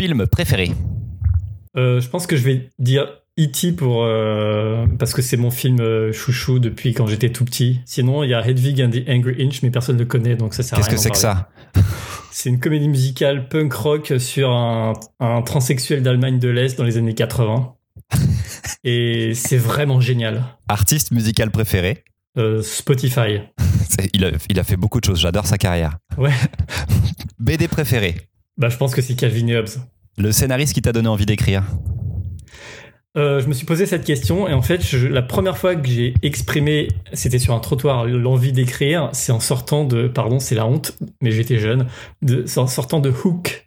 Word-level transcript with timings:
film 0.00 0.26
préféré 0.26 0.72
Euh, 1.76 2.00
je 2.00 2.08
pense 2.08 2.26
que 2.26 2.34
je 2.34 2.42
vais 2.42 2.70
dire 2.78 3.06
E.T. 3.38 3.72
pour 3.72 4.02
euh, 4.04 4.86
parce 4.98 5.12
que 5.12 5.20
c'est 5.20 5.36
mon 5.36 5.50
film 5.50 5.78
euh, 5.80 6.10
chouchou 6.10 6.58
depuis 6.58 6.94
quand 6.94 7.06
j'étais 7.06 7.28
tout 7.28 7.44
petit. 7.44 7.80
Sinon, 7.84 8.24
il 8.24 8.30
y 8.30 8.34
a 8.34 8.40
Hedwig 8.48 8.80
and 8.80 8.90
the 8.92 9.06
Angry 9.06 9.44
Inch, 9.44 9.62
mais 9.62 9.70
personne 9.70 9.96
ne 9.96 10.00
le 10.00 10.06
connaît, 10.06 10.36
donc 10.36 10.54
ça 10.54 10.62
sert 10.62 10.78
à 10.78 10.80
Qu'est-ce 10.80 10.90
que 10.90 10.96
c'est 10.96 11.10
que 11.10 11.18
ça 11.18 11.50
C'est 12.30 12.48
une 12.48 12.60
comédie 12.60 12.88
musicale 12.88 13.46
punk 13.50 13.74
rock 13.74 14.14
sur 14.18 14.50
un, 14.50 14.94
un 15.20 15.42
transsexuel 15.42 16.02
d'Allemagne 16.02 16.38
de 16.38 16.48
l'Est 16.48 16.78
dans 16.78 16.84
les 16.84 16.96
années 16.96 17.14
80. 17.14 17.74
Et 18.84 19.32
c'est 19.34 19.58
vraiment 19.58 20.00
génial. 20.00 20.44
Artiste 20.68 21.10
musical 21.10 21.50
préféré 21.50 22.04
Euh, 22.38 22.62
Spotify. 22.62 23.40
Il 24.14 24.24
a, 24.24 24.30
il 24.48 24.58
a 24.58 24.64
fait 24.64 24.76
beaucoup 24.76 24.98
de 25.00 25.04
choses, 25.04 25.20
j'adore 25.20 25.46
sa 25.46 25.58
carrière. 25.58 25.98
Ouais. 26.16 26.30
BD 27.38 27.68
préféré 27.68 28.14
Bah, 28.60 28.68
je 28.68 28.76
pense 28.76 28.94
que 28.94 29.00
c'est 29.02 29.14
Calvin 29.14 29.46
et 29.48 29.56
Hobbes. 29.56 29.68
Le 30.18 30.30
scénariste 30.32 30.74
qui 30.74 30.82
t'a 30.82 30.92
donné 30.92 31.08
envie 31.08 31.26
d'écrire 31.26 31.64
Euh, 33.16 33.40
je 33.40 33.48
me 33.48 33.54
suis 33.54 33.66
posé 33.66 33.86
cette 33.86 34.04
question 34.04 34.46
et 34.46 34.52
en 34.52 34.62
fait, 34.62 34.84
je- 34.86 35.08
la 35.08 35.22
première 35.22 35.58
fois 35.58 35.74
que 35.74 35.88
j'ai 35.88 36.14
exprimé, 36.22 36.86
c'était 37.12 37.40
sur 37.40 37.54
un 37.54 37.58
trottoir, 37.58 38.04
l'envie 38.06 38.52
d'écrire, 38.52 39.08
c'est 39.12 39.32
en 39.32 39.40
sortant 39.40 39.84
de, 39.84 40.06
pardon, 40.06 40.38
c'est 40.38 40.54
la 40.54 40.64
honte, 40.66 40.96
mais 41.20 41.32
j'étais 41.32 41.58
jeune, 41.58 41.86
de, 42.22 42.44
c'est 42.46 42.60
en 42.60 42.68
sortant 42.68 43.00
de 43.00 43.10
Hook 43.10 43.66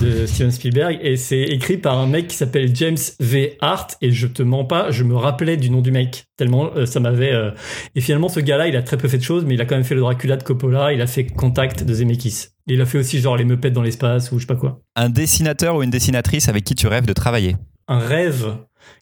de 0.00 0.26
Steven 0.26 0.50
Spielberg 0.50 0.98
et 1.00 1.16
c'est 1.16 1.40
écrit 1.42 1.78
par 1.78 1.98
un 1.98 2.06
mec 2.06 2.28
qui 2.28 2.36
s'appelle 2.36 2.74
James 2.74 2.96
V. 3.20 3.56
Hart 3.60 3.96
et 4.02 4.10
je 4.10 4.26
te 4.26 4.42
mens 4.42 4.64
pas, 4.64 4.90
je 4.90 5.04
me 5.04 5.14
rappelais 5.16 5.56
du 5.56 5.70
nom 5.70 5.80
du 5.80 5.90
mec 5.90 6.26
tellement 6.36 6.70
euh, 6.76 6.86
ça 6.86 7.00
m'avait. 7.00 7.32
euh, 7.32 7.50
Et 7.94 8.00
finalement, 8.00 8.28
ce 8.28 8.40
gars-là, 8.40 8.68
il 8.68 8.76
a 8.76 8.82
très 8.82 8.96
peu 8.96 9.08
fait 9.08 9.18
de 9.18 9.22
choses, 9.22 9.44
mais 9.46 9.54
il 9.54 9.60
a 9.60 9.64
quand 9.64 9.76
même 9.76 9.84
fait 9.84 9.94
le 9.94 10.00
Dracula 10.00 10.36
de 10.36 10.42
Coppola, 10.42 10.92
il 10.92 11.00
a 11.00 11.06
fait 11.06 11.24
Contact 11.24 11.84
de 11.84 11.94
Zemeckis. 11.94 12.48
Et 12.68 12.74
il 12.74 12.80
a 12.80 12.86
fait 12.86 12.98
aussi 12.98 13.20
genre 13.20 13.36
les 13.36 13.44
meupettes 13.44 13.72
dans 13.72 13.82
l'espace 13.82 14.32
ou 14.32 14.36
je 14.38 14.42
sais 14.42 14.46
pas 14.46 14.56
quoi. 14.56 14.80
Un 14.96 15.08
dessinateur 15.08 15.76
ou 15.76 15.82
une 15.82 15.90
dessinatrice 15.90 16.48
avec 16.48 16.64
qui 16.64 16.74
tu 16.74 16.88
rêves 16.88 17.06
de 17.06 17.12
travailler? 17.12 17.56
Un 17.88 18.00
rêve 18.00 18.56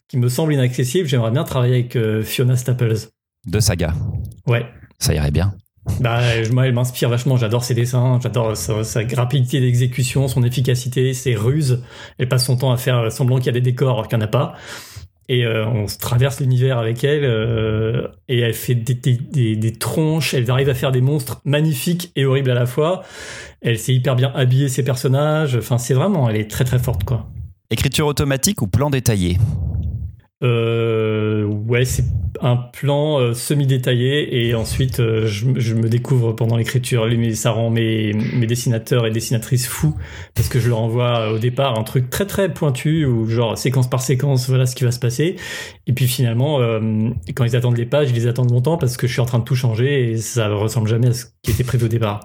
qui 0.07 0.17
me 0.17 0.29
semble 0.29 0.53
inaccessible. 0.53 1.07
J'aimerais 1.07 1.31
bien 1.31 1.43
travailler 1.43 1.73
avec 1.75 1.95
euh, 1.95 2.23
Fiona 2.23 2.55
Staples. 2.55 3.09
De 3.47 3.59
saga. 3.59 3.93
Ouais. 4.47 4.65
Ça 4.99 5.13
irait 5.15 5.31
bien. 5.31 5.55
Bah, 5.99 6.19
moi, 6.51 6.67
elle 6.67 6.73
m'inspire 6.73 7.09
vachement. 7.09 7.37
J'adore 7.37 7.63
ses 7.63 7.73
dessins, 7.73 8.19
j'adore 8.21 8.57
sa, 8.57 8.81
rapidité 9.15 9.59
d'exécution, 9.61 10.27
son 10.27 10.43
efficacité, 10.43 11.13
ses 11.13 11.35
ruses. 11.35 11.83
Elle 12.17 12.27
passe 12.27 12.45
son 12.45 12.57
temps 12.57 12.71
à 12.71 12.77
faire 12.77 13.11
semblant 13.11 13.37
qu'il 13.37 13.47
y 13.47 13.49
a 13.49 13.53
des 13.53 13.61
décors 13.61 13.93
alors 13.93 14.07
qu'il 14.07 14.17
n'y 14.17 14.23
en 14.23 14.27
a 14.27 14.29
pas. 14.29 14.53
Et 15.27 15.43
euh, 15.43 15.65
on 15.67 15.87
se 15.87 15.97
traverse 15.97 16.39
l'univers 16.39 16.77
avec 16.77 17.03
elle 17.03 17.23
euh, 17.23 18.07
et 18.27 18.39
elle 18.39 18.53
fait 18.53 18.75
des- 18.75 19.55
des 19.55 19.73
tronches. 19.73 20.33
Elle 20.35 20.49
arrive 20.51 20.69
à 20.69 20.75
faire 20.75 20.91
des 20.91 21.01
monstres 21.01 21.41
magnifiques 21.45 22.11
et 22.15 22.25
horribles 22.25 22.51
à 22.51 22.55
la 22.55 22.67
fois. 22.67 23.01
Elle 23.61 23.79
sait 23.79 23.93
hyper 23.93 24.15
bien 24.15 24.31
habiller 24.35 24.69
ses 24.69 24.83
personnages. 24.83 25.55
Enfin, 25.55 25.79
c'est 25.79 25.95
vraiment, 25.95 26.29
elle 26.29 26.35
est 26.35 26.49
très 26.49 26.63
très 26.63 26.77
forte 26.77 27.03
quoi. 27.05 27.27
Écriture 27.71 28.05
automatique 28.05 28.61
ou 28.61 28.67
plan 28.67 28.91
détaillé? 28.91 29.39
Euh, 30.45 31.43
ouais, 31.45 31.85
c'est 31.85 32.05
un 32.41 32.57
plan 32.57 33.19
euh, 33.19 33.33
semi-détaillé 33.33 34.45
et 34.45 34.53
ensuite 34.53 34.99
euh, 34.99 35.25
je, 35.25 35.47
je 35.55 35.73
me 35.73 35.89
découvre 35.89 36.33
pendant 36.33 36.55
l'écriture. 36.57 37.07
Ça 37.33 37.51
rend 37.51 37.71
mes, 37.71 38.13
mes 38.13 38.45
dessinateurs 38.45 39.07
et 39.07 39.11
dessinatrices 39.11 39.67
fous 39.67 39.95
parce 40.35 40.47
que 40.47 40.59
je 40.59 40.69
leur 40.69 40.79
envoie 40.79 41.31
au 41.31 41.39
départ 41.39 41.79
un 41.79 41.83
truc 41.83 42.09
très 42.09 42.27
très 42.27 42.53
pointu 42.53 43.05
ou 43.05 43.27
genre 43.27 43.57
séquence 43.57 43.89
par 43.89 44.01
séquence, 44.01 44.47
voilà 44.47 44.65
ce 44.65 44.75
qui 44.75 44.83
va 44.83 44.91
se 44.91 44.99
passer. 44.99 45.37
Et 45.87 45.93
puis 45.93 46.07
finalement, 46.07 46.59
quand 47.35 47.45
ils 47.45 47.55
attendent 47.55 47.77
les 47.77 47.85
pages, 47.85 48.09
ils 48.11 48.15
les 48.15 48.27
attendent 48.27 48.51
longtemps 48.51 48.77
parce 48.77 48.97
que 48.97 49.07
je 49.07 49.13
suis 49.13 49.21
en 49.21 49.25
train 49.25 49.39
de 49.39 49.43
tout 49.43 49.55
changer 49.55 50.11
et 50.11 50.17
ça 50.17 50.49
ressemble 50.49 50.87
jamais 50.87 51.07
à 51.07 51.13
ce 51.13 51.25
qui 51.41 51.51
était 51.51 51.63
prévu 51.63 51.85
au 51.85 51.89
départ. 51.89 52.19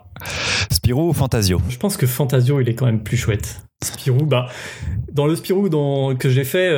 Spirou 0.71 1.11
ou 1.11 1.13
Fantasio? 1.13 1.61
Je 1.69 1.79
pense 1.79 1.97
que 1.97 2.07
Fantasio, 2.07 2.61
il 2.61 2.69
est 2.69 2.75
quand 2.75 2.87
même 2.87 3.03
plus 3.03 3.17
chouette. 3.17 3.63
Spirou, 3.83 4.27
bah, 4.27 4.47
dans 5.13 5.27
le 5.27 5.37
Spirou 5.37 5.69
que 6.19 6.29
j'ai 6.29 6.45
fait, 6.45 6.71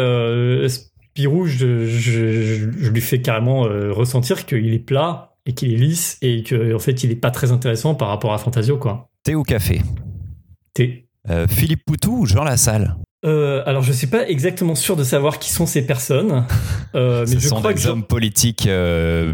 Spirou, 1.13 1.45
je, 1.47 1.87
je, 1.87 2.43
je- 2.43 2.71
je 2.81 2.91
lui 2.91 3.01
fais 3.03 3.21
carrément 3.21 3.67
euh, 3.67 3.93
ressentir 3.93 4.47
qu'il 4.47 4.73
est 4.73 4.79
plat 4.79 5.35
et 5.45 5.53
qu'il 5.53 5.71
est 5.73 5.77
lisse 5.77 6.17
et 6.23 6.43
qu'en 6.43 6.75
en 6.75 6.79
fait, 6.79 7.05
il 7.05 7.11
est 7.11 7.17
pas 7.17 7.31
très 7.31 7.53
intéressant 7.53 7.95
par 7.95 8.09
rapport 8.09 8.33
à 8.33 8.39
Fantasio, 8.39 8.79
quoi. 8.79 9.11
Thé 9.23 9.35
ou 9.35 9.43
café? 9.43 9.83
T'es- 10.73 11.05
Euh, 11.31 11.47
Philippe 11.47 11.85
Poutou 11.85 12.21
ou 12.23 12.27
Jean 12.27 12.45
Lassalle? 12.45 12.97
Euh, 13.25 13.63
alors, 13.67 13.83
je 13.83 13.93
suis 13.93 14.07
pas 14.09 14.27
exactement 14.27 14.75
sûr 14.75 14.97
de 14.97 15.05
savoir 15.05 15.39
qui 15.39 15.51
sont 15.53 15.67
ces 15.67 15.83
personnes, 15.87 16.45
euh, 16.97 17.21
mais 17.29 17.35
Ce 17.35 17.39
je 17.41 17.49
sont 17.49 17.57
crois, 17.57 17.73
des 17.75 17.83
que, 17.83 17.89
hommes 17.89 18.03
politiques 18.05 18.67
euh, 18.67 19.33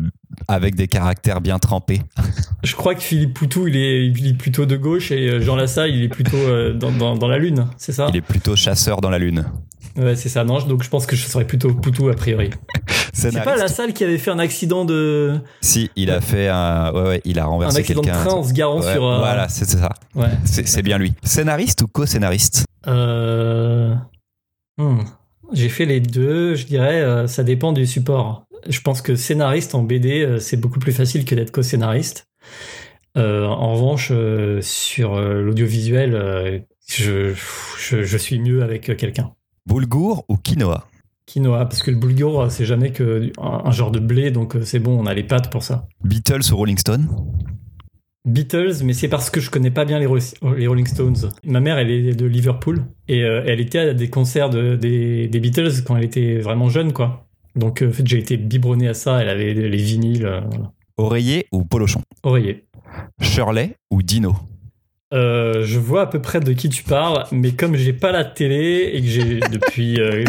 avec 0.49 0.75
des 0.75 0.89
caractères 0.89 1.41
bien 1.41 1.59
trempés. 1.61 2.01
je 2.65 2.75
crois 2.75 2.95
que 2.97 3.01
Philippe 3.03 3.33
Poutou, 3.35 3.69
il 3.69 3.77
est, 3.77 4.07
il 4.09 4.27
est 4.27 4.35
plutôt 4.37 4.67
de 4.67 4.77
gauche 4.77 5.11
et 5.13 5.41
Jean 5.41 5.55
Lassalle, 5.57 5.91
il 5.95 6.03
est 6.03 6.09
plutôt 6.09 6.73
dans, 6.75 6.91
dans, 6.93 7.15
dans 7.17 7.29
la 7.29 7.39
lune, 7.39 7.67
c'est 7.79 7.93
ça? 7.93 8.09
Il 8.11 8.17
est 8.17 8.21
plutôt 8.21 8.57
chasseur 8.57 9.01
dans 9.01 9.11
la 9.11 9.19
lune. 9.19 9.47
Ouais, 9.99 10.15
c'est 10.17 10.29
ça. 10.29 10.45
Non, 10.45 10.61
donc 10.61 10.83
je 10.85 10.89
pense 10.89 11.07
que 11.07 11.17
je 11.17 11.27
serais 11.27 11.45
plutôt 11.47 11.75
Poutou 11.75 12.09
a 12.09 12.15
priori. 12.15 12.51
C'est 13.13 13.33
pas 13.33 13.41
Scénariste 13.41 13.61
Lassalle 13.63 13.93
qui 13.95 14.05
avait 14.05 14.19
fait 14.19 14.31
un 14.31 14.39
accident 14.39 14.85
de 14.85 15.41
Si, 15.61 15.91
il 15.97 16.11
a 16.11 16.21
fait 16.21 16.47
un. 16.49 16.93
Ouais, 16.93 17.03
ouais, 17.09 17.21
il 17.25 17.41
a 17.41 17.45
un 17.45 17.47
renversé 17.47 17.81
accident 17.81 18.01
de 18.03 18.07
quelqu'un. 18.07 18.25
train 18.25 18.35
en 18.37 18.45
se 18.45 18.53
garant 18.53 18.81
Ouais, 18.81 18.93
sur. 18.93 19.05
euh, 19.05 19.19
Voilà, 19.19 19.49
c'est 19.49 19.65
ça. 19.69 19.89
Ouais. 20.15 20.29
C'est 20.45 20.69
c'est 20.69 20.83
bien 20.83 20.99
lui. 20.99 21.13
Scénariste 21.25 21.83
ou 21.83 21.89
co-scénariste 21.89 22.65
Euh, 22.87 23.93
hmm. 24.77 25.01
J'ai 25.53 25.69
fait 25.69 25.85
les 25.85 25.99
deux. 26.01 26.55
Je 26.55 26.67
dirais, 26.67 27.01
euh, 27.01 27.27
ça 27.27 27.43
dépend 27.43 27.73
du 27.73 27.87
support. 27.87 28.45
Je 28.69 28.81
pense 28.83 29.03
que 29.03 29.17
scénariste 29.17 29.75
en 29.75 29.83
BD, 29.83 30.21
euh, 30.25 30.39
c'est 30.39 30.57
beaucoup 30.57 30.79
plus 30.79 30.93
facile 30.93 31.25
que 31.25 31.35
d'être 31.35 31.51
co-scénariste. 31.51 32.27
Euh, 33.17 33.47
en 33.47 33.73
revanche, 33.73 34.11
euh, 34.13 34.61
sur 34.63 35.15
euh, 35.15 35.43
l'audiovisuel, 35.43 36.15
euh, 36.15 36.59
je, 36.89 37.35
je, 37.81 38.03
je 38.05 38.17
suis 38.19 38.39
mieux 38.39 38.63
avec 38.63 38.91
euh, 38.91 38.95
quelqu'un. 38.95 39.33
Boulgour 39.69 40.25
ou 40.31 40.39
quinoa? 40.39 40.87
Quinoa, 41.27 41.67
parce 41.67 41.83
que 41.83 41.91
le 41.91 41.99
boulgour, 41.99 42.41
euh, 42.41 42.49
c'est 42.49 42.65
jamais 42.65 42.91
que 42.91 43.31
un, 43.39 43.71
genre 43.71 43.91
de 43.91 43.99
blé, 43.99 44.31
donc 44.31 44.57
euh, 44.57 44.63
c'est 44.65 44.79
bon, 44.79 44.99
on 44.99 45.05
a 45.05 45.13
les 45.13 45.25
pâtes 45.25 45.53
pour 45.53 45.63
ça. 45.63 45.87
Beatles 46.03 46.51
ou 46.51 46.57
Rolling 46.57 46.79
Stone? 46.79 47.07
Beatles, 48.25 48.83
mais 48.83 48.95
c'est 48.95 49.09
parce 49.09 49.29
que 49.29 49.41
je 49.41 49.51
connais 49.51 49.71
pas 49.71 49.85
bien 49.85 49.99
les, 49.99 50.09
les 50.57 50.67
Rolling 50.67 50.87
Stones. 50.87 51.17
Ma 51.45 51.61
mère, 51.61 51.77
elle 51.77 51.91
est 51.91 52.15
de 52.15 52.25
Liverpool 52.25 52.83
et 53.09 53.25
euh, 53.25 53.43
elle 53.47 53.61
était 53.61 53.79
à 53.79 53.93
des 53.93 54.09
concerts 54.09 54.49
de- 54.49 54.77
des, 54.77 55.29
des 55.29 55.41
Beatles 55.41 55.85
quand 55.87 55.99
elle 55.99 56.05
était 56.05 56.39
vraiment 56.39 56.71
jeune, 56.71 56.95
quoi. 56.95 57.29
Donc, 57.55 57.83
euh, 57.83 57.91
en 57.91 57.93
fait, 57.93 58.07
j'ai 58.07 58.19
été 58.19 58.39
biberonné 58.39 58.89
à 58.89 58.95
ça. 58.95 59.21
Elle 59.21 59.29
avait 59.29 59.53
les 59.53 59.77
vinyles, 59.77 60.25
euh, 60.25 60.41
voilà. 60.49 60.73
Oreiller 60.97 61.47
ou 61.53 61.65
Polochon? 61.65 62.01
Oreiller. 62.23 62.65
Shirley 63.21 63.77
ou 63.91 64.03
Dino? 64.03 64.35
Euh, 65.15 65.65
je 65.65 65.79
vois 65.79 66.03
à 66.03 66.07
peu 66.07 66.21
près 66.21 66.39
de 66.39 66.53
qui 66.53 66.69
tu 66.69 66.83
parles, 66.83 67.25
mais 67.33 67.53
comme 67.53 67.77
j'ai 67.77 67.95
pas 67.95 68.13
la 68.13 68.25
télé 68.25 68.91
et 68.93 69.01
que 69.01 69.07
j'ai 69.07 69.41
depuis, 69.53 69.99
euh, 70.01 70.23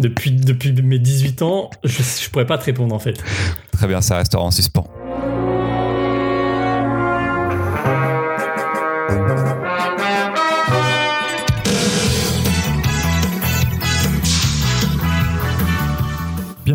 depuis, 0.00 0.32
depuis 0.32 0.72
mes 0.72 0.98
18 0.98 1.42
ans, 1.42 1.70
je, 1.84 2.02
je 2.02 2.30
pourrais 2.30 2.46
pas 2.46 2.58
te 2.58 2.64
répondre 2.64 2.94
en 2.94 2.98
fait. 2.98 3.22
Très 3.70 3.86
bien, 3.86 4.00
ça 4.00 4.16
restera 4.16 4.42
en 4.42 4.50
suspens. 4.50 4.90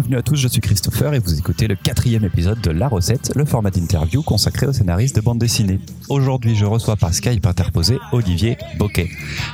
Bienvenue 0.10 0.22
à 0.22 0.24
tous, 0.24 0.38
je 0.38 0.48
suis 0.48 0.60
Christopher 0.60 1.14
et 1.14 1.20
vous 1.20 1.38
écoutez 1.38 1.68
le 1.68 1.76
quatrième 1.76 2.24
épisode 2.24 2.60
de 2.62 2.72
La 2.72 2.88
Recette, 2.88 3.32
le 3.36 3.46
format 3.46 3.70
d'interview 3.70 4.24
consacré 4.24 4.66
aux 4.66 4.74
scénaristes 4.74 5.16
de 5.16 5.22
bande 5.22 5.38
dessinée. 5.38 5.80
Aujourd'hui, 6.10 6.56
je 6.56 6.66
reçois 6.66 6.96
par 6.96 7.14
Skype 7.14 7.46
interposé 7.46 8.00
Olivier 8.12 8.58
Boquet. 8.80 9.08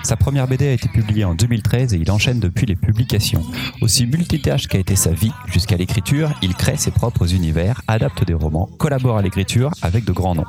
Sa 0.03 0.15
première 0.15 0.47
BD 0.47 0.69
a 0.69 0.71
été 0.71 0.87
publiée 0.87 1.25
en 1.25 1.35
2013 1.35 1.93
et 1.93 1.97
il 1.97 2.09
enchaîne 2.09 2.39
depuis 2.39 2.65
les 2.65 2.77
publications. 2.77 3.43
Aussi 3.81 4.05
multitâche 4.05 4.67
qu'a 4.67 4.77
été 4.77 4.95
sa 4.95 5.11
vie 5.11 5.33
jusqu'à 5.47 5.75
l'écriture, 5.75 6.31
il 6.41 6.55
crée 6.55 6.77
ses 6.77 6.91
propres 6.91 7.33
univers, 7.33 7.81
adapte 7.89 8.23
des 8.23 8.33
romans, 8.33 8.69
collabore 8.77 9.17
à 9.17 9.21
l'écriture 9.21 9.71
avec 9.81 10.05
de 10.05 10.13
grands 10.13 10.35
noms. 10.35 10.45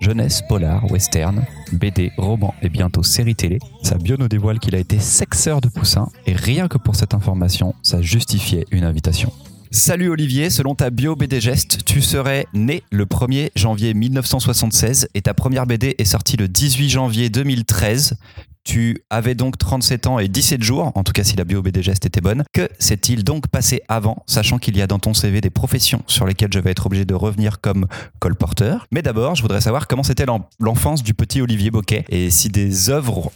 Jeunesse, 0.00 0.40
polar, 0.48 0.90
western, 0.90 1.44
BD, 1.72 2.10
roman 2.16 2.54
et 2.62 2.70
bientôt 2.70 3.02
série 3.02 3.34
télé. 3.34 3.58
Sa 3.82 3.98
bio 3.98 4.16
nous 4.18 4.28
dévoile 4.28 4.60
qu'il 4.60 4.74
a 4.74 4.78
été 4.78 4.98
sexeur 4.98 5.60
de 5.60 5.68
poussins 5.68 6.08
et 6.26 6.32
rien 6.32 6.68
que 6.68 6.78
pour 6.78 6.96
cette 6.96 7.12
information, 7.12 7.74
ça 7.82 8.00
justifiait 8.00 8.64
une 8.70 8.84
invitation. 8.84 9.30
Salut 9.74 10.10
Olivier, 10.10 10.50
selon 10.50 10.74
ta 10.74 10.90
bio 10.90 11.16
BD 11.16 11.40
Geste, 11.40 11.78
tu 11.86 12.02
serais 12.02 12.46
né 12.52 12.82
le 12.90 13.06
1er 13.06 13.50
janvier 13.56 13.94
1976 13.94 15.08
et 15.14 15.22
ta 15.22 15.32
première 15.32 15.66
BD 15.66 15.94
est 15.96 16.04
sortie 16.04 16.36
le 16.36 16.46
18 16.46 16.90
janvier 16.90 17.30
2013. 17.30 18.16
Tu 18.64 18.98
avais 19.08 19.34
donc 19.34 19.56
37 19.56 20.06
ans 20.06 20.18
et 20.18 20.28
17 20.28 20.62
jours, 20.62 20.92
en 20.94 21.02
tout 21.02 21.12
cas 21.12 21.24
si 21.24 21.36
la 21.36 21.44
bio 21.44 21.62
BD 21.62 21.82
Geste 21.82 22.04
était 22.04 22.20
bonne. 22.20 22.44
Que 22.52 22.68
s'est-il 22.78 23.24
donc 23.24 23.48
passé 23.48 23.80
avant, 23.88 24.22
sachant 24.26 24.58
qu'il 24.58 24.76
y 24.76 24.82
a 24.82 24.86
dans 24.86 24.98
ton 24.98 25.14
CV 25.14 25.40
des 25.40 25.50
professions 25.50 26.02
sur 26.06 26.26
lesquelles 26.26 26.52
je 26.52 26.58
vais 26.58 26.70
être 26.72 26.84
obligé 26.86 27.06
de 27.06 27.14
revenir 27.14 27.60
comme 27.62 27.86
colporteur? 28.18 28.86
Mais 28.92 29.00
d'abord, 29.00 29.36
je 29.36 29.42
voudrais 29.42 29.62
savoir 29.62 29.88
comment 29.88 30.02
c'était 30.02 30.26
l'en- 30.26 30.46
l'enfance 30.60 31.02
du 31.02 31.14
petit 31.14 31.40
Olivier 31.40 31.70
Boquet 31.70 32.04
et 32.10 32.28
si 32.30 32.50
des 32.50 32.90
œuvres 32.90 33.32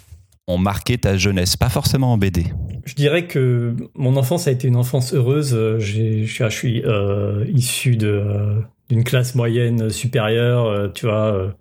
ont 0.47 0.59
marqué 0.59 0.97
ta 0.99 1.17
jeunesse, 1.17 1.57
pas 1.57 1.69
forcément 1.69 2.13
en 2.13 2.19
BD. 2.19 2.47
Je 2.85 2.95
dirais 2.95 3.27
que 3.27 3.75
mon 3.95 4.17
enfance 4.17 4.47
a 4.47 4.53
été 4.53 4.69
une 4.69 4.77
enfance 4.77 5.13
heureuse. 5.13 5.57
Je 5.79 6.49
suis, 6.51 6.83
euh, 6.85 7.45
issu 7.53 7.99
euh, 8.03 8.61
d'une 8.89 9.03
classe 9.03 9.35
moyenne 9.35 9.91
supérieure, 9.91 10.67
euh, 10.67 10.89
tu 10.89 11.07
vois. 11.07 11.55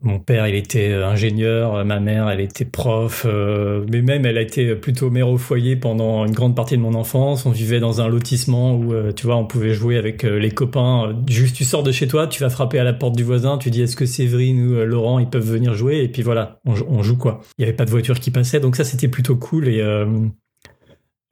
Mon 0.00 0.20
père, 0.20 0.46
il 0.46 0.54
était 0.54 0.90
euh, 0.90 1.08
ingénieur, 1.08 1.84
ma 1.84 1.98
mère, 1.98 2.30
elle 2.30 2.40
était 2.40 2.64
prof, 2.64 3.26
euh, 3.26 3.84
mais 3.90 4.00
même 4.00 4.26
elle 4.26 4.38
a 4.38 4.42
été 4.42 4.76
plutôt 4.76 5.10
mère 5.10 5.28
au 5.28 5.38
foyer 5.38 5.74
pendant 5.74 6.24
une 6.24 6.32
grande 6.32 6.54
partie 6.54 6.76
de 6.76 6.82
mon 6.82 6.94
enfance. 6.94 7.46
On 7.46 7.50
vivait 7.50 7.80
dans 7.80 8.00
un 8.00 8.06
lotissement 8.06 8.76
où, 8.76 8.92
euh, 8.92 9.10
tu 9.12 9.26
vois, 9.26 9.34
on 9.34 9.44
pouvait 9.44 9.74
jouer 9.74 9.96
avec 9.96 10.22
les 10.22 10.52
copains. 10.52 11.20
Juste, 11.28 11.56
tu 11.56 11.64
sors 11.64 11.82
de 11.82 11.90
chez 11.90 12.06
toi, 12.06 12.28
tu 12.28 12.40
vas 12.40 12.48
frapper 12.48 12.78
à 12.78 12.84
la 12.84 12.92
porte 12.92 13.16
du 13.16 13.24
voisin, 13.24 13.58
tu 13.58 13.70
dis 13.70 13.82
est-ce 13.82 13.96
que 13.96 14.06
Séverine 14.06 14.68
ou 14.68 14.84
Laurent, 14.84 15.18
ils 15.18 15.28
peuvent 15.28 15.50
venir 15.50 15.74
jouer, 15.74 15.98
et 15.98 16.08
puis 16.08 16.22
voilà, 16.22 16.60
on, 16.64 17.02
joue 17.02 17.16
quoi. 17.16 17.40
Il 17.58 17.62
n'y 17.62 17.68
avait 17.68 17.76
pas 17.76 17.84
de 17.84 17.90
voiture 17.90 18.20
qui 18.20 18.30
passait, 18.30 18.60
donc 18.60 18.76
ça 18.76 18.84
c'était 18.84 19.08
plutôt 19.08 19.34
cool 19.34 19.66
et 19.66 19.82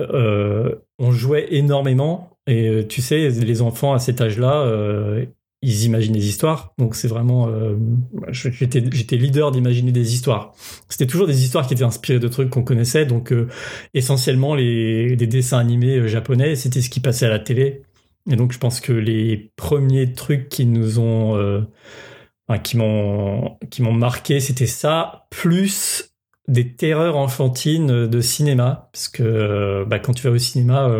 on 0.00 1.10
jouait 1.12 1.46
énormément. 1.54 2.30
Et 2.48 2.84
tu 2.88 3.00
sais, 3.00 3.28
les 3.28 3.62
enfants 3.62 3.92
à 3.94 4.00
cet 4.00 4.20
âge-là, 4.20 4.66
ils 5.66 5.84
imaginent 5.84 6.12
des 6.12 6.28
histoires. 6.28 6.72
Donc 6.78 6.94
c'est 6.94 7.08
vraiment, 7.08 7.48
euh, 7.48 7.76
j'étais, 8.30 8.84
j'étais 8.92 9.16
leader 9.16 9.50
d'imaginer 9.50 9.90
des 9.90 10.14
histoires. 10.14 10.54
C'était 10.88 11.08
toujours 11.08 11.26
des 11.26 11.42
histoires 11.42 11.66
qui 11.66 11.74
étaient 11.74 11.82
inspirées 11.82 12.20
de 12.20 12.28
trucs 12.28 12.50
qu'on 12.50 12.62
connaissait. 12.62 13.04
Donc 13.04 13.32
euh, 13.32 13.48
essentiellement 13.92 14.54
les 14.54 15.16
des 15.16 15.26
dessins 15.26 15.58
animés 15.58 15.96
euh, 15.96 16.06
japonais, 16.06 16.54
c'était 16.54 16.80
ce 16.80 16.88
qui 16.88 17.00
passait 17.00 17.26
à 17.26 17.30
la 17.30 17.40
télé. 17.40 17.82
Et 18.30 18.36
donc 18.36 18.52
je 18.52 18.58
pense 18.58 18.80
que 18.80 18.92
les 18.92 19.50
premiers 19.56 20.12
trucs 20.12 20.48
qui 20.48 20.66
nous 20.66 21.00
ont, 21.00 21.66
qui 22.64 22.76
m'ont, 22.76 23.56
qui 23.70 23.82
m'ont 23.82 23.92
marqué, 23.92 24.40
c'était 24.40 24.66
ça, 24.66 25.26
plus 25.30 26.12
des 26.48 26.74
terreurs 26.74 27.16
enfantines 27.16 28.08
de 28.08 28.20
cinéma, 28.20 28.88
parce 28.92 29.06
que 29.06 29.84
bah, 29.88 30.00
quand 30.00 30.12
tu 30.12 30.24
vas 30.24 30.32
au 30.32 30.38
cinéma 30.38 30.90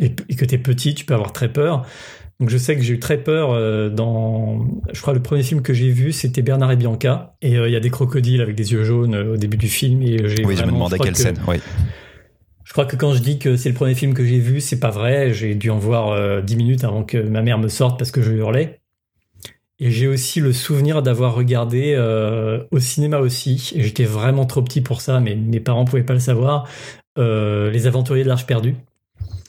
et, 0.00 0.06
et 0.06 0.34
que 0.34 0.44
t'es 0.44 0.58
petit, 0.58 0.94
tu 0.94 1.04
peux 1.04 1.14
avoir 1.14 1.32
très 1.32 1.52
peur. 1.52 1.86
Donc 2.40 2.50
je 2.50 2.58
sais 2.58 2.76
que 2.76 2.82
j'ai 2.82 2.94
eu 2.94 3.00
très 3.00 3.18
peur 3.18 3.50
euh, 3.50 3.90
dans, 3.90 4.64
je 4.92 5.00
crois 5.00 5.12
le 5.12 5.20
premier 5.20 5.42
film 5.42 5.60
que 5.60 5.74
j'ai 5.74 5.90
vu 5.90 6.12
c'était 6.12 6.42
Bernard 6.42 6.70
et 6.70 6.76
Bianca. 6.76 7.34
Et 7.42 7.56
euh, 7.56 7.68
il 7.68 7.72
y 7.72 7.76
a 7.76 7.80
des 7.80 7.90
crocodiles 7.90 8.40
avec 8.40 8.54
des 8.54 8.72
yeux 8.72 8.84
jaunes 8.84 9.14
euh, 9.14 9.34
au 9.34 9.36
début 9.36 9.56
du 9.56 9.68
film. 9.68 10.02
Et 10.02 10.28
j'ai 10.28 10.44
oui 10.44 10.56
je 10.56 10.64
me 10.64 10.70
demandais 10.70 10.98
quelle 10.98 11.16
scène 11.16 11.38
oui. 11.48 11.56
Je 12.62 12.72
crois 12.72 12.84
que 12.84 12.94
quand 12.94 13.12
je 13.12 13.20
dis 13.20 13.38
que 13.38 13.56
c'est 13.56 13.70
le 13.70 13.74
premier 13.74 13.94
film 13.94 14.14
que 14.14 14.24
j'ai 14.24 14.38
vu 14.38 14.60
c'est 14.60 14.78
pas 14.78 14.90
vrai. 14.90 15.32
J'ai 15.32 15.56
dû 15.56 15.70
en 15.70 15.78
voir 15.78 16.42
dix 16.42 16.54
minutes 16.54 16.84
avant 16.84 17.02
que 17.02 17.18
ma 17.18 17.42
mère 17.42 17.58
me 17.58 17.68
sorte 17.68 17.98
parce 17.98 18.12
que 18.12 18.22
je 18.22 18.30
hurlais. 18.32 18.80
Et 19.80 19.90
j'ai 19.90 20.06
aussi 20.06 20.40
le 20.40 20.52
souvenir 20.52 21.02
d'avoir 21.02 21.34
regardé 21.34 21.96
au 22.70 22.78
cinéma 22.78 23.18
aussi. 23.18 23.72
Et 23.74 23.82
j'étais 23.82 24.04
vraiment 24.04 24.44
trop 24.44 24.62
petit 24.62 24.82
pour 24.82 25.00
ça 25.00 25.18
mais 25.18 25.34
mes 25.34 25.60
parents 25.60 25.86
pouvaient 25.86 26.04
pas 26.04 26.12
le 26.12 26.20
savoir. 26.20 26.68
Les 27.16 27.86
aventuriers 27.88 28.22
de 28.22 28.28
l'Arche 28.28 28.46
perdue. 28.46 28.76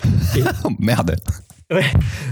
Oh, 0.63 0.69
merde 0.79 1.17
Ouais. 1.71 1.85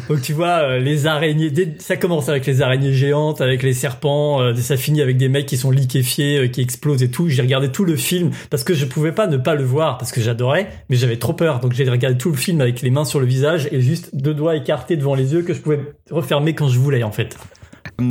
Donc 0.10 0.22
tu 0.22 0.34
vois 0.34 0.64
euh, 0.64 0.80
les 0.80 1.06
araignées. 1.06 1.52
ça 1.78 1.96
commence 1.96 2.28
avec 2.28 2.48
les 2.48 2.64
araignées 2.64 2.94
géantes, 2.94 3.40
avec 3.40 3.62
les 3.62 3.74
serpents. 3.74 4.42
Euh, 4.42 4.56
ça 4.56 4.78
finit 4.78 5.02
avec 5.02 5.18
des 5.18 5.30
mecs 5.30 5.46
qui 5.46 5.58
sont 5.58 5.70
liquéfiés, 5.70 6.40
euh, 6.40 6.48
qui 6.48 6.62
explosent 6.62 7.04
et 7.04 7.12
tout. 7.12 7.30
J'ai 7.30 7.44
regardé 7.44 7.72
tout 7.72 7.86
le 7.86 7.96
film 7.96 8.32
parce 8.50 8.64
que 8.64 8.74
je 8.74 8.86
pouvais 8.86 9.12
pas 9.12 9.28
ne 9.28 9.38
pas 9.38 9.54
le 9.54 9.64
voir 9.64 10.00
parce 10.00 10.12
que 10.12 10.22
j'adorais, 10.22 10.70
mais 10.90 10.96
j'avais 10.96 11.18
trop 11.18 11.34
peur. 11.34 11.60
Donc 11.60 11.74
j'ai 11.74 11.88
regardé 11.88 12.18
tout 12.18 12.32
le 12.32 12.38
film 12.38 12.62
avec 12.62 12.82
les 12.82 12.90
mains 12.90 13.06
sur 13.06 13.20
le 13.20 13.28
visage 13.28 13.70
et 13.72 13.80
juste 13.80 14.10
deux 14.16 14.34
doigts 14.34 14.56
écartés 14.56 14.98
devant 14.98 15.14
les 15.14 15.34
yeux 15.34 15.44
que 15.44 15.54
je 15.54 15.62
pouvais 15.62 15.82
refermer 16.10 16.56
quand 16.56 16.70
je 16.70 16.80
voulais 16.80 17.04
en 17.04 17.12
fait. 17.12 17.38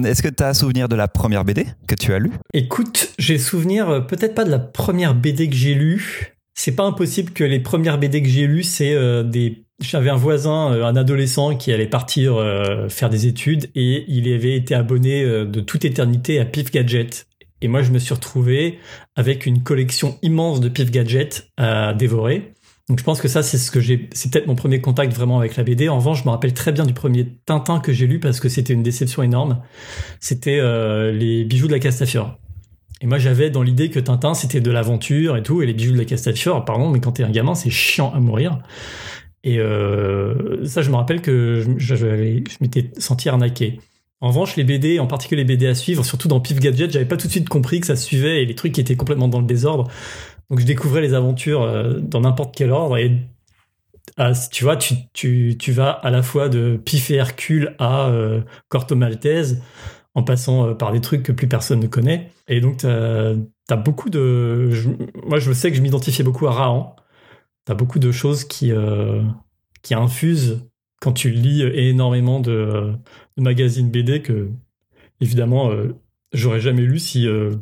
Est-ce 0.04 0.22
que 0.22 0.28
tu 0.28 0.44
as 0.44 0.54
souvenir 0.54 0.88
de 0.88 0.94
la 0.94 1.08
première 1.08 1.44
BD 1.44 1.66
que 1.88 1.96
tu 1.96 2.12
as 2.12 2.20
lue? 2.20 2.32
Écoute, 2.54 3.12
j'ai 3.18 3.38
souvenir 3.38 4.06
peut-être 4.06 4.34
pas 4.36 4.44
de 4.44 4.50
la 4.50 4.60
première 4.60 5.14
BD 5.14 5.48
que 5.48 5.56
j'ai 5.56 5.74
lue. 5.74 6.36
C'est 6.54 6.72
pas 6.72 6.84
impossible 6.84 7.32
que 7.32 7.44
les 7.44 7.60
premières 7.60 7.98
BD 7.98 8.22
que 8.22 8.28
j'ai 8.28 8.46
lues, 8.46 8.62
c'est 8.62 8.96
des 9.24 9.65
j'avais 9.80 10.10
un 10.10 10.16
voisin, 10.16 10.72
euh, 10.72 10.84
un 10.84 10.96
adolescent 10.96 11.56
qui 11.56 11.72
allait 11.72 11.86
partir 11.86 12.36
euh, 12.36 12.88
faire 12.88 13.10
des 13.10 13.26
études 13.26 13.70
et 13.74 14.04
il 14.08 14.32
avait 14.32 14.56
été 14.56 14.74
abonné 14.74 15.22
euh, 15.22 15.44
de 15.44 15.60
toute 15.60 15.84
éternité 15.84 16.38
à 16.40 16.44
Pif 16.44 16.70
Gadget. 16.70 17.26
Et 17.62 17.68
moi, 17.68 17.82
je 17.82 17.90
me 17.90 17.98
suis 17.98 18.14
retrouvé 18.14 18.78
avec 19.16 19.46
une 19.46 19.62
collection 19.62 20.18
immense 20.22 20.60
de 20.60 20.68
Pif 20.68 20.90
Gadget 20.90 21.50
à 21.56 21.94
dévorer. 21.94 22.54
Donc 22.88 23.00
je 23.00 23.04
pense 23.04 23.20
que 23.20 23.28
ça, 23.28 23.42
c'est 23.42 23.58
ce 23.58 23.70
que 23.70 23.80
j'ai, 23.80 24.08
c'est 24.12 24.30
peut-être 24.30 24.46
mon 24.46 24.54
premier 24.54 24.80
contact 24.80 25.12
vraiment 25.12 25.38
avec 25.38 25.56
la 25.56 25.64
BD. 25.64 25.88
En 25.88 25.96
revanche, 25.96 26.20
je 26.20 26.24
me 26.24 26.30
rappelle 26.30 26.54
très 26.54 26.70
bien 26.70 26.84
du 26.84 26.92
premier 26.92 27.26
Tintin 27.44 27.80
que 27.80 27.92
j'ai 27.92 28.06
lu 28.06 28.20
parce 28.20 28.38
que 28.38 28.48
c'était 28.48 28.72
une 28.72 28.82
déception 28.82 29.22
énorme. 29.22 29.62
C'était 30.20 30.60
les 31.12 31.44
bijoux 31.44 31.66
de 31.66 31.72
la 31.72 31.80
Castafiore. 31.80 32.38
Et 33.02 33.06
moi, 33.06 33.18
j'avais 33.18 33.50
dans 33.50 33.62
l'idée 33.62 33.90
que 33.90 34.00
Tintin, 34.00 34.34
c'était 34.34 34.60
de 34.60 34.70
l'aventure 34.70 35.36
et 35.36 35.42
tout, 35.42 35.60
et 35.60 35.66
les 35.66 35.74
bijoux 35.74 35.92
de 35.92 35.98
la 35.98 36.06
Castafiore, 36.06 36.64
pardon, 36.64 36.88
mais 36.88 37.00
quand 37.00 37.12
t'es 37.12 37.24
un 37.24 37.30
gamin, 37.30 37.54
c'est 37.54 37.70
chiant 37.70 38.12
à 38.14 38.20
mourir. 38.20 38.58
Et 39.46 39.60
euh, 39.60 40.66
ça, 40.66 40.82
je 40.82 40.90
me 40.90 40.96
rappelle 40.96 41.22
que 41.22 41.64
je, 41.78 41.94
m'étais 42.60 42.90
senti 42.98 43.28
arnaqué. 43.28 43.78
En 44.20 44.28
revanche, 44.28 44.56
les 44.56 44.64
BD, 44.64 44.98
en 44.98 45.06
particulier 45.06 45.44
les 45.44 45.46
BD 45.46 45.68
à 45.68 45.74
suivre, 45.76 46.04
surtout 46.04 46.26
dans 46.26 46.40
Pif 46.40 46.58
Gadget, 46.58 46.90
j'avais 46.90 47.04
pas 47.04 47.16
tout 47.16 47.28
de 47.28 47.32
suite 47.32 47.48
compris 47.48 47.78
que 47.78 47.86
ça 47.86 47.94
suivait 47.94 48.42
et 48.42 48.44
les 48.44 48.56
trucs 48.56 48.76
étaient 48.76 48.96
complètement 48.96 49.28
dans 49.28 49.38
le 49.38 49.46
désordre. 49.46 49.88
Donc 50.50 50.58
je 50.58 50.66
découvrais 50.66 51.00
les 51.00 51.14
aventures 51.14 51.62
euh, 51.62 52.00
dans 52.00 52.22
n'importe 52.22 52.56
quel 52.56 52.72
ordre 52.72 52.96
et 52.96 53.12
ah, 54.16 54.32
tu 54.50 54.64
vois, 54.64 54.76
tu, 54.76 55.56
vas 55.68 55.90
à 55.90 56.10
la 56.10 56.24
fois 56.24 56.48
de 56.48 56.76
Pif 56.84 57.12
et 57.12 57.14
Hercule 57.14 57.76
à 57.78 58.08
euh, 58.08 58.40
Corto 58.68 58.96
Maltese 58.96 59.62
en 60.16 60.24
passant 60.24 60.70
euh, 60.70 60.74
par 60.74 60.90
des 60.90 61.00
trucs 61.00 61.22
que 61.22 61.32
plus 61.32 61.46
personne 61.46 61.78
ne 61.78 61.86
connaît. 61.86 62.32
Et 62.48 62.60
donc, 62.60 62.78
tu 62.78 62.86
as, 62.88 63.76
beaucoup 63.76 64.10
de. 64.10 64.72
moi, 65.24 65.38
je 65.38 65.52
sais 65.52 65.70
que 65.70 65.76
je 65.76 65.82
m'identifiais 65.82 66.24
beaucoup 66.24 66.48
à 66.48 66.52
Rahan 66.52 66.96
t'as 67.66 67.74
beaucoup 67.74 67.98
de 67.98 68.10
choses 68.10 68.44
qui, 68.44 68.72
euh, 68.72 69.22
qui 69.82 69.94
infusent 69.94 70.66
quand 71.02 71.12
tu 71.12 71.30
lis 71.30 71.62
énormément 71.62 72.40
de, 72.40 72.94
magazines 73.36 73.90
BD 73.90 74.22
que, 74.22 74.48
évidemment, 75.20 75.70
euh, 75.70 75.94
j'aurais 76.32 76.60
jamais 76.60 76.82
lu 76.82 76.98
si, 76.98 77.26
euh, 77.26 77.54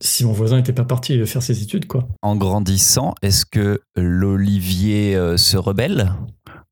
si 0.00 0.24
mon 0.24 0.32
voisin 0.32 0.56
n'était 0.56 0.72
pas 0.72 0.84
parti 0.84 1.24
faire 1.26 1.42
ses 1.42 1.62
études. 1.62 1.86
Quoi. 1.86 2.08
En 2.22 2.36
grandissant, 2.36 3.14
est-ce 3.20 3.44
que 3.44 3.80
l'Olivier 3.96 5.14
se 5.36 5.58
rebelle? 5.58 6.12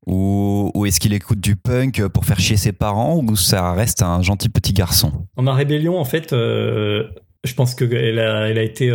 Ou, 0.07 0.71
ou 0.73 0.85
est-ce 0.85 0.99
qu'il 0.99 1.13
écoute 1.13 1.39
du 1.39 1.55
punk 1.55 2.05
pour 2.07 2.25
faire 2.25 2.39
chier 2.39 2.57
ses 2.57 2.73
parents 2.73 3.21
ou 3.23 3.35
ça 3.35 3.71
reste 3.73 4.01
un 4.01 4.21
gentil 4.21 4.49
petit 4.49 4.73
garçon? 4.73 5.27
En 5.37 5.43
ma 5.43 5.53
rébellion, 5.53 5.97
en 5.97 6.05
fait, 6.05 6.31
je 6.31 7.53
pense 7.55 7.75
qu'elle 7.75 8.19
a, 8.19 8.49
elle 8.49 8.57
a, 8.57 8.63
été, 8.63 8.87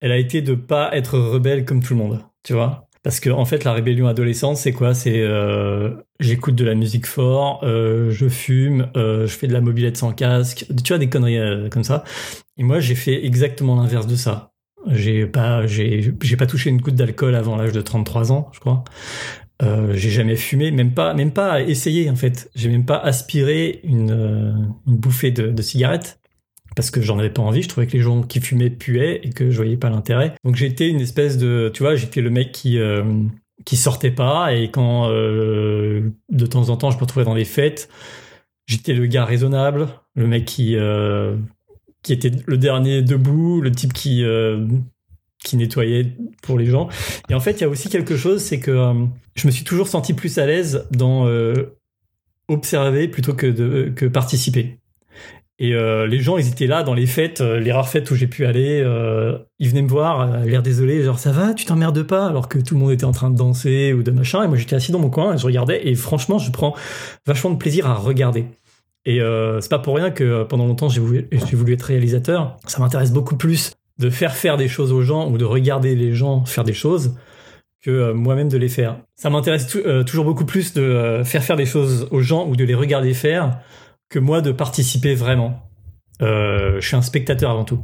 elle 0.00 0.12
a 0.12 0.18
été 0.18 0.42
de 0.42 0.54
pas 0.54 0.94
être 0.94 1.18
rebelle 1.18 1.64
comme 1.64 1.82
tout 1.82 1.94
le 1.94 1.98
monde. 1.98 2.20
Tu 2.44 2.52
vois? 2.52 2.85
Parce 3.06 3.20
que 3.20 3.30
en 3.30 3.44
fait, 3.44 3.62
la 3.62 3.72
rébellion 3.72 4.08
adolescente, 4.08 4.56
c'est 4.56 4.72
quoi? 4.72 4.92
C'est 4.92 5.20
euh, 5.20 5.94
j'écoute 6.18 6.56
de 6.56 6.64
la 6.64 6.74
musique 6.74 7.06
fort, 7.06 7.60
euh, 7.62 8.10
je 8.10 8.28
fume, 8.28 8.88
euh, 8.96 9.28
je 9.28 9.32
fais 9.32 9.46
de 9.46 9.52
la 9.52 9.60
mobilette 9.60 9.96
sans 9.96 10.10
casque, 10.10 10.66
tu 10.82 10.88
vois 10.92 10.98
des 10.98 11.08
conneries 11.08 11.70
comme 11.70 11.84
ça. 11.84 12.02
Et 12.58 12.64
moi, 12.64 12.80
j'ai 12.80 12.96
fait 12.96 13.24
exactement 13.24 13.76
l'inverse 13.76 14.08
de 14.08 14.16
ça. 14.16 14.50
J'ai 14.88 15.24
pas, 15.24 15.68
j'ai, 15.68 16.14
j'ai 16.20 16.36
pas 16.36 16.46
touché 16.46 16.68
une 16.68 16.80
goutte 16.80 16.96
d'alcool 16.96 17.36
avant 17.36 17.54
l'âge 17.54 17.70
de 17.70 17.80
33 17.80 18.32
ans, 18.32 18.50
je 18.52 18.58
crois. 18.58 18.82
j'ai 19.60 20.10
jamais 20.10 20.34
fumé, 20.34 20.72
même 20.72 20.92
pas, 20.92 21.14
même 21.14 21.30
pas 21.30 21.62
essayé 21.62 22.10
en 22.10 22.16
fait. 22.16 22.50
J'ai 22.56 22.68
même 22.68 22.86
pas 22.86 22.98
aspiré 22.98 23.82
une, 23.84 24.74
bouffée 24.84 25.30
de 25.30 25.62
cigarette 25.62 26.18
parce 26.76 26.90
que 26.90 27.00
j'en 27.00 27.18
avais 27.18 27.30
pas 27.30 27.42
envie. 27.42 27.62
Je 27.62 27.68
trouvais 27.68 27.88
que 27.88 27.94
les 27.94 28.02
gens 28.02 28.22
qui 28.22 28.40
fumaient 28.40 28.70
puaient 28.70 29.20
et 29.24 29.30
que 29.30 29.50
je 29.50 29.56
voyais 29.56 29.78
pas 29.78 29.90
l'intérêt. 29.90 30.34
Donc 30.44 30.54
j'étais 30.54 30.88
une 30.88 31.00
espèce 31.00 31.38
de, 31.38 31.72
tu 31.74 31.82
vois, 31.82 31.96
j'étais 31.96 32.20
le 32.20 32.30
mec 32.30 32.52
qui 32.52 32.78
euh, 32.78 33.02
qui 33.64 33.76
sortait 33.76 34.12
pas 34.12 34.54
et 34.54 34.70
quand 34.70 35.10
euh, 35.10 36.12
de 36.30 36.46
temps 36.46 36.68
en 36.68 36.76
temps 36.76 36.90
je 36.90 36.96
me 36.96 37.00
retrouvais 37.00 37.24
dans 37.24 37.34
des 37.34 37.46
fêtes, 37.46 37.88
j'étais 38.66 38.92
le 38.92 39.06
gars 39.06 39.24
raisonnable, 39.24 39.88
le 40.14 40.26
mec 40.26 40.44
qui 40.44 40.76
euh, 40.76 41.36
qui 42.02 42.12
était 42.12 42.30
le 42.46 42.58
dernier 42.58 43.02
debout, 43.02 43.62
le 43.62 43.72
type 43.72 43.94
qui 43.94 44.22
qui 45.42 45.56
nettoyait 45.56 46.12
pour 46.42 46.58
les 46.58 46.66
gens. 46.66 46.88
Et 47.30 47.34
en 47.34 47.40
fait, 47.40 47.52
il 47.52 47.60
y 47.62 47.64
a 47.64 47.68
aussi 47.68 47.88
quelque 47.88 48.16
chose, 48.16 48.42
c'est 48.42 48.60
que 48.60 48.92
je 49.34 49.46
me 49.46 49.52
suis 49.52 49.64
toujours 49.64 49.88
senti 49.88 50.12
plus 50.12 50.38
à 50.38 50.46
l'aise 50.46 50.86
dans 50.90 51.26
observer 52.48 53.08
plutôt 53.08 53.34
que 53.34 53.46
de 53.46 53.92
que 53.96 54.04
participer. 54.04 54.78
Et 55.58 55.74
euh, 55.74 56.06
les 56.06 56.20
gens, 56.20 56.36
ils 56.36 56.48
étaient 56.48 56.66
là 56.66 56.82
dans 56.82 56.92
les 56.92 57.06
fêtes, 57.06 57.40
euh, 57.40 57.58
les 57.58 57.72
rares 57.72 57.88
fêtes 57.88 58.10
où 58.10 58.14
j'ai 58.14 58.26
pu 58.26 58.44
aller. 58.44 58.82
Euh, 58.84 59.38
ils 59.58 59.70
venaient 59.70 59.82
me 59.82 59.88
voir, 59.88 60.40
l'air 60.44 60.62
désolé, 60.62 61.02
genre 61.02 61.18
ça 61.18 61.32
va, 61.32 61.54
tu 61.54 61.64
t'emmerdes 61.64 62.02
pas, 62.02 62.26
alors 62.26 62.48
que 62.48 62.58
tout 62.58 62.74
le 62.74 62.80
monde 62.80 62.92
était 62.92 63.06
en 63.06 63.12
train 63.12 63.30
de 63.30 63.36
danser 63.36 63.94
ou 63.94 64.02
de 64.02 64.10
machin. 64.10 64.42
Et 64.42 64.48
moi, 64.48 64.58
j'étais 64.58 64.76
assis 64.76 64.92
dans 64.92 64.98
mon 64.98 65.08
coin 65.08 65.34
et 65.34 65.38
je 65.38 65.46
regardais. 65.46 65.88
Et 65.88 65.94
franchement, 65.94 66.38
je 66.38 66.50
prends 66.50 66.74
vachement 67.26 67.50
de 67.50 67.56
plaisir 67.56 67.86
à 67.86 67.94
regarder. 67.94 68.46
Et 69.06 69.20
c'est 69.60 69.70
pas 69.70 69.78
pour 69.78 69.94
rien 69.94 70.10
que 70.10 70.42
pendant 70.42 70.66
longtemps, 70.66 70.88
j'ai 70.88 71.00
voulu, 71.00 71.28
voulu 71.52 71.74
être 71.74 71.84
réalisateur. 71.84 72.56
Ça 72.66 72.80
m'intéresse 72.80 73.12
beaucoup 73.12 73.36
plus 73.36 73.72
de 73.98 74.10
faire 74.10 74.34
faire 74.34 74.56
des 74.56 74.66
choses 74.66 74.92
aux 74.92 75.02
gens 75.02 75.30
ou 75.30 75.38
de 75.38 75.44
regarder 75.44 75.94
les 75.94 76.12
gens 76.12 76.44
faire 76.44 76.64
des 76.64 76.72
choses 76.72 77.14
que 77.82 78.10
moi-même 78.10 78.48
de 78.48 78.58
les 78.58 78.68
faire. 78.68 78.98
Ça 79.14 79.30
m'intéresse 79.30 79.68
toujours 80.06 80.24
beaucoup 80.24 80.44
plus 80.44 80.74
de 80.74 81.22
faire 81.24 81.44
faire 81.44 81.56
des 81.56 81.66
choses 81.66 82.08
aux 82.10 82.20
gens 82.20 82.48
ou 82.48 82.56
de 82.56 82.64
les 82.64 82.74
regarder 82.74 83.14
faire 83.14 83.60
que 84.08 84.18
moi 84.18 84.40
de 84.40 84.52
participer 84.52 85.14
vraiment. 85.14 85.62
Euh, 86.22 86.80
je 86.80 86.86
suis 86.86 86.96
un 86.96 87.02
spectateur 87.02 87.50
avant 87.50 87.64
tout. 87.64 87.80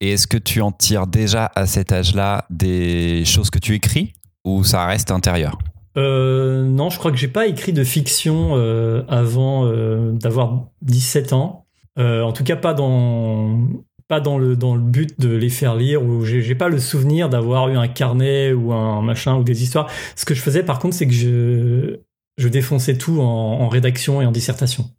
Et 0.00 0.12
est-ce 0.12 0.26
que 0.26 0.36
tu 0.36 0.60
en 0.60 0.72
tires 0.72 1.06
déjà 1.06 1.50
à 1.54 1.66
cet 1.66 1.92
âge-là 1.92 2.46
des 2.50 3.24
choses 3.24 3.50
que 3.50 3.58
tu 3.58 3.74
écris 3.74 4.12
ou 4.44 4.64
ça 4.64 4.86
reste 4.86 5.10
intérieur? 5.10 5.58
Euh, 5.96 6.64
Non, 6.64 6.90
je 6.90 6.98
crois 6.98 7.10
que 7.10 7.16
j'ai 7.16 7.28
pas 7.28 7.46
écrit 7.46 7.72
de 7.72 7.84
fiction 7.84 8.56
euh, 8.56 9.02
avant 9.08 9.70
d'avoir 10.12 10.66
17 10.82 11.32
ans. 11.32 11.66
en 11.98 12.32
tout 12.32 12.44
cas, 12.44 12.56
pas 12.56 12.74
dans 12.74 13.60
pas 14.06 14.20
dans 14.20 14.36
le 14.36 14.54
dans 14.54 14.74
le 14.74 14.82
but 14.82 15.18
de 15.18 15.34
les 15.34 15.48
faire 15.48 15.76
lire 15.76 16.02
ou 16.02 16.24
j'ai 16.24 16.54
pas 16.54 16.68
le 16.68 16.78
souvenir 16.78 17.30
d'avoir 17.30 17.68
eu 17.68 17.76
un 17.76 17.88
carnet 17.88 18.52
ou 18.52 18.72
un 18.72 19.00
machin 19.00 19.36
ou 19.36 19.44
des 19.44 19.62
histoires. 19.62 19.88
Ce 20.14 20.24
que 20.24 20.34
je 20.34 20.42
faisais 20.42 20.62
par 20.62 20.78
contre, 20.78 20.94
c'est 20.94 21.06
que 21.06 21.14
je 21.14 22.00
je 22.36 22.48
défonçais 22.48 22.98
tout 22.98 23.20
en, 23.20 23.68
rédaction 23.68 24.20
et 24.20 24.26
en 24.26 24.32
dissertation. 24.32 24.90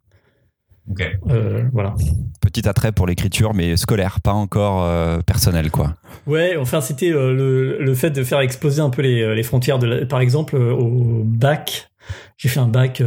Euh, 1.30 1.64
voilà. 1.72 1.94
Petit 2.40 2.68
attrait 2.68 2.92
pour 2.92 3.06
l'écriture, 3.06 3.54
mais 3.54 3.76
scolaire, 3.76 4.20
pas 4.20 4.32
encore 4.32 4.84
euh, 4.84 5.20
personnel, 5.20 5.70
quoi. 5.70 5.94
Ouais, 6.26 6.56
enfin, 6.56 6.80
c'était 6.80 7.12
euh, 7.12 7.32
le, 7.32 7.78
le, 7.82 7.94
fait 7.94 8.10
de 8.10 8.22
faire 8.22 8.40
exploser 8.40 8.80
un 8.80 8.90
peu 8.90 9.02
les, 9.02 9.34
les 9.34 9.42
frontières. 9.42 9.78
De 9.78 10.04
par 10.04 10.20
exemple, 10.20 10.56
au 10.56 11.22
bac, 11.24 11.90
j'ai 12.36 12.48
fait 12.48 12.60
un 12.60 12.68
bac 12.68 13.02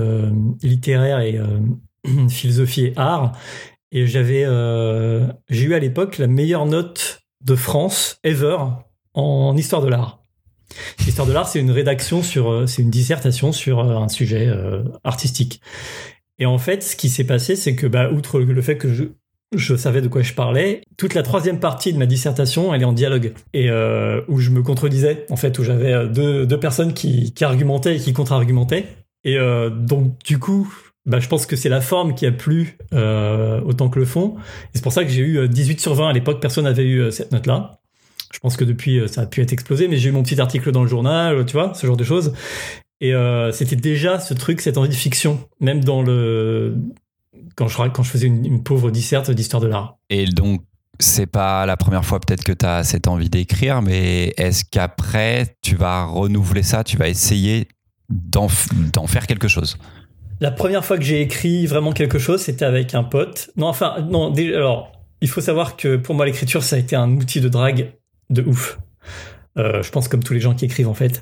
littéraire 0.62 1.19
et 1.19 1.39
philosophie 2.29 2.86
et 2.86 2.93
art, 2.95 3.33
et 3.91 4.07
j'avais, 4.07 4.45
j'ai 5.50 5.65
eu 5.65 5.74
à 5.74 5.79
l'époque 5.79 6.17
la 6.17 6.27
meilleure 6.27 6.65
note 6.65 7.21
de 7.43 7.55
France 7.55 8.19
ever 8.24 8.57
en 9.13 9.55
histoire 9.55 9.81
de 9.81 9.88
l'art. 9.88 10.19
L'histoire 11.00 11.27
de 11.27 11.33
l'art, 11.33 11.48
c'est 11.48 11.59
une 11.59 11.71
rédaction 11.71 12.21
sur, 12.21 12.51
euh, 12.51 12.67
c'est 12.67 12.81
une 12.81 12.89
dissertation 12.89 13.51
sur 13.51 13.79
euh, 13.79 13.98
un 13.98 14.09
sujet 14.09 14.48
euh, 14.48 14.83
artistique. 15.03 15.62
Et 16.39 16.46
en 16.46 16.58
fait, 16.58 16.84
ce 16.84 16.96
qui 16.96 17.10
s'est 17.10 17.25
passé, 17.25 17.55
c'est 17.55 17.75
que, 17.75 17.86
bah, 17.86 18.10
outre 18.12 18.39
le 18.39 18.62
fait 18.62 18.77
que 18.77 18.89
je, 19.55 19.75
savais 19.75 20.01
de 20.01 20.08
quoi 20.08 20.22
je 20.22 20.34
parlais. 20.34 20.81
Toute 20.98 21.13
la 21.13 21.24
troisième 21.24 21.60
partie 21.60 21.93
de 21.93 21.98
ma 21.98 22.05
dissertation, 22.05 22.74
elle 22.74 22.81
est 22.81 22.86
en 22.86 22.93
dialogue 22.93 23.34
et 23.53 23.69
où 24.27 24.39
je 24.39 24.51
me 24.51 24.62
contredisais 24.62 25.25
en 25.29 25.36
fait, 25.36 25.58
où 25.58 25.63
j'avais 25.63 26.08
deux, 26.08 26.46
deux 26.46 26.60
personnes 26.60 26.93
qui, 26.93 27.34
qui 27.34 27.43
argumentaient 27.43 27.96
et 27.96 28.00
qui 28.00 28.13
contre-argumentaient. 28.13 28.86
Et 29.24 29.38
donc 29.72 30.24
du 30.24 30.38
coup, 30.38 30.72
bah, 31.08 31.19
je 31.19 31.27
pense 31.27 31.48
que 31.48 31.55
c'est 31.55 31.67
la 31.67 31.81
forme 31.81 32.13
qui 32.13 32.27
a 32.27 32.31
plu 32.31 32.77
autant 32.91 33.89
que 33.89 33.98
le 33.98 34.05
fond. 34.05 34.36
Et 34.65 34.69
c'est 34.75 34.84
pour 34.84 34.93
ça 34.93 35.03
que 35.03 35.10
j'ai 35.10 35.24
eu 35.24 35.50
18 35.50 35.81
sur 35.81 35.96
20 35.96 36.10
à 36.10 36.13
l'époque. 36.13 36.39
Personne 36.39 36.65
n'avait 36.65 36.86
eu 36.86 37.12
cette 37.12 37.31
note-là. 37.31 37.79
Je 38.31 38.39
pense 38.39 38.58
que 38.58 38.63
depuis, 38.63 39.00
euh, 39.00 39.08
ça 39.08 39.22
a 39.22 39.25
pu 39.25 39.41
être 39.41 39.53
explosé, 39.53 39.88
mais 39.88 39.98
j'ai 39.98 40.10
eu 40.10 40.12
mon 40.12 40.24
petit 40.24 40.39
article 40.39 40.72
dans 40.72 40.84
le 40.84 40.88
journal, 40.88 41.46
tu 41.46 41.53
vois, 41.53 41.74
ce 41.74 41.86
genre 41.88 41.98
de 41.98 42.03
choses. 42.03 42.34
Et 43.01 43.13
euh, 43.13 43.51
c'était 43.51 43.75
déjà 43.75 44.20
ce 44.20 44.34
truc, 44.34 44.62
cette 44.62 44.77
envie 44.77 44.89
de 44.89 44.94
fiction, 44.94 45.48
même 45.60 45.84
dans 45.84 46.01
le 46.01 46.75
quand 47.56 47.68
je 47.68 47.77
quand 47.89 48.03
je 48.03 48.10
faisais 48.10 48.27
une, 48.27 48.63
pauvre 48.63 48.91
disserte 48.91 49.32
d'histoire 49.32 49.62
de 49.62 49.68
l'art. 49.68 49.98
Et 50.10 50.25
donc 50.25 50.62
c'est 51.00 51.27
pas 51.27 51.65
la 51.65 51.77
première 51.77 52.03
fois 52.03 52.20
peut-être 52.20 52.44
que 52.44 52.51
tu 52.51 52.65
as 52.65 52.84
cette 52.84 53.08
envie 53.08 53.29
d'écrire, 53.29 53.82
mais 53.82 54.34
est-ce 54.38 54.65
qu'après 54.70 55.56
tu 55.62 55.75
vas 55.75 56.06
renouveler 56.06 56.63
ça, 56.63 56.84
tu 56.84 56.98
vas 56.98 57.08
essayer 57.08 57.68
d'en 58.10 58.48
faire 58.50 59.27
quelque 59.27 59.48
chose? 59.48 59.77
La 60.41 60.51
première 60.51 60.86
fois 60.86 60.98
que 60.98 61.03
j'ai 61.03 61.22
écrit 61.22 61.65
vraiment 61.68 61.91
quelque 61.91 62.18
chose, 62.18 62.41
c'était 62.41 62.65
avec 62.65 62.96
un 62.96 63.03
pote. 63.03 63.51
Non, 63.58 63.68
enfin, 63.68 63.98
non, 64.10 64.34
alors, 64.34 64.94
il 65.22 65.27
faut 65.27 65.41
savoir 65.41 65.75
que 65.75 65.98
pour 65.98 66.15
moi, 66.15 66.25
l'écriture, 66.25 66.63
ça 66.63 66.77
a 66.77 66.79
été 66.79 66.96
un 66.96 67.12
outil 67.12 67.41
de 67.41 67.50
drague 67.50 67.91
de 68.29 68.41
ouf. 68.44 68.79
Euh, 69.59 69.83
je 69.83 69.91
pense 69.91 70.07
comme 70.07 70.23
tous 70.23 70.33
les 70.33 70.39
gens 70.39 70.55
qui 70.55 70.65
écrivent 70.65 70.87
en 70.87 70.93
fait. 70.93 71.21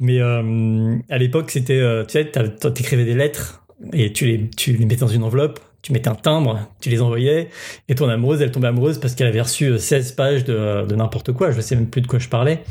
Mais 0.00 0.20
euh, 0.20 0.96
à 1.08 1.18
l'époque, 1.18 1.50
c'était, 1.50 1.78
euh, 1.78 2.04
tu 2.04 2.12
sais, 2.12 2.30
t'écrivais 2.74 3.04
des 3.04 3.14
lettres 3.14 3.64
et 3.92 4.12
tu 4.12 4.26
les, 4.26 4.50
tu 4.50 4.72
les 4.72 4.84
mettais 4.84 5.00
dans 5.00 5.08
une 5.08 5.22
enveloppe, 5.22 5.60
tu 5.82 5.92
mettais 5.92 6.08
un 6.08 6.14
timbre, 6.14 6.68
tu 6.80 6.90
les 6.90 7.00
envoyais, 7.00 7.48
et 7.88 7.94
ton 7.94 8.08
amoureuse, 8.08 8.42
elle 8.42 8.50
tombait 8.50 8.68
amoureuse 8.68 8.98
parce 8.98 9.14
qu'elle 9.14 9.28
avait 9.28 9.40
reçu 9.40 9.78
16 9.78 10.12
pages 10.12 10.44
de, 10.44 10.86
de 10.86 10.94
n'importe 10.94 11.32
quoi, 11.32 11.50
je 11.52 11.60
sais 11.60 11.76
même 11.76 11.88
plus 11.88 12.00
de 12.00 12.06
quoi 12.06 12.18
je 12.18 12.28
parlais. 12.28 12.62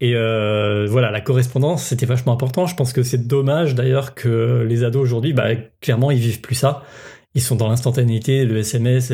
Et 0.00 0.12
voilà, 0.12 1.10
la 1.10 1.20
correspondance, 1.22 1.84
c'était 1.84 2.04
vachement 2.04 2.32
important. 2.32 2.66
Je 2.66 2.74
pense 2.76 2.92
que 2.92 3.02
c'est 3.02 3.26
dommage 3.26 3.74
d'ailleurs 3.74 4.14
que 4.14 4.64
les 4.68 4.84
ados 4.84 5.02
aujourd'hui, 5.02 5.32
bah, 5.32 5.54
clairement, 5.80 6.10
ils 6.10 6.18
vivent 6.18 6.42
plus 6.42 6.56
ça. 6.56 6.82
Ils 7.34 7.40
sont 7.40 7.56
dans 7.56 7.68
l'instantanéité, 7.68 8.44
le 8.44 8.58
SMS, 8.58 9.12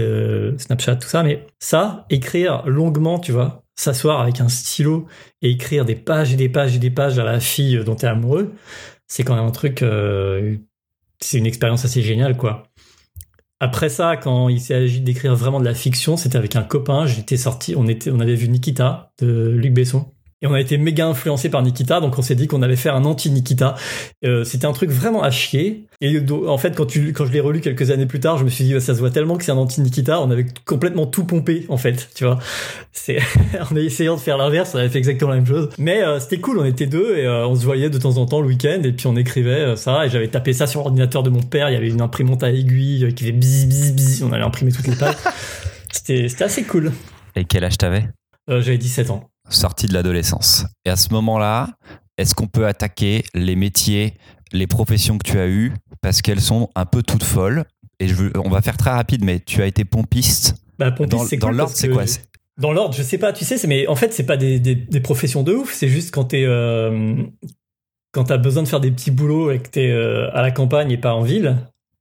Snapchat, 0.59 0.97
tout 0.97 1.09
ça. 1.09 1.23
Mais 1.23 1.47
ça, 1.61 2.07
écrire 2.11 2.65
longuement, 2.67 3.21
tu 3.21 3.31
vois, 3.31 3.63
s'asseoir 3.75 4.21
avec 4.21 4.41
un 4.41 4.49
stylo 4.49 5.07
et 5.43 5.51
écrire 5.51 5.85
des 5.85 5.95
pages 5.95 6.33
et 6.33 6.37
des 6.37 6.49
pages 6.49 6.77
et 6.77 6.79
des 6.79 6.91
pages 6.91 7.19
à 7.19 7.25
la 7.25 7.41
fille 7.41 7.83
dont 7.85 7.97
tu 7.97 8.05
es 8.05 8.09
amoureux, 8.09 8.53
c'est 9.07 9.25
quand 9.25 9.35
même 9.35 9.45
un 9.45 9.51
truc, 9.51 9.83
euh, 9.83 10.57
c'est 11.21 11.39
une 11.39 11.47
expérience 11.47 11.85
assez 11.85 12.03
géniale, 12.03 12.37
quoi. 12.37 12.65
Après 13.61 13.91
ça, 13.91 14.17
quand 14.17 14.49
il 14.49 14.73
agi 14.73 15.03
d'écrire 15.03 15.35
vraiment 15.37 15.61
de 15.61 15.67
la 15.67 15.75
fiction, 15.75 16.17
c'était 16.17 16.39
avec 16.39 16.57
un 16.57 16.63
copain. 16.63 17.05
J'étais 17.05 17.37
sorti, 17.37 17.75
on 17.77 17.87
était, 17.89 18.11
on 18.11 18.19
avait 18.19 18.35
vu 18.35 18.49
Nikita 18.49 19.13
de 19.19 19.51
Luc 19.51 19.75
Besson. 19.75 20.13
Et 20.43 20.47
on 20.47 20.55
a 20.55 20.61
été 20.61 20.79
méga 20.79 21.07
influencé 21.07 21.51
par 21.51 21.63
Nikita, 21.63 22.01
donc 22.01 22.19
on 22.19 22.23
s'est 22.23 22.35
dit 22.35 22.47
qu'on 22.47 22.63
allait 22.63 22.77
faire 22.77 22.95
un 22.95 23.05
anti-Nikita. 23.05 23.75
Euh, 24.25 24.43
c'était 24.43 24.65
un 24.65 24.73
truc 24.73 24.89
vraiment 24.89 25.23
à 25.23 25.31
chier. 25.31 25.85
Et 26.01 26.19
en 26.49 26.57
fait, 26.57 26.75
quand, 26.75 26.87
tu, 26.87 27.13
quand 27.13 27.27
je 27.27 27.33
l'ai 27.33 27.41
relu 27.41 27.61
quelques 27.61 27.91
années 27.91 28.07
plus 28.07 28.21
tard, 28.21 28.39
je 28.39 28.45
me 28.45 28.49
suis 28.49 28.65
dit, 28.65 28.81
ça 28.81 28.95
se 28.95 29.01
voit 29.01 29.11
tellement 29.11 29.37
que 29.37 29.45
c'est 29.45 29.53
un 29.53 29.59
anti-Nikita. 29.59 30.19
On 30.23 30.31
avait 30.31 30.47
complètement 30.65 31.05
tout 31.05 31.25
pompé, 31.25 31.67
en 31.69 31.77
fait, 31.77 32.09
tu 32.15 32.25
vois. 32.25 32.39
C'est, 32.91 33.19
on 33.71 33.77
a 33.77 33.81
essayé 33.81 34.09
de 34.09 34.17
faire 34.17 34.39
l'inverse, 34.39 34.73
on 34.75 34.79
avait 34.79 34.89
fait 34.89 34.97
exactement 34.97 35.29
la 35.29 35.37
même 35.37 35.47
chose. 35.47 35.69
Mais 35.77 36.03
euh, 36.03 36.19
c'était 36.21 36.39
cool, 36.39 36.59
on 36.59 36.65
était 36.65 36.87
deux 36.87 37.19
et 37.19 37.27
euh, 37.27 37.47
on 37.47 37.55
se 37.55 37.67
voyait 37.67 37.91
de 37.91 37.99
temps 37.99 38.17
en 38.17 38.25
temps 38.25 38.41
le 38.41 38.47
week-end 38.47 38.81
et 38.83 38.93
puis 38.93 39.09
on 39.09 39.17
écrivait 39.17 39.77
ça. 39.77 40.07
Et 40.07 40.09
j'avais 40.09 40.29
tapé 40.29 40.55
ça 40.55 40.67
sur 40.67 40.81
l'ordinateur 40.81 41.23
de 41.23 41.29
mon 41.29 41.43
père. 41.43 41.69
Il 41.69 41.75
y 41.75 41.77
avait 41.77 41.91
une 41.91 42.01
imprimante 42.01 42.43
à 42.43 42.51
aiguille 42.51 43.13
qui 43.15 43.25
faisait 43.25 43.37
bzz 43.37 43.67
bzz 43.67 43.93
bzz. 43.93 44.23
On 44.23 44.33
allait 44.33 44.45
imprimer 44.45 44.73
toutes 44.73 44.87
les 44.87 44.97
pages. 44.97 45.17
c'était, 45.93 46.29
c'était 46.29 46.45
assez 46.45 46.63
cool. 46.63 46.93
Et 47.37 47.45
quel 47.45 47.63
âge 47.63 47.77
t'avais? 47.77 48.09
J'avais 48.49 48.79
17 48.79 49.11
ans 49.11 49.30
sortie 49.51 49.87
de 49.87 49.95
l'adolescence. 49.95 50.67
Et 50.85 50.91
à 50.91 50.97
ce 50.97 51.13
moment-là, 51.13 51.69
est-ce 52.19 52.35
qu'on 52.35 52.47
peut 52.47 52.67
attaquer 52.67 53.25
les 53.35 53.57
métiers, 53.57 54.15
les 54.53 54.67
professions 54.67 55.19
que 55.19 55.29
tu 55.29 55.39
as 55.39 55.49
eues 55.49 55.73
parce 56.03 56.23
qu'elles 56.23 56.41
sont 56.41 56.69
un 56.75 56.85
peu 56.85 57.03
toutes 57.03 57.25
folles? 57.25 57.65
Et 57.99 58.09
je 58.09 58.15
veux, 58.15 58.33
on 58.43 58.51
va 58.51 58.63
faire 58.63 58.77
très 58.77 58.91
rapide, 58.91 59.25
mais 59.25 59.41
tu 59.41 59.63
as 59.63 59.67
été 59.67 59.85
pompiste. 59.85 60.55
Bah, 60.79 60.91
pompiste, 60.91 61.29
c'est 61.29 61.37
Dans 61.37 61.51
l'ordre, 61.51 61.73
c'est 61.75 61.89
quoi? 61.89 62.05
Dans 62.59 62.73
l'ordre, 62.73 62.95
je 62.95 63.03
sais 63.03 63.19
pas, 63.19 63.33
tu 63.33 63.45
sais, 63.45 63.67
mais 63.67 63.87
en 63.87 63.97
fait, 63.97 64.13
c'est 64.13 64.27
pas 64.27 64.37
des, 64.37 64.59
des, 64.59 65.01
professions 65.01 65.43
de 65.43 65.55
ouf, 65.55 65.73
c'est 65.73 65.89
juste 65.89 66.13
quand 66.13 66.25
t'es. 66.25 66.45
Euh, 66.45 67.17
quand 68.13 68.25
t'as 68.25 68.39
besoin 68.39 68.63
de 68.63 68.69
faire 68.69 68.81
des 68.81 68.91
petits 68.91 69.11
boulots 69.11 69.51
et 69.51 69.61
que 69.61 69.69
t'es 69.69 69.89
euh, 69.89 70.31
à 70.35 70.43
la 70.43 70.51
campagne 70.51 70.91
et 70.91 70.99
pas 70.99 71.15
en 71.15 71.23
ville, 71.23 71.57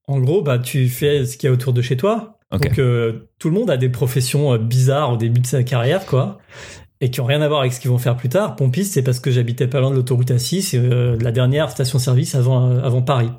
en 0.07 0.19
gros, 0.19 0.41
bah, 0.41 0.59
tu 0.59 0.89
fais 0.89 1.25
ce 1.25 1.37
qu'il 1.37 1.47
y 1.47 1.49
a 1.49 1.53
autour 1.53 1.71
de 1.71 1.81
chez 1.81 1.95
toi. 1.97 2.39
Donc, 2.51 2.79
euh, 2.79 3.29
tout 3.37 3.49
le 3.49 3.53
monde 3.53 3.69
a 3.69 3.77
des 3.77 3.89
professions 3.89 4.57
bizarres 4.57 5.13
au 5.13 5.17
début 5.17 5.39
de 5.39 5.45
sa 5.45 5.63
carrière, 5.63 6.05
quoi 6.05 6.39
et 7.01 7.09
qui 7.09 7.21
ont 7.21 7.25
rien 7.25 7.41
à 7.41 7.47
voir 7.47 7.61
avec 7.61 7.73
ce 7.73 7.79
qu'ils 7.79 7.89
vont 7.89 7.97
faire 7.97 8.17
plus 8.17 8.29
tard. 8.29 8.55
Pompiste, 8.55 8.93
c'est 8.93 9.03
parce 9.03 9.19
que 9.19 9.31
j'habitais 9.31 9.67
pas 9.67 9.79
loin 9.79 9.91
de 9.91 9.95
l'autoroute 9.95 10.31
A6, 10.31 10.61
c'est 10.61 10.77
euh, 10.77 11.17
la 11.21 11.31
dernière 11.31 11.69
station-service 11.69 12.35
avant, 12.35 12.69
euh, 12.69 12.81
avant 12.83 13.01
Paris. 13.01 13.31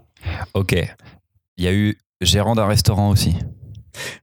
Ok. 0.54 0.74
Il 1.56 1.64
y 1.64 1.68
a 1.68 1.72
eu 1.72 1.98
gérant 2.20 2.54
d'un 2.54 2.66
restaurant 2.66 3.10
aussi. 3.10 3.36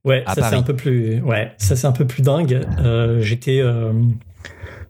Ouais, 0.06 0.24
ça 0.28 0.50
c'est 0.50 0.56
un 0.56 0.64
peu 0.64 0.76
plus, 0.76 1.22
ouais, 1.22 1.52
ça 1.58 1.76
c'est 1.76 1.88
un 1.88 1.92
peu 1.92 2.08
plus 2.08 2.24
dingue. 2.24 2.66
Euh, 2.80 3.22
j'étais, 3.22 3.62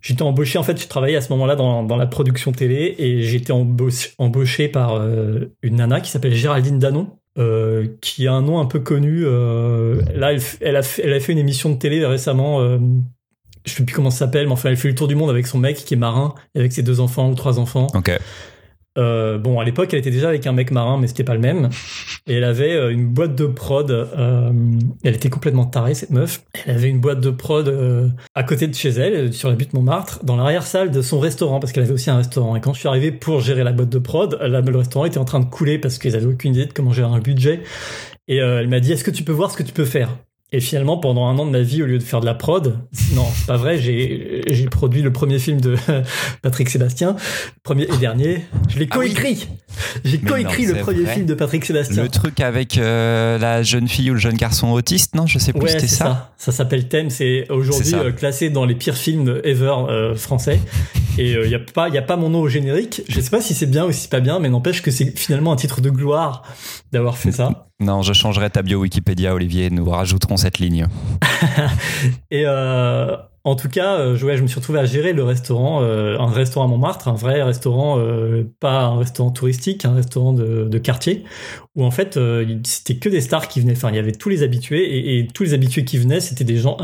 j'étais 0.02 0.22
embauché 0.22 0.60
en 0.60 0.64
fait, 0.64 0.80
je 0.80 0.88
travaillais 0.88 1.18
à 1.18 1.22
ce 1.22 1.30
moment-là 1.34 1.56
dans, 1.56 1.84
dans 1.84 1.98
la 1.98 2.06
production 2.06 2.52
télé 2.52 2.96
et 2.98 3.24
j'étais 3.24 3.52
embauché, 3.52 4.12
embauché 4.18 4.70
par 4.70 5.02
une 5.64 5.76
nana 5.76 6.00
qui 6.00 6.12
s'appelle 6.12 6.36
Géraldine 6.36 6.80
Danon. 6.80 7.18
qui 8.02 8.28
a 8.28 8.34
un 8.34 8.42
nom 8.42 8.60
un 8.60 8.66
peu 8.66 8.80
connu. 8.80 9.24
là, 9.24 10.32
elle, 10.32 10.42
elle, 10.62 10.76
a, 10.76 11.00
elle 11.04 11.14
a 11.14 11.20
fait 11.20 11.32
une 11.34 11.40
émission 11.40 11.72
de 11.72 11.78
télé 11.78 12.06
récemment 12.06 12.62
je 13.68 13.74
sais 13.74 13.84
plus 13.84 13.96
comment 13.96 14.10
ça 14.10 14.20
s'appelle, 14.20 14.48
mais 14.48 14.54
enfin, 14.54 14.70
elle 14.70 14.78
fait 14.78 14.88
le 14.88 14.96
tour 14.96 15.08
du 15.08 15.16
monde 15.16 15.30
avec 15.30 15.46
son 15.48 15.60
mec 15.60 15.78
qui 15.78 15.94
est 15.94 15.98
marin, 15.98 16.34
avec 16.56 16.72
ses 16.74 16.84
deux 16.84 17.00
enfants 17.00 17.30
ou 17.30 17.36
trois 17.36 17.60
enfants. 17.60 17.88
Ok. 17.94 18.12
Euh, 18.98 19.38
bon, 19.38 19.60
à 19.60 19.64
l'époque, 19.64 19.94
elle 19.94 20.00
était 20.00 20.12
déjà 20.12 20.30
avec 20.30 20.48
un 20.48 20.54
mec 20.54 20.72
marin, 20.72 20.98
mais 20.98 21.08
c'était 21.08 21.24
pas 21.24 21.36
le 21.36 21.40
même. 21.40 21.70
Et 22.26 22.34
elle 22.34 22.44
avait 22.44 22.74
euh, 22.74 22.90
une 22.90 23.08
boîte 23.08 23.36
de 23.36 23.46
prod. 23.46 23.92
Euh, 23.92 24.52
elle 25.04 25.14
était 25.14 25.30
complètement 25.30 25.66
tarée, 25.66 25.94
cette 25.94 26.10
meuf. 26.10 26.44
Elle 26.66 26.78
avait 26.78 26.90
une 26.90 27.00
boîte 27.00 27.22
de 27.22 27.30
prod 27.30 28.12
à 28.34 28.44
côté 28.44 28.68
de 28.68 28.74
chez 28.74 28.90
elle, 28.90 29.34
sur 29.34 29.50
la 29.50 29.56
butte 29.56 29.74
Montmartre, 29.74 30.24
dans 30.24 30.36
l'arrière-salle 30.36 30.90
de 30.90 31.02
son 31.02 31.20
restaurant, 31.20 31.60
parce 31.60 31.74
qu'elle 31.74 31.84
avait 31.84 31.94
aussi 31.94 32.10
un 32.10 32.18
restaurant. 32.18 32.56
Et 32.56 32.62
quand 32.62 32.74
je 32.74 32.80
suis 32.80 32.90
arrivé 32.90 33.12
pour 33.12 33.40
gérer 33.40 33.64
la 33.64 33.72
boîte 33.72 33.90
de 33.90 34.00
prod, 34.00 34.38
le 34.42 34.78
restaurant 34.78 35.06
était 35.06 35.20
en 35.20 35.26
train 35.26 35.40
de 35.40 35.46
couler 35.46 35.78
parce 35.78 36.00
qu'ils 36.00 36.16
avaient 36.16 36.26
aucune 36.26 36.56
idée 36.56 36.66
de 36.66 36.74
comment 36.74 36.92
gérer 36.92 37.14
un 37.14 37.20
budget. 37.20 37.62
Et 38.28 38.38
elle 38.38 38.68
m'a 38.68 38.80
dit, 38.80 38.92
est-ce 38.92 39.04
que 39.04 39.12
tu 39.12 39.24
peux 39.24 39.32
voir 39.32 39.52
ce 39.52 39.58
que 39.58 39.64
tu 39.64 39.74
peux 39.74 39.86
faire? 39.86 40.10
Et 40.54 40.62
finalement, 40.62 40.98
pendant 40.98 41.28
un 41.28 41.38
an 41.40 41.46
de 41.46 41.52
ma 41.52 41.60
vie, 41.60 41.84
au 41.84 41.86
lieu 41.86 41.98
de 41.98 42.04
faire 42.04 42.22
de 42.22 42.26
la 42.26 42.34
prod, 42.34 42.80
non, 43.14 43.26
c'est 43.36 43.48
pas 43.48 43.58
vrai, 43.58 43.78
j'ai, 43.78 44.44
j'ai 44.50 44.66
produit 44.68 45.02
le 45.02 45.12
premier 45.12 45.40
film 45.40 45.60
de 45.60 45.76
Patrick 46.42 46.70
Sébastien, 46.70 47.18
premier 47.64 47.84
et 47.84 47.98
dernier. 47.98 48.46
Je 48.70 48.80
l'ai 48.80 48.88
ah 48.90 48.96
coécrit. 48.96 49.50
J'ai 50.06 50.20
coécrit 50.20 50.66
le 50.66 50.76
premier 50.76 51.06
film 51.06 51.26
de 51.26 51.34
Patrick 51.34 51.66
Sébastien. 51.66 52.02
Le 52.02 52.08
truc 52.08 52.40
avec 52.40 52.78
euh, 52.78 53.38
la 53.38 53.62
jeune 53.62 53.90
fille 53.90 54.10
ou 54.10 54.14
le 54.14 54.20
jeune 54.20 54.38
garçon 54.38 54.72
autiste, 54.72 55.16
non 55.16 55.28
Je 55.28 55.38
sais 55.38 55.52
plus, 55.52 55.68
c'était 55.68 55.88
ça. 55.88 56.06
ça. 56.06 56.34
Ça 56.38 56.52
s'appelle 56.54 56.88
Thème, 56.88 57.10
c'est 57.10 57.52
aujourd'hui 57.52 57.96
euh, 57.96 58.14
classé 58.14 58.50
dans 58.50 58.64
les 58.64 58.76
pires 58.76 58.96
films 58.96 59.42
ever 59.44 59.74
euh, 59.90 60.16
français. 60.16 60.62
Et 61.18 61.34
il 61.34 61.50
y 61.50 61.56
a 61.56 61.60
pas, 61.60 61.90
y 61.90 61.98
a 61.98 62.02
pas 62.02 62.16
mon 62.16 62.30
nom 62.30 62.42
au 62.42 62.48
générique. 62.48 63.02
Je 63.10 63.20
sais 63.20 63.32
pas 63.32 63.42
si 63.42 63.54
c'est 63.54 63.66
bien 63.66 63.86
ou 63.86 63.92
si 63.92 64.02
c'est 64.02 64.12
pas 64.12 64.20
bien, 64.22 64.40
mais 64.40 64.50
n'empêche 64.50 64.82
que 64.82 64.92
c'est 64.92 65.18
finalement 65.18 65.52
un 65.52 65.56
titre 65.58 65.82
de 65.82 65.90
gloire 65.90 66.44
d'avoir 66.92 67.18
fait 67.18 67.32
ça. 67.32 67.68
Non, 67.80 68.02
je 68.02 68.14
changerai 68.14 68.50
ta 68.50 68.62
bio 68.62 68.80
Wikipédia, 68.80 69.34
Olivier. 69.34 69.70
Nous 69.70 69.90
rajouterons 69.90 70.38
cette 70.38 70.60
ligne. 70.60 70.88
et 72.32 72.44
euh, 72.46 73.16
En 73.48 73.56
tout 73.56 73.70
cas, 73.70 73.96
euh, 73.96 74.18
je, 74.18 74.26
ouais, 74.26 74.36
je 74.36 74.42
me 74.42 74.48
suis 74.48 74.60
retrouvé 74.60 74.80
à 74.80 74.86
gérer 74.86 75.14
le 75.14 75.24
restaurant, 75.24 75.82
euh, 75.82 76.18
un 76.20 76.30
restaurant 76.30 76.66
à 76.66 76.68
Montmartre, 76.68 77.08
un 77.08 77.16
vrai 77.16 77.42
restaurant, 77.44 77.98
euh, 77.98 78.44
pas 78.60 78.82
un 78.82 78.98
restaurant 78.98 79.32
touristique, 79.32 79.86
un 79.86 79.94
restaurant 79.94 80.34
de, 80.34 80.66
de 80.66 80.78
quartier, 80.78 81.24
où 81.76 81.86
en 81.86 81.92
fait, 81.92 82.20
c'était 82.66 82.98
que 82.98 83.08
des 83.08 83.22
stars 83.22 83.48
qui 83.48 83.62
venaient. 83.62 83.78
Enfin, 83.78 83.90
il 83.90 83.96
y 83.96 84.00
avait 84.00 84.12
tous 84.12 84.28
les 84.28 84.44
habitués, 84.44 84.84
et, 84.84 85.20
et 85.20 85.28
tous 85.28 85.44
les 85.44 85.54
habitués 85.54 85.86
qui 85.86 85.98
venaient, 85.98 86.20
c'était 86.20 86.44
des 86.44 86.58
gens 86.58 86.78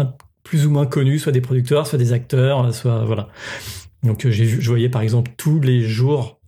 plus 0.44 0.66
ou 0.66 0.72
moins 0.72 0.86
connus, 0.86 1.20
soit 1.20 1.34
des 1.34 1.42
producteurs, 1.42 1.86
soit 1.86 2.00
des 2.00 2.14
acteurs, 2.14 2.74
soit 2.74 3.04
voilà. 3.04 3.28
Donc, 4.04 4.26
je 4.30 4.70
voyais 4.70 4.90
par 4.90 5.02
exemple 5.02 5.32
tous 5.36 5.60
les 5.60 5.82
jours 5.82 6.40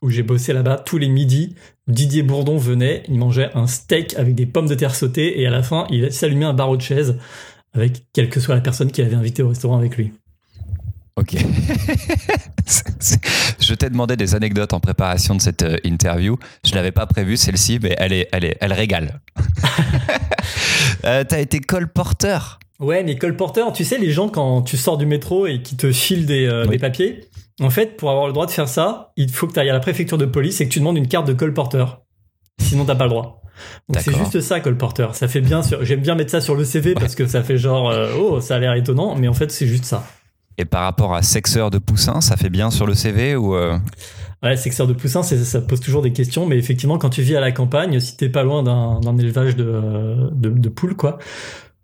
où 0.00 0.08
j'ai 0.10 0.22
bossé 0.22 0.52
là-bas, 0.52 0.78
tous 0.78 0.96
les 0.96 1.08
midis, 1.08 1.56
Didier 1.88 2.22
Bourdon 2.22 2.58
venait, 2.58 3.02
il 3.08 3.18
mangeait 3.18 3.50
un 3.54 3.66
steak 3.66 4.14
avec 4.14 4.34
des 4.34 4.46
pommes 4.46 4.68
de 4.68 4.74
terre 4.74 4.94
sautées, 4.94 5.40
et 5.40 5.46
à 5.46 5.50
la 5.50 5.62
fin, 5.62 5.86
il 5.90 6.12
s'allumait 6.12 6.44
un 6.44 6.54
barreau 6.54 6.76
de 6.76 6.82
chaise 6.82 7.16
avec 7.72 8.04
quelle 8.12 8.28
que 8.28 8.40
soit 8.40 8.54
la 8.54 8.60
personne 8.60 8.90
qui 8.90 9.02
avait 9.02 9.16
invité 9.16 9.42
au 9.42 9.48
restaurant 9.48 9.78
avec 9.78 9.96
lui. 9.96 10.12
Ok. 11.16 11.34
Je 13.60 13.74
t'ai 13.74 13.90
demandé 13.90 14.16
des 14.16 14.34
anecdotes 14.34 14.72
en 14.72 14.80
préparation 14.80 15.34
de 15.34 15.40
cette 15.40 15.62
euh, 15.62 15.76
interview. 15.84 16.38
Je 16.64 16.74
l'avais 16.74 16.92
pas 16.92 17.06
prévu 17.06 17.36
celle-ci, 17.36 17.80
mais 17.82 17.96
elle 17.98 18.12
est, 18.12 18.28
elle 18.32 18.44
est, 18.44 18.56
elle 18.60 18.72
régale. 18.72 19.20
euh, 21.04 21.24
T'as 21.24 21.40
été 21.40 21.58
colporteur. 21.58 22.60
Ouais, 22.80 23.02
mais 23.02 23.16
colporteur, 23.16 23.72
tu 23.72 23.84
sais, 23.84 23.98
les 23.98 24.10
gens, 24.12 24.28
quand 24.28 24.62
tu 24.62 24.76
sors 24.76 24.96
du 24.98 25.06
métro 25.06 25.46
et 25.46 25.62
qui 25.62 25.76
te 25.76 25.90
filent 25.90 26.26
des, 26.26 26.46
euh, 26.46 26.62
Oui. 26.64 26.70
des 26.70 26.78
papiers, 26.78 27.20
en 27.60 27.70
fait, 27.70 27.96
pour 27.96 28.10
avoir 28.10 28.26
le 28.28 28.32
droit 28.32 28.46
de 28.46 28.52
faire 28.52 28.68
ça, 28.68 29.12
il 29.16 29.30
faut 29.32 29.48
que 29.48 29.52
tu 29.52 29.58
ailles 29.60 29.70
à 29.70 29.72
la 29.72 29.80
préfecture 29.80 30.16
de 30.18 30.26
police 30.26 30.60
et 30.60 30.68
que 30.68 30.72
tu 30.72 30.78
demandes 30.78 30.96
une 30.96 31.08
carte 31.08 31.26
de 31.26 31.32
colporteur. 31.32 32.02
Sinon, 32.60 32.84
t'as 32.84 32.94
pas 32.94 33.04
le 33.04 33.10
droit. 33.10 33.42
Donc 33.88 34.00
c'est 34.00 34.14
juste 34.16 34.40
ça, 34.40 34.60
colporteur. 34.60 35.16
Ça 35.16 35.26
fait 35.26 35.40
bien 35.40 35.62
sur... 35.62 35.84
J'aime 35.84 36.00
bien 36.00 36.14
mettre 36.14 36.30
ça 36.30 36.40
sur 36.40 36.54
le 36.54 36.64
CV 36.64 36.94
parce 36.94 37.16
que 37.16 37.26
ça 37.26 37.42
fait 37.42 37.58
genre, 37.58 37.90
euh, 37.90 38.12
oh, 38.16 38.40
ça 38.40 38.54
a 38.54 38.58
l'air 38.60 38.74
étonnant, 38.74 39.16
mais 39.16 39.26
en 39.26 39.34
fait, 39.34 39.50
c'est 39.50 39.66
juste 39.66 39.84
ça. 39.84 40.04
Et 40.58 40.64
par 40.64 40.82
rapport 40.82 41.14
à 41.14 41.22
sexeur 41.22 41.70
de 41.70 41.78
poussin, 41.78 42.20
ça 42.20 42.36
fait 42.36 42.50
bien 42.50 42.70
sur 42.70 42.86
le 42.86 42.94
CV 42.94 43.34
ou 43.34 43.56
euh, 43.56 43.76
Ouais, 44.44 44.56
sexeur 44.56 44.86
de 44.86 44.92
poussin, 44.92 45.24
ça 45.24 45.60
pose 45.60 45.80
toujours 45.80 46.02
des 46.02 46.12
questions, 46.12 46.46
mais 46.46 46.56
effectivement, 46.58 46.98
quand 46.98 47.10
tu 47.10 47.22
vis 47.22 47.34
à 47.34 47.40
la 47.40 47.50
campagne, 47.50 47.98
si 47.98 48.16
t'es 48.16 48.28
pas 48.28 48.44
loin 48.44 48.62
d'un 48.62 49.00
d'un 49.00 49.16
élevage 49.18 49.56
de, 49.56 50.30
de, 50.32 50.48
de 50.50 50.68
poules, 50.68 50.94
quoi. 50.94 51.18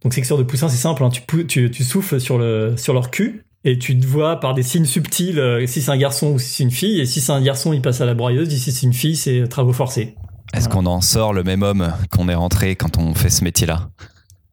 Donc, 0.05 0.13
sexeur 0.15 0.37
de 0.39 0.43
poussin, 0.43 0.69
c'est 0.69 0.77
simple, 0.77 1.03
hein, 1.03 1.09
tu, 1.11 1.23
pou- 1.23 1.45
tu, 1.45 1.71
tu 1.71 1.83
souffles 1.83 2.21
sur, 2.21 2.39
le, 2.39 2.75
sur 2.77 2.93
leur 2.93 3.11
cul 3.11 3.45
et 3.65 3.79
tu 3.79 3.99
te 3.99 4.07
vois 4.07 4.39
par 4.41 4.53
des 4.55 4.63
signes 4.63 4.85
subtils 4.85 5.39
euh, 5.39 5.67
si 5.67 5.81
c'est 5.81 5.91
un 5.91 5.97
garçon 5.97 6.33
ou 6.33 6.39
si 6.39 6.49
c'est 6.51 6.63
une 6.63 6.71
fille, 6.71 7.01
et 7.01 7.07
si 7.07 7.23
c'est 7.23 7.33
un 7.33 7.41
garçon, 7.41 7.73
il 7.73 7.81
passe 7.81 8.03
à 8.03 8.05
la 8.05 8.13
broyeuse, 8.15 8.51
si 8.51 8.71
c'est 8.73 8.87
une 8.87 8.93
fille, 8.93 9.17
c'est 9.17 9.49
travaux 9.49 9.73
forcés. 9.73 10.15
est-ce 10.53 10.65
Voilà. 10.69 10.75
qu'on 10.75 10.87
en 10.87 11.01
sort 11.01 11.33
le 11.33 11.43
même 11.43 11.63
homme 11.63 11.91
qu'on 12.11 12.29
est 12.29 12.35
rentré 12.35 12.77
quand 12.77 12.99
on 12.99 13.15
fait 13.15 13.31
ce 13.31 13.43
métier-là? 13.43 13.89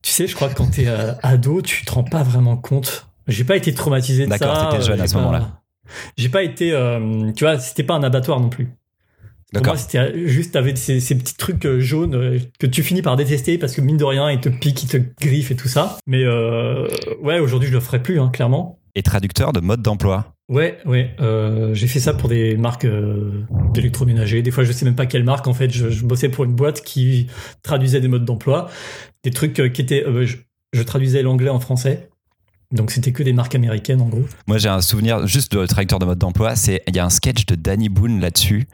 Tu 0.02 0.12
sais, 0.12 0.26
je 0.28 0.36
crois 0.36 0.48
que 0.48 0.56
quand 0.56 0.68
t'es 0.72 0.88
euh, 0.88 1.12
ado, 1.22 1.62
tu 1.62 1.84
te 1.86 1.92
rends 1.92 2.06
pas 2.06 2.24
vraiment 2.24 2.56
compte. 2.56 3.08
J'ai 3.28 3.44
pas 3.44 3.58
été 3.58 3.74
traumatisé 3.74 4.26
de 4.26 4.32
ça. 4.32 4.38
D'accord, 4.38 4.70
t'étais 4.70 4.84
jeune 4.84 5.02
à 5.02 5.08
ce 5.08 5.16
moment-là. 5.18 5.62
J'ai 6.18 6.30
pas 6.30 6.44
été, 6.44 6.72
euh, 6.72 7.32
tu 7.36 7.44
vois, 7.44 7.60
c'était 7.60 7.84
pas 7.84 7.96
un 7.96 8.04
abattoir 8.04 8.40
non 8.40 8.48
plus. 8.50 8.70
Pour 9.54 9.62
D'accord. 9.62 9.74
moi, 9.74 9.82
c'était 9.82 10.28
juste, 10.28 10.54
t'avais 10.54 10.76
ces, 10.78 11.00
ces 11.02 11.16
petits 11.18 11.36
trucs 11.36 11.66
euh, 11.66 11.82
jaunes 11.82 12.16
euh, 12.16 12.40
que 12.58 12.68
tu 12.68 12.84
finis 12.84 13.02
par 13.02 13.18
détester 13.18 13.58
parce 13.58 13.76
que 13.76 13.82
mine 13.82 13.98
de 13.98 14.06
rien, 14.06 14.32
ils 14.32 14.40
te 14.40 14.48
piquent, 14.48 14.84
ils 14.84 14.88
te 14.90 14.98
griffent 15.20 15.52
et 15.52 15.56
tout 15.58 15.68
ça. 15.68 15.98
Mais 16.08 16.24
euh, 16.24 16.88
ouais, 17.22 17.40
aujourd'hui, 17.40 17.68
je 17.68 17.74
le 17.74 17.82
ferai 17.82 18.02
plus, 18.02 18.20
hein, 18.20 18.30
clairement. 18.32 18.80
Et 18.96 19.04
traducteur 19.04 19.52
de 19.52 19.60
mode 19.60 19.82
d'emploi. 19.82 20.36
Ouais, 20.48 20.78
ouais, 20.86 21.16
euh, 21.22 21.74
j'ai 21.74 21.88
fait 21.88 22.00
ça 22.00 22.14
pour 22.14 22.28
des 22.30 22.56
marques 22.58 22.86
euh, 22.86 23.44
d'électroménager. 23.74 24.42
Des 24.42 24.52
fois, 24.52 24.64
je 24.64 24.72
sais 24.72 24.86
même 24.86 24.96
pas 24.96 25.06
quelle 25.06 25.24
marque. 25.24 25.48
En 25.48 25.54
fait, 25.54 25.70
je, 25.70 25.90
je 25.90 26.06
bossais 26.06 26.30
pour 26.30 26.44
une 26.46 26.54
boîte 26.56 26.82
qui 26.82 27.28
traduisait 27.64 28.02
des 28.02 28.10
modes 28.10 28.26
d'emploi, 28.26 28.70
des 29.24 29.32
trucs 29.32 29.54
qui 29.74 29.82
étaient. 29.82 30.06
je, 30.26 30.38
je 30.74 30.84
traduisais 30.84 31.22
l'anglais 31.22 31.50
en 31.50 31.60
français, 31.60 32.10
donc 32.72 32.92
c'était 32.92 33.12
que 33.12 33.24
des 33.24 33.34
marques 33.34 33.56
américaines 33.56 34.02
en 34.02 34.08
gros. 34.08 34.26
Moi, 34.48 34.58
j'ai 34.58 34.70
un 34.70 34.82
souvenir 34.82 35.28
juste 35.28 35.54
de 35.56 35.66
traducteur 35.66 36.00
de 36.00 36.06
mode 36.06 36.20
d'emploi. 36.20 36.56
C'est 36.56 36.82
il 36.88 36.96
y 36.96 37.00
a 37.00 37.06
un 37.06 37.10
sketch 37.10 37.46
de 37.46 37.56
Danny 37.56 37.90
Boone 37.90 38.20
là-dessus 38.20 38.68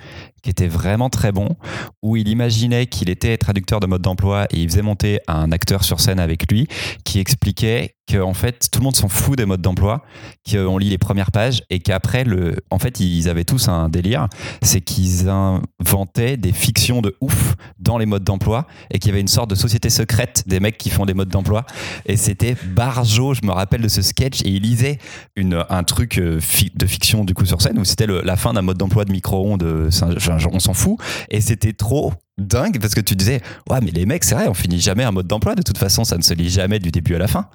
qui 0.48 0.52
était 0.52 0.70
vraiment 0.70 1.10
très 1.10 1.34
bon, 1.34 1.58
où 2.02 2.16
il 2.16 2.30
imaginait 2.30 2.86
qu'il 2.86 3.10
était 3.10 3.36
traducteur 3.38 3.82
de 3.82 3.86
mode 3.86 4.02
d'emploi 4.02 4.46
et 4.52 4.62
il 4.62 4.70
faisait 4.70 4.82
monter 4.82 5.20
un 5.28 5.52
acteur 5.52 5.84
sur 5.84 6.00
scène 6.00 6.22
avec 6.22 6.50
lui 6.50 6.70
qui 7.04 7.20
expliquait 7.20 7.98
que 8.08 8.18
en 8.18 8.34
fait 8.34 8.70
tout 8.72 8.80
le 8.80 8.86
monde 8.86 8.96
s'en 8.96 9.10
fout 9.10 9.38
des 9.38 9.46
modes 9.46 9.62
d'emploi, 9.62 10.04
qu'on 10.50 10.78
lit 10.78 10.90
les 10.90 10.98
premières 10.98 11.32
pages 11.32 11.62
et 11.70 11.80
qu'après 11.80 12.24
le, 12.24 12.56
en 12.72 12.80
fait 12.80 13.00
ils 13.00 13.28
avaient 13.30 13.44
tous 13.44 13.68
un 13.68 13.90
délire, 13.90 14.28
c'est 14.62 14.82
qu'ils 14.82 15.28
inventaient 15.28 16.38
des 16.38 16.54
fictions 16.54 17.02
de 17.02 17.16
ouf 17.20 17.56
dans 17.80 17.98
les 17.98 18.06
modes 18.06 18.24
d'emploi 18.24 18.66
et 18.92 19.00
qu'il 19.00 19.10
y 19.10 19.12
avait 19.12 19.22
une 19.22 19.28
sorte 19.28 19.50
de 19.50 19.56
société 19.56 19.90
secrète 19.90 20.44
des 20.48 20.60
mecs 20.60 20.78
qui 20.78 20.90
font 20.90 21.06
des 21.06 21.14
modes 21.14 21.30
d'emploi. 21.30 21.66
Et 22.06 22.16
c'était 22.16 22.56
Barjo, 22.64 23.34
je 23.34 23.46
me 23.46 23.52
rappelle 23.52 23.82
de 23.82 23.90
ce 23.90 24.02
sketch 24.02 24.42
et 24.44 24.50
il 24.50 24.64
lisait 24.64 25.00
une, 25.36 25.66
un 25.70 25.84
truc 25.84 26.18
euh, 26.18 26.40
de 26.76 26.86
fiction 26.86 27.26
du 27.26 27.34
coup 27.34 27.46
sur 27.46 27.62
scène 27.62 27.78
où 27.78 27.84
c'était 27.84 28.08
la 28.08 28.36
fin 28.38 28.54
d'un 28.54 28.62
mode 28.62 28.78
d'emploi 28.78 29.04
de 29.04 29.12
micro-ondes, 29.12 29.64
euh, 29.64 29.90
enfin, 30.38 30.50
on 30.54 30.60
s'en 30.60 30.74
fout 30.74 30.98
et 31.30 31.42
c'était 31.42 31.74
trop 31.74 32.14
dingue 32.38 32.80
parce 32.80 32.96
que 32.96 33.02
tu 33.02 33.16
disais 33.16 33.42
ouais 33.70 33.80
mais 33.82 33.92
les 33.92 34.06
mecs 34.06 34.24
c'est 34.24 34.36
vrai 34.36 34.48
on 34.48 34.54
finit 34.54 34.80
jamais 34.80 35.04
un 35.04 35.12
mode 35.12 35.28
d'emploi 35.28 35.56
de 35.56 35.64
toute 35.64 35.78
façon 35.78 36.04
ça 36.04 36.18
ne 36.18 36.22
se 36.22 36.34
lit 36.34 36.50
jamais 36.50 36.80
du 36.80 36.92
début 36.92 37.16
à 37.16 37.20
la 37.20 37.28
fin 37.28 37.50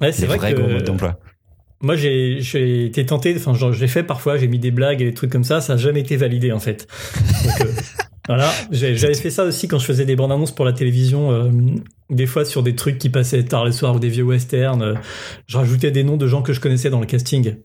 Ouais, 0.00 0.10
c'est 0.10 0.26
vrai 0.26 0.38
vrais 0.38 0.54
que 0.54 0.60
gros 0.60 0.68
modes 0.68 0.84
d'emploi 0.84 1.18
moi 1.84 1.96
j'ai 1.96 2.84
été 2.86 3.04
tenté. 3.06 3.34
Enfin, 3.36 3.52
j'ai 3.72 3.88
fait 3.88 4.02
parfois, 4.02 4.38
j'ai 4.38 4.48
mis 4.48 4.58
des 4.58 4.70
blagues 4.70 5.02
et 5.02 5.04
des 5.04 5.14
trucs 5.14 5.30
comme 5.30 5.44
ça. 5.44 5.60
Ça 5.60 5.74
a 5.74 5.76
jamais 5.76 6.00
été 6.00 6.16
validé 6.16 6.50
en 6.50 6.58
fait. 6.58 6.88
Donc, 7.44 7.60
euh, 7.60 7.72
voilà, 8.26 8.50
j'avais 8.70 9.14
fait 9.14 9.30
ça 9.30 9.44
aussi 9.44 9.68
quand 9.68 9.78
je 9.78 9.84
faisais 9.84 10.06
des 10.06 10.16
bandes 10.16 10.32
annonces 10.32 10.54
pour 10.54 10.64
la 10.64 10.72
télévision. 10.72 11.30
euh, 11.30 11.50
des 12.10 12.26
fois 12.26 12.44
sur 12.44 12.62
des 12.62 12.74
trucs 12.74 12.98
qui 12.98 13.08
passaient 13.08 13.42
tard 13.44 13.64
le 13.64 13.72
soir 13.72 13.94
ou 13.94 13.98
des 13.98 14.08
vieux 14.08 14.24
westerns, 14.24 14.82
euh, 14.82 14.94
je 15.46 15.56
rajoutais 15.56 15.90
des 15.90 16.04
noms 16.04 16.16
de 16.16 16.26
gens 16.26 16.42
que 16.42 16.52
je 16.52 16.60
connaissais 16.60 16.90
dans 16.90 17.00
le 17.00 17.06
casting. 17.06 17.56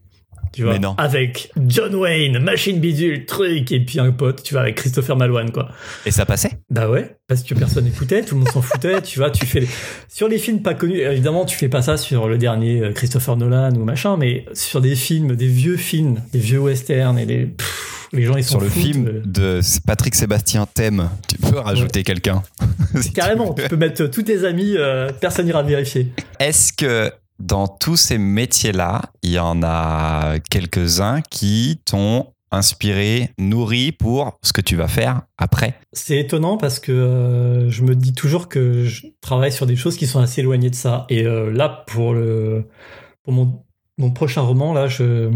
Tu 0.51 0.63
vois, 0.63 0.77
avec 0.97 1.51
John 1.67 1.93
Wayne, 1.95 2.39
Machine 2.39 2.79
Bidule, 2.79 3.25
truc, 3.25 3.71
et 3.71 3.79
puis 3.79 3.99
un 3.99 4.11
pote, 4.11 4.41
tu 4.43 4.53
vois, 4.53 4.61
avec 4.63 4.75
Christopher 4.75 5.15
Malouane, 5.15 5.51
quoi. 5.51 5.69
et 6.05 6.11
ça 6.11 6.25
passait? 6.25 6.51
Bah 6.69 6.89
ouais, 6.89 7.15
parce 7.27 7.43
que 7.43 7.53
personne 7.53 7.85
n'écoutait, 7.85 8.23
tout 8.23 8.35
le 8.35 8.39
monde 8.41 8.49
s'en 8.51 8.61
foutait, 8.61 9.01
tu 9.01 9.19
vois, 9.19 9.29
tu 9.31 9.45
fais 9.45 9.61
les- 9.61 9.69
sur 10.07 10.27
les 10.27 10.37
films 10.39 10.61
pas 10.61 10.73
connus, 10.73 10.99
évidemment 10.99 11.45
tu 11.45 11.57
fais 11.57 11.69
pas 11.69 11.81
ça 11.81 11.97
sur 11.97 12.27
le 12.27 12.37
dernier 12.37 12.81
euh, 12.81 12.91
Christopher 12.93 13.37
Nolan 13.37 13.71
ou 13.75 13.83
machin, 13.83 14.17
mais 14.17 14.45
sur 14.53 14.81
des 14.81 14.95
films, 14.95 15.35
des 15.35 15.47
vieux 15.47 15.77
films, 15.77 16.21
des 16.33 16.39
vieux 16.39 16.59
westerns 16.59 17.17
et 17.19 17.25
des 17.25 17.45
pff, 17.45 18.07
les 18.11 18.23
gens 18.23 18.35
ils 18.37 18.43
s'en 18.43 18.51
sur 18.51 18.59
le 18.61 18.69
foutent, 18.69 18.81
film 18.83 19.07
euh. 19.07 19.21
de 19.25 19.59
Patrick 19.85 20.15
Sébastien 20.15 20.65
Thème 20.73 21.09
tu 21.27 21.37
peux 21.37 21.59
rajouter 21.59 22.03
quelqu'un 22.03 22.41
Si 23.01 23.13
Carrément, 23.13 23.53
tu 23.53 23.67
peux 23.67 23.75
mettre 23.77 24.05
tous 24.07 24.23
tes 24.23 24.45
amis, 24.45 24.73
euh, 24.75 25.09
personne 25.21 25.45
n'ira 25.45 25.61
vérifier. 25.61 26.07
Est-ce 26.39 26.73
que 26.73 27.11
dans 27.39 27.67
tous 27.67 27.95
ces 27.95 28.17
métiers-là, 28.17 29.01
il 29.23 29.31
y 29.31 29.39
en 29.39 29.63
a 29.63 30.39
quelques-uns 30.49 31.21
qui 31.21 31.81
t'ont 31.85 32.27
inspiré, 32.51 33.29
nourri 33.37 33.91
pour 33.91 34.39
ce 34.41 34.53
que 34.53 34.61
tu 34.61 34.75
vas 34.75 34.87
faire 34.87 35.21
après 35.37 35.75
C'est 35.93 36.17
étonnant 36.17 36.57
parce 36.57 36.79
que 36.79 36.91
euh, 36.91 37.69
je 37.69 37.83
me 37.83 37.95
dis 37.95 38.13
toujours 38.13 38.49
que 38.49 38.85
je 38.85 39.07
travaille 39.21 39.51
sur 39.51 39.65
des 39.65 39.75
choses 39.75 39.97
qui 39.97 40.07
sont 40.07 40.19
assez 40.19 40.41
éloignées 40.41 40.69
de 40.69 40.75
ça. 40.75 41.05
Et 41.09 41.25
euh, 41.25 41.51
là, 41.51 41.83
pour 41.87 42.13
le 42.13 42.65
pour 43.23 43.33
mon, 43.33 43.63
mon 43.97 44.11
prochain 44.11 44.41
roman, 44.41 44.73
là, 44.73 44.87
je, 44.87 45.29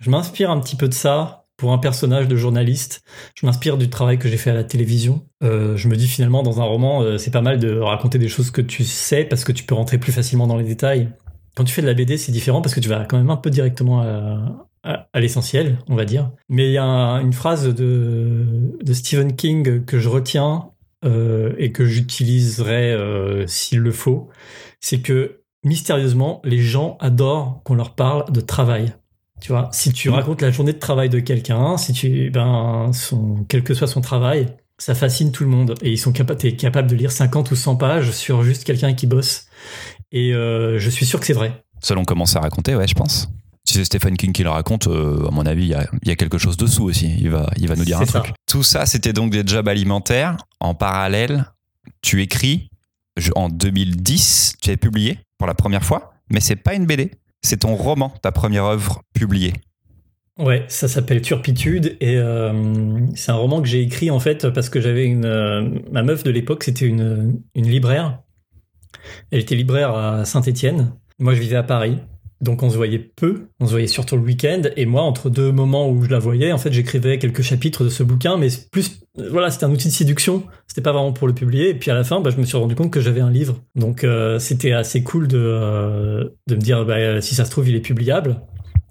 je 0.00 0.10
m'inspire 0.10 0.50
un 0.50 0.60
petit 0.60 0.76
peu 0.76 0.88
de 0.88 0.94
ça 0.94 1.46
pour 1.56 1.72
un 1.72 1.78
personnage 1.78 2.28
de 2.28 2.36
journaliste. 2.36 3.02
Je 3.34 3.46
m'inspire 3.46 3.78
du 3.78 3.88
travail 3.88 4.18
que 4.18 4.28
j'ai 4.28 4.36
fait 4.36 4.50
à 4.50 4.54
la 4.54 4.64
télévision. 4.64 5.24
Euh, 5.42 5.76
je 5.76 5.88
me 5.88 5.96
dis 5.96 6.08
finalement, 6.08 6.42
dans 6.42 6.60
un 6.60 6.64
roman, 6.64 7.16
c'est 7.16 7.30
pas 7.30 7.40
mal 7.40 7.58
de 7.58 7.78
raconter 7.78 8.18
des 8.18 8.28
choses 8.28 8.50
que 8.50 8.60
tu 8.60 8.84
sais 8.84 9.24
parce 9.24 9.44
que 9.44 9.52
tu 9.52 9.64
peux 9.64 9.74
rentrer 9.74 9.96
plus 9.96 10.12
facilement 10.12 10.46
dans 10.46 10.56
les 10.56 10.64
détails. 10.64 11.08
Quand 11.54 11.64
tu 11.64 11.72
fais 11.72 11.82
de 11.82 11.86
la 11.86 11.94
BD, 11.94 12.16
c'est 12.18 12.32
différent 12.32 12.60
parce 12.62 12.74
que 12.74 12.80
tu 12.80 12.88
vas 12.88 13.04
quand 13.04 13.16
même 13.16 13.30
un 13.30 13.36
peu 13.36 13.50
directement 13.50 14.00
à, 14.02 14.68
à, 14.82 15.08
à 15.12 15.20
l'essentiel, 15.20 15.78
on 15.88 15.94
va 15.94 16.04
dire. 16.04 16.30
Mais 16.48 16.68
il 16.68 16.72
y 16.72 16.78
a 16.78 16.84
un- 16.84 17.20
une 17.20 17.32
phrase 17.32 17.68
de, 17.74 18.44
de 18.82 18.92
Stephen 18.92 19.34
King 19.36 19.84
que 19.84 19.98
je 19.98 20.08
retiens 20.08 20.70
euh, 21.04 21.54
et 21.58 21.70
que 21.72 21.84
j'utiliserai 21.84 22.92
euh, 22.92 23.46
s'il 23.46 23.78
le 23.80 23.92
faut. 23.92 24.28
C'est 24.80 25.00
que 25.00 25.40
mystérieusement, 25.64 26.40
les 26.44 26.58
gens 26.60 26.96
adorent 27.00 27.62
qu'on 27.64 27.74
leur 27.74 27.94
parle 27.94 28.30
de 28.32 28.40
travail. 28.40 28.94
Tu 29.40 29.52
vois, 29.52 29.68
si 29.72 29.92
tu 29.92 30.08
Mhm. 30.08 30.14
racontes 30.14 30.42
la 30.42 30.50
journée 30.50 30.72
de 30.72 30.78
travail 30.78 31.08
de 31.08 31.20
quelqu'un, 31.20 31.76
si 31.76 31.92
tu, 31.92 32.30
ben, 32.30 32.90
son, 32.92 33.44
quel 33.48 33.62
que 33.62 33.74
soit 33.74 33.86
son 33.86 34.00
travail, 34.00 34.46
ça 34.78 34.94
fascine 34.94 35.30
tout 35.32 35.44
le 35.44 35.50
monde. 35.50 35.74
Et 35.82 35.90
ils 35.92 35.98
sont 35.98 36.12
capables, 36.12 36.38
t'es 36.40 36.56
capable 36.56 36.88
de 36.88 36.96
lire 36.96 37.12
50 37.12 37.50
ou 37.50 37.56
100 37.56 37.76
pages 37.76 38.10
sur 38.12 38.42
juste 38.42 38.64
quelqu'un 38.64 38.94
qui 38.94 39.06
bosse. 39.06 39.46
Et 40.14 40.32
euh, 40.32 40.78
je 40.78 40.88
suis 40.88 41.04
sûr 41.04 41.18
que 41.20 41.26
c'est 41.26 41.32
vrai. 41.34 41.64
Selon 41.82 42.04
comment 42.04 42.24
c'est 42.24 42.38
raconté, 42.38 42.74
ouais, 42.76 42.86
je 42.88 42.94
pense. 42.94 43.28
Si 43.66 43.74
c'est 43.74 43.84
Stephen 43.84 44.16
King 44.16 44.32
qui 44.32 44.42
le 44.44 44.50
raconte, 44.50 44.86
euh, 44.86 45.26
à 45.26 45.30
mon 45.30 45.44
avis, 45.44 45.64
il 45.64 45.68
y 45.68 45.74
a, 45.74 45.86
il 46.02 46.08
y 46.08 46.10
a 46.12 46.16
quelque 46.16 46.38
chose 46.38 46.56
dessous 46.56 46.84
aussi. 46.84 47.14
Il 47.18 47.30
va, 47.30 47.50
il 47.56 47.66
va 47.68 47.74
nous 47.76 47.84
dire 47.84 48.00
un 48.00 48.06
ça. 48.06 48.20
truc. 48.20 48.34
Tout 48.46 48.62
ça, 48.62 48.86
c'était 48.86 49.12
donc 49.12 49.30
des 49.32 49.42
jobs 49.44 49.66
alimentaires. 49.68 50.36
En 50.60 50.74
parallèle, 50.74 51.46
tu 52.00 52.22
écris. 52.22 52.70
Je- 53.16 53.32
en 53.34 53.48
2010, 53.48 54.54
tu 54.62 54.70
as 54.70 54.76
publié 54.76 55.18
pour 55.38 55.46
la 55.46 55.54
première 55.54 55.82
fois, 55.84 56.12
mais 56.30 56.40
c'est 56.40 56.56
pas 56.56 56.74
une 56.74 56.86
BD. 56.86 57.10
C'est 57.42 57.58
ton 57.58 57.74
roman, 57.74 58.12
ta 58.22 58.32
première 58.32 58.64
œuvre 58.64 59.02
publiée. 59.14 59.52
Ouais, 60.38 60.64
ça 60.68 60.88
s'appelle 60.88 61.22
Turpitude 61.22 61.96
et 62.00 62.16
euh, 62.16 62.98
c'est 63.14 63.30
un 63.30 63.36
roman 63.36 63.62
que 63.62 63.68
j'ai 63.68 63.82
écrit 63.82 64.10
en 64.10 64.18
fait 64.18 64.48
parce 64.50 64.68
que 64.68 64.80
j'avais 64.80 65.04
une 65.06 65.24
euh, 65.26 65.68
ma 65.92 66.02
meuf 66.02 66.24
de 66.24 66.30
l'époque 66.30 66.64
c'était 66.64 66.86
une 66.86 67.40
une 67.54 67.68
libraire. 67.68 68.18
Elle 69.30 69.40
était 69.40 69.54
libraire 69.54 69.94
à 69.94 70.24
Saint-Étienne. 70.24 70.92
Moi 71.18 71.34
je 71.34 71.40
vivais 71.40 71.56
à 71.56 71.62
Paris. 71.62 71.98
Donc 72.44 72.62
on 72.62 72.68
se 72.68 72.76
voyait 72.76 72.98
peu, 72.98 73.46
on 73.58 73.66
se 73.66 73.70
voyait 73.70 73.86
surtout 73.86 74.16
le 74.16 74.22
week-end. 74.22 74.62
Et 74.76 74.84
moi, 74.84 75.02
entre 75.02 75.30
deux 75.30 75.50
moments 75.50 75.88
où 75.90 76.04
je 76.04 76.10
la 76.10 76.18
voyais, 76.18 76.52
en 76.52 76.58
fait, 76.58 76.72
j'écrivais 76.72 77.18
quelques 77.18 77.40
chapitres 77.40 77.84
de 77.84 77.88
ce 77.88 78.02
bouquin, 78.02 78.36
mais 78.36 78.48
plus, 78.70 79.00
voilà, 79.30 79.50
c'était 79.50 79.64
un 79.64 79.70
outil 79.70 79.88
de 79.88 79.92
séduction. 79.94 80.42
C'était 80.66 80.82
pas 80.82 80.92
vraiment 80.92 81.12
pour 81.12 81.26
le 81.26 81.34
publier. 81.34 81.70
Et 81.70 81.74
puis 81.74 81.90
à 81.90 81.94
la 81.94 82.04
fin, 82.04 82.20
bah, 82.20 82.30
je 82.30 82.36
me 82.36 82.44
suis 82.44 82.58
rendu 82.58 82.74
compte 82.74 82.90
que 82.90 83.00
j'avais 83.00 83.22
un 83.22 83.30
livre. 83.30 83.62
Donc 83.76 84.04
euh, 84.04 84.38
c'était 84.38 84.72
assez 84.72 85.02
cool 85.02 85.26
de, 85.26 85.38
euh, 85.38 86.24
me 86.50 86.56
dire, 86.56 86.84
bah, 86.84 87.20
si 87.22 87.34
ça 87.34 87.46
se 87.46 87.50
trouve, 87.50 87.68
il 87.68 87.76
est 87.76 87.80
publiable. 87.80 88.40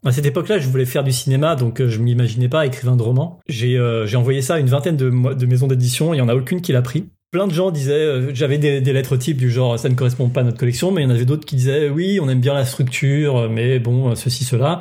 À 0.04 0.12
cette 0.12 0.26
époque-là, 0.26 0.58
je 0.58 0.68
voulais 0.68 0.86
faire 0.86 1.04
du 1.04 1.12
cinéma, 1.12 1.56
donc 1.56 1.80
euh, 1.80 1.88
je 1.88 2.00
m'imaginais 2.00 2.50
pas 2.50 2.66
écrivain 2.66 2.96
de 2.96 3.04
roman. 3.04 3.39
J'ai 3.48 3.78
envoyé 4.16 4.42
ça 4.42 4.56
à 4.56 4.60
une 4.60 4.68
vingtaine 4.68 4.98
de, 4.98 5.10
de 5.34 5.46
maisons 5.46 5.68
d'édition, 5.68 6.13
il 6.13 6.18
y 6.18 6.22
en 6.22 6.28
a 6.28 6.36
aucune 6.36 6.62
qui 6.62 6.72
l'a 6.72 6.82
pris 6.82 7.06
plein 7.34 7.48
de 7.48 7.54
gens 7.54 7.72
disaient, 7.72 7.93
euh, 7.93 8.34
j'avais 8.34 8.60
des, 8.60 8.80
lettres 8.80 9.17
types 9.17 9.38
du 9.38 9.50
genre 9.50 9.78
ça 9.78 9.89
ne 9.89 9.96
correspond 9.96 10.30
pas 10.30 10.41
à 10.41 10.43
notre 10.43 10.60
collection, 10.60 10.91
mais 10.91 11.02
il 11.02 11.06
y 11.06 11.08
en 11.08 11.10
avait 11.13 11.26
d'autres 11.26 11.46
qui 11.46 11.56
disaient 11.56 11.89
oui, 11.89 12.19
on 12.22 12.30
aime 12.30 12.39
bien 12.39 12.54
la 12.54 12.63
structure, 12.63 13.50
mais 13.50 13.80
bon, 13.80 14.12
euh, 14.12 14.15
ceci, 14.15 14.46
cela. 14.46 14.80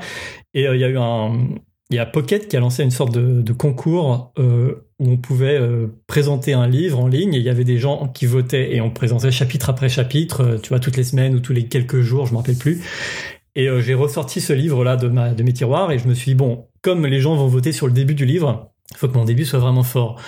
Et 0.53 0.69
euh, 0.69 0.77
il 0.77 0.81
y 0.81 0.85
a 0.85 0.89
eu 0.89 0.99
un, 0.99 1.49
il 1.91 1.97
y 1.97 1.99
a 1.99 2.05
Pocket 2.05 2.49
qui 2.49 2.57
a 2.57 2.61
lancé 2.61 2.83
une 2.83 2.91
sorte 2.91 3.13
de, 3.13 3.53
concours 3.53 4.33
où 4.39 5.11
on 5.11 5.17
pouvait 5.19 5.61
présenter 6.07 6.55
un 6.55 6.67
livre 6.67 6.99
en 6.99 7.07
ligne 7.07 7.35
et 7.35 7.39
il 7.39 7.45
y 7.45 7.51
avait 7.51 7.65
des 7.65 7.77
gens 7.77 8.09
qui 8.09 8.25
votaient 8.25 8.75
et 8.75 8.81
on 8.81 8.91
présentait 8.91 9.31
chapitre 9.31 9.69
après 9.69 9.91
chapitre, 9.91 10.59
tu 10.63 10.71
vois, 10.71 10.79
toutes 10.79 10.97
les 10.97 11.05
semaines 11.05 11.35
ou 11.35 11.41
tous 11.41 11.53
les 11.53 11.67
quelques 11.69 12.01
jours, 12.01 12.25
je 12.27 12.33
m'en 12.33 12.39
rappelle 12.39 12.57
plus. 12.57 12.83
Et 13.57 13.69
j'ai 13.83 13.93
ressorti 13.93 14.41
ce 14.41 14.55
livre-là 14.55 14.97
de, 14.97 15.09
de 15.09 15.43
mes 15.43 15.53
tiroirs 15.53 15.93
et 15.93 15.99
je 15.99 16.09
me 16.09 16.15
suis 16.15 16.31
dit, 16.31 16.35
bon, 16.35 16.67
comme 16.81 17.05
les 17.05 17.21
gens 17.21 17.37
vont 17.37 17.49
voter 17.49 17.73
sur 17.73 17.87
le 17.87 17.93
début 17.93 18.15
du 18.15 18.25
livre, 18.25 18.72
il 18.93 18.97
faut 18.97 19.09
que 19.09 19.17
mon 19.17 19.25
début 19.25 19.45
soit 19.45 19.59
vraiment 19.59 19.83
fort. 19.83 20.21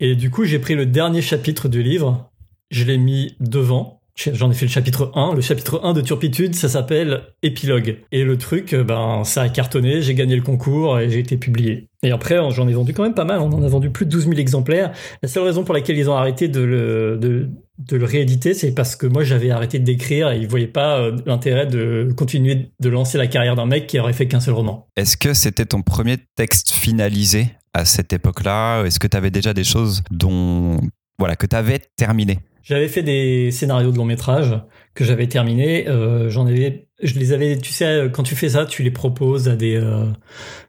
Et 0.00 0.14
du 0.14 0.30
coup, 0.30 0.44
j'ai 0.44 0.58
pris 0.58 0.74
le 0.74 0.86
dernier 0.86 1.22
chapitre 1.22 1.68
du 1.68 1.82
livre, 1.82 2.30
je 2.70 2.84
l'ai 2.84 2.98
mis 2.98 3.36
devant. 3.40 3.98
J'en 4.32 4.50
ai 4.50 4.54
fait 4.54 4.66
le 4.66 4.70
chapitre 4.72 5.12
1. 5.14 5.34
Le 5.34 5.40
chapitre 5.40 5.80
1 5.84 5.92
de 5.92 6.00
Turpitude, 6.00 6.56
ça 6.56 6.68
s'appelle 6.68 7.22
Épilogue. 7.44 7.98
Et 8.10 8.24
le 8.24 8.36
truc, 8.36 8.72
euh, 8.74 8.82
ben, 8.82 9.22
ça 9.22 9.42
a 9.42 9.48
cartonné, 9.48 10.02
j'ai 10.02 10.14
gagné 10.14 10.34
le 10.34 10.42
concours 10.42 10.98
et 10.98 11.08
j'ai 11.08 11.20
été 11.20 11.36
publié. 11.36 11.88
Et 12.02 12.10
après, 12.10 12.36
j'en 12.50 12.66
ai 12.66 12.72
vendu 12.72 12.92
quand 12.92 13.04
même 13.04 13.14
pas 13.14 13.24
mal. 13.24 13.38
On 13.40 13.52
en 13.52 13.62
a 13.62 13.68
vendu 13.68 13.90
plus 13.90 14.06
de 14.06 14.10
12 14.10 14.24
000 14.24 14.38
exemplaires. 14.38 14.92
La 15.22 15.28
seule 15.28 15.44
raison 15.44 15.62
pour 15.62 15.72
laquelle 15.72 15.96
ils 15.96 16.10
ont 16.10 16.16
arrêté 16.16 16.48
de 16.48 16.60
le, 16.60 17.16
de, 17.16 17.48
de 17.78 17.96
le 17.96 18.04
rééditer, 18.04 18.54
c'est 18.54 18.72
parce 18.72 18.96
que 18.96 19.06
moi, 19.06 19.22
j'avais 19.24 19.50
arrêté 19.50 19.78
d'écrire 19.78 20.30
et 20.30 20.38
ils 20.38 20.48
voyaient 20.48 20.66
pas 20.66 20.98
euh, 20.98 21.16
l'intérêt 21.26 21.66
de 21.66 22.12
continuer 22.16 22.70
de 22.80 22.88
lancer 22.88 23.18
la 23.18 23.26
carrière 23.26 23.54
d'un 23.54 23.66
mec 23.66 23.86
qui 23.86 23.98
aurait 23.98 24.12
fait 24.12 24.26
qu'un 24.26 24.40
seul 24.40 24.54
roman. 24.54 24.88
Est-ce 24.96 25.16
que 25.16 25.32
c'était 25.34 25.66
ton 25.66 25.82
premier 25.82 26.16
texte 26.36 26.70
finalisé 26.70 27.46
à 27.74 27.84
cette 27.84 28.12
époque-là? 28.12 28.82
Est-ce 28.84 28.98
que 28.98 29.06
tu 29.06 29.16
avais 29.16 29.30
déjà 29.30 29.54
des 29.54 29.64
choses 29.64 30.02
dont 30.10 30.78
voilà 31.18 31.36
que 31.36 31.46
tu 31.46 31.54
avais 31.54 31.80
terminé? 31.96 32.40
J'avais 32.64 32.88
fait 32.88 33.02
des 33.02 33.50
scénarios 33.50 33.92
de 33.92 33.96
long 33.96 34.04
métrage 34.04 34.60
que 34.94 35.04
j'avais 35.04 35.26
terminés. 35.26 35.88
Euh, 35.88 36.28
j'en 36.28 36.46
avais, 36.46 36.88
je 37.02 37.14
les 37.14 37.32
avais. 37.32 37.56
Tu 37.56 37.72
sais, 37.72 38.10
quand 38.12 38.24
tu 38.24 38.34
fais 38.34 38.50
ça, 38.50 38.66
tu 38.66 38.82
les 38.82 38.90
proposes 38.90 39.48
à 39.48 39.56
des 39.56 39.76
euh, 39.76 40.04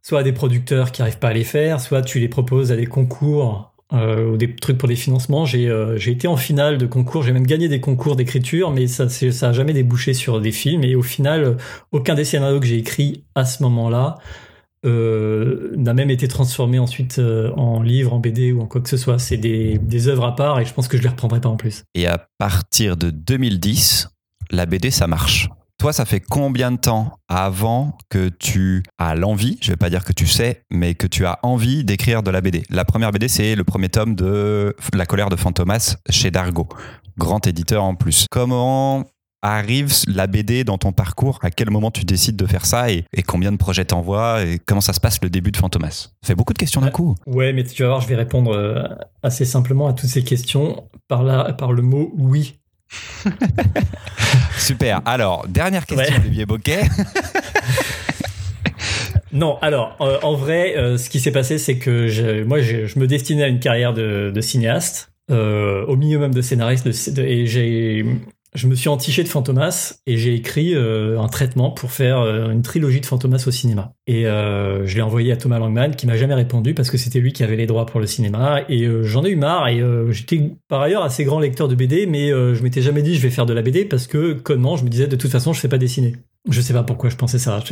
soit 0.02 0.20
à 0.20 0.24
des 0.24 0.32
producteurs 0.32 0.92
qui 0.92 1.02
arrivent 1.02 1.20
pas 1.20 1.30
à 1.30 1.34
les 1.34 1.44
faire, 1.44 1.82
soit 1.82 2.02
tu 2.02 2.20
les 2.20 2.30
proposes 2.30 2.72
à 2.72 2.78
des 2.78 2.86
concours 2.86 3.74
euh, 3.94 4.32
ou 4.32 4.38
des 4.38 4.56
trucs 4.56 4.78
pour 4.78 4.88
des 4.88 4.96
financements. 4.96 5.46
J'ai 5.46 5.70
j'ai 5.98 6.12
été 6.12 6.28
en 6.28 6.38
finale 6.38 6.78
de 6.78 6.86
concours. 6.86 7.24
J'ai 7.24 7.32
même 7.32 7.48
gagné 7.48 7.68
des 7.68 7.80
concours 7.80 8.16
d'écriture, 8.16 8.72
mais 8.72 8.88
ça 8.88 9.10
ça 9.10 9.50
a 9.50 9.52
jamais 9.54 9.74
débouché 9.74 10.14
sur 10.14 10.42
des 10.42 10.52
films. 10.52 10.84
Et 10.84 10.96
au 10.96 11.04
final, 11.04 11.58
aucun 11.92 12.16
des 12.16 12.26
scénarios 12.26 12.60
que 12.60 12.66
j'ai 12.66 12.78
écrits 12.78 13.24
à 13.36 13.46
ce 13.46 13.64
moment-là 13.64 14.18
euh, 14.86 15.74
n'a 15.76 15.94
même 15.94 16.10
été 16.10 16.30
transformé 16.30 16.80
ensuite 16.80 17.20
euh, 17.20 17.52
en 17.56 17.82
livre, 17.82 18.14
en 18.14 18.20
BD 18.20 18.54
ou 18.54 18.62
en 18.62 18.66
quoi 18.66 18.80
que 18.80 18.88
ce 18.88 18.96
soit. 18.96 19.20
C'est 19.20 19.38
des, 19.38 19.78
des 19.78 20.08
œuvres 20.08 20.26
à 20.26 20.36
part 20.36 20.60
et 20.60 20.66
je 20.66 20.74
pense 20.74 20.88
que 20.88 20.96
je 20.96 21.04
les 21.04 21.10
reprendrai 21.10 21.42
pas 21.42 21.50
en 21.50 21.58
plus. 21.58 21.84
Et 21.96 22.08
à 22.08 22.30
partir 22.38 22.96
de 22.96 23.10
2010, 23.10 24.08
la 24.52 24.66
BD, 24.66 24.90
ça 24.90 25.08
marche. 25.08 25.50
Toi, 25.80 25.94
ça 25.94 26.04
fait 26.04 26.20
combien 26.20 26.74
de 26.74 26.78
temps 26.78 27.20
avant 27.30 27.98
que 28.10 28.28
tu 28.28 28.84
as 28.98 29.16
l'envie, 29.16 29.58
je 29.62 29.72
vais 29.72 29.78
pas 29.78 29.90
dire 29.90 30.04
que 30.04 30.12
tu 30.12 30.28
sais, 30.28 30.64
mais 30.70 30.94
que 30.94 31.08
tu 31.08 31.26
as 31.26 31.40
envie 31.42 31.86
d'écrire 31.86 32.22
de 32.22 32.30
la 32.32 32.42
BD 32.42 32.64
La 32.70 32.84
première 32.84 33.14
BD, 33.14 33.30
c'est 33.30 33.56
le 33.56 33.64
premier 33.64 33.88
tome 33.88 34.14
de 34.14 34.76
La 34.94 35.06
colère 35.06 35.30
de 35.30 35.38
Fantomas 35.38 35.96
chez 36.10 36.32
Dargo, 36.32 36.68
grand 37.18 37.48
éditeur 37.48 37.86
en 37.86 37.96
plus. 37.96 38.26
Comment 38.30 39.06
arrive 39.42 39.94
la 40.08 40.28
BD 40.28 40.66
dans 40.66 40.78
ton 40.78 40.92
parcours? 40.92 41.40
À 41.44 41.50
quel 41.50 41.70
moment 41.70 41.92
tu 41.92 42.04
décides 42.04 42.36
de 42.36 42.46
faire 42.46 42.66
ça? 42.66 42.92
Et, 42.92 43.06
combien 43.26 43.54
de 43.54 43.58
projets 43.58 43.86
t'envoies 43.86 44.44
et 44.44 44.60
comment 44.60 44.82
ça 44.82 44.92
se 44.92 45.00
passe 45.00 45.20
le 45.24 45.30
début 45.30 45.54
de 45.54 45.58
Fantomas? 45.58 46.10
Ça 46.22 46.28
fait 46.28 46.36
beaucoup 46.36 46.52
de 46.52 46.58
questions 46.58 46.82
d'un 46.82 46.92
coup. 46.92 47.16
Ouais, 47.26 47.54
mais 47.54 47.64
tu 47.64 47.84
vas 47.84 47.88
voir, 47.88 48.02
je 48.02 48.08
vais 48.10 48.16
répondre 48.16 48.52
euh, 48.52 48.84
assez 49.24 49.46
simplement 49.46 49.88
à 49.88 49.94
toutes 49.94 50.10
ces 50.10 50.26
questions 50.26 50.90
par, 51.08 51.24
la, 51.24 51.54
par 51.54 51.72
le 51.72 51.84
mot 51.84 52.12
oui. 52.18 52.59
Super. 54.58 55.02
Alors, 55.06 55.48
dernière 55.48 55.86
question, 55.86 56.16
Olivier 56.18 56.46
Boquet. 56.46 56.84
Non, 59.32 59.60
alors 59.62 59.96
euh, 60.02 60.18
en 60.24 60.34
vrai, 60.34 60.76
euh, 60.76 60.98
ce 60.98 61.08
qui 61.08 61.20
s'est 61.20 61.32
passé, 61.32 61.60
c'est 61.60 61.78
que 61.78 62.08
je, 62.08 62.42
moi, 62.44 62.62
je, 62.62 62.98
me 62.98 63.06
destinais 63.06 63.44
à 63.44 63.48
une 63.48 63.60
carrière 63.60 63.94
de, 63.94 64.42
cinéaste, 64.42 65.12
au 65.30 65.96
milieu 65.96 66.18
même 66.18 66.34
de 66.34 66.42
scénariste, 66.42 66.88
et 67.20 67.46
j'ai 67.46 68.04
je 68.56 68.68
me 68.68 68.74
suis 68.74 68.90
entiché 68.90 69.24
de 69.24 69.28
Fantomas 69.28 70.00
et 70.08 70.18
j'ai 70.18 70.34
écrit 70.34 70.74
euh, 70.74 71.20
un 71.20 71.28
traitement 71.28 71.70
pour 71.70 71.92
faire 71.92 72.20
euh, 72.20 72.50
une 72.50 72.64
trilogie 72.64 73.00
de 73.00 73.06
Fantomas 73.06 73.44
au 73.46 73.52
cinéma. 73.52 73.94
Et 74.08 74.26
euh, 74.26 74.88
je 74.88 74.96
l'ai 74.96 75.02
envoyé 75.02 75.32
à 75.32 75.38
Thomas 75.38 75.60
Langman 75.60 75.92
qui 75.96 76.08
m'a 76.08 76.18
jamais 76.18 76.34
répondu 76.34 76.74
parce 76.74 76.90
que 76.90 76.98
c'était 76.98 77.20
lui 77.20 77.32
qui 77.32 77.44
avait 77.44 77.56
les 77.56 77.68
droits 77.68 77.86
pour 77.86 78.00
le 78.00 78.08
cinéma. 78.08 78.62
Et 78.68 78.88
j'en 79.04 79.24
ai 79.24 79.30
eu 79.30 79.36
marre 79.36 79.68
et 79.68 79.82
j'étais 80.10 80.52
par 80.68 80.82
ailleurs 80.82 81.04
assez 81.04 81.24
grand 81.24 81.40
lecteur 81.40 81.68
de 81.68 81.76
BD, 81.76 82.06
mais 82.08 82.30
je 82.30 82.64
m'étais 82.64 82.82
jamais 82.82 83.02
dit 83.02 83.16
je 83.16 83.22
vais 83.22 83.30
faire 83.30 83.46
de 83.46 83.54
la 83.54 83.62
BD 83.62 83.86
parce 83.86 84.08
que 84.08 84.34
connement 84.34 84.78
je 84.78 84.84
me 84.84 84.90
disais 84.90 85.08
de 85.08 85.16
toute 85.16 85.32
façon 85.32 85.54
je 85.54 85.62
sais 85.62 85.70
pas 85.70 85.78
dessiner. 85.78 86.16
Je 86.50 86.62
sais 86.62 86.74
pas 86.74 86.84
pourquoi 86.84 87.10
je 87.10 87.16
pensais 87.16 87.40
ça. 87.40 87.64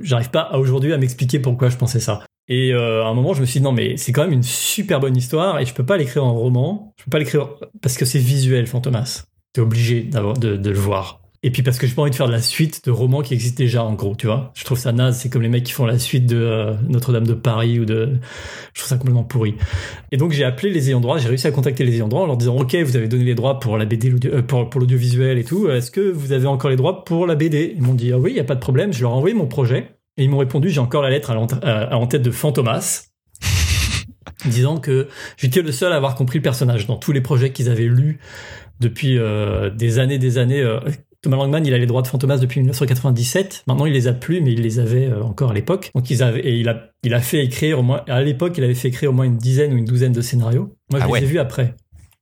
J'arrive 0.00 0.30
pas 0.30 0.56
aujourd'hui 0.56 0.92
à 0.92 0.98
m'expliquer 0.98 1.38
pourquoi 1.38 1.68
je 1.68 1.76
pensais 1.76 2.00
ça. 2.00 2.22
Et 2.48 2.72
à 2.72 3.06
un 3.06 3.14
moment, 3.14 3.34
je 3.34 3.40
me 3.40 3.46
suis 3.46 3.60
dit 3.60 3.64
non, 3.64 3.72
mais 3.72 3.96
c'est 3.96 4.12
quand 4.12 4.22
même 4.22 4.32
une 4.32 4.42
super 4.42 5.00
bonne 5.00 5.16
histoire 5.16 5.60
et 5.60 5.66
je 5.66 5.74
peux 5.74 5.84
pas 5.84 5.96
l'écrire 5.96 6.24
en 6.24 6.34
roman. 6.34 6.94
Je 6.98 7.04
peux 7.04 7.10
pas 7.10 7.18
l'écrire 7.18 7.50
parce 7.80 7.96
que 7.96 8.04
c'est 8.04 8.18
visuel, 8.18 8.66
Fantomas 8.66 9.24
t'es 9.52 9.60
obligé 9.60 10.02
de, 10.02 10.56
de, 10.56 10.70
le 10.70 10.78
voir. 10.78 11.20
Et 11.44 11.50
puis 11.50 11.62
parce 11.62 11.78
que 11.78 11.86
j'ai 11.88 11.94
pas 11.94 12.02
envie 12.02 12.12
de 12.12 12.16
faire 12.16 12.28
de 12.28 12.32
la 12.32 12.40
suite 12.40 12.84
de 12.84 12.92
romans 12.92 13.20
qui 13.20 13.34
existent 13.34 13.62
déjà 13.62 13.82
en 13.82 13.94
gros, 13.94 14.14
tu 14.14 14.26
vois. 14.26 14.52
Je 14.54 14.64
trouve 14.64 14.78
ça 14.78 14.92
naze, 14.92 15.18
c'est 15.18 15.28
comme 15.28 15.42
les 15.42 15.48
mecs 15.48 15.64
qui 15.64 15.72
font 15.72 15.86
la 15.86 15.98
suite 15.98 16.24
de 16.24 16.36
euh, 16.36 16.74
Notre-Dame 16.88 17.26
de 17.26 17.34
Paris 17.34 17.80
ou 17.80 17.84
de... 17.84 18.20
Je 18.72 18.80
trouve 18.80 18.88
ça 18.88 18.96
complètement 18.96 19.24
pourri. 19.24 19.56
Et 20.12 20.16
donc 20.16 20.30
j'ai 20.30 20.44
appelé 20.44 20.70
les 20.70 20.88
ayants 20.88 21.00
droit, 21.00 21.18
j'ai 21.18 21.28
réussi 21.28 21.48
à 21.48 21.50
contacter 21.50 21.84
les 21.84 21.96
ayants 21.96 22.08
droit 22.08 22.22
en 22.22 22.26
leur 22.26 22.36
disant 22.36 22.56
ok, 22.56 22.76
vous 22.76 22.96
avez 22.96 23.08
donné 23.08 23.24
les 23.24 23.34
droits 23.34 23.58
pour 23.58 23.76
la 23.76 23.84
BD, 23.84 24.12
euh, 24.26 24.42
pour, 24.42 24.70
pour 24.70 24.80
l'audiovisuel 24.80 25.36
et 25.36 25.44
tout, 25.44 25.68
est-ce 25.68 25.90
que 25.90 26.00
vous 26.00 26.32
avez 26.32 26.46
encore 26.46 26.70
les 26.70 26.76
droits 26.76 27.04
pour 27.04 27.26
la 27.26 27.34
BD 27.34 27.74
Ils 27.76 27.82
m'ont 27.82 27.94
dit 27.94 28.12
ah 28.12 28.18
oui, 28.18 28.30
il 28.30 28.36
y 28.36 28.40
a 28.40 28.44
pas 28.44 28.54
de 28.54 28.60
problème, 28.60 28.92
je 28.92 29.02
leur 29.02 29.10
ai 29.10 29.14
envoyé 29.14 29.34
mon 29.34 29.46
projet. 29.46 29.96
Et 30.18 30.24
ils 30.24 30.30
m'ont 30.30 30.38
répondu 30.38 30.68
j'ai 30.68 30.80
encore 30.80 31.02
la 31.02 31.10
lettre 31.10 31.32
à 31.32 31.96
en 31.96 32.06
tête 32.06 32.22
de 32.22 32.30
Fantomas 32.30 33.08
disant 34.44 34.78
que 34.78 35.08
j'étais 35.36 35.62
le 35.62 35.72
seul 35.72 35.92
à 35.92 35.96
avoir 35.96 36.14
compris 36.14 36.38
le 36.38 36.42
personnage 36.42 36.86
dans 36.86 36.96
tous 36.96 37.12
les 37.12 37.20
projets 37.20 37.50
qu'ils 37.50 37.68
avaient 37.68 37.84
lus 37.84 38.20
depuis 38.82 39.18
euh, 39.18 39.70
des 39.70 39.98
années, 39.98 40.18
des 40.18 40.36
années. 40.36 40.60
Euh, 40.60 40.80
Thomas 41.22 41.36
Langman, 41.36 41.64
il 41.64 41.72
a 41.72 41.78
les 41.78 41.86
droits 41.86 42.02
de 42.02 42.08
Fantomas 42.08 42.38
depuis 42.38 42.60
1997. 42.60 43.62
Maintenant, 43.68 43.86
il 43.86 43.92
les 43.92 44.08
a 44.08 44.12
plus, 44.12 44.40
mais 44.40 44.52
il 44.52 44.60
les 44.60 44.80
avait 44.80 45.06
euh, 45.06 45.22
encore 45.22 45.52
à 45.52 45.54
l'époque. 45.54 45.90
Donc, 45.94 46.10
ils 46.10 46.22
avaient, 46.22 46.40
et 46.40 46.56
il 46.56 46.68
a, 46.68 46.90
il 47.04 47.14
a 47.14 47.20
fait 47.20 47.44
écrire 47.44 47.78
au 47.78 47.82
moins, 47.82 48.02
à 48.08 48.20
l'époque, 48.20 48.54
il 48.58 48.64
avait 48.64 48.74
fait 48.74 48.88
écrire 48.88 49.10
au 49.10 49.12
moins 49.12 49.24
une 49.24 49.38
dizaine 49.38 49.72
ou 49.72 49.76
une 49.76 49.84
douzaine 49.84 50.12
de 50.12 50.20
scénarios. 50.20 50.74
Moi, 50.90 51.00
je 51.00 51.06
ah 51.06 51.18
les 51.18 51.24
ai 51.24 51.26
vus 51.26 51.38
après. 51.38 51.74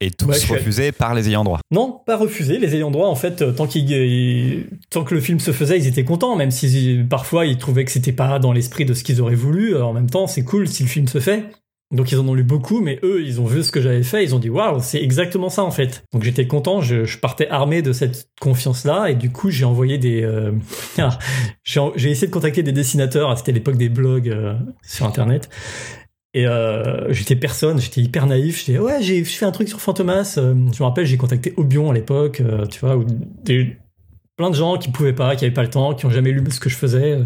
Et 0.03 0.11
tous 0.11 0.27
refusés 0.47 0.93
par 0.93 1.15
les 1.15 1.29
ayants 1.29 1.45
droit. 1.45 1.61
Non, 1.71 2.01
pas 2.07 2.17
refusés. 2.17 2.59
Les 2.59 2.75
ayants 2.75 2.91
droit, 2.91 3.09
en 3.09 3.15
fait, 3.15 3.45
tant 3.55 3.67
que 3.67 5.15
le 5.15 5.21
film 5.21 5.41
se 5.41 5.53
faisait, 5.53 5.79
ils 5.79 5.87
étaient 5.87 6.05
contents, 6.05 6.37
même 6.37 6.51
si 6.51 7.01
parfois 7.09 7.45
ils 7.45 7.59
trouvaient 7.59 7.85
que 7.85 7.91
c'était 7.91 8.13
pas 8.13 8.39
dans 8.39 8.53
l'esprit 8.53 8.87
de 8.87 8.95
ce 8.95 9.05
qu'ils 9.05 9.21
auraient 9.21 9.35
voulu. 9.35 9.77
En 9.77 9.93
même 9.93 10.09
temps, 10.09 10.27
c'est 10.27 10.43
cool 10.43 10.69
si 10.69 10.85
le 10.85 10.89
film 10.89 11.07
se 11.07 11.21
fait. 11.21 11.45
Donc 11.93 12.13
ils 12.13 12.19
en 12.19 12.29
ont 12.29 12.35
lu 12.35 12.45
beaucoup, 12.45 12.81
mais 12.81 13.01
eux, 13.03 13.21
ils 13.25 13.41
ont 13.41 13.47
vu 13.47 13.65
ce 13.65 13.73
que 13.73 13.81
j'avais 13.81 14.05
fait, 14.05 14.23
ils 14.23 14.33
ont 14.33 14.39
dit 14.39 14.49
waouh, 14.49 14.79
c'est 14.81 15.03
exactement 15.03 15.49
ça 15.49 15.65
en 15.65 15.73
fait. 15.73 16.05
Donc 16.13 16.23
j'étais 16.23 16.47
content, 16.47 16.81
je, 16.81 17.19
partais 17.19 17.49
armé 17.49 17.83
de 17.83 17.93
cette 17.93 18.29
confiance-là, 18.41 19.11
et 19.11 19.17
du 19.17 19.33
coup 19.33 19.51
j'ai 19.51 19.65
envoyé 19.65 19.99
des, 19.99 20.23
euh, 20.23 20.53
ah, 20.99 21.19
j'ai 21.65 22.11
essayé 22.11 22.29
de 22.29 22.33
contacter 22.33 22.63
des 22.63 22.71
dessinateurs. 22.71 23.37
C'était 23.37 23.51
l'époque 23.51 23.77
des 23.77 23.89
blogs 23.89 24.29
euh, 24.29 24.55
sur 24.85 25.05
internet, 25.05 25.51
et 26.33 26.47
euh, 26.47 27.13
j'étais 27.13 27.35
personne, 27.35 27.81
j'étais 27.81 28.03
hyper 28.03 28.27
naïf. 28.27 28.65
J'étais 28.65 28.79
ouais, 28.79 29.03
j'ai 29.03 29.25
fait 29.25 29.45
un 29.47 29.53
truc 29.53 29.69
sur 29.69 29.81
Fantomas. 29.81 30.35
je 30.37 30.43
me 30.43 30.83
rappelle, 30.85 31.07
j'ai 31.07 31.17
contacté 31.17 31.55
Obion 31.57 31.91
à 31.91 31.95
l'époque, 31.95 32.41
tu 32.71 32.81
vois, 32.81 32.97
ou 32.97 33.05
plein 34.37 34.51
de 34.51 34.55
gens 34.55 34.79
qui 34.79 34.93
pouvaient 34.93 35.13
pas, 35.13 35.35
qui 35.35 35.45
avaient 35.45 35.53
pas 35.53 35.65
le 35.65 35.71
temps, 35.71 35.93
qui 35.95 36.07
ont 36.07 36.11
jamais 36.11 36.31
lu 36.31 36.41
ce 36.53 36.61
que 36.61 36.71
je 36.71 36.77
faisais. 36.77 37.19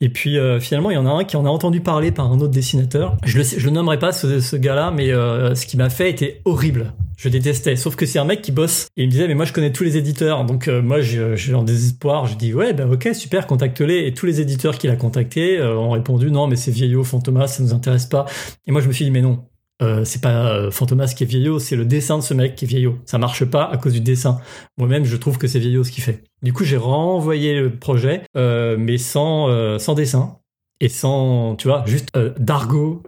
Et 0.00 0.10
puis 0.10 0.38
euh, 0.38 0.60
finalement, 0.60 0.90
il 0.90 0.94
y 0.94 0.98
en 0.98 1.06
a 1.06 1.10
un 1.10 1.24
qui 1.24 1.36
en 1.36 1.46
a 1.46 1.48
entendu 1.48 1.80
parler 1.80 2.12
par 2.12 2.30
un 2.30 2.38
autre 2.40 2.52
dessinateur. 2.52 3.16
Je 3.24 3.38
le, 3.38 3.44
je 3.44 3.64
le 3.64 3.70
nommerai 3.70 3.98
pas 3.98 4.12
ce, 4.12 4.40
ce 4.40 4.56
gars-là, 4.56 4.90
mais 4.90 5.10
euh, 5.10 5.54
ce 5.54 5.64
qu'il 5.66 5.78
m'a 5.78 5.88
fait 5.88 6.10
était 6.10 6.42
horrible. 6.44 6.92
Je 7.16 7.30
détestais. 7.30 7.76
Sauf 7.76 7.96
que 7.96 8.04
c'est 8.04 8.18
un 8.18 8.26
mec 8.26 8.42
qui 8.42 8.52
bosse. 8.52 8.88
Et 8.98 9.04
il 9.04 9.06
me 9.06 9.10
disait, 9.10 9.26
mais 9.26 9.34
moi 9.34 9.46
je 9.46 9.54
connais 9.54 9.72
tous 9.72 9.84
les 9.84 9.96
éditeurs. 9.96 10.44
Donc 10.44 10.68
euh, 10.68 10.82
moi 10.82 11.00
j'ai 11.00 11.54
en 11.54 11.62
désespoir. 11.62 12.26
Je 12.26 12.36
dis, 12.36 12.52
ouais, 12.52 12.74
ben 12.74 12.92
ok, 12.92 13.08
super, 13.14 13.46
contacte-les. 13.46 14.06
Et 14.06 14.12
tous 14.12 14.26
les 14.26 14.42
éditeurs 14.42 14.76
qu'il 14.76 14.90
a 14.90 14.96
contactés 14.96 15.62
ont 15.62 15.90
répondu, 15.90 16.30
non, 16.30 16.46
mais 16.46 16.56
c'est 16.56 16.70
vieillot, 16.70 17.02
Fantomas, 17.02 17.48
ça 17.48 17.62
nous 17.62 17.72
intéresse 17.72 18.06
pas. 18.06 18.26
Et 18.66 18.72
moi 18.72 18.82
je 18.82 18.88
me 18.88 18.92
suis 18.92 19.06
dit, 19.06 19.10
mais 19.10 19.22
non, 19.22 19.44
euh, 19.82 20.04
c'est 20.04 20.22
pas 20.22 20.48
euh, 20.48 20.70
Fantomas 20.70 21.12
qui 21.14 21.24
est 21.24 21.26
vieillot, 21.26 21.58
c'est 21.58 21.76
le 21.76 21.84
dessin 21.84 22.18
de 22.18 22.22
ce 22.22 22.32
mec 22.34 22.54
qui 22.56 22.64
est 22.64 22.68
vieillot. 22.68 22.98
Ça 23.04 23.18
marche 23.18 23.44
pas 23.44 23.64
à 23.64 23.76
cause 23.76 23.92
du 23.92 24.00
dessin. 24.00 24.40
Moi-même, 24.78 25.04
je 25.04 25.16
trouve 25.16 25.38
que 25.38 25.46
c'est 25.46 25.58
vieillot 25.58 25.84
ce 25.84 25.90
qu'il 25.90 26.02
fait. 26.02 26.24
Du 26.42 26.52
coup, 26.52 26.64
j'ai 26.64 26.76
renvoyé 26.76 27.58
le 27.58 27.70
projet, 27.70 28.22
euh, 28.36 28.76
mais 28.78 28.98
sans, 28.98 29.78
sans 29.78 29.94
dessin. 29.94 30.38
Et 30.78 30.90
sans, 30.90 31.56
tu 31.56 31.68
vois, 31.68 31.84
juste 31.86 32.10
Dargo, 32.38 33.02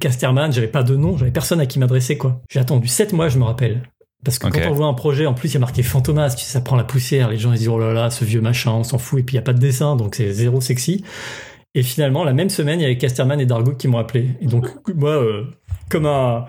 Casterman, 0.00 0.52
j'avais 0.52 0.68
pas 0.68 0.82
de 0.82 0.96
nom, 0.96 1.16
j'avais 1.16 1.30
personne 1.30 1.60
à 1.60 1.66
qui 1.66 1.78
m'adresser, 1.78 2.18
quoi. 2.18 2.42
J'ai 2.50 2.60
attendu 2.60 2.88
7 2.88 3.14
mois, 3.14 3.28
je 3.28 3.38
me 3.38 3.44
rappelle. 3.44 3.82
Parce 4.24 4.38
que 4.38 4.48
quand 4.48 4.60
on 4.68 4.74
voit 4.74 4.86
un 4.86 4.94
projet, 4.94 5.26
en 5.26 5.34
plus, 5.34 5.50
il 5.50 5.54
y 5.54 5.56
a 5.58 5.60
marqué 5.60 5.82
Fantomas, 5.82 6.30
tu 6.30 6.44
sais, 6.44 6.50
ça 6.50 6.60
prend 6.60 6.76
la 6.76 6.84
poussière, 6.84 7.30
les 7.30 7.38
gens 7.38 7.52
ils 7.52 7.58
disent, 7.58 7.68
oh 7.68 7.78
là 7.78 7.92
là, 7.92 8.10
ce 8.10 8.24
vieux 8.24 8.40
machin, 8.40 8.72
on 8.72 8.82
s'en 8.82 8.98
fout, 8.98 9.20
et 9.20 9.22
puis 9.22 9.34
il 9.34 9.36
y 9.36 9.38
a 9.38 9.42
pas 9.42 9.52
de 9.52 9.60
dessin, 9.60 9.94
donc 9.96 10.16
c'est 10.16 10.32
zéro 10.32 10.60
sexy. 10.60 11.04
Et 11.74 11.82
finalement, 11.82 12.24
la 12.24 12.32
même 12.32 12.50
semaine, 12.50 12.80
il 12.80 12.82
y 12.82 12.86
avait 12.86 12.98
Casterman 12.98 13.40
et 13.40 13.46
Dargo 13.46 13.72
qui 13.72 13.88
m'ont 13.88 13.98
appelé. 13.98 14.30
Et 14.40 14.46
donc, 14.46 14.66
moi, 14.94 15.10
euh, 15.10 15.44
comme 15.88 16.06
un, 16.06 16.46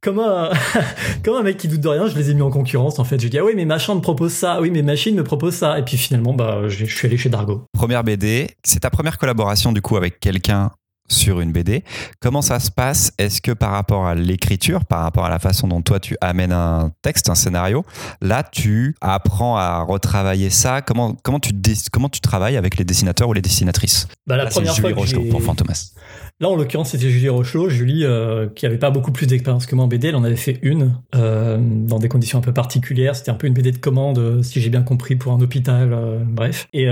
comme 0.00 0.18
un, 0.18 0.50
comme 1.24 1.36
un 1.36 1.42
mec 1.42 1.56
qui 1.56 1.68
doute 1.68 1.80
de 1.80 1.88
rien, 1.88 2.06
je 2.06 2.16
les 2.16 2.30
ai 2.30 2.34
mis 2.34 2.42
en 2.42 2.50
concurrence. 2.50 2.98
En 2.98 3.04
fait, 3.04 3.20
j'ai 3.20 3.28
dit 3.28 3.38
ah 3.38 3.44
oui, 3.44 3.52
mais 3.54 3.64
machin 3.64 3.94
me 3.94 4.00
propose 4.00 4.32
ça, 4.32 4.60
oui, 4.60 4.70
mais 4.70 4.82
machine 4.82 5.14
me 5.14 5.24
propose 5.24 5.54
ça. 5.54 5.78
Et 5.78 5.82
puis 5.82 5.96
finalement, 5.96 6.32
bah, 6.32 6.68
je 6.68 6.84
suis 6.84 7.06
allé 7.06 7.16
chez 7.16 7.28
Dargo. 7.28 7.64
Première 7.72 8.02
BD, 8.02 8.48
c'est 8.64 8.80
ta 8.80 8.90
première 8.90 9.18
collaboration 9.18 9.72
du 9.72 9.82
coup 9.82 9.96
avec 9.96 10.20
quelqu'un 10.20 10.70
sur 11.10 11.40
une 11.40 11.52
BD. 11.52 11.84
Comment 12.20 12.42
ça 12.42 12.60
se 12.60 12.70
passe? 12.70 13.12
Est-ce 13.18 13.42
que 13.42 13.52
par 13.52 13.72
rapport 13.72 14.06
à 14.06 14.14
l'écriture, 14.14 14.84
par 14.84 15.02
rapport 15.02 15.24
à 15.24 15.30
la 15.30 15.38
façon 15.38 15.68
dont 15.68 15.82
toi 15.82 16.00
tu 16.00 16.16
amènes 16.20 16.52
un 16.52 16.92
texte, 17.02 17.28
un 17.28 17.34
scénario, 17.34 17.84
là 18.20 18.42
tu 18.42 18.94
apprends 19.00 19.56
à 19.56 19.82
retravailler 19.82 20.50
ça? 20.50 20.82
Comment, 20.82 21.16
comment, 21.22 21.40
tu, 21.40 21.52
comment 21.92 22.08
tu 22.08 22.20
travailles 22.20 22.56
avec 22.56 22.78
les 22.78 22.84
dessinateurs 22.84 23.28
ou 23.28 23.32
les 23.32 23.42
dessinatrices? 23.42 24.08
Bah, 24.26 24.36
La 24.36 24.46
première 24.46 24.76
fois 24.76 24.90
Rochelot 24.92 25.24
pour 25.24 25.42
Fantomas. 25.42 25.92
Là, 26.40 26.48
en 26.48 26.56
l'occurrence, 26.56 26.90
c'était 26.90 27.10
Julie 27.10 27.28
Rochelot. 27.28 27.68
Julie, 27.68 28.04
euh, 28.04 28.48
qui 28.48 28.64
avait 28.64 28.78
pas 28.78 28.90
beaucoup 28.90 29.12
plus 29.12 29.26
d'expérience 29.26 29.66
que 29.66 29.74
moi 29.74 29.84
en 29.84 29.88
BD, 29.88 30.08
elle 30.08 30.16
en 30.16 30.24
avait 30.24 30.36
fait 30.36 30.58
une 30.62 30.98
euh, 31.14 31.58
dans 31.60 31.98
des 31.98 32.08
conditions 32.08 32.38
un 32.38 32.42
peu 32.42 32.54
particulières. 32.54 33.14
C'était 33.14 33.30
un 33.30 33.34
peu 33.34 33.46
une 33.46 33.52
BD 33.52 33.72
de 33.72 33.76
commande, 33.76 34.18
euh, 34.18 34.42
si 34.42 34.60
j'ai 34.60 34.70
bien 34.70 34.82
compris, 34.82 35.16
pour 35.16 35.32
un 35.32 35.40
hôpital. 35.40 36.24
bref. 36.26 36.66
Et 36.72 36.86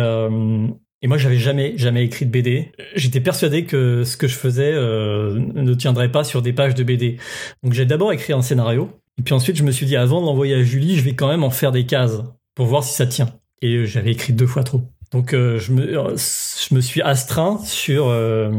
et 1.00 1.06
moi, 1.06 1.16
j'avais 1.16 1.36
jamais, 1.36 1.74
jamais 1.76 2.04
écrit 2.04 2.26
de 2.26 2.30
BD. 2.30 2.72
J'étais 2.96 3.20
persuadé 3.20 3.64
que 3.64 4.02
ce 4.04 4.16
que 4.16 4.26
je 4.26 4.34
faisais 4.34 4.72
euh, 4.72 5.38
ne 5.54 5.74
tiendrait 5.74 6.10
pas 6.10 6.24
sur 6.24 6.42
des 6.42 6.52
pages 6.52 6.74
de 6.74 6.82
BD. 6.82 7.18
Donc, 7.62 7.72
j'ai 7.72 7.86
d'abord 7.86 8.12
écrit 8.12 8.32
un 8.32 8.42
scénario. 8.42 8.90
Et 9.18 9.22
puis 9.22 9.34
ensuite, 9.34 9.56
je 9.56 9.62
me 9.62 9.70
suis 9.70 9.86
dit, 9.86 9.96
avant 9.96 10.20
de 10.20 10.26
l'envoyer 10.26 10.54
à 10.54 10.62
Julie, 10.62 10.96
je 10.96 11.02
vais 11.02 11.14
quand 11.14 11.28
même 11.28 11.44
en 11.44 11.50
faire 11.50 11.70
des 11.70 11.86
cases 11.86 12.20
pour 12.56 12.66
voir 12.66 12.82
si 12.82 12.94
ça 12.94 13.06
tient. 13.06 13.32
Et 13.62 13.86
j'avais 13.86 14.10
écrit 14.10 14.32
deux 14.32 14.46
fois 14.46 14.64
trop. 14.64 14.82
Donc, 15.12 15.34
euh, 15.34 15.58
je, 15.58 15.72
me, 15.72 15.86
je 15.86 16.74
me 16.74 16.80
suis 16.80 17.00
astreint 17.00 17.58
sur 17.64 18.08
euh, 18.08 18.50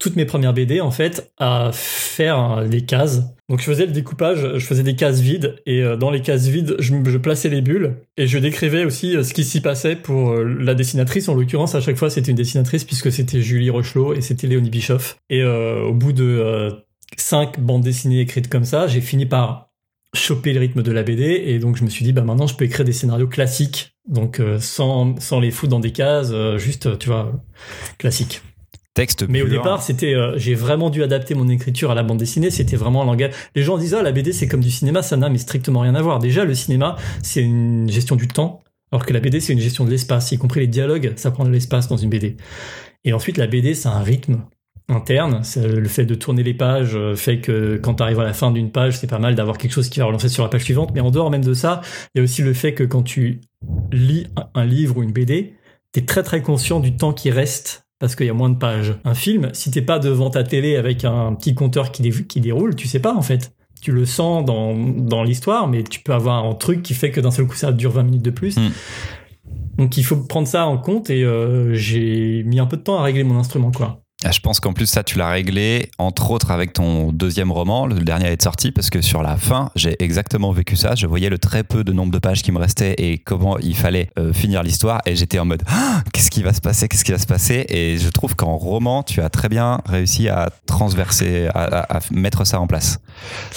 toutes 0.00 0.16
mes 0.16 0.24
premières 0.24 0.52
BD, 0.52 0.80
en 0.80 0.90
fait, 0.90 1.32
à 1.38 1.70
faire 1.72 2.68
des 2.68 2.84
cases 2.84 3.22
donc 3.50 3.58
je 3.58 3.64
faisais 3.64 3.84
le 3.84 3.90
découpage, 3.90 4.58
je 4.58 4.64
faisais 4.64 4.84
des 4.84 4.94
cases 4.94 5.18
vides 5.18 5.56
et 5.66 5.82
euh, 5.82 5.96
dans 5.96 6.12
les 6.12 6.22
cases 6.22 6.46
vides, 6.46 6.76
je, 6.78 7.16
plaçais 7.16 7.48
les 7.48 7.60
bulles 7.60 7.96
et 8.16 8.28
je 8.28 8.38
décrivais 8.38 8.84
aussi 8.84 9.16
euh, 9.16 9.24
ce 9.24 9.34
qui 9.34 9.42
s'y 9.42 9.60
passait 9.60 9.96
pour 9.96 10.30
euh, 10.30 10.44
la 10.44 10.76
dessinatrice. 10.76 11.28
En 11.28 11.34
l'occurrence, 11.34 11.74
à 11.74 11.80
chaque 11.80 11.96
fois, 11.96 12.10
c'était 12.10 12.30
une 12.30 12.36
dessinatrice 12.36 12.84
puisque 12.84 13.10
c'était 13.10 13.42
Julie 13.42 13.68
Rochelot 13.68 14.14
et 14.14 14.20
c'était 14.20 14.46
Léonie 14.46 14.70
Bischoff. 14.70 15.18
Et 15.30 15.44
au 15.44 15.92
bout 15.92 16.12
de 16.12 16.70
cinq 17.16 17.58
bandes 17.58 17.82
dessinées 17.82 18.20
écrites 18.20 18.48
comme 18.48 18.64
ça, 18.64 18.86
j'ai 18.86 19.00
fini 19.00 19.26
par 19.26 19.70
choper 20.14 20.52
le 20.52 20.60
rythme 20.60 20.82
de 20.82 20.92
la 20.92 21.02
BD 21.02 21.42
et 21.46 21.58
donc 21.58 21.76
je 21.76 21.82
me 21.82 21.90
suis 21.90 22.04
dit 22.04 22.12
bah 22.12 22.22
maintenant 22.22 22.46
je 22.46 22.54
peux 22.54 22.64
écrire 22.64 22.84
des 22.84 22.92
scénarios 22.92 23.28
classiques 23.28 23.94
donc 24.08 24.42
sans 24.58 25.14
sans 25.20 25.38
les 25.38 25.52
foutre 25.52 25.70
dans 25.70 25.78
des 25.78 25.92
cases 25.92 26.34
juste 26.56 26.98
tu 26.98 27.06
vois 27.06 27.32
classiques 27.96 28.42
mais 29.28 29.42
au 29.42 29.48
départ, 29.48 29.82
c'était, 29.82 30.14
euh, 30.14 30.36
j'ai 30.36 30.54
vraiment 30.54 30.90
dû 30.90 31.02
adapter 31.02 31.34
mon 31.34 31.48
écriture 31.48 31.90
à 31.90 31.94
la 31.94 32.02
bande 32.02 32.18
dessinée. 32.18 32.50
C'était 32.50 32.76
vraiment 32.76 33.02
un 33.02 33.06
langage. 33.06 33.32
Les 33.54 33.62
gens 33.62 33.78
disent 33.78 33.94
ah 33.94 34.02
la 34.02 34.12
BD 34.12 34.32
c'est 34.32 34.48
comme 34.48 34.60
du 34.60 34.70
cinéma, 34.70 35.02
ça 35.02 35.16
n'a 35.16 35.28
mais 35.28 35.38
strictement 35.38 35.80
rien 35.80 35.94
à 35.94 36.02
voir. 36.02 36.18
Déjà 36.18 36.44
le 36.44 36.54
cinéma 36.54 36.96
c'est 37.22 37.42
une 37.42 37.88
gestion 37.90 38.16
du 38.16 38.28
temps, 38.28 38.62
alors 38.92 39.06
que 39.06 39.12
la 39.12 39.20
BD 39.20 39.40
c'est 39.40 39.52
une 39.52 39.60
gestion 39.60 39.84
de 39.84 39.90
l'espace, 39.90 40.32
y 40.32 40.38
compris 40.38 40.60
les 40.60 40.66
dialogues, 40.66 41.12
ça 41.16 41.30
prend 41.30 41.44
de 41.44 41.50
l'espace 41.50 41.88
dans 41.88 41.96
une 41.96 42.10
BD. 42.10 42.36
Et 43.04 43.12
ensuite 43.12 43.36
la 43.36 43.46
BD 43.46 43.74
c'est 43.74 43.88
un 43.88 44.00
rythme 44.00 44.42
interne. 44.88 45.42
Le 45.56 45.88
fait 45.88 46.04
de 46.04 46.14
tourner 46.16 46.42
les 46.42 46.54
pages 46.54 46.96
euh, 46.96 47.14
fait 47.14 47.40
que 47.40 47.76
quand 47.76 47.94
tu 47.94 48.02
arrives 48.02 48.20
à 48.20 48.24
la 48.24 48.32
fin 48.32 48.50
d'une 48.50 48.70
page, 48.70 48.98
c'est 48.98 49.06
pas 49.06 49.20
mal 49.20 49.36
d'avoir 49.36 49.56
quelque 49.56 49.72
chose 49.72 49.88
qui 49.88 50.00
va 50.00 50.06
relancer 50.06 50.28
sur 50.28 50.42
la 50.42 50.48
page 50.48 50.64
suivante. 50.64 50.90
Mais 50.94 51.00
en 51.00 51.10
dehors 51.10 51.30
même 51.30 51.44
de 51.44 51.54
ça, 51.54 51.80
il 52.14 52.18
y 52.18 52.20
a 52.20 52.24
aussi 52.24 52.42
le 52.42 52.52
fait 52.52 52.74
que 52.74 52.82
quand 52.82 53.02
tu 53.02 53.40
lis 53.92 54.26
un 54.54 54.64
livre 54.64 54.96
ou 54.98 55.02
une 55.04 55.12
BD, 55.12 55.54
tu 55.92 56.00
es 56.00 56.04
très 56.04 56.24
très 56.24 56.42
conscient 56.42 56.80
du 56.80 56.96
temps 56.96 57.12
qui 57.12 57.30
reste 57.30 57.86
parce 58.00 58.16
qu'il 58.16 58.26
y 58.26 58.30
a 58.30 58.34
moins 58.34 58.48
de 58.48 58.56
pages. 58.56 58.94
Un 59.04 59.14
film, 59.14 59.50
si 59.52 59.70
t'es 59.70 59.82
pas 59.82 60.00
devant 60.00 60.30
ta 60.30 60.42
télé 60.42 60.74
avec 60.76 61.04
un 61.04 61.34
petit 61.34 61.54
compteur 61.54 61.92
qui, 61.92 62.10
qui 62.24 62.40
déroule, 62.40 62.74
tu 62.74 62.88
sais 62.88 62.98
pas 62.98 63.14
en 63.14 63.22
fait. 63.22 63.52
Tu 63.80 63.92
le 63.92 64.04
sens 64.04 64.44
dans, 64.44 64.74
dans 64.74 65.22
l'histoire, 65.22 65.68
mais 65.68 65.84
tu 65.84 66.00
peux 66.00 66.12
avoir 66.12 66.44
un 66.44 66.54
truc 66.54 66.82
qui 66.82 66.94
fait 66.94 67.10
que 67.10 67.20
d'un 67.20 67.30
seul 67.30 67.46
coup 67.46 67.54
ça 67.54 67.72
dure 67.72 67.92
20 67.92 68.02
minutes 68.02 68.22
de 68.22 68.30
plus. 68.30 68.56
Mm. 68.56 68.70
Donc 69.78 69.96
il 69.96 70.02
faut 70.02 70.16
prendre 70.16 70.48
ça 70.48 70.66
en 70.66 70.78
compte 70.78 71.10
et 71.10 71.24
euh, 71.24 71.74
j'ai 71.74 72.42
mis 72.44 72.58
un 72.58 72.66
peu 72.66 72.76
de 72.76 72.82
temps 72.82 72.98
à 72.98 73.02
régler 73.02 73.22
mon 73.22 73.38
instrument 73.38 73.70
quoi. 73.70 74.02
Ah, 74.22 74.32
je 74.32 74.40
pense 74.40 74.60
qu'en 74.60 74.74
plus 74.74 74.84
ça 74.84 75.02
tu 75.02 75.16
l'as 75.16 75.30
réglé 75.30 75.88
entre 75.96 76.30
autres 76.30 76.50
avec 76.50 76.74
ton 76.74 77.10
deuxième 77.10 77.50
roman, 77.50 77.86
le 77.86 77.94
dernier 77.94 78.26
à 78.26 78.32
être 78.32 78.42
sorti 78.42 78.70
parce 78.70 78.90
que 78.90 79.00
sur 79.00 79.22
la 79.22 79.38
fin 79.38 79.70
j'ai 79.76 79.96
exactement 80.02 80.52
vécu 80.52 80.76
ça. 80.76 80.94
Je 80.94 81.06
voyais 81.06 81.30
le 81.30 81.38
très 81.38 81.64
peu 81.64 81.84
de 81.84 81.92
nombre 81.92 82.12
de 82.12 82.18
pages 82.18 82.42
qui 82.42 82.52
me 82.52 82.58
restaient 82.58 82.94
et 82.98 83.16
comment 83.16 83.58
il 83.58 83.74
fallait 83.74 84.10
euh, 84.18 84.34
finir 84.34 84.62
l'histoire 84.62 85.00
et 85.06 85.16
j'étais 85.16 85.38
en 85.38 85.46
mode 85.46 85.62
ah, 85.68 86.02
qu'est-ce 86.12 86.30
qui 86.30 86.42
va 86.42 86.52
se 86.52 86.60
passer, 86.60 86.86
qu'est-ce 86.86 87.04
qui 87.04 87.12
va 87.12 87.18
se 87.18 87.26
passer? 87.26 87.64
Et 87.70 87.96
je 87.96 88.10
trouve 88.10 88.36
qu'en 88.36 88.56
roman 88.56 89.02
tu 89.02 89.22
as 89.22 89.30
très 89.30 89.48
bien 89.48 89.80
réussi 89.86 90.28
à 90.28 90.50
transverser, 90.66 91.48
à, 91.54 92.00
mettre 92.10 92.44
ça 92.46 92.60
en 92.60 92.66
place. 92.66 92.98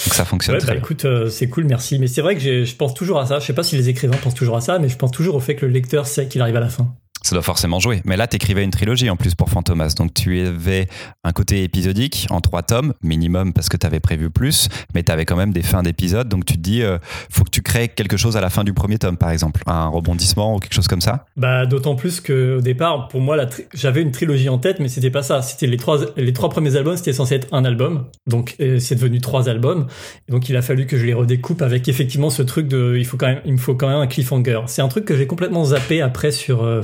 Donc 0.06 0.13
ça 0.13 0.23
fonctionne. 0.23 0.56
Ouais, 0.56 0.65
bah, 0.65 0.76
écoute 0.78 1.04
euh, 1.04 1.30
c'est 1.30 1.49
cool 1.49 1.65
merci 1.65 1.99
mais 1.99 2.08
c'est 2.08 2.21
vrai 2.21 2.38
que 2.38 2.63
je 2.63 2.76
pense 2.76 2.93
toujours 2.93 3.19
à 3.19 3.26
ça. 3.26 3.39
Je 3.39 3.45
sais 3.45 3.54
pas 3.54 3.63
si 3.63 3.76
les 3.76 3.89
écrivains 3.89 4.15
pensent 4.15 4.36
toujours 4.36 4.56
à 4.56 4.62
ça 4.62 4.80
mais 4.80 4.88
je 4.88 4.95
pense 4.95 5.12
toujours 5.12 5.36
au 5.36 5.41
fait 5.41 5.56
que 5.56 5.65
le 5.65 5.73
lecteur 5.73 6.08
sait 6.08 6.30
qu'il 6.30 6.41
arrive 6.41 6.56
à 6.56 6.62
la 6.62 6.69
fin 6.69 6.95
ça 7.23 7.36
doit 7.36 7.41
forcément 7.41 7.79
jouer. 7.79 8.01
Mais 8.05 8.17
là, 8.17 8.27
tu 8.27 8.36
écrivais 8.36 8.63
une 8.63 8.71
trilogie 8.71 9.09
en 9.09 9.15
plus 9.15 9.33
pour 9.33 9.49
Fantomas. 9.49 9.93
Donc 9.97 10.13
tu 10.13 10.39
avais 10.41 10.88
un 11.23 11.31
côté 11.31 11.63
épisodique 11.63 12.27
en 12.29 12.41
trois 12.41 12.62
tomes, 12.62 12.93
minimum 13.01 13.53
parce 13.53 13.69
que 13.69 13.77
tu 13.77 13.88
avais 13.88 13.99
prévu 13.99 14.29
plus, 14.29 14.69
mais 14.93 15.03
tu 15.03 15.12
avais 15.12 15.25
quand 15.25 15.36
même 15.36 15.53
des 15.53 15.63
fins 15.63 15.83
d'épisodes. 15.83 16.27
Donc 16.27 16.45
tu 16.45 16.55
te 16.55 16.59
dis, 16.59 16.83
euh, 16.83 16.97
faut 17.29 17.43
que 17.43 17.49
tu 17.49 17.62
crées 17.62 17.88
quelque 17.88 18.17
chose 18.17 18.38
à 18.38 18.41
la 18.41 18.49
fin 18.49 18.63
du 18.63 18.73
premier 18.73 18.97
tome, 18.97 19.17
par 19.17 19.31
exemple. 19.31 19.62
Un 19.65 19.88
rebondissement 19.88 20.55
ou 20.55 20.59
quelque 20.59 20.73
chose 20.73 20.88
comme 20.88 21.01
ça? 21.01 21.25
Bah 21.38 21.65
D'autant 21.65 21.95
plus 21.95 22.19
qu'au 22.19 22.62
départ, 22.62 23.07
pour 23.07 23.21
moi, 23.21 23.38
j'avais 23.73 24.01
une 24.01 24.12
trilogie 24.12 24.49
en 24.49 24.57
tête, 24.57 24.79
mais 24.79 24.89
c'était 24.89 25.09
pas 25.09 25.23
ça. 25.23 25.41
C'était 25.41 25.67
les 25.67 25.77
trois, 25.77 25.99
les 26.17 26.33
trois 26.33 26.49
premiers 26.49 26.75
albums, 26.75 26.97
c'était 26.97 27.13
censé 27.13 27.36
être 27.36 27.47
un 27.51 27.63
album. 27.65 28.05
Donc 28.27 28.55
c'est 28.57 28.95
devenu 28.95 29.21
trois 29.21 29.49
albums. 29.49 29.88
Donc 30.29 30.49
il 30.49 30.57
a 30.57 30.62
fallu 30.62 30.86
que 30.86 30.97
je 30.97 31.05
les 31.05 31.13
redécoupe 31.13 31.62
avec 31.62 31.88
effectivement 31.88 32.29
ce 32.29 32.41
truc 32.41 32.67
de, 32.67 32.95
il, 32.97 33.05
faut 33.05 33.17
quand 33.17 33.27
même, 33.27 33.41
il 33.45 33.53
me 33.53 33.57
faut 33.57 33.75
quand 33.75 33.88
même 33.88 33.99
un 33.99 34.07
cliffhanger. 34.07 34.62
C'est 34.67 34.81
un 34.81 34.88
truc 34.88 35.05
que 35.05 35.15
j'ai 35.15 35.27
complètement 35.27 35.65
zappé 35.65 36.01
après 36.01 36.31
sur 36.31 36.63
euh, 36.63 36.81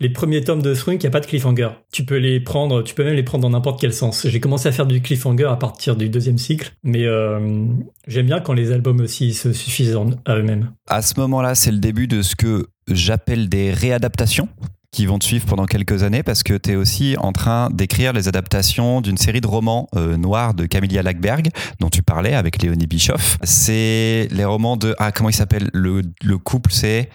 les 0.00 0.10
premiers 0.10 0.42
tomes 0.42 0.62
de 0.62 0.74
Frunk, 0.74 1.02
il 1.02 1.06
n'y 1.06 1.08
a 1.08 1.10
pas 1.10 1.20
de 1.20 1.26
cliffhanger. 1.26 1.68
Tu 1.92 2.04
peux 2.04 2.16
les 2.16 2.40
prendre, 2.40 2.82
tu 2.82 2.94
peux 2.94 3.04
même 3.04 3.14
les 3.14 3.22
prendre 3.22 3.42
dans 3.42 3.50
n'importe 3.50 3.80
quel 3.80 3.92
sens. 3.92 4.26
J'ai 4.26 4.40
commencé 4.40 4.68
à 4.68 4.72
faire 4.72 4.86
du 4.86 5.00
cliffhanger 5.00 5.46
à 5.46 5.56
partir 5.56 5.96
du 5.96 6.08
deuxième 6.08 6.38
cycle, 6.38 6.72
mais 6.82 7.04
euh, 7.04 7.66
j'aime 8.06 8.26
bien 8.26 8.40
quand 8.40 8.52
les 8.52 8.72
albums 8.72 9.00
aussi 9.00 9.34
se 9.34 9.52
suffisent 9.52 9.98
à 10.24 10.36
eux-mêmes. 10.36 10.72
À 10.88 11.02
ce 11.02 11.18
moment-là, 11.20 11.54
c'est 11.54 11.70
le 11.70 11.78
début 11.78 12.06
de 12.06 12.22
ce 12.22 12.36
que 12.36 12.66
j'appelle 12.88 13.48
des 13.48 13.72
réadaptations 13.72 14.48
qui 14.92 15.04
vont 15.04 15.18
te 15.18 15.26
suivre 15.26 15.44
pendant 15.44 15.66
quelques 15.66 16.04
années 16.04 16.22
parce 16.22 16.42
que 16.42 16.56
tu 16.56 16.70
es 16.70 16.74
aussi 16.76 17.16
en 17.18 17.32
train 17.32 17.68
d'écrire 17.70 18.14
les 18.14 18.28
adaptations 18.28 19.02
d'une 19.02 19.18
série 19.18 19.42
de 19.42 19.46
romans 19.46 19.88
euh, 19.94 20.16
noirs 20.16 20.54
de 20.54 20.64
Camilla 20.64 21.02
Lackberg 21.02 21.50
dont 21.80 21.90
tu 21.90 22.02
parlais 22.02 22.32
avec 22.34 22.62
Léonie 22.62 22.86
Bischoff. 22.86 23.36
C'est 23.42 24.28
les 24.30 24.44
romans 24.46 24.78
de... 24.78 24.94
Ah, 24.98 25.12
comment 25.12 25.28
il 25.28 25.34
s'appelle? 25.34 25.68
Le, 25.74 26.00
le 26.22 26.38
couple, 26.38 26.72
c'est... 26.72 27.10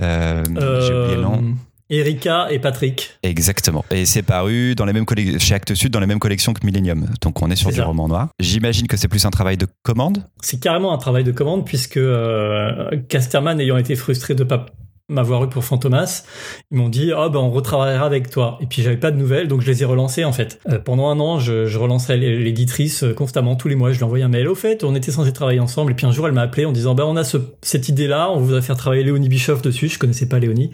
Euh, 0.00 0.42
j'ai 0.86 0.94
oublié 0.94 1.16
le 1.16 1.22
nom. 1.22 1.42
Euh, 1.42 1.54
Erika 1.90 2.48
et 2.50 2.58
Patrick. 2.58 3.18
Exactement. 3.22 3.84
Et 3.90 4.04
c'est 4.04 4.22
paru 4.22 4.74
dans 4.74 4.84
les 4.84 4.92
mêmes 4.92 5.06
chez 5.38 5.54
Actes 5.54 5.74
Sud 5.74 5.90
dans 5.90 6.00
les 6.00 6.06
mêmes 6.06 6.18
collections 6.18 6.52
que 6.52 6.64
Millennium. 6.64 7.06
Donc 7.22 7.40
on 7.40 7.50
est 7.50 7.56
sur 7.56 7.70
du 7.70 7.80
roman 7.80 8.08
noir. 8.08 8.28
J'imagine 8.38 8.86
que 8.86 8.96
c'est 8.96 9.08
plus 9.08 9.24
un 9.24 9.30
travail 9.30 9.56
de 9.56 9.66
commande. 9.82 10.24
C'est 10.42 10.60
carrément 10.60 10.92
un 10.92 10.98
travail 10.98 11.24
de 11.24 11.32
commande 11.32 11.64
puisque 11.64 11.96
euh, 11.96 12.90
Casterman 13.08 13.58
ayant 13.60 13.78
été 13.78 13.96
frustré 13.96 14.34
de 14.34 14.44
pas 14.44 14.66
m'avoir 15.08 15.44
eu 15.44 15.48
pour 15.48 15.64
Fantomas, 15.64 16.24
ils 16.70 16.78
m'ont 16.78 16.88
dit 16.88 17.12
oh 17.16 17.30
ben 17.30 17.40
on 17.40 17.50
retravaillera 17.50 18.04
avec 18.04 18.30
toi. 18.30 18.58
Et 18.60 18.66
puis 18.66 18.82
j'avais 18.82 18.98
pas 18.98 19.10
de 19.10 19.16
nouvelles, 19.16 19.48
donc 19.48 19.62
je 19.62 19.66
les 19.66 19.82
ai 19.82 19.86
relancés 19.86 20.24
en 20.24 20.32
fait. 20.32 20.60
Euh, 20.68 20.78
pendant 20.78 21.08
un 21.08 21.18
an, 21.18 21.38
je, 21.38 21.66
je 21.66 21.78
relançais 21.78 22.16
l'éditrice 22.16 23.04
euh, 23.04 23.14
constamment 23.14 23.56
tous 23.56 23.68
les 23.68 23.74
mois. 23.74 23.92
Je 23.92 23.98
lui 23.98 24.04
envoyais 24.04 24.24
un 24.24 24.28
mail. 24.28 24.48
Au 24.48 24.54
fait, 24.54 24.84
on 24.84 24.94
était 24.94 25.10
censé 25.10 25.32
travailler 25.32 25.60
ensemble. 25.60 25.92
Et 25.92 25.94
puis 25.94 26.06
un 26.06 26.12
jour, 26.12 26.26
elle 26.26 26.34
m'a 26.34 26.42
appelé 26.42 26.66
en 26.66 26.72
disant 26.72 26.94
ben 26.94 27.04
on 27.04 27.16
a 27.16 27.24
ce, 27.24 27.38
cette 27.62 27.88
idée 27.88 28.06
là, 28.06 28.30
on 28.30 28.38
voudrait 28.38 28.60
faire 28.60 28.76
travailler 28.76 29.02
Léonie 29.02 29.28
Bischoff 29.28 29.62
dessus. 29.62 29.88
Je 29.88 29.98
connaissais 29.98 30.28
pas 30.28 30.38
Léonie, 30.38 30.70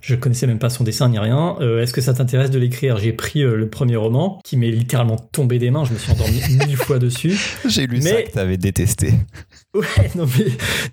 je 0.00 0.14
connaissais 0.14 0.46
même 0.46 0.58
pas 0.58 0.70
son 0.70 0.84
dessin 0.84 1.10
ni 1.10 1.18
rien. 1.18 1.56
Euh, 1.60 1.82
est-ce 1.82 1.92
que 1.92 2.00
ça 2.00 2.14
t'intéresse 2.14 2.50
de 2.50 2.58
l'écrire? 2.58 2.96
J'ai 2.96 3.12
pris 3.12 3.42
le 3.42 3.68
premier 3.68 3.96
roman 3.96 4.40
qui 4.42 4.56
m'est 4.56 4.70
littéralement 4.70 5.16
tombé 5.16 5.58
des 5.58 5.70
mains. 5.70 5.84
Je 5.84 5.92
me 5.92 5.98
suis 5.98 6.12
endormi 6.12 6.40
mille 6.66 6.76
fois 6.76 6.98
dessus. 6.98 7.38
J'ai 7.66 7.86
lu 7.86 8.00
mais... 8.02 8.10
ça 8.10 8.22
que 8.22 8.30
t'avais 8.30 8.56
détesté. 8.56 9.12
Ouais, 9.74 10.10
non 10.14 10.24
mais 10.38 10.46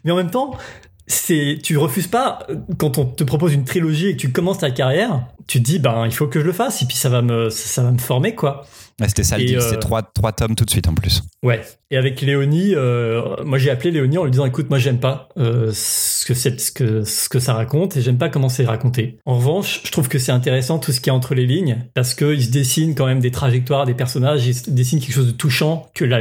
mais 0.04 0.12
en 0.12 0.17
même 0.17 0.30
temps 0.32 0.58
c'est 1.07 1.59
tu 1.61 1.77
refuses 1.77 2.07
pas 2.07 2.47
quand 2.77 2.97
on 2.97 3.05
te 3.05 3.23
propose 3.23 3.53
une 3.53 3.65
trilogie 3.65 4.07
et 4.07 4.15
que 4.15 4.21
tu 4.21 4.31
commences 4.31 4.59
ta 4.59 4.71
carrière 4.71 5.27
tu 5.47 5.59
te 5.59 5.65
dis, 5.65 5.79
ben, 5.79 6.05
il 6.05 6.13
faut 6.13 6.27
que 6.27 6.39
je 6.39 6.45
le 6.45 6.53
fasse, 6.53 6.81
et 6.81 6.85
puis 6.85 6.95
ça 6.95 7.09
va 7.09 7.21
me, 7.21 7.49
ça 7.49 7.83
va 7.83 7.91
me 7.91 7.97
former, 7.97 8.35
quoi. 8.35 8.65
C'était 9.08 9.23
ça 9.23 9.38
le 9.38 9.58
euh, 9.58 9.60
c'est 9.60 9.79
trois, 9.79 10.01
trois 10.01 10.32
tomes 10.32 10.56
tout 10.56 10.65
de 10.65 10.69
suite 10.69 10.88
en 10.88 10.93
plus. 10.93 11.23
Ouais. 11.41 11.62
Et 11.91 11.97
avec 11.97 12.21
Léonie, 12.21 12.73
euh, 12.75 13.43
moi 13.43 13.58
j'ai 13.58 13.69
appelé 13.69 13.91
Léonie 13.91 14.17
en 14.17 14.23
lui 14.23 14.32
disant 14.32 14.45
écoute, 14.45 14.69
moi 14.69 14.79
j'aime 14.79 14.99
pas 14.99 15.29
euh, 15.38 15.71
ce 15.73 16.25
que 16.25 16.34
c'est, 16.34 16.60
ce 16.60 16.71
que 16.71 17.03
ce 17.03 17.29
que 17.29 17.39
ça 17.39 17.53
raconte 17.53 17.97
et 17.97 18.01
j'aime 18.01 18.17
pas 18.17 18.29
comment 18.29 18.49
c'est 18.49 18.65
raconté. 18.65 19.19
En 19.25 19.36
revanche, 19.38 19.82
je 19.84 19.91
trouve 19.91 20.08
que 20.08 20.19
c'est 20.19 20.32
intéressant 20.32 20.79
tout 20.79 20.91
ce 20.91 21.01
qui 21.01 21.10
est 21.10 21.13
entre 21.13 21.36
les 21.36 21.45
lignes 21.45 21.86
parce 21.93 22.13
que 22.13 22.34
il 22.34 22.43
se 22.43 22.51
dessine 22.51 22.95
quand 22.95 23.06
même 23.06 23.19
des 23.19 23.32
trajectoires 23.32 23.86
des 23.86 23.93
personnages, 23.93 24.45
il 24.47 24.56
se 24.56 24.69
dessine 24.69 24.99
quelque 24.99 25.13
chose 25.13 25.27
de 25.27 25.32
touchant 25.32 25.88
que 25.93 26.06
la, 26.06 26.19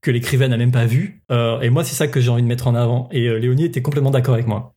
que 0.00 0.10
l'écrivain 0.10 0.48
n'a 0.48 0.56
même 0.56 0.72
pas 0.72 0.86
vu. 0.86 1.22
Euh, 1.30 1.60
et 1.60 1.70
moi 1.70 1.84
c'est 1.84 1.94
ça 1.94 2.06
que 2.06 2.20
j'ai 2.20 2.30
envie 2.30 2.42
de 2.42 2.48
mettre 2.48 2.66
en 2.66 2.74
avant. 2.74 3.08
Et 3.12 3.28
Léonie 3.38 3.64
était 3.64 3.82
complètement 3.82 4.10
d'accord 4.10 4.34
avec 4.34 4.46
moi. 4.46 4.74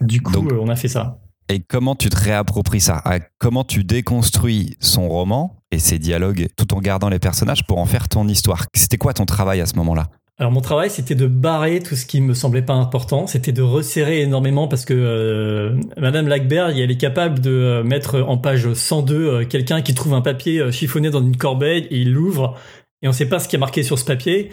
Du 0.00 0.22
coup, 0.22 0.32
Donc- 0.32 0.52
on 0.52 0.68
a 0.68 0.76
fait 0.76 0.88
ça. 0.88 1.18
Et 1.50 1.58
comment 1.58 1.96
tu 1.96 2.08
te 2.10 2.16
réappropries 2.16 2.80
ça? 2.80 3.02
Comment 3.38 3.64
tu 3.64 3.82
déconstruis 3.82 4.76
son 4.78 5.08
roman 5.08 5.59
et 5.70 5.78
ses 5.78 5.98
dialogues 5.98 6.48
tout 6.56 6.74
en 6.74 6.80
gardant 6.80 7.08
les 7.08 7.18
personnages 7.18 7.64
pour 7.64 7.78
en 7.78 7.86
faire 7.86 8.08
ton 8.08 8.26
histoire. 8.28 8.66
C'était 8.74 8.98
quoi 8.98 9.12
ton 9.12 9.26
travail 9.26 9.60
à 9.60 9.66
ce 9.66 9.74
moment-là? 9.76 10.08
Alors 10.40 10.52
mon 10.52 10.62
travail, 10.62 10.88
c'était 10.88 11.14
de 11.14 11.26
barrer 11.26 11.80
tout 11.80 11.96
ce 11.96 12.06
qui 12.06 12.22
me 12.22 12.32
semblait 12.32 12.62
pas 12.62 12.72
important. 12.72 13.26
C'était 13.26 13.52
de 13.52 13.60
resserrer 13.60 14.22
énormément 14.22 14.68
parce 14.68 14.86
que 14.86 14.94
euh, 14.94 15.78
Madame 15.98 16.28
Lackberg, 16.28 16.78
elle 16.78 16.90
est 16.90 16.96
capable 16.96 17.40
de 17.40 17.50
euh, 17.50 17.82
mettre 17.84 18.22
en 18.22 18.38
page 18.38 18.72
102 18.72 19.14
euh, 19.14 19.44
quelqu'un 19.44 19.82
qui 19.82 19.92
trouve 19.92 20.14
un 20.14 20.22
papier 20.22 20.60
euh, 20.60 20.70
chiffonné 20.70 21.10
dans 21.10 21.20
une 21.20 21.36
corbeille 21.36 21.86
et 21.90 21.98
il 21.98 22.14
l'ouvre 22.14 22.56
et 23.02 23.08
on 23.08 23.12
sait 23.12 23.26
pas 23.26 23.38
ce 23.38 23.48
qui 23.48 23.56
est 23.56 23.58
marqué 23.58 23.82
sur 23.82 23.98
ce 23.98 24.04
papier 24.04 24.50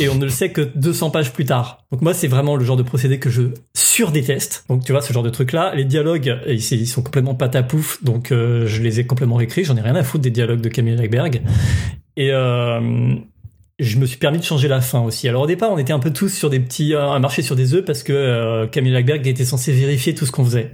et 0.00 0.08
on 0.08 0.16
ne 0.16 0.24
le 0.24 0.30
sait 0.30 0.50
que 0.50 0.60
200 0.60 1.10
pages 1.10 1.32
plus 1.32 1.44
tard. 1.44 1.84
Donc 1.92 2.02
moi, 2.02 2.12
c'est 2.14 2.26
vraiment 2.26 2.56
le 2.56 2.64
genre 2.64 2.76
de 2.76 2.82
procédé 2.82 3.18
que 3.18 3.30
je 3.30 3.42
surdéteste. 3.76 4.64
Donc 4.68 4.84
tu 4.84 4.92
vois, 4.92 5.00
ce 5.00 5.12
genre 5.12 5.22
de 5.22 5.30
truc-là, 5.30 5.74
les 5.74 5.84
dialogues, 5.84 6.28
euh, 6.28 6.52
ils, 6.52 6.86
sont 6.86 7.02
complètement 7.02 7.34
patapouf, 7.34 8.02
donc 8.02 8.32
euh, 8.32 8.66
je 8.66 8.82
les 8.82 9.00
ai 9.00 9.06
complètement 9.06 9.36
réécrits. 9.36 9.64
J'en 9.64 9.76
ai 9.76 9.80
rien 9.80 9.94
à 9.94 10.02
foutre 10.02 10.22
des 10.22 10.30
dialogues 10.30 10.60
de 10.60 10.68
Camille 10.68 10.96
Lackberg. 10.96 11.42
Et 12.16 12.32
euh, 12.32 13.14
je 13.78 13.98
me 13.98 14.06
suis 14.06 14.18
permis 14.18 14.38
de 14.38 14.44
changer 14.44 14.68
la 14.68 14.80
fin 14.80 15.00
aussi. 15.00 15.28
Alors 15.28 15.42
au 15.42 15.46
départ, 15.46 15.70
on 15.72 15.78
était 15.78 15.92
un 15.92 15.98
peu 15.98 16.12
tous 16.12 16.28
sur 16.28 16.50
des 16.50 16.60
petits 16.60 16.94
à 16.94 17.18
marcher 17.18 17.42
sur 17.42 17.56
des 17.56 17.74
œufs 17.74 17.84
parce 17.84 18.02
que 18.02 18.12
euh, 18.12 18.66
Camille 18.66 18.92
Lackberg 18.92 19.26
était 19.26 19.44
censée 19.44 19.72
vérifier 19.72 20.14
tout 20.14 20.26
ce 20.26 20.32
qu'on 20.32 20.44
faisait. 20.44 20.72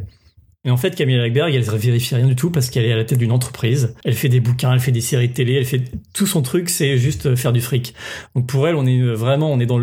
Et 0.65 0.71
en 0.71 0.77
fait, 0.77 0.95
Camille 0.95 1.17
Lackberg, 1.17 1.55
elle 1.55 1.63
vérifie 1.63 2.15
rien 2.15 2.27
du 2.27 2.37
tout 2.37 2.51
parce 2.51 2.69
qu'elle 2.69 2.85
est 2.85 2.93
à 2.93 2.97
la 2.97 3.05
tête 3.05 3.19
d'une 3.19 3.33
entreprise. 3.33 3.95
Elle 4.05 4.13
fait 4.13 4.29
des 4.29 4.41
bouquins, 4.41 4.73
elle 4.75 4.81
fait 4.81 4.93
des 4.93 5.01
séries 5.01 5.29
de 5.29 5.33
télé, 5.33 5.55
elle 5.55 5.65
fait 5.65 5.83
tout 6.13 6.27
son 6.27 6.43
truc, 6.43 6.69
c'est 6.69 6.99
juste 6.99 7.35
faire 7.35 7.55
du 7.55 7.63
fric. 7.63 7.95
Donc 8.35 8.47
pour 8.47 8.69
elle, 8.69 8.75
on 8.75 8.85
est 8.85 9.01
vraiment, 9.01 9.51
on 9.51 9.59
est 9.59 9.67
dans 9.67 9.79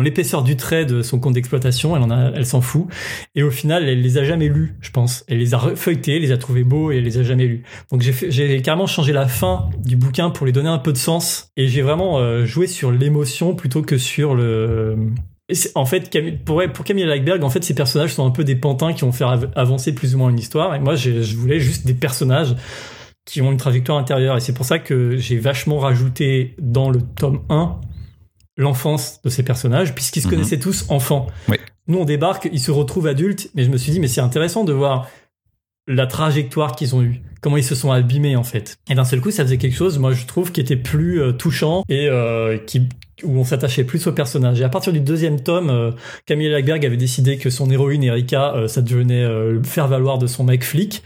l'épaisseur 0.00 0.44
du 0.44 0.56
trait 0.56 0.84
de 0.84 1.02
son 1.02 1.18
compte 1.18 1.34
d'exploitation. 1.34 1.96
Elle 1.96 2.02
en 2.02 2.10
a, 2.10 2.30
elle 2.34 2.46
s'en 2.46 2.60
fout. 2.60 2.86
Et 3.34 3.42
au 3.42 3.50
final, 3.50 3.88
elle 3.88 4.02
les 4.02 4.18
a 4.18 4.24
jamais 4.24 4.48
lus, 4.48 4.76
je 4.80 4.90
pense. 4.90 5.24
Elle 5.26 5.38
les 5.38 5.52
a 5.52 5.58
feuilletés, 5.74 6.20
les 6.20 6.30
a 6.30 6.38
trouvés 6.38 6.64
beaux 6.64 6.92
et 6.92 6.98
elle 6.98 7.04
les 7.04 7.18
a 7.18 7.24
jamais 7.24 7.46
lus. 7.46 7.64
Donc 7.90 8.02
j'ai 8.02 8.62
carrément 8.62 8.86
changé 8.86 9.12
la 9.12 9.26
fin 9.26 9.68
du 9.84 9.96
bouquin 9.96 10.30
pour 10.30 10.46
lui 10.46 10.52
donner 10.52 10.68
un 10.68 10.78
peu 10.78 10.92
de 10.92 10.98
sens. 10.98 11.50
Et 11.56 11.66
j'ai 11.66 11.82
vraiment 11.82 12.18
euh, 12.18 12.46
joué 12.46 12.68
sur 12.68 12.92
l'émotion 12.92 13.56
plutôt 13.56 13.82
que 13.82 13.98
sur 13.98 14.36
le 14.36 14.96
en 15.74 15.86
fait, 15.86 16.10
pour, 16.44 16.62
pour 16.72 16.84
Camille 16.84 17.04
Lackberg, 17.04 17.42
en 17.44 17.50
fait, 17.50 17.62
ces 17.64 17.74
personnages 17.74 18.14
sont 18.14 18.26
un 18.26 18.30
peu 18.30 18.44
des 18.44 18.56
pantins 18.56 18.92
qui 18.92 19.02
vont 19.02 19.12
faire 19.12 19.28
av- 19.28 19.50
avancer 19.56 19.94
plus 19.94 20.14
ou 20.14 20.18
moins 20.18 20.30
une 20.30 20.38
histoire. 20.38 20.74
Et 20.74 20.78
moi, 20.80 20.94
je 20.94 21.36
voulais 21.36 21.60
juste 21.60 21.86
des 21.86 21.94
personnages 21.94 22.54
qui 23.26 23.40
ont 23.42 23.52
une 23.52 23.58
trajectoire 23.58 23.98
intérieure. 23.98 24.36
Et 24.36 24.40
c'est 24.40 24.52
pour 24.54 24.64
ça 24.66 24.78
que 24.78 25.16
j'ai 25.16 25.38
vachement 25.38 25.78
rajouté 25.78 26.54
dans 26.60 26.90
le 26.90 27.00
tome 27.02 27.42
1 27.48 27.76
l'enfance 28.56 29.22
de 29.22 29.30
ces 29.30 29.42
personnages, 29.42 29.94
puisqu'ils 29.94 30.20
se 30.22 30.26
Mhm. 30.26 30.34
connaissaient 30.34 30.58
tous 30.58 30.86
enfants. 30.90 31.26
Oui. 31.48 31.56
Nous, 31.86 31.98
on 31.98 32.04
débarque, 32.04 32.48
ils 32.52 32.60
se 32.60 32.70
retrouvent 32.70 33.06
adultes, 33.06 33.50
mais 33.54 33.64
je 33.64 33.70
me 33.70 33.76
suis 33.76 33.92
dit, 33.92 34.00
mais 34.00 34.08
c'est 34.08 34.20
intéressant 34.20 34.64
de 34.64 34.72
voir 34.72 35.08
la 35.88 36.06
trajectoire 36.06 36.76
qu'ils 36.76 36.94
ont 36.94 37.02
eue, 37.02 37.22
comment 37.40 37.56
ils 37.56 37.64
se 37.64 37.74
sont 37.74 37.90
abîmés 37.90 38.36
en 38.36 38.44
fait. 38.44 38.76
Et 38.88 38.94
d'un 38.94 39.04
seul 39.04 39.20
coup, 39.20 39.30
ça 39.30 39.42
faisait 39.44 39.56
quelque 39.56 39.76
chose, 39.76 39.98
moi 39.98 40.12
je 40.12 40.24
trouve, 40.26 40.52
qui 40.52 40.60
était 40.60 40.76
plus 40.76 41.20
euh, 41.20 41.32
touchant 41.32 41.82
et 41.88 42.06
euh, 42.08 42.58
qui 42.58 42.82
où 43.24 43.38
on 43.38 43.44
s'attachait 43.44 43.84
plus 43.84 44.06
au 44.06 44.12
personnage. 44.12 44.60
Et 44.60 44.64
à 44.64 44.68
partir 44.68 44.92
du 44.92 45.00
deuxième 45.00 45.40
tome, 45.40 45.70
euh, 45.70 45.90
Camille 46.26 46.48
Lackberg 46.48 46.84
avait 46.84 46.96
décidé 46.96 47.36
que 47.36 47.50
son 47.50 47.70
héroïne 47.70 48.02
Erika, 48.02 48.54
euh, 48.54 48.68
ça 48.68 48.82
devenait 48.82 49.22
euh, 49.22 49.52
le 49.52 49.62
faire 49.62 49.88
valoir 49.88 50.18
de 50.18 50.26
son 50.26 50.44
mec 50.44 50.64
flic, 50.64 51.02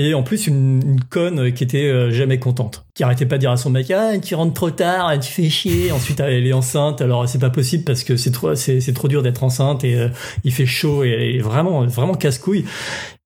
et 0.00 0.14
en 0.14 0.22
plus 0.22 0.46
une, 0.46 1.00
conne 1.10 1.52
qui 1.52 1.64
était 1.64 1.88
euh, 1.88 2.12
jamais 2.12 2.38
contente, 2.38 2.86
qui 2.94 3.02
arrêtait 3.02 3.26
pas 3.26 3.34
de 3.34 3.40
dire 3.40 3.50
à 3.50 3.56
son 3.56 3.68
mec 3.68 3.90
ah 3.90 4.16
tu 4.18 4.36
rentres 4.36 4.54
trop 4.54 4.70
tard, 4.70 5.18
tu 5.18 5.30
fais 5.30 5.48
chier. 5.50 5.90
Ensuite 5.90 6.20
elle 6.20 6.46
est 6.46 6.52
enceinte, 6.52 7.02
alors 7.02 7.28
c'est 7.28 7.40
pas 7.40 7.50
possible 7.50 7.82
parce 7.82 8.04
que 8.04 8.16
c'est 8.16 8.30
trop 8.30 8.54
c'est 8.54 8.92
trop 8.94 9.08
dur 9.08 9.22
d'être 9.22 9.42
enceinte 9.42 9.82
et 9.82 9.96
euh, 9.96 10.08
il 10.44 10.52
fait 10.52 10.66
chaud 10.66 11.02
et 11.02 11.36
est 11.36 11.40
vraiment 11.40 11.84
vraiment 11.84 12.14
casse 12.14 12.38
couille. 12.38 12.64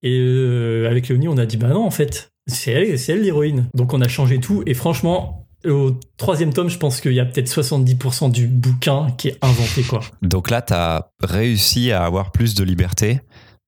Et 0.02 0.18
euh, 0.18 0.88
avec 0.90 1.08
Léonie, 1.08 1.28
on 1.28 1.36
a 1.36 1.44
dit 1.44 1.58
bah 1.58 1.68
non 1.68 1.84
en 1.84 1.90
fait 1.90 2.32
c'est 2.46 2.72
elle 2.72 2.98
c'est 2.98 3.12
elle 3.12 3.22
l'héroïne. 3.22 3.66
Donc 3.74 3.92
on 3.92 4.00
a 4.00 4.08
changé 4.08 4.40
tout 4.40 4.62
et 4.64 4.72
franchement 4.72 5.41
au 5.66 5.92
troisième 6.16 6.52
tome, 6.52 6.68
je 6.68 6.78
pense 6.78 7.00
qu'il 7.00 7.12
y 7.12 7.20
a 7.20 7.24
peut-être 7.24 7.48
70% 7.48 8.30
du 8.32 8.46
bouquin 8.46 9.08
qui 9.18 9.28
est 9.28 9.38
inventé 9.42 9.82
quoi. 9.82 10.00
Donc 10.22 10.50
là, 10.50 10.62
tu 10.62 10.72
as 10.74 11.08
réussi 11.22 11.92
à 11.92 12.04
avoir 12.04 12.32
plus 12.32 12.54
de 12.54 12.64
liberté 12.64 13.20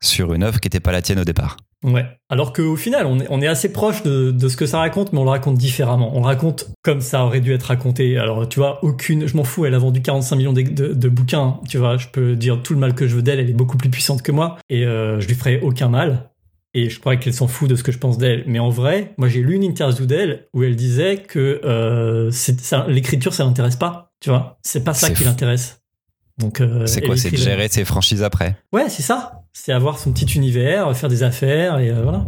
sur 0.02 0.34
une 0.34 0.42
œuvre 0.42 0.60
qui 0.60 0.66
n'était 0.66 0.80
pas 0.80 0.92
la 0.92 1.02
tienne 1.02 1.18
au 1.20 1.24
départ. 1.24 1.56
Ouais. 1.82 2.06
Alors 2.30 2.54
qu'au 2.54 2.76
final, 2.76 3.04
on 3.04 3.20
est, 3.20 3.26
on 3.28 3.42
est 3.42 3.46
assez 3.46 3.70
proche 3.70 4.02
de, 4.04 4.30
de 4.30 4.48
ce 4.48 4.56
que 4.56 4.64
ça 4.64 4.78
raconte, 4.78 5.12
mais 5.12 5.18
on 5.18 5.24
le 5.24 5.30
raconte 5.30 5.58
différemment. 5.58 6.16
On 6.16 6.20
le 6.20 6.24
raconte 6.26 6.70
comme 6.82 7.02
ça 7.02 7.24
aurait 7.26 7.40
dû 7.42 7.52
être 7.52 7.64
raconté. 7.64 8.16
Alors, 8.16 8.48
tu 8.48 8.58
vois, 8.58 8.82
aucune, 8.82 9.26
je 9.26 9.36
m'en 9.36 9.44
fous, 9.44 9.66
elle 9.66 9.74
a 9.74 9.78
vendu 9.78 10.00
45 10.00 10.36
millions 10.36 10.54
de, 10.54 10.62
de- 10.62 10.94
de 10.94 11.08
bouquins. 11.10 11.60
Tu 11.68 11.76
vois, 11.76 11.98
je 11.98 12.08
peux 12.08 12.36
dire 12.36 12.62
tout 12.62 12.72
le 12.72 12.78
mal 12.80 12.94
que 12.94 13.06
je 13.06 13.14
veux 13.16 13.22
d'elle, 13.22 13.38
elle 13.38 13.50
est 13.50 13.54
beaucoup 13.54 13.76
plus 13.76 13.90
puissante 13.90 14.22
que 14.22 14.32
moi. 14.32 14.56
Et 14.70 14.86
euh, 14.86 15.20
je 15.20 15.28
lui 15.28 15.34
ferai 15.34 15.60
aucun 15.60 15.90
mal. 15.90 16.30
Et 16.74 16.90
je 16.90 16.98
crois 16.98 17.16
qu'elle 17.16 17.34
s'en 17.34 17.46
fout 17.46 17.70
de 17.70 17.76
ce 17.76 17.84
que 17.84 17.92
je 17.92 17.98
pense 17.98 18.18
d'elle. 18.18 18.44
Mais 18.46 18.58
en 18.58 18.68
vrai, 18.68 19.14
moi 19.16 19.28
j'ai 19.28 19.40
lu 19.40 19.54
une 19.54 19.62
interview 19.62 20.06
d'elle 20.06 20.48
où 20.52 20.64
elle 20.64 20.74
disait 20.74 21.18
que 21.18 21.60
euh, 21.64 22.30
l'écriture, 22.88 23.32
ça 23.32 23.44
l'intéresse 23.44 23.76
pas. 23.76 24.12
Tu 24.20 24.30
vois, 24.30 24.58
c'est 24.62 24.82
pas 24.82 24.94
ça 24.94 25.10
qui 25.10 25.24
l'intéresse. 25.24 25.80
Donc, 26.38 26.60
euh, 26.60 26.86
c'est 26.86 27.02
quoi 27.02 27.16
C'est 27.16 27.30
de 27.30 27.36
gérer 27.36 27.68
ses 27.68 27.84
franchises 27.84 28.22
après? 28.22 28.56
Ouais, 28.72 28.88
c'est 28.88 29.02
ça. 29.02 29.42
C'est 29.52 29.72
avoir 29.72 29.98
son 29.98 30.12
petit 30.12 30.24
univers, 30.34 30.96
faire 30.96 31.08
des 31.08 31.22
affaires 31.22 31.78
et 31.78 31.90
euh, 31.90 32.02
voilà. 32.02 32.26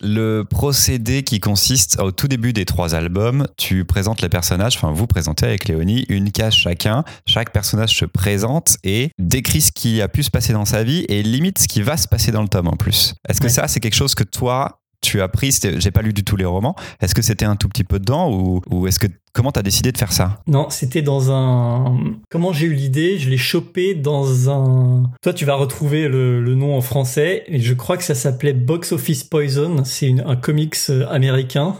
Le 0.00 0.44
procédé 0.44 1.24
qui 1.24 1.40
consiste 1.40 2.00
au 2.00 2.12
tout 2.12 2.28
début 2.28 2.52
des 2.52 2.64
trois 2.64 2.94
albums, 2.94 3.48
tu 3.56 3.84
présentes 3.84 4.22
les 4.22 4.28
personnages, 4.28 4.76
enfin 4.76 4.92
vous 4.92 5.08
présentez 5.08 5.44
avec 5.46 5.66
Léonie 5.66 6.06
une 6.08 6.30
case 6.30 6.54
chacun, 6.54 7.02
chaque 7.26 7.52
personnage 7.52 7.96
se 7.96 8.04
présente 8.04 8.76
et 8.84 9.10
décrit 9.18 9.60
ce 9.60 9.72
qui 9.72 10.00
a 10.00 10.06
pu 10.06 10.22
se 10.22 10.30
passer 10.30 10.52
dans 10.52 10.64
sa 10.64 10.84
vie 10.84 11.04
et 11.08 11.24
limite 11.24 11.58
ce 11.58 11.66
qui 11.66 11.82
va 11.82 11.96
se 11.96 12.06
passer 12.06 12.30
dans 12.30 12.42
le 12.42 12.48
tome 12.48 12.68
en 12.68 12.76
plus. 12.76 13.14
Est-ce 13.28 13.40
que 13.40 13.46
Ouais. 13.46 13.52
ça 13.52 13.66
c'est 13.66 13.80
quelque 13.80 13.96
chose 13.96 14.14
que 14.14 14.24
toi 14.24 14.80
tu 15.00 15.20
as 15.20 15.28
pris? 15.28 15.56
J'ai 15.78 15.90
pas 15.90 16.02
lu 16.02 16.12
du 16.12 16.22
tout 16.24 16.36
les 16.36 16.44
romans. 16.44 16.74
Est-ce 17.00 17.14
que 17.14 17.22
c'était 17.22 17.44
un 17.44 17.54
tout 17.56 17.68
petit 17.68 17.84
peu 17.84 17.98
dedans 17.98 18.30
ou, 18.32 18.60
ou 18.70 18.86
est-ce 18.88 18.98
que 18.98 19.06
comment 19.38 19.52
t'as 19.52 19.62
décidé 19.62 19.92
de 19.92 19.98
faire 19.98 20.12
ça 20.12 20.40
Non, 20.48 20.66
c'était 20.68 21.00
dans 21.00 21.30
un. 21.30 21.96
Comment 22.28 22.52
j'ai 22.52 22.66
eu 22.66 22.74
l'idée 22.74 23.18
Je 23.20 23.30
l'ai 23.30 23.36
chopé 23.36 23.94
dans 23.94 24.50
un. 24.50 25.04
Toi, 25.22 25.32
tu 25.32 25.44
vas 25.44 25.54
retrouver 25.54 26.08
le, 26.08 26.40
le 26.40 26.54
nom 26.56 26.76
en 26.76 26.80
français. 26.80 27.44
Et 27.46 27.60
je 27.60 27.72
crois 27.72 27.96
que 27.96 28.02
ça 28.02 28.16
s'appelait 28.16 28.52
Box 28.52 28.90
Office 28.90 29.22
Poison. 29.22 29.84
C'est 29.84 30.12
un 30.26 30.34
comics 30.34 30.74
euh, 30.90 31.06
américain. 31.08 31.76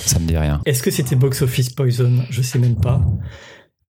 Ça 0.00 0.18
me 0.18 0.26
dit 0.26 0.36
rien. 0.36 0.60
Est-ce 0.66 0.82
que 0.82 0.90
c'était 0.90 1.16
Box 1.16 1.40
Office 1.40 1.70
Poison? 1.70 2.18
Je 2.28 2.42
sais 2.42 2.58
même 2.58 2.76
pas. 2.76 3.00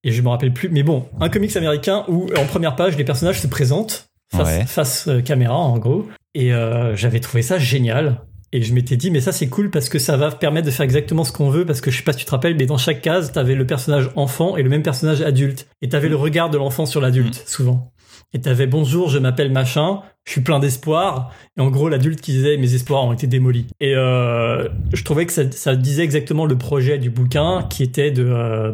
Et 0.03 0.12
je 0.12 0.21
me 0.21 0.29
rappelle 0.29 0.53
plus. 0.53 0.69
Mais 0.69 0.84
bon, 0.84 1.08
un 1.19 1.29
comics 1.29 1.56
américain 1.58 2.06
où 2.08 2.27
en 2.38 2.45
première 2.45 2.75
page 2.75 2.95
les 2.95 3.03
personnages 3.03 3.41
se 3.41 3.47
présentent 3.47 4.10
face, 4.32 4.47
Ouais. 4.47 4.65
face 4.67 5.08
euh, 5.08 5.21
caméra 5.21 5.56
en 5.58 5.79
gros. 5.79 6.06
Et 6.36 6.53
euh, 6.53 6.95
j'avais 6.95 7.19
trouvé 7.19 7.41
ça 7.41 7.58
génial. 7.58 8.21
Et 8.53 8.61
je 8.61 8.73
m'étais 8.73 8.97
dit, 8.97 9.09
mais 9.09 9.19
ça 9.19 9.31
c'est 9.31 9.49
cool 9.49 9.71
parce 9.71 9.89
que 9.89 9.97
ça 9.97 10.15
va 10.15 10.31
permettre 10.31 10.67
de 10.67 10.71
faire 10.71 10.83
exactement 10.83 11.23
ce 11.23 11.31
qu'on 11.31 11.49
veut. 11.49 11.65
Parce 11.65 11.81
que 11.81 11.89
je 11.89 11.97
sais 11.97 12.03
pas 12.03 12.13
si 12.13 12.19
tu 12.19 12.25
te 12.25 12.31
rappelles, 12.31 12.55
mais 12.55 12.67
dans 12.67 12.77
chaque 12.77 13.01
case, 13.01 13.31
t'avais 13.31 13.55
le 13.55 13.65
personnage 13.65 14.11
enfant 14.15 14.55
et 14.55 14.63
le 14.63 14.69
même 14.69 14.83
personnage 14.83 15.21
adulte. 15.21 15.67
Et 15.81 15.89
t'avais 15.89 16.07
le 16.07 16.15
regard 16.15 16.51
de 16.51 16.57
l'enfant 16.57 16.85
sur 16.85 17.01
l'adulte, 17.01 17.43
souvent. 17.47 17.91
Et 18.31 18.41
t'avais 18.41 18.67
bonjour, 18.67 19.09
je 19.09 19.17
m'appelle 19.17 19.51
machin, 19.51 20.01
je 20.25 20.31
suis 20.31 20.41
plein 20.41 20.59
d'espoir. 20.59 21.31
Et 21.57 21.61
en 21.61 21.69
gros, 21.71 21.89
l'adulte 21.89 22.21
qui 22.21 22.31
disait 22.31 22.57
mes 22.57 22.75
espoirs 22.75 23.03
ont 23.03 23.13
été 23.13 23.25
démolis. 23.25 23.67
Et 23.79 23.95
euh, 23.95 24.69
je 24.93 25.03
trouvais 25.03 25.25
que 25.25 25.33
ça, 25.33 25.51
ça 25.51 25.75
disait 25.75 26.03
exactement 26.03 26.45
le 26.45 26.57
projet 26.57 26.99
du 26.99 27.09
bouquin 27.09 27.63
qui 27.69 27.81
était 27.81 28.11
de, 28.11 28.25
euh, 28.25 28.71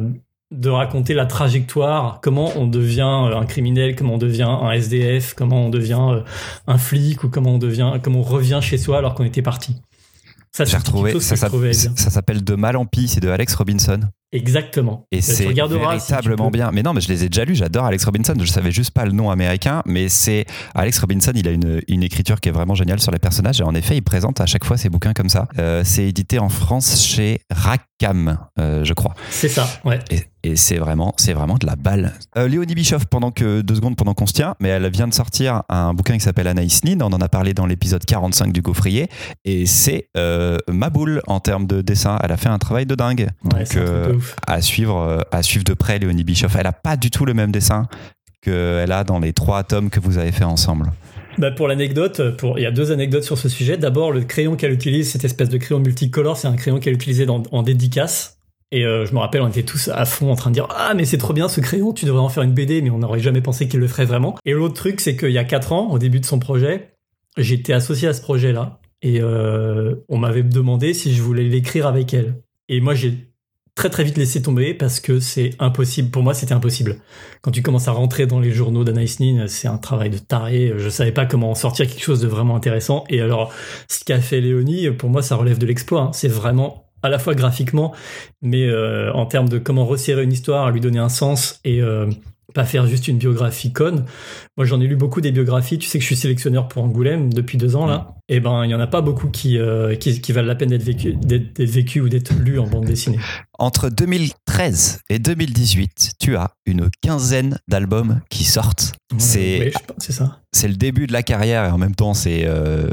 de 0.51 0.69
raconter 0.69 1.13
la 1.13 1.25
trajectoire, 1.25 2.19
comment 2.23 2.51
on 2.55 2.65
devient 2.67 3.01
euh, 3.01 3.37
un 3.37 3.45
criminel, 3.45 3.95
comment 3.95 4.15
on 4.15 4.17
devient 4.17 4.43
un 4.49 4.71
SDF, 4.71 5.33
comment 5.35 5.65
on 5.65 5.69
devient 5.69 5.99
euh, 6.01 6.21
un 6.67 6.77
flic 6.77 7.23
ou 7.23 7.29
comment 7.29 7.51
on 7.51 7.57
devient, 7.59 7.93
comment 8.01 8.19
on 8.19 8.23
revient 8.23 8.59
chez 8.61 8.77
soi 8.77 8.97
alors 8.97 9.13
qu'on 9.13 9.25
était 9.25 9.43
parti. 9.43 9.75
Ça, 10.51 10.65
J'ai 10.65 10.77
retrouvé, 10.77 11.19
s'appelle- 11.19 11.59
bien. 11.59 11.71
ça 11.71 12.09
s'appelle 12.09 12.43
De 12.43 12.55
Mal 12.55 12.75
en 12.75 12.85
Pis, 12.87 13.07
c'est 13.07 13.19
de 13.19 13.29
Alex 13.29 13.53
Robinson. 13.53 13.99
Exactement. 14.31 15.05
Et 15.11 15.17
Euh, 15.17 15.21
c'est 15.21 15.33
si 15.47 15.53
véritablement 15.53 16.49
bien. 16.51 16.71
Mais 16.71 16.81
non, 16.83 16.93
mais 16.93 17.01
je 17.01 17.07
les 17.09 17.23
ai 17.23 17.29
déjà 17.29 17.45
lus. 17.45 17.55
J'adore 17.55 17.85
Alex 17.85 18.03
Robinson. 18.05 18.33
Je 18.39 18.45
savais 18.45 18.71
juste 18.71 18.91
pas 18.91 19.05
le 19.05 19.11
nom 19.11 19.29
américain, 19.29 19.81
mais 19.85 20.09
c'est 20.09 20.45
Alex 20.73 20.99
Robinson. 20.99 21.31
Il 21.35 21.47
a 21.47 21.51
une, 21.51 21.81
une 21.87 22.01
écriture 22.03 22.39
qui 22.41 22.49
est 22.49 22.51
vraiment 22.51 22.73
géniale 22.75 22.99
sur 22.99 23.11
les 23.11 23.19
personnages. 23.19 23.59
Et 23.61 23.63
en 23.63 23.73
effet, 23.75 23.95
il 23.97 24.01
présente 24.01 24.41
à 24.41 24.47
chaque 24.47 24.65
fois 24.65 24.75
ses 24.77 24.89
bouquins 24.89 25.13
comme 25.13 25.29
ça. 25.29 25.47
Euh, 25.59 25.83
c'est 25.85 26.07
édité 26.07 26.39
en 26.39 26.49
France 26.49 27.03
chez 27.05 27.41
Rackham, 27.51 28.37
euh, 28.59 28.83
je 28.83 28.93
crois. 28.93 29.13
C'est 29.29 29.49
ça, 29.49 29.67
ouais. 29.85 29.99
Et 30.11 30.23
et 30.43 30.55
c'est 30.55 30.77
vraiment, 30.77 31.13
c'est 31.17 31.33
vraiment 31.33 31.55
de 31.55 31.65
la 31.65 31.75
balle. 31.75 32.13
Euh, 32.37 32.47
Léonie 32.47 32.75
Bischoff, 32.75 33.05
pendant 33.05 33.31
que 33.31 33.61
deux 33.61 33.75
secondes, 33.75 33.95
pendant 33.95 34.13
qu'on 34.13 34.25
se 34.27 34.33
tient, 34.33 34.55
mais 34.59 34.69
elle 34.69 34.89
vient 34.89 35.07
de 35.07 35.13
sortir 35.13 35.63
un 35.69 35.93
bouquin 35.93 36.13
qui 36.15 36.21
s'appelle 36.21 36.47
Anaïs 36.47 36.83
Nin. 36.83 36.99
On 37.01 37.07
en 37.13 37.19
a 37.21 37.27
parlé 37.29 37.53
dans 37.53 37.65
l'épisode 37.65 38.05
45 38.05 38.51
du 38.53 38.61
Gaufrier, 38.61 39.07
et 39.45 39.65
c'est 39.65 40.09
euh, 40.17 40.57
ma 40.67 40.89
boule 40.89 41.21
en 41.27 41.39
termes 41.39 41.67
de 41.67 41.81
dessin. 41.81 42.17
Elle 42.23 42.31
a 42.31 42.37
fait 42.37 42.49
un 42.49 42.57
travail 42.59 42.85
de 42.85 42.95
dingue. 42.95 43.29
Ouais, 43.53 43.65
c'est 43.65 43.79
un 43.79 43.85
truc 43.85 44.11
de 44.11 44.15
ouf. 44.17 44.35
à 44.47 44.61
suivre, 44.61 44.97
euh, 44.97 45.19
à 45.31 45.43
suivre 45.43 45.63
de 45.63 45.73
près, 45.73 45.99
Léonie 45.99 46.23
Bischoff. 46.23 46.55
Elle 46.55 46.67
a 46.67 46.73
pas 46.73 46.97
du 46.97 47.09
tout 47.11 47.25
le 47.25 47.33
même 47.33 47.51
dessin 47.51 47.87
qu'elle 48.41 48.91
a 48.91 49.03
dans 49.03 49.19
les 49.19 49.33
trois 49.33 49.63
tomes 49.63 49.89
que 49.89 49.99
vous 49.99 50.17
avez 50.17 50.31
fait 50.31 50.45
ensemble. 50.45 50.91
Bah, 51.37 51.51
pour 51.51 51.67
l'anecdote, 51.67 52.35
pour... 52.37 52.57
il 52.59 52.63
y 52.63 52.65
a 52.65 52.71
deux 52.71 52.91
anecdotes 52.91 53.23
sur 53.23 53.37
ce 53.37 53.47
sujet. 53.49 53.77
D'abord, 53.77 54.11
le 54.11 54.21
crayon 54.23 54.55
qu'elle 54.55 54.71
utilise, 54.73 55.11
cette 55.11 55.23
espèce 55.25 55.49
de 55.49 55.57
crayon 55.57 55.79
multicolore, 55.79 56.37
c'est 56.37 56.47
un 56.47 56.55
crayon 56.55 56.79
qu'elle 56.79 56.93
utilisait 56.95 57.25
dans- 57.25 57.43
en 57.51 57.63
dédicace. 57.63 58.38
Et 58.71 58.85
euh, 58.85 59.05
je 59.05 59.13
me 59.13 59.19
rappelle, 59.19 59.41
on 59.41 59.47
était 59.47 59.63
tous 59.63 59.89
à 59.89 60.05
fond 60.05 60.31
en 60.31 60.35
train 60.35 60.51
de 60.51 60.53
dire 60.55 60.67
Ah, 60.69 60.93
mais 60.95 61.05
c'est 61.05 61.17
trop 61.17 61.33
bien 61.33 61.49
ce 61.49 61.59
crayon, 61.59 61.91
tu 61.93 62.05
devrais 62.05 62.21
en 62.21 62.29
faire 62.29 62.43
une 62.43 62.53
BD, 62.53 62.81
mais 62.81 62.89
on 62.91 62.99
n'aurait 62.99 63.19
jamais 63.19 63.41
pensé 63.41 63.67
qu'il 63.67 63.79
le 63.79 63.87
ferait 63.87 64.05
vraiment. 64.05 64.37
Et 64.45 64.53
l'autre 64.53 64.75
truc, 64.75 65.01
c'est 65.01 65.15
qu'il 65.15 65.31
y 65.31 65.37
a 65.39 65.43
quatre 65.43 65.73
ans, 65.73 65.89
au 65.91 65.97
début 65.97 66.19
de 66.19 66.25
son 66.25 66.39
projet, 66.39 66.91
j'étais 67.37 67.73
associé 67.73 68.07
à 68.07 68.13
ce 68.13 68.21
projet-là. 68.21 68.79
Et 69.01 69.21
euh, 69.21 69.95
on 70.09 70.17
m'avait 70.17 70.43
demandé 70.43 70.93
si 70.93 71.13
je 71.15 71.21
voulais 71.21 71.43
l'écrire 71.43 71.87
avec 71.87 72.13
elle. 72.13 72.41
Et 72.67 72.81
moi, 72.81 72.93
j'ai 72.93 73.29
très 73.73 73.89
très 73.89 74.03
vite 74.03 74.17
laissé 74.17 74.41
tomber 74.41 74.73
parce 74.73 74.99
que 74.99 75.21
c'est 75.21 75.51
impossible. 75.57 76.09
Pour 76.11 76.21
moi, 76.21 76.33
c'était 76.33 76.53
impossible. 76.53 76.97
Quand 77.41 77.51
tu 77.51 77.61
commences 77.61 77.87
à 77.87 77.93
rentrer 77.93 78.27
dans 78.27 78.41
les 78.41 78.51
journaux 78.51 78.83
d'Anaïs 78.83 79.21
Nin, 79.21 79.47
c'est 79.47 79.69
un 79.69 79.77
travail 79.77 80.09
de 80.09 80.17
taré. 80.17 80.73
Je 80.75 80.89
savais 80.89 81.13
pas 81.13 81.25
comment 81.25 81.49
en 81.49 81.55
sortir 81.55 81.87
quelque 81.87 82.03
chose 82.03 82.19
de 82.19 82.27
vraiment 82.27 82.57
intéressant. 82.57 83.05
Et 83.09 83.21
alors, 83.21 83.53
ce 83.89 84.03
qu'a 84.03 84.19
fait 84.19 84.41
Léonie, 84.41 84.91
pour 84.91 85.09
moi, 85.09 85.21
ça 85.21 85.37
relève 85.37 85.57
de 85.57 85.65
l'exploit. 85.65 86.01
hein. 86.01 86.11
C'est 86.13 86.27
vraiment 86.27 86.88
à 87.03 87.09
la 87.09 87.19
fois 87.19 87.35
graphiquement, 87.35 87.93
mais 88.41 88.65
euh, 88.65 89.11
en 89.13 89.25
termes 89.25 89.49
de 89.49 89.57
comment 89.57 89.85
resserrer 89.85 90.23
une 90.23 90.33
histoire, 90.33 90.71
lui 90.71 90.81
donner 90.81 90.99
un 90.99 91.09
sens 91.09 91.59
et 91.63 91.81
euh, 91.81 92.09
pas 92.53 92.65
faire 92.65 92.87
juste 92.87 93.07
une 93.07 93.17
biographie 93.17 93.71
conne. 93.71 94.05
Moi, 94.57 94.65
j'en 94.65 94.81
ai 94.81 94.87
lu 94.87 94.95
beaucoup 94.95 95.21
des 95.21 95.31
biographies. 95.31 95.77
Tu 95.77 95.87
sais 95.87 95.99
que 95.99 96.01
je 96.01 96.07
suis 96.07 96.15
sélectionneur 96.15 96.67
pour 96.67 96.83
Angoulême 96.83 97.31
depuis 97.31 97.57
deux 97.57 97.75
ans 97.75 97.85
là. 97.85 98.15
Et 98.27 98.39
ben, 98.39 98.63
il 98.65 98.71
y 98.71 98.75
en 98.75 98.79
a 98.79 98.87
pas 98.87 99.01
beaucoup 99.01 99.29
qui 99.29 99.57
euh, 99.57 99.95
qui, 99.95 100.19
qui 100.21 100.31
valent 100.31 100.47
la 100.47 100.55
peine 100.55 100.69
d'être 100.69 100.83
vécu, 100.83 101.13
d'être 101.13 101.61
vécu 101.61 102.01
ou 102.01 102.09
d'être 102.09 102.33
lu 102.33 102.59
en 102.59 102.67
bande 102.67 102.85
dessinée. 102.85 103.19
Entre 103.57 103.89
2013 103.89 105.01
et 105.09 105.19
2018, 105.19 106.13
tu 106.19 106.35
as 106.35 106.51
une 106.65 106.89
quinzaine 107.01 107.59
d'albums 107.67 108.21
qui 108.29 108.43
sortent. 108.43 108.93
C'est 109.17 109.59
Oui, 109.65 109.71
c'est 109.97 110.11
ça. 110.11 110.39
c'est 110.51 110.67
le 110.67 110.75
début 110.75 111.07
de 111.07 111.13
la 111.13 111.23
carrière 111.23 111.65
et 111.65 111.69
en 111.69 111.77
même 111.77 111.95
temps 111.95 112.13
c'est 112.13 112.43
euh, 112.45 112.89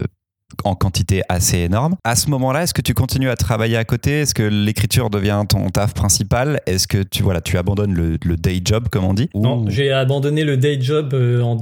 en 0.64 0.74
quantité 0.74 1.22
assez 1.28 1.58
énorme. 1.58 1.96
À 2.04 2.14
ce 2.16 2.30
moment-là, 2.30 2.62
est-ce 2.62 2.72
que 2.74 2.80
tu 2.82 2.94
continues 2.94 3.28
à 3.30 3.36
travailler 3.36 3.76
à 3.76 3.84
côté? 3.84 4.20
Est-ce 4.20 4.34
que 4.34 4.42
l'écriture 4.44 5.10
devient 5.10 5.42
ton 5.48 5.68
taf 5.70 5.92
principal? 5.94 6.60
Est-ce 6.66 6.86
que 6.88 7.02
tu 7.02 7.22
voilà, 7.22 7.40
tu 7.40 7.58
abandonnes 7.58 7.94
le, 7.94 8.16
le 8.24 8.36
day 8.36 8.60
job 8.64 8.88
comme 8.90 9.04
on 9.04 9.14
dit? 9.14 9.28
Non, 9.34 9.64
Ou- 9.64 9.70
j'ai 9.70 9.90
abandonné 9.92 10.44
le 10.44 10.56
day 10.56 10.78
job 10.80 11.14
euh, 11.14 11.42
en, 11.42 11.56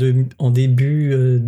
début 0.51 1.13
euh, 1.13 1.39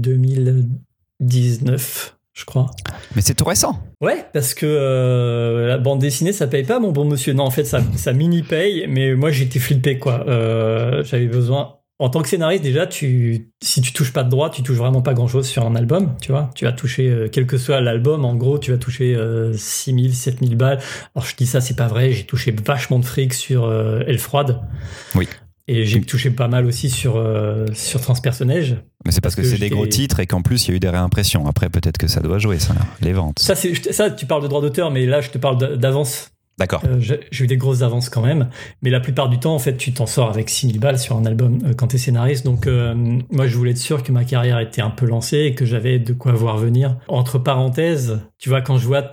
2019, 1.20 2.16
je 2.32 2.44
crois. 2.44 2.70
Mais 3.14 3.22
c'est 3.22 3.34
tout 3.34 3.44
récent. 3.44 3.78
Ouais, 4.00 4.24
parce 4.32 4.54
que 4.54 4.66
euh, 4.66 5.68
la 5.68 5.78
bande 5.78 6.00
dessinée, 6.00 6.32
ça 6.32 6.46
paye 6.46 6.64
pas, 6.64 6.78
mon 6.80 6.92
bon 6.92 7.04
monsieur. 7.04 7.32
Non, 7.32 7.44
en 7.44 7.50
fait, 7.50 7.64
ça, 7.64 7.80
ça 7.96 8.12
mini 8.12 8.42
paye, 8.42 8.86
mais 8.88 9.14
moi, 9.14 9.30
j'étais 9.30 9.58
flippé, 9.58 9.98
quoi. 9.98 10.24
Euh, 10.28 11.02
J'avais 11.04 11.26
besoin. 11.26 11.75
En 11.98 12.10
tant 12.10 12.20
que 12.20 12.28
scénariste, 12.28 12.62
déjà, 12.62 12.86
tu, 12.86 13.50
si 13.62 13.80
tu 13.80 13.92
touches 13.94 14.12
pas 14.12 14.22
de 14.22 14.28
droit, 14.28 14.50
tu 14.50 14.62
touches 14.62 14.76
vraiment 14.76 15.00
pas 15.00 15.14
grand 15.14 15.28
chose 15.28 15.46
sur 15.46 15.64
un 15.64 15.74
album, 15.76 16.14
tu 16.20 16.30
vois. 16.30 16.50
Tu 16.54 16.66
vas 16.66 16.72
toucher, 16.72 17.08
euh, 17.08 17.28
quel 17.32 17.46
que 17.46 17.56
soit 17.56 17.80
l'album, 17.80 18.26
en 18.26 18.34
gros, 18.34 18.58
tu 18.58 18.70
vas 18.70 18.76
toucher 18.76 19.14
euh, 19.14 19.54
6000, 19.54 20.14
7000 20.14 20.56
balles. 20.56 20.78
Alors, 21.14 21.26
je 21.26 21.34
dis 21.36 21.46
ça, 21.46 21.62
c'est 21.62 21.74
pas 21.76 21.86
vrai. 21.88 22.12
J'ai 22.12 22.24
touché 22.24 22.54
vachement 22.64 22.98
de 22.98 23.04
fric 23.06 23.32
sur 23.32 23.64
euh, 23.64 24.02
Elle 24.06 24.18
Froide. 24.18 24.60
Oui. 25.14 25.26
Et 25.68 25.84
j'ai 25.86 26.00
touché 26.02 26.30
pas 26.30 26.46
mal 26.48 26.66
aussi 26.66 26.90
sur, 26.90 27.16
euh, 27.16 27.66
sur 27.72 28.00
Transpersonnage. 28.00 28.76
Mais 29.04 29.10
c'est 29.10 29.20
parce, 29.20 29.34
Parce 29.34 29.36
que, 29.36 29.40
que 29.42 29.48
c'est 29.48 29.58
des 29.58 29.70
gros 29.70 29.86
titres 29.86 30.20
et 30.20 30.26
qu'en 30.26 30.42
plus 30.42 30.66
il 30.66 30.70
y 30.70 30.74
a 30.74 30.76
eu 30.76 30.80
des 30.80 30.88
réimpressions. 30.90 31.46
Après 31.48 31.70
peut-être 31.70 31.98
que 31.98 32.06
ça 32.06 32.20
doit 32.20 32.38
jouer 32.38 32.58
ça, 32.60 32.74
les 33.00 33.12
ventes. 33.12 33.40
Ça, 33.40 33.54
ça, 33.56 34.10
tu 34.10 34.26
parles 34.26 34.42
de 34.42 34.48
droit 34.48 34.60
d'auteur, 34.60 34.92
mais 34.92 35.06
là, 35.06 35.20
je 35.22 35.30
te 35.30 35.38
parle 35.38 35.58
d'a- 35.58 35.76
d'avance. 35.76 36.30
D'accord. 36.58 36.82
Euh, 36.86 36.98
j'ai 37.00 37.44
eu 37.44 37.46
des 37.46 37.58
grosses 37.58 37.82
avances 37.82 38.08
quand 38.08 38.22
même, 38.22 38.48
mais 38.80 38.88
la 38.88 39.00
plupart 39.00 39.28
du 39.28 39.38
temps, 39.38 39.54
en 39.54 39.58
fait, 39.58 39.76
tu 39.76 39.92
t'en 39.92 40.06
sors 40.06 40.30
avec 40.30 40.48
6000 40.48 40.80
balles 40.80 40.98
sur 40.98 41.16
un 41.16 41.26
album 41.26 41.58
euh, 41.66 41.74
quand 41.74 41.88
t'es 41.88 41.98
scénariste. 41.98 42.46
Donc, 42.46 42.66
euh, 42.66 42.94
moi, 43.30 43.46
je 43.46 43.56
voulais 43.56 43.72
être 43.72 43.78
sûr 43.78 44.02
que 44.02 44.10
ma 44.10 44.24
carrière 44.24 44.58
était 44.60 44.80
un 44.80 44.88
peu 44.90 45.04
lancée 45.06 45.38
et 45.40 45.54
que 45.54 45.66
j'avais 45.66 45.98
de 45.98 46.14
quoi 46.14 46.32
voir 46.32 46.56
venir. 46.56 46.96
Entre 47.08 47.38
parenthèses, 47.38 48.20
tu 48.38 48.48
vois, 48.48 48.62
quand 48.62 48.78
je 48.78 48.86
vois, 48.86 49.04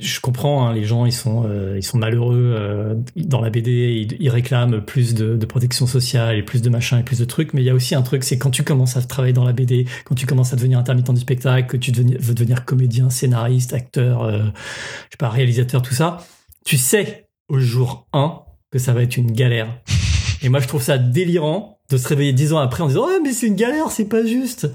je 0.00 0.20
comprends, 0.20 0.66
hein, 0.66 0.72
les 0.72 0.84
gens, 0.84 1.04
ils 1.04 1.12
sont, 1.12 1.44
euh, 1.46 1.74
ils 1.76 1.82
sont 1.82 1.98
malheureux 1.98 2.54
euh, 2.58 2.94
dans 3.14 3.42
la 3.42 3.50
BD, 3.50 3.70
ils, 4.10 4.16
ils 4.18 4.30
réclament 4.30 4.80
plus 4.80 5.12
de, 5.12 5.36
de 5.36 5.46
protection 5.46 5.86
sociale 5.86 6.36
et 6.38 6.42
plus 6.42 6.62
de 6.62 6.70
machin 6.70 6.98
et 6.98 7.02
plus 7.02 7.18
de 7.18 7.24
trucs. 7.26 7.52
Mais 7.52 7.60
il 7.60 7.66
y 7.66 7.70
a 7.70 7.74
aussi 7.74 7.94
un 7.94 8.02
truc, 8.02 8.24
c'est 8.24 8.38
quand 8.38 8.50
tu 8.50 8.62
commences 8.62 8.96
à 8.96 9.02
travailler 9.02 9.34
dans 9.34 9.44
la 9.44 9.52
BD, 9.52 9.84
quand 10.06 10.14
tu 10.14 10.24
commences 10.24 10.54
à 10.54 10.56
devenir 10.56 10.78
intermittent 10.78 11.12
du 11.12 11.20
spectacle, 11.20 11.68
que 11.68 11.76
tu 11.76 11.92
deveni- 11.92 12.16
veux 12.18 12.32
devenir 12.34 12.64
comédien, 12.64 13.10
scénariste, 13.10 13.74
acteur, 13.74 14.22
euh, 14.22 14.38
je 14.38 15.10
sais 15.12 15.18
pas, 15.18 15.28
réalisateur, 15.28 15.82
tout 15.82 15.94
ça, 15.94 16.18
tu 16.66 16.76
sais 16.76 17.28
au 17.48 17.58
jour 17.60 18.06
1 18.12 18.40
que 18.70 18.78
ça 18.78 18.92
va 18.92 19.02
être 19.02 19.16
une 19.16 19.30
galère. 19.32 19.68
Et 20.42 20.48
moi, 20.50 20.60
je 20.60 20.68
trouve 20.68 20.82
ça 20.82 20.98
délirant 20.98 21.78
de 21.88 21.96
se 21.96 22.06
réveiller 22.08 22.32
dix 22.32 22.52
ans 22.52 22.58
après 22.58 22.82
en 22.82 22.88
disant, 22.88 23.06
ouais, 23.06 23.20
mais 23.22 23.32
c'est 23.32 23.46
une 23.46 23.54
galère, 23.54 23.90
c'est 23.90 24.04
pas 24.08 24.24
juste. 24.26 24.68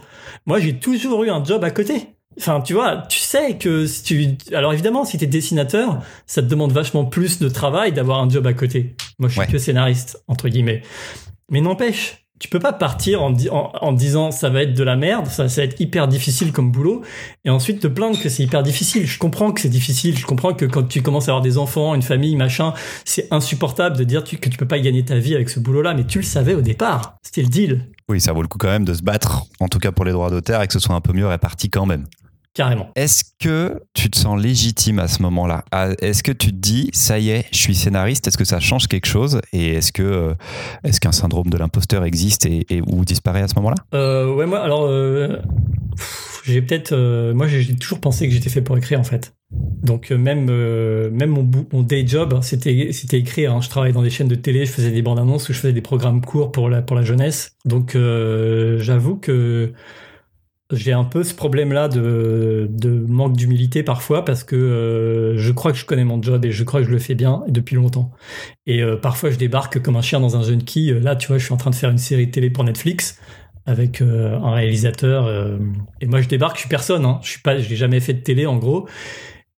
Moi, 0.45 0.59
j'ai 0.59 0.79
toujours 0.79 1.23
eu 1.25 1.29
un 1.29 1.43
job 1.43 1.63
à 1.63 1.69
côté. 1.69 2.07
Enfin, 2.39 2.61
tu 2.61 2.73
vois, 2.73 3.03
tu 3.09 3.19
sais 3.19 3.57
que 3.57 3.85
si 3.85 4.03
tu, 4.03 4.55
alors 4.55 4.71
évidemment, 4.71 5.03
si 5.03 5.17
t'es 5.17 5.27
dessinateur, 5.27 6.01
ça 6.25 6.41
te 6.41 6.47
demande 6.47 6.71
vachement 6.71 7.03
plus 7.03 7.39
de 7.39 7.49
travail 7.49 7.91
d'avoir 7.91 8.21
un 8.23 8.29
job 8.29 8.47
à 8.47 8.53
côté. 8.53 8.95
Moi, 9.19 9.27
je 9.27 9.33
suis 9.33 9.41
Ouais. 9.41 9.47
que 9.47 9.57
scénariste, 9.57 10.23
entre 10.29 10.47
guillemets. 10.47 10.81
Mais 11.49 11.59
n'empêche, 11.59 12.20
tu 12.41 12.49
peux 12.49 12.59
pas 12.59 12.73
partir 12.73 13.21
en, 13.21 13.29
di- 13.29 13.49
en, 13.51 13.71
en 13.79 13.93
disant 13.93 14.31
ça 14.31 14.49
va 14.49 14.63
être 14.63 14.73
de 14.73 14.83
la 14.83 14.95
merde, 14.95 15.27
ça, 15.27 15.45
va 15.45 15.63
être 15.63 15.79
hyper 15.79 16.07
difficile 16.07 16.51
comme 16.51 16.71
boulot, 16.71 17.03
et 17.45 17.51
ensuite 17.51 17.79
te 17.79 17.87
plaindre 17.87 18.19
que 18.19 18.29
c'est 18.29 18.41
hyper 18.41 18.63
difficile. 18.63 19.05
Je 19.05 19.19
comprends 19.19 19.51
que 19.51 19.61
c'est 19.61 19.69
difficile, 19.69 20.17
je 20.17 20.25
comprends 20.25 20.53
que 20.55 20.65
quand 20.65 20.81
tu 20.87 21.03
commences 21.03 21.27
à 21.29 21.33
avoir 21.33 21.43
des 21.43 21.59
enfants, 21.59 21.93
une 21.93 22.01
famille, 22.01 22.35
machin, 22.35 22.73
c'est 23.05 23.31
insupportable 23.31 23.95
de 23.95 24.03
dire 24.03 24.23
que 24.23 24.49
tu 24.49 24.57
peux 24.57 24.67
pas 24.67 24.79
gagner 24.79 25.05
ta 25.05 25.19
vie 25.19 25.35
avec 25.35 25.49
ce 25.49 25.59
boulot-là, 25.59 25.93
mais 25.93 26.03
tu 26.05 26.17
le 26.17 26.23
savais 26.25 26.55
au 26.55 26.61
départ. 26.61 27.13
C'était 27.21 27.43
le 27.43 27.49
deal, 27.49 27.85
Oui, 28.09 28.19
ça 28.19 28.33
vaut 28.33 28.41
le 28.41 28.47
coup 28.47 28.57
quand 28.57 28.69
même 28.69 28.85
de 28.85 28.95
se 28.95 29.03
battre, 29.03 29.43
en 29.59 29.67
tout 29.67 29.77
cas 29.79 29.91
pour 29.91 30.03
les 30.05 30.11
droits 30.11 30.31
d'auteur, 30.31 30.63
et 30.63 30.67
que 30.67 30.73
ce 30.73 30.79
soit 30.79 30.95
un 30.95 31.01
peu 31.01 31.13
mieux 31.13 31.27
réparti 31.27 31.69
quand 31.69 31.85
même. 31.85 32.07
Carrément. 32.53 32.89
Est-ce 32.95 33.23
que 33.39 33.81
tu 33.93 34.09
te 34.09 34.17
sens 34.17 34.39
légitime 34.41 34.99
à 34.99 35.07
ce 35.07 35.21
moment-là? 35.23 35.63
Est-ce 36.01 36.23
que 36.23 36.31
tu 36.31 36.47
te 36.51 36.55
dis, 36.57 36.89
ça 36.93 37.19
y 37.19 37.29
est, 37.29 37.45
je 37.51 37.57
suis 37.57 37.75
scénariste 37.75 38.27
Est-ce 38.27 38.37
que 38.37 38.45
ça 38.45 38.59
change 38.59 38.87
quelque 38.87 39.07
chose? 39.07 39.41
Et 39.53 39.73
est-ce 39.75 39.91
que 39.91 40.03
euh, 40.03 40.33
est-ce 40.83 40.99
qu'un 40.99 41.11
syndrome 41.11 41.49
de 41.49 41.57
l'imposteur 41.57 42.03
existe 42.05 42.45
et, 42.45 42.65
et- 42.69 42.81
ou 42.81 43.05
disparaît 43.05 43.41
à 43.41 43.47
ce 43.47 43.55
moment-là? 43.55 43.75
Euh, 43.93 44.33
ouais, 44.33 44.45
moi, 44.45 44.59
alors, 44.59 44.85
euh, 44.85 45.37
j'ai 46.43 46.61
peut-être, 46.61 46.91
euh, 46.93 47.33
moi, 47.33 47.47
j'ai 47.47 47.75
toujours 47.75 47.99
pensé 47.99 48.27
que 48.27 48.33
j'étais 48.33 48.49
fait 48.49 48.61
pour 48.61 48.77
écrire, 48.77 48.99
en 48.99 49.03
fait. 49.03 49.33
Donc, 49.83 50.11
même, 50.11 50.47
euh, 50.49 51.09
même 51.11 51.29
mon, 51.29 51.81
day 51.83 52.05
job, 52.07 52.39
c'était, 52.41 52.89
c'était 52.93 53.19
écrire. 53.19 53.53
hein. 53.53 53.61
Je 53.61 53.69
travaillais 53.69 53.93
dans 53.93 54.01
des 54.03 54.09
chaînes 54.09 54.27
de 54.29 54.35
télé, 54.35 54.65
je 54.65 54.71
faisais 54.71 54.91
des 54.91 55.01
bandes 55.01 55.19
annonces 55.19 55.49
ou 55.49 55.53
je 55.53 55.59
faisais 55.59 55.73
des 55.73 55.81
programmes 55.81 56.21
courts 56.23 56.51
pour 56.51 56.69
la, 56.69 56.81
pour 56.81 56.95
la 56.95 57.03
jeunesse. 57.03 57.55
Donc, 57.65 57.95
euh, 57.95 58.79
j'avoue 58.79 59.15
que 59.17 59.73
j'ai 60.71 60.93
un 60.93 61.03
peu 61.03 61.23
ce 61.23 61.33
problème-là 61.33 61.87
de, 61.87 62.67
de 62.69 62.89
manque 62.89 63.35
d'humilité 63.35 63.83
parfois 63.83 64.23
parce 64.23 64.43
que 64.43 64.55
euh, 64.55 65.37
je 65.37 65.51
crois 65.51 65.71
que 65.71 65.77
je 65.77 65.85
connais 65.85 66.03
mon 66.03 66.21
job 66.21 66.45
et 66.45 66.51
je 66.51 66.63
crois 66.63 66.81
que 66.81 66.87
je 66.87 66.91
le 66.91 66.99
fais 66.99 67.15
bien 67.15 67.43
depuis 67.47 67.75
longtemps. 67.75 68.11
Et 68.65 68.81
euh, 68.81 68.95
parfois, 68.95 69.31
je 69.31 69.37
débarque 69.37 69.81
comme 69.81 69.95
un 69.95 70.01
chien 70.01 70.19
dans 70.19 70.37
un 70.37 70.43
jeune 70.43 70.63
qui. 70.63 70.91
Là, 70.91 71.15
tu 71.15 71.27
vois, 71.27 71.37
je 71.37 71.45
suis 71.45 71.53
en 71.53 71.57
train 71.57 71.71
de 71.71 71.75
faire 71.75 71.89
une 71.89 71.97
série 71.97 72.31
télé 72.31 72.49
pour 72.49 72.63
Netflix 72.63 73.19
avec 73.65 74.01
euh, 74.01 74.37
un 74.39 74.53
réalisateur. 74.53 75.29
et 75.99 76.05
moi, 76.05 76.21
je 76.21 76.27
débarque, 76.27 76.55
je 76.55 76.61
suis 76.61 76.69
personne. 76.69 77.05
Hein. 77.05 77.19
Je 77.23 77.37
j'ai 77.59 77.75
jamais 77.75 77.99
fait 77.99 78.13
de 78.13 78.21
télé 78.21 78.45
en 78.45 78.57
gros. 78.57 78.87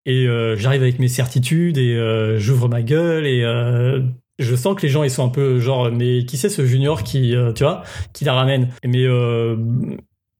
Et 0.06 0.28
j'arrive 0.58 0.82
avec 0.82 1.00
mes 1.00 1.08
certitudes 1.08 1.78
et 1.78 2.36
j'ouvre 2.38 2.68
ma 2.68 2.82
gueule 2.82 3.26
et 3.26 3.42
je 4.40 4.56
sens 4.56 4.76
que 4.76 4.82
les 4.82 4.90
gens 4.90 5.04
ils 5.04 5.10
sont 5.10 5.24
un 5.24 5.30
peu 5.30 5.60
genre 5.60 5.90
mais 5.92 6.26
qui 6.26 6.36
c'est 6.36 6.50
ce 6.50 6.66
junior 6.66 7.04
qui 7.04 7.34
tu 7.56 7.64
vois 7.64 7.84
qui 8.12 8.26
la 8.26 8.34
ramène? 8.34 8.68
Mais 8.84 9.08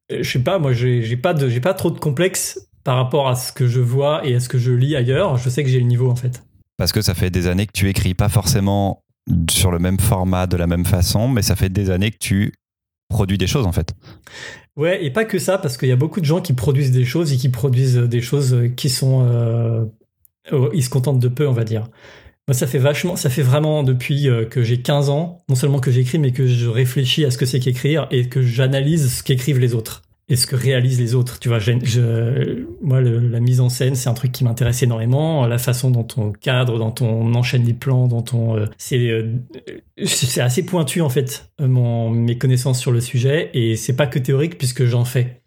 je 0.10 0.30
sais 0.30 0.40
pas, 0.40 0.60
moi 0.60 0.74
j'ai 0.74 1.18
pas 1.18 1.34
de 1.34 1.50
j'ai 1.50 1.62
pas 1.62 1.74
trop 1.74 1.92
de 1.92 2.00
complexe 2.00 2.68
par 2.84 2.98
rapport 2.98 3.28
à 3.28 3.36
ce 3.36 3.52
que 3.52 3.68
je 3.68 3.80
vois 3.80 4.26
et 4.28 4.36
à 4.36 4.40
ce 4.40 4.50
que 4.50 4.58
je 4.58 4.72
lis 4.72 4.96
ailleurs. 4.96 5.38
Je 5.38 5.50
sais 5.50 5.64
que 5.64 5.70
j'ai 5.70 5.80
le 5.80 5.86
niveau 5.86 6.10
en 6.10 6.16
fait. 6.16 6.44
Parce 6.78 6.92
que 6.92 7.02
ça 7.02 7.14
fait 7.14 7.30
des 7.30 7.48
années 7.48 7.66
que 7.66 7.72
tu 7.72 7.90
écris 7.90 8.14
pas 8.14 8.30
forcément 8.30 9.04
sur 9.50 9.72
le 9.72 9.80
même 9.80 10.00
format, 10.00 10.48
de 10.48 10.58
la 10.58 10.68
même 10.68 10.86
façon, 10.86 11.28
mais 11.28 11.42
ça 11.42 11.56
fait 11.56 11.70
des 11.70 11.90
années 11.90 12.12
que 12.12 12.18
tu 12.18 12.54
produis 13.10 13.38
des 13.38 13.48
choses 13.48 13.66
en 13.66 13.72
fait. 13.72 13.94
Ouais, 14.76 15.06
et 15.06 15.12
pas 15.12 15.24
que 15.24 15.38
ça, 15.38 15.58
parce 15.58 15.78
qu'il 15.78 15.88
y 15.88 15.94
a 15.94 15.96
beaucoup 15.96 16.20
de 16.20 16.26
gens 16.26 16.42
qui 16.42 16.54
produisent 16.54 16.92
des 16.92 17.06
choses 17.06 17.32
et 17.32 17.38
qui 17.38 17.50
produisent 17.50 17.98
des 17.98 18.22
choses 18.22 18.58
qui 18.76 18.90
sont. 18.90 19.26
euh, 19.30 19.86
oh, 20.52 20.70
ils 20.74 20.84
se 20.84 20.90
contentent 20.90 21.20
de 21.20 21.28
peu, 21.28 21.48
on 21.48 21.54
va 21.54 21.64
dire. 21.64 21.90
Moi, 22.48 22.54
ça 22.54 22.68
fait 22.68 22.78
vachement, 22.78 23.16
ça 23.16 23.30
fait 23.30 23.42
vraiment 23.42 23.84
depuis 23.84 24.28
euh, 24.28 24.44
que 24.44 24.64
j'ai 24.64 24.82
15 24.82 25.10
ans, 25.10 25.44
non 25.48 25.56
seulement 25.56 25.80
que 25.80 25.92
j'écris, 25.92 26.20
mais 26.20 26.32
que 26.32 26.46
je 26.46 26.68
réfléchis 26.68 27.24
à 27.24 27.32
ce 27.32 27.38
que 27.38 27.46
c'est 27.46 27.62
qu'écrire 27.62 28.08
et 28.12 28.28
que 28.28 28.42
j'analyse 28.42 29.20
ce 29.20 29.24
qu'écrivent 29.24 29.60
les 29.60 29.74
autres. 29.74 30.02
Et 30.28 30.36
ce 30.36 30.48
que 30.48 30.56
réalisent 30.56 31.00
les 31.00 31.16
autres. 31.16 31.40
Tu 31.40 31.48
vois, 31.50 31.60
je, 31.60 32.66
moi, 32.82 33.02
la 33.02 33.40
mise 33.40 33.60
en 33.60 33.70
scène, 33.70 33.96
c'est 33.96 34.10
un 34.10 34.14
truc 34.14 34.32
qui 34.32 34.44
m'intéresse 34.44 34.82
énormément. 34.82 35.46
La 35.46 35.58
façon 35.58 35.92
dont 35.92 36.08
on 36.18 36.32
cadre, 36.32 36.80
dont 36.80 36.96
on 37.02 37.34
enchaîne 37.36 37.66
les 37.66 37.74
plans, 37.74 38.08
dont 38.08 38.24
on, 38.34 38.58
euh, 38.58 38.66
c'est, 38.78 39.10
euh, 39.10 39.34
c'est 40.06 40.42
assez 40.42 40.66
pointu 40.66 41.02
en 41.02 41.10
fait, 41.10 41.50
mon, 41.60 42.10
mes 42.10 42.38
connaissances 42.38 42.80
sur 42.80 42.92
le 42.92 43.02
sujet, 43.02 43.52
et 43.54 43.76
c'est 43.76 43.96
pas 43.96 44.08
que 44.08 44.20
théorique 44.20 44.58
puisque 44.58 44.86
j'en 44.86 45.06
fais. 45.06 45.43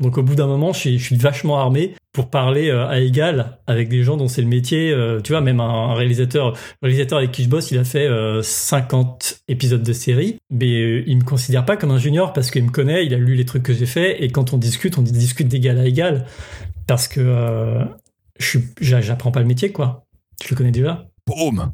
Donc 0.00 0.18
au 0.18 0.22
bout 0.22 0.34
d'un 0.34 0.46
moment, 0.46 0.72
je 0.72 0.96
suis, 0.96 1.16
vachement 1.16 1.58
armé 1.58 1.94
pour 2.12 2.28
parler 2.28 2.68
euh, 2.68 2.86
à 2.88 2.98
égal 3.00 3.58
avec 3.66 3.88
des 3.88 4.02
gens 4.02 4.16
dont 4.16 4.26
c'est 4.26 4.42
le 4.42 4.48
métier. 4.48 4.90
Euh, 4.90 5.20
tu 5.20 5.32
vois, 5.32 5.40
même 5.40 5.60
un, 5.60 5.94
réalisateur, 5.94 6.56
réalisateur 6.82 7.18
avec 7.18 7.30
qui 7.30 7.44
je 7.44 7.48
bosse, 7.48 7.70
il 7.70 7.78
a 7.78 7.84
fait 7.84 8.08
50 8.42 9.34
euh, 9.34 9.52
épisodes 9.52 9.82
de 9.82 9.92
série, 9.92 10.36
mais 10.50 11.02
il 11.06 11.16
me 11.16 11.24
considère 11.24 11.64
pas 11.64 11.76
comme 11.76 11.92
un 11.92 11.98
junior 11.98 12.32
parce 12.32 12.50
qu'il 12.50 12.64
me 12.64 12.70
connaît, 12.70 13.06
il 13.06 13.14
a 13.14 13.18
lu 13.18 13.34
les 13.34 13.44
trucs 13.44 13.62
que 13.62 13.72
j'ai 13.72 13.86
fait 13.86 14.22
et 14.24 14.28
quand 14.30 14.52
on 14.52 14.58
discute, 14.58 14.98
on 14.98 15.02
discute 15.02 15.48
d'égal 15.48 15.78
à 15.78 15.86
égal 15.86 16.26
parce 16.86 17.06
que 17.08 17.78
je 18.38 18.58
j'apprends 18.80 19.30
pas 19.30 19.40
le 19.40 19.46
métier 19.46 19.70
quoi. 19.70 20.04
Je 20.42 20.50
le 20.50 20.56
connais 20.56 20.72
déjà? 20.72 21.06
Boum 21.26 21.72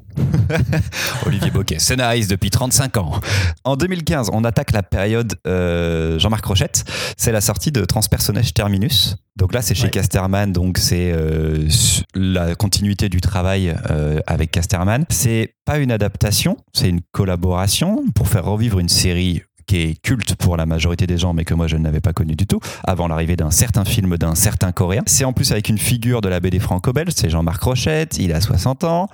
Olivier 1.26 1.50
Boquet, 1.50 1.78
scénariste 1.78 2.30
depuis 2.30 2.50
35 2.50 2.96
ans. 2.98 3.20
En 3.64 3.76
2015, 3.76 4.30
on 4.32 4.44
attaque 4.44 4.72
la 4.72 4.82
période 4.82 5.34
euh, 5.46 6.18
Jean-Marc 6.18 6.44
Rochette. 6.44 6.84
C'est 7.16 7.32
la 7.32 7.40
sortie 7.40 7.72
de 7.72 7.84
Transpersonnage 7.84 8.54
Terminus. 8.54 9.16
Donc 9.36 9.54
là, 9.54 9.62
c'est 9.62 9.74
chez 9.74 9.88
Casterman, 9.88 10.52
donc 10.52 10.76
c'est 10.76 11.12
euh, 11.12 11.66
la 12.14 12.54
continuité 12.54 13.08
du 13.08 13.20
travail 13.20 13.74
euh, 13.90 14.20
avec 14.26 14.50
Casterman. 14.50 15.04
C'est 15.08 15.54
pas 15.64 15.78
une 15.78 15.92
adaptation, 15.92 16.58
c'est 16.72 16.88
une 16.88 17.00
collaboration 17.12 18.04
pour 18.14 18.28
faire 18.28 18.44
revivre 18.44 18.80
une 18.80 18.88
série 18.88 19.42
qui 19.66 19.76
est 19.76 20.02
culte 20.02 20.34
pour 20.34 20.56
la 20.56 20.66
majorité 20.66 21.06
des 21.06 21.16
gens, 21.16 21.32
mais 21.32 21.44
que 21.44 21.54
moi 21.54 21.68
je 21.68 21.76
n'avais 21.76 22.00
pas 22.00 22.12
connu 22.12 22.34
du 22.34 22.46
tout, 22.46 22.58
avant 22.84 23.06
l'arrivée 23.06 23.36
d'un 23.36 23.52
certain 23.52 23.84
film 23.84 24.16
d'un 24.16 24.34
certain 24.34 24.72
coréen. 24.72 25.02
C'est 25.06 25.24
en 25.24 25.32
plus 25.32 25.52
avec 25.52 25.68
une 25.68 25.78
figure 25.78 26.20
de 26.20 26.28
la 26.28 26.40
BD 26.40 26.58
franco-belge, 26.58 27.12
c'est 27.14 27.30
Jean-Marc 27.30 27.62
Rochette, 27.62 28.18
il 28.18 28.32
a 28.32 28.40
60 28.40 28.82
ans, 28.82 29.08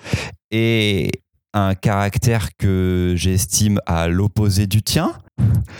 et 0.50 1.10
un 1.54 1.74
caractère 1.74 2.56
que 2.56 3.14
j'estime 3.16 3.80
à 3.86 4.08
l'opposé 4.08 4.66
du 4.66 4.82
tien. 4.82 5.12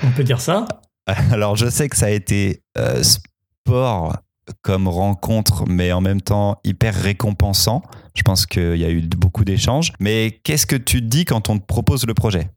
On 0.03 0.11
peut 0.11 0.25
dire 0.25 0.41
ça 0.41 0.67
Alors 1.31 1.57
je 1.57 1.69
sais 1.69 1.89
que 1.89 1.97
ça 1.97 2.07
a 2.07 2.11
été 2.11 2.63
euh, 2.79 3.03
sport 3.03 4.17
comme 4.63 4.87
rencontre, 4.87 5.65
mais 5.67 5.93
en 5.93 6.01
même 6.01 6.21
temps 6.21 6.61
hyper 6.65 6.95
récompensant. 6.95 7.83
Je 8.15 8.23
pense 8.23 8.47
qu'il 8.47 8.77
y 8.77 8.85
a 8.85 8.91
eu 8.91 9.03
beaucoup 9.03 9.45
d'échanges. 9.45 9.93
Mais 10.01 10.41
qu'est-ce 10.45 10.67
que 10.67 10.77
tu 10.77 11.01
te 11.01 11.07
dis 11.07 11.25
quand 11.25 11.49
on 11.49 11.59
te 11.59 11.65
propose 11.65 12.07
le 12.07 12.15
projet? 12.15 12.51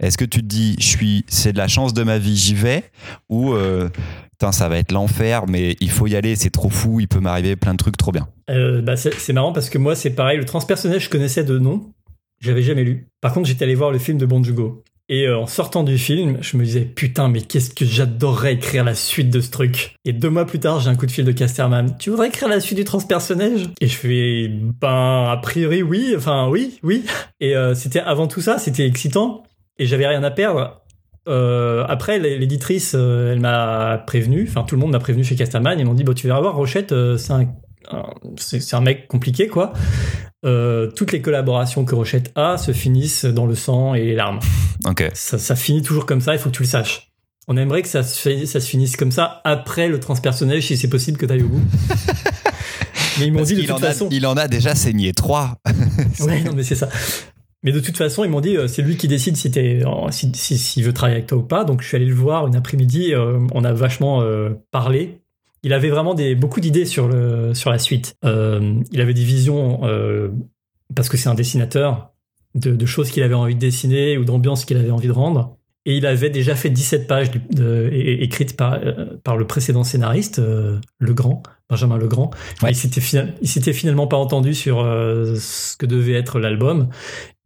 Est-ce 0.00 0.18
que 0.18 0.24
tu 0.24 0.40
te 0.40 0.46
dis, 0.46 0.76
je 0.78 0.86
suis, 0.86 1.24
c'est 1.28 1.52
de 1.52 1.58
la 1.58 1.68
chance 1.68 1.94
de 1.94 2.02
ma 2.02 2.18
vie, 2.18 2.36
j'y 2.36 2.54
vais, 2.54 2.84
ou 3.30 3.54
euh, 3.54 3.88
ça 4.52 4.68
va 4.68 4.78
être 4.78 4.92
l'enfer, 4.92 5.46
mais 5.46 5.76
il 5.80 5.90
faut 5.90 6.06
y 6.06 6.16
aller, 6.16 6.36
c'est 6.36 6.50
trop 6.50 6.68
fou, 6.68 7.00
il 7.00 7.08
peut 7.08 7.20
m'arriver 7.20 7.56
plein 7.56 7.72
de 7.72 7.78
trucs 7.78 7.96
trop 7.96 8.12
bien. 8.12 8.28
Euh, 8.50 8.82
bah 8.82 8.96
c'est 8.96 9.32
marrant 9.32 9.52
parce 9.52 9.70
que 9.70 9.78
moi 9.78 9.96
c'est 9.96 10.10
pareil, 10.10 10.38
le 10.38 10.44
transpersonnel 10.44 11.00
je 11.00 11.08
connaissais 11.08 11.44
de 11.44 11.58
nom, 11.58 11.92
j'avais 12.40 12.62
jamais 12.62 12.84
lu. 12.84 13.08
Par 13.20 13.32
contre 13.32 13.48
j'étais 13.48 13.64
allé 13.64 13.74
voir 13.74 13.90
le 13.90 13.98
film 13.98 14.18
de 14.18 14.26
Bon 14.26 14.42
Et 15.08 15.26
euh, 15.26 15.38
en 15.38 15.46
sortant 15.46 15.82
du 15.82 15.98
film, 15.98 16.38
je 16.40 16.56
me 16.56 16.64
disais 16.64 16.82
putain, 16.82 17.28
mais 17.28 17.40
qu'est-ce 17.40 17.70
que 17.70 17.84
j'adorerais 17.84 18.54
écrire 18.54 18.84
la 18.84 18.94
suite 18.94 19.30
de 19.30 19.40
ce 19.40 19.50
truc. 19.50 19.94
Et 20.04 20.12
deux 20.12 20.30
mois 20.30 20.46
plus 20.46 20.60
tard, 20.60 20.80
j'ai 20.80 20.90
un 20.90 20.96
coup 20.96 21.06
de 21.06 21.10
fil 21.10 21.24
de 21.24 21.32
Casterman. 21.32 21.96
Tu 21.98 22.10
voudrais 22.10 22.28
écrire 22.28 22.48
la 22.48 22.60
suite 22.60 22.78
du 22.78 22.84
transpersonnage? 22.84 23.68
Et 23.80 23.88
je 23.88 23.96
fais 23.96 24.48
ben 24.48 25.28
a 25.30 25.36
priori 25.42 25.82
oui, 25.82 26.14
enfin 26.16 26.48
oui, 26.48 26.78
oui. 26.82 27.04
Et 27.40 27.56
euh, 27.56 27.74
c'était 27.74 28.00
avant 28.00 28.26
tout 28.26 28.40
ça, 28.40 28.58
c'était 28.58 28.86
excitant 28.86 29.42
et 29.78 29.86
j'avais 29.86 30.06
rien 30.06 30.22
à 30.22 30.30
perdre. 30.30 30.82
Euh, 31.28 31.84
après, 31.88 32.18
l'éditrice, 32.18 32.94
euh, 32.96 33.32
elle 33.32 33.40
m'a 33.40 34.02
prévenu, 34.06 34.46
enfin 34.48 34.62
tout 34.62 34.76
le 34.76 34.80
monde 34.80 34.92
m'a 34.92 35.00
prévenu 35.00 35.24
chez 35.24 35.34
Casterman, 35.34 35.78
ils 35.78 35.84
m'ont 35.84 35.94
dit, 35.94 36.04
bah, 36.04 36.14
tu 36.14 36.28
vas 36.28 36.40
voir, 36.40 36.54
Rochette, 36.54 36.92
euh, 36.92 37.16
c'est 37.16 37.32
un, 37.32 37.48
c'est 38.36 38.74
un 38.74 38.80
mec 38.80 39.08
compliqué, 39.08 39.48
quoi. 39.48 39.72
Euh, 40.44 40.90
toutes 40.90 41.12
les 41.12 41.20
collaborations 41.20 41.84
que 41.84 41.94
Rochette 41.94 42.30
a 42.36 42.56
se 42.56 42.72
finissent 42.72 43.24
dans 43.24 43.46
le 43.46 43.54
sang 43.54 43.94
et 43.94 44.04
les 44.04 44.14
larmes. 44.14 44.40
Ok. 44.84 45.10
Ça, 45.14 45.38
ça, 45.38 45.56
finit 45.56 45.82
toujours 45.82 46.06
comme 46.06 46.20
ça, 46.20 46.34
il 46.34 46.38
faut 46.38 46.50
que 46.50 46.56
tu 46.56 46.62
le 46.62 46.68
saches. 46.68 47.10
On 47.48 47.56
aimerait 47.56 47.82
que 47.82 47.88
ça 47.88 48.02
se, 48.02 48.46
ça 48.46 48.60
se 48.60 48.68
finisse 48.68 48.96
comme 48.96 49.12
ça 49.12 49.40
après 49.44 49.88
le 49.88 50.00
transpersonnel, 50.00 50.62
si 50.62 50.76
c'est 50.76 50.88
possible 50.88 51.16
que 51.16 51.26
tu 51.26 51.32
ailles 51.32 51.42
au 51.42 51.48
bout. 51.48 51.62
mais 53.18 53.26
ils 53.26 53.32
m'ont 53.32 53.42
dit 53.42 53.54
de 53.54 53.62
toute 53.62 53.78
façon. 53.78 54.08
il 54.10 54.26
en 54.26 54.36
a 54.36 54.48
déjà 54.48 54.74
saigné 54.74 55.12
trois. 55.12 55.56
ouais, 56.20 56.42
non, 56.42 56.52
mais 56.54 56.64
c'est 56.64 56.74
ça. 56.74 56.88
Mais 57.62 57.72
de 57.72 57.80
toute 57.80 57.96
façon, 57.96 58.22
ils 58.22 58.30
m'ont 58.30 58.40
dit, 58.40 58.56
euh, 58.56 58.68
c'est 58.68 58.82
lui 58.82 58.96
qui 58.96 59.08
décide 59.08 59.36
si 59.36 59.50
s'il 59.52 60.36
si, 60.36 60.58
si, 60.58 60.82
veut 60.82 60.92
travailler 60.92 61.16
avec 61.16 61.28
toi 61.28 61.38
ou 61.38 61.42
pas. 61.42 61.64
Donc 61.64 61.82
je 61.82 61.88
suis 61.88 61.96
allé 61.96 62.06
le 62.06 62.14
voir 62.14 62.46
une 62.46 62.54
après-midi, 62.54 63.12
euh, 63.12 63.40
on 63.52 63.64
a 63.64 63.72
vachement 63.72 64.22
euh, 64.22 64.50
parlé. 64.70 65.18
Il 65.66 65.72
avait 65.72 65.88
vraiment 65.88 66.14
des, 66.14 66.36
beaucoup 66.36 66.60
d'idées 66.60 66.84
sur, 66.84 67.08
le, 67.08 67.52
sur 67.52 67.70
la 67.70 67.80
suite. 67.80 68.14
il 68.22 69.00
avait 69.00 69.14
des 69.14 69.24
visions, 69.24 69.80
parce 70.94 71.08
que 71.08 71.16
c'est 71.16 71.28
un 71.28 71.34
dessinateur, 71.34 72.12
de, 72.54 72.86
choses 72.86 73.10
qu'il 73.10 73.24
avait 73.24 73.34
envie 73.34 73.56
de 73.56 73.60
dessiner 73.60 74.16
ou 74.16 74.24
d'ambiance 74.24 74.64
qu'il 74.64 74.76
avait 74.76 74.92
envie 74.92 75.08
de 75.08 75.12
rendre. 75.12 75.56
Et 75.84 75.96
il 75.96 76.06
avait 76.06 76.30
déjà 76.30 76.54
fait 76.54 76.70
17 76.70 77.08
pages 77.08 77.32
écrites 77.90 78.56
par, 78.56 78.78
par 79.24 79.36
le 79.36 79.44
précédent 79.44 79.82
scénariste, 79.82 80.40
Benjamin 81.68 81.98
Legrand. 81.98 82.30
Ouais. 82.62 82.70
Il 82.70 83.48
s'était 83.48 83.72
finalement 83.72 84.06
pas 84.06 84.18
entendu 84.18 84.54
sur 84.54 84.76
ce 84.84 85.76
que 85.76 85.86
devait 85.86 86.14
être 86.14 86.38
l'album. 86.38 86.90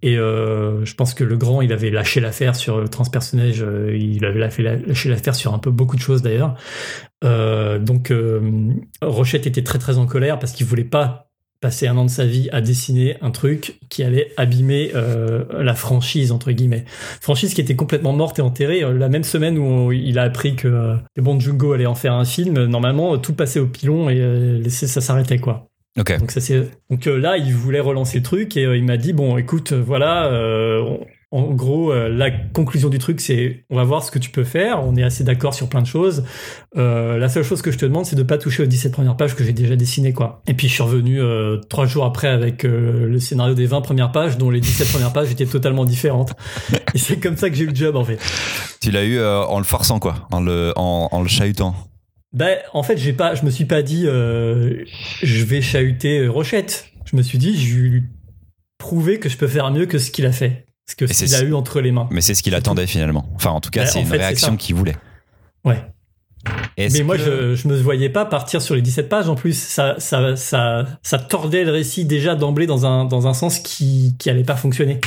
Et 0.03 0.17
euh, 0.17 0.85
je 0.85 0.95
pense 0.95 1.13
que 1.13 1.25
le 1.25 1.37
grand, 1.37 1.61
il 1.61 1.73
avait 1.73 1.91
lâché 1.91 2.21
l'affaire 2.21 2.57
sur 2.57 2.81
le 2.81 2.89
transpersonnage, 2.89 3.63
euh, 3.63 3.97
il 3.97 4.25
avait 4.25 4.41
lâché 4.41 5.09
l'affaire 5.09 5.35
sur 5.35 5.53
un 5.53 5.59
peu 5.59 5.71
beaucoup 5.71 5.97
de 5.97 6.01
choses 6.01 6.23
d'ailleurs. 6.23 6.57
Euh, 7.23 7.79
donc 7.79 8.11
euh, 8.11 8.41
Rochette 9.03 9.47
était 9.47 9.63
très 9.63 9.79
très 9.79 9.99
en 9.99 10.07
colère 10.07 10.39
parce 10.39 10.53
qu'il 10.53 10.67
voulait 10.67 10.85
pas 10.85 11.27
passer 11.61 11.87
un 11.87 11.99
an 11.99 12.07
de 12.07 12.11
sa 12.11 12.25
vie 12.25 12.49
à 12.53 12.63
dessiner 12.63 13.19
un 13.21 13.31
truc 13.31 13.79
qui 13.91 14.03
allait 14.03 14.33
abîmer 14.39 14.93
euh, 14.95 15.45
la 15.63 15.75
franchise 15.75 16.33
entre 16.33 16.53
guillemets. 16.53 16.87
Franchise 17.21 17.53
qui 17.53 17.61
était 17.61 17.77
complètement 17.77 18.15
morte 18.15 18.39
et 18.39 18.43
enterrée. 18.43 18.81
La 18.81 19.11
même 19.11 19.25
semaine 19.25 19.59
où 19.59 19.93
il 19.93 20.19
a 20.19 20.23
appris 20.23 20.57
que 20.57 20.97
les 21.15 21.23
bons 21.23 21.39
Jungo 21.39 21.75
allait 21.75 21.85
en 21.85 21.95
faire 21.95 22.15
un 22.15 22.25
film, 22.25 22.65
normalement 22.65 23.19
tout 23.19 23.35
passait 23.35 23.61
au 23.61 23.67
pilon 23.67 24.09
et 24.09 24.63
ça 24.71 25.03
s'arrêtait 25.03 25.39
quoi. 25.39 25.70
Donc, 25.97 26.31
ça, 26.31 26.41
Donc 26.89 27.07
euh, 27.07 27.17
là, 27.19 27.37
il 27.37 27.53
voulait 27.53 27.81
relancer 27.81 28.19
le 28.19 28.23
truc 28.23 28.57
et 28.57 28.65
euh, 28.65 28.77
il 28.77 28.85
m'a 28.85 28.97
dit 28.97 29.13
bon, 29.13 29.37
écoute, 29.37 29.73
euh, 29.73 29.83
voilà, 29.85 30.31
en 31.33 31.51
gros, 31.53 31.95
la 31.95 32.31
conclusion 32.31 32.89
du 32.89 32.99
truc, 32.99 33.21
c'est 33.21 33.65
on 33.71 33.77
va 33.77 33.85
voir 33.85 34.03
ce 34.03 34.11
que 34.11 34.19
tu 34.19 34.31
peux 34.31 34.43
faire. 34.43 34.85
On 34.85 34.97
est 34.97 35.05
assez 35.05 35.23
d'accord 35.23 35.55
sur 35.55 35.69
plein 35.69 35.81
de 35.81 35.87
choses. 35.87 36.25
la 36.75 37.29
seule 37.29 37.45
chose 37.45 37.63
que 37.63 37.71
je 37.71 37.79
te 37.79 37.87
demande, 37.87 38.05
c'est 38.05 38.17
de 38.17 38.25
pas 38.25 38.37
toucher 38.37 38.65
aux 38.65 38.67
17 38.67 38.91
premières 38.91 39.17
pages 39.17 39.37
que 39.37 39.45
j'ai 39.45 39.53
déjà 39.53 39.77
dessinées, 39.77 40.13
quoi. 40.13 40.43
Et 40.49 40.55
puis 40.55 40.67
je 40.67 40.73
suis 40.73 40.83
revenu 40.83 41.21
trois 41.69 41.87
jours 41.87 42.05
après 42.05 42.27
avec 42.27 42.65
le 42.65 43.21
scénario 43.21 43.55
des 43.55 43.67
20 43.67 43.81
premières 43.81 44.11
pages, 44.11 44.39
dont 44.39 44.51
les 44.51 44.61
17 44.61 44.91
premières 44.91 45.13
pages 45.13 45.31
étaient 45.31 45.47
totalement 45.47 45.85
différentes. 45.85 46.33
Et 46.95 46.99
c'est 46.99 47.21
comme 47.21 47.37
ça 47.37 47.49
que 47.49 47.55
j'ai 47.55 47.63
eu 47.63 47.69
le 47.69 47.77
job, 47.77 47.95
en 47.95 48.05
fait. 48.05 48.19
Tu 48.81 48.91
l'as 48.91 49.05
eu 49.05 49.23
en 49.23 49.59
le 49.59 49.65
forçant, 49.65 50.01
quoi, 50.01 50.27
en 50.33 50.41
le, 50.41 50.73
en 50.75 51.23
le 51.23 51.29
chahutant. 51.29 51.77
Ben, 52.33 52.59
en 52.73 52.83
fait, 52.83 52.97
j'ai 52.97 53.13
pas, 53.13 53.35
je 53.35 53.45
me 53.45 53.51
suis 53.51 53.65
pas 53.65 53.83
dit, 53.83 54.05
euh, 54.07 54.85
je 55.23 55.45
vais 55.45 55.61
chahuter 55.61 56.29
Rochette. 56.29 56.87
Je 57.05 57.17
me 57.17 57.23
suis 57.23 57.39
dit, 57.39 57.59
je 57.61 57.77
vais 57.77 57.89
lui 57.89 58.05
prouver 58.79 59.19
que 59.19 59.29
je 59.29 59.37
peux 59.37 59.49
faire 59.49 59.71
mieux 59.71 59.87
que 59.87 59.99
ce 59.99 60.11
qu'il 60.11 60.27
a 60.27 60.33
fait, 60.33 60.67
ce 60.89 60.95
que 60.95 61.05
qu'il 61.05 61.35
a 61.35 61.43
eu 61.43 61.55
entre 61.55 61.81
les 61.81 61.91
mains. 61.91 62.09
Mais 62.13 62.21
c'est 62.21 62.35
ce 62.35 62.43
qu'il 62.43 62.55
attendait 62.55 62.87
finalement. 62.87 63.29
Enfin, 63.35 63.51
en 63.51 63.61
tout 63.61 63.71
cas, 63.71 63.83
ben, 63.83 63.91
c'est 63.91 64.01
une 64.01 64.11
réaction 64.11 64.57
qu'il 64.57 64.77
voulait. 64.77 64.97
Ouais. 65.65 65.83
Mais 66.79 67.03
moi, 67.03 67.17
je, 67.17 67.55
je 67.55 67.69
me 67.69 67.77
voyais 67.77 68.09
pas 68.09 68.25
partir 68.25 68.63
sur 68.63 68.75
les 68.75 68.81
17 68.81 69.09
pages. 69.09 69.29
En 69.29 69.35
plus, 69.35 69.59
ça, 69.59 69.97
ça, 69.99 70.37
ça, 70.37 70.87
ça 71.03 71.19
tordait 71.19 71.65
le 71.65 71.73
récit 71.73 72.05
déjà 72.05 72.35
d'emblée 72.35 72.67
dans 72.67 72.87
un, 72.87 73.05
dans 73.05 73.27
un 73.27 73.35
sens 73.35 73.59
qui, 73.59 74.15
qui 74.19 74.31
allait 74.31 74.45
pas 74.45 74.57
fonctionner 74.57 75.01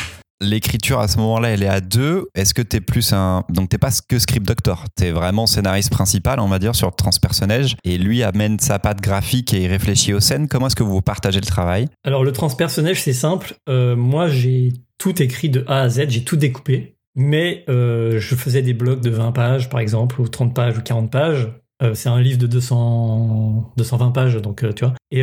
l'écriture 0.43 0.99
à 0.99 1.07
ce 1.07 1.17
moment-là, 1.17 1.49
elle 1.49 1.63
est 1.63 1.67
à 1.67 1.81
deux. 1.81 2.27
Est-ce 2.35 2.53
que 2.53 2.61
tu 2.61 2.77
es 2.77 2.81
plus 2.81 3.13
un. 3.13 3.43
Donc, 3.49 3.69
t'es 3.69 3.77
pas 3.77 3.91
que 4.07 4.19
script 4.19 4.47
doctor. 4.47 4.85
Tu 4.97 5.05
es 5.05 5.11
vraiment 5.11 5.47
scénariste 5.47 5.91
principal, 5.91 6.39
on 6.39 6.47
va 6.47 6.59
dire, 6.59 6.75
sur 6.75 6.95
transpersonnage. 6.95 7.75
Et 7.83 7.97
lui 7.97 8.23
amène 8.23 8.59
sa 8.59 8.79
patte 8.79 9.01
graphique 9.01 9.53
et 9.53 9.63
il 9.63 9.67
réfléchit 9.67 10.13
aux 10.13 10.19
scènes. 10.19 10.47
Comment 10.47 10.67
est-ce 10.67 10.75
que 10.75 10.83
vous 10.83 11.01
partagez 11.01 11.39
le 11.39 11.45
travail? 11.45 11.87
Alors, 12.03 12.23
le 12.23 12.31
transpersonnage, 12.31 13.01
c'est 13.01 13.13
simple. 13.13 13.55
Euh, 13.69 13.95
moi, 13.95 14.27
j'ai 14.27 14.73
tout 14.97 15.21
écrit 15.21 15.49
de 15.49 15.63
A 15.67 15.81
à 15.81 15.89
Z, 15.89 16.09
j'ai 16.09 16.23
tout 16.23 16.37
découpé. 16.37 16.97
Mais 17.15 17.63
euh, 17.69 18.19
je 18.19 18.35
faisais 18.35 18.61
des 18.61 18.73
blocs 18.73 19.01
de 19.01 19.09
20 19.09 19.31
pages, 19.31 19.69
par 19.69 19.79
exemple, 19.79 20.19
ou 20.19 20.27
30 20.27 20.53
pages, 20.53 20.77
ou 20.77 20.81
40 20.81 21.11
pages. 21.11 21.49
Euh, 21.81 21.93
c'est 21.93 22.09
un 22.09 22.19
livre 22.19 22.39
de 22.39 22.47
200, 22.47 23.73
220 23.77 24.11
pages, 24.11 24.35
donc 24.35 24.65
tu 24.75 24.85
vois. 24.85 24.93
Et 25.11 25.21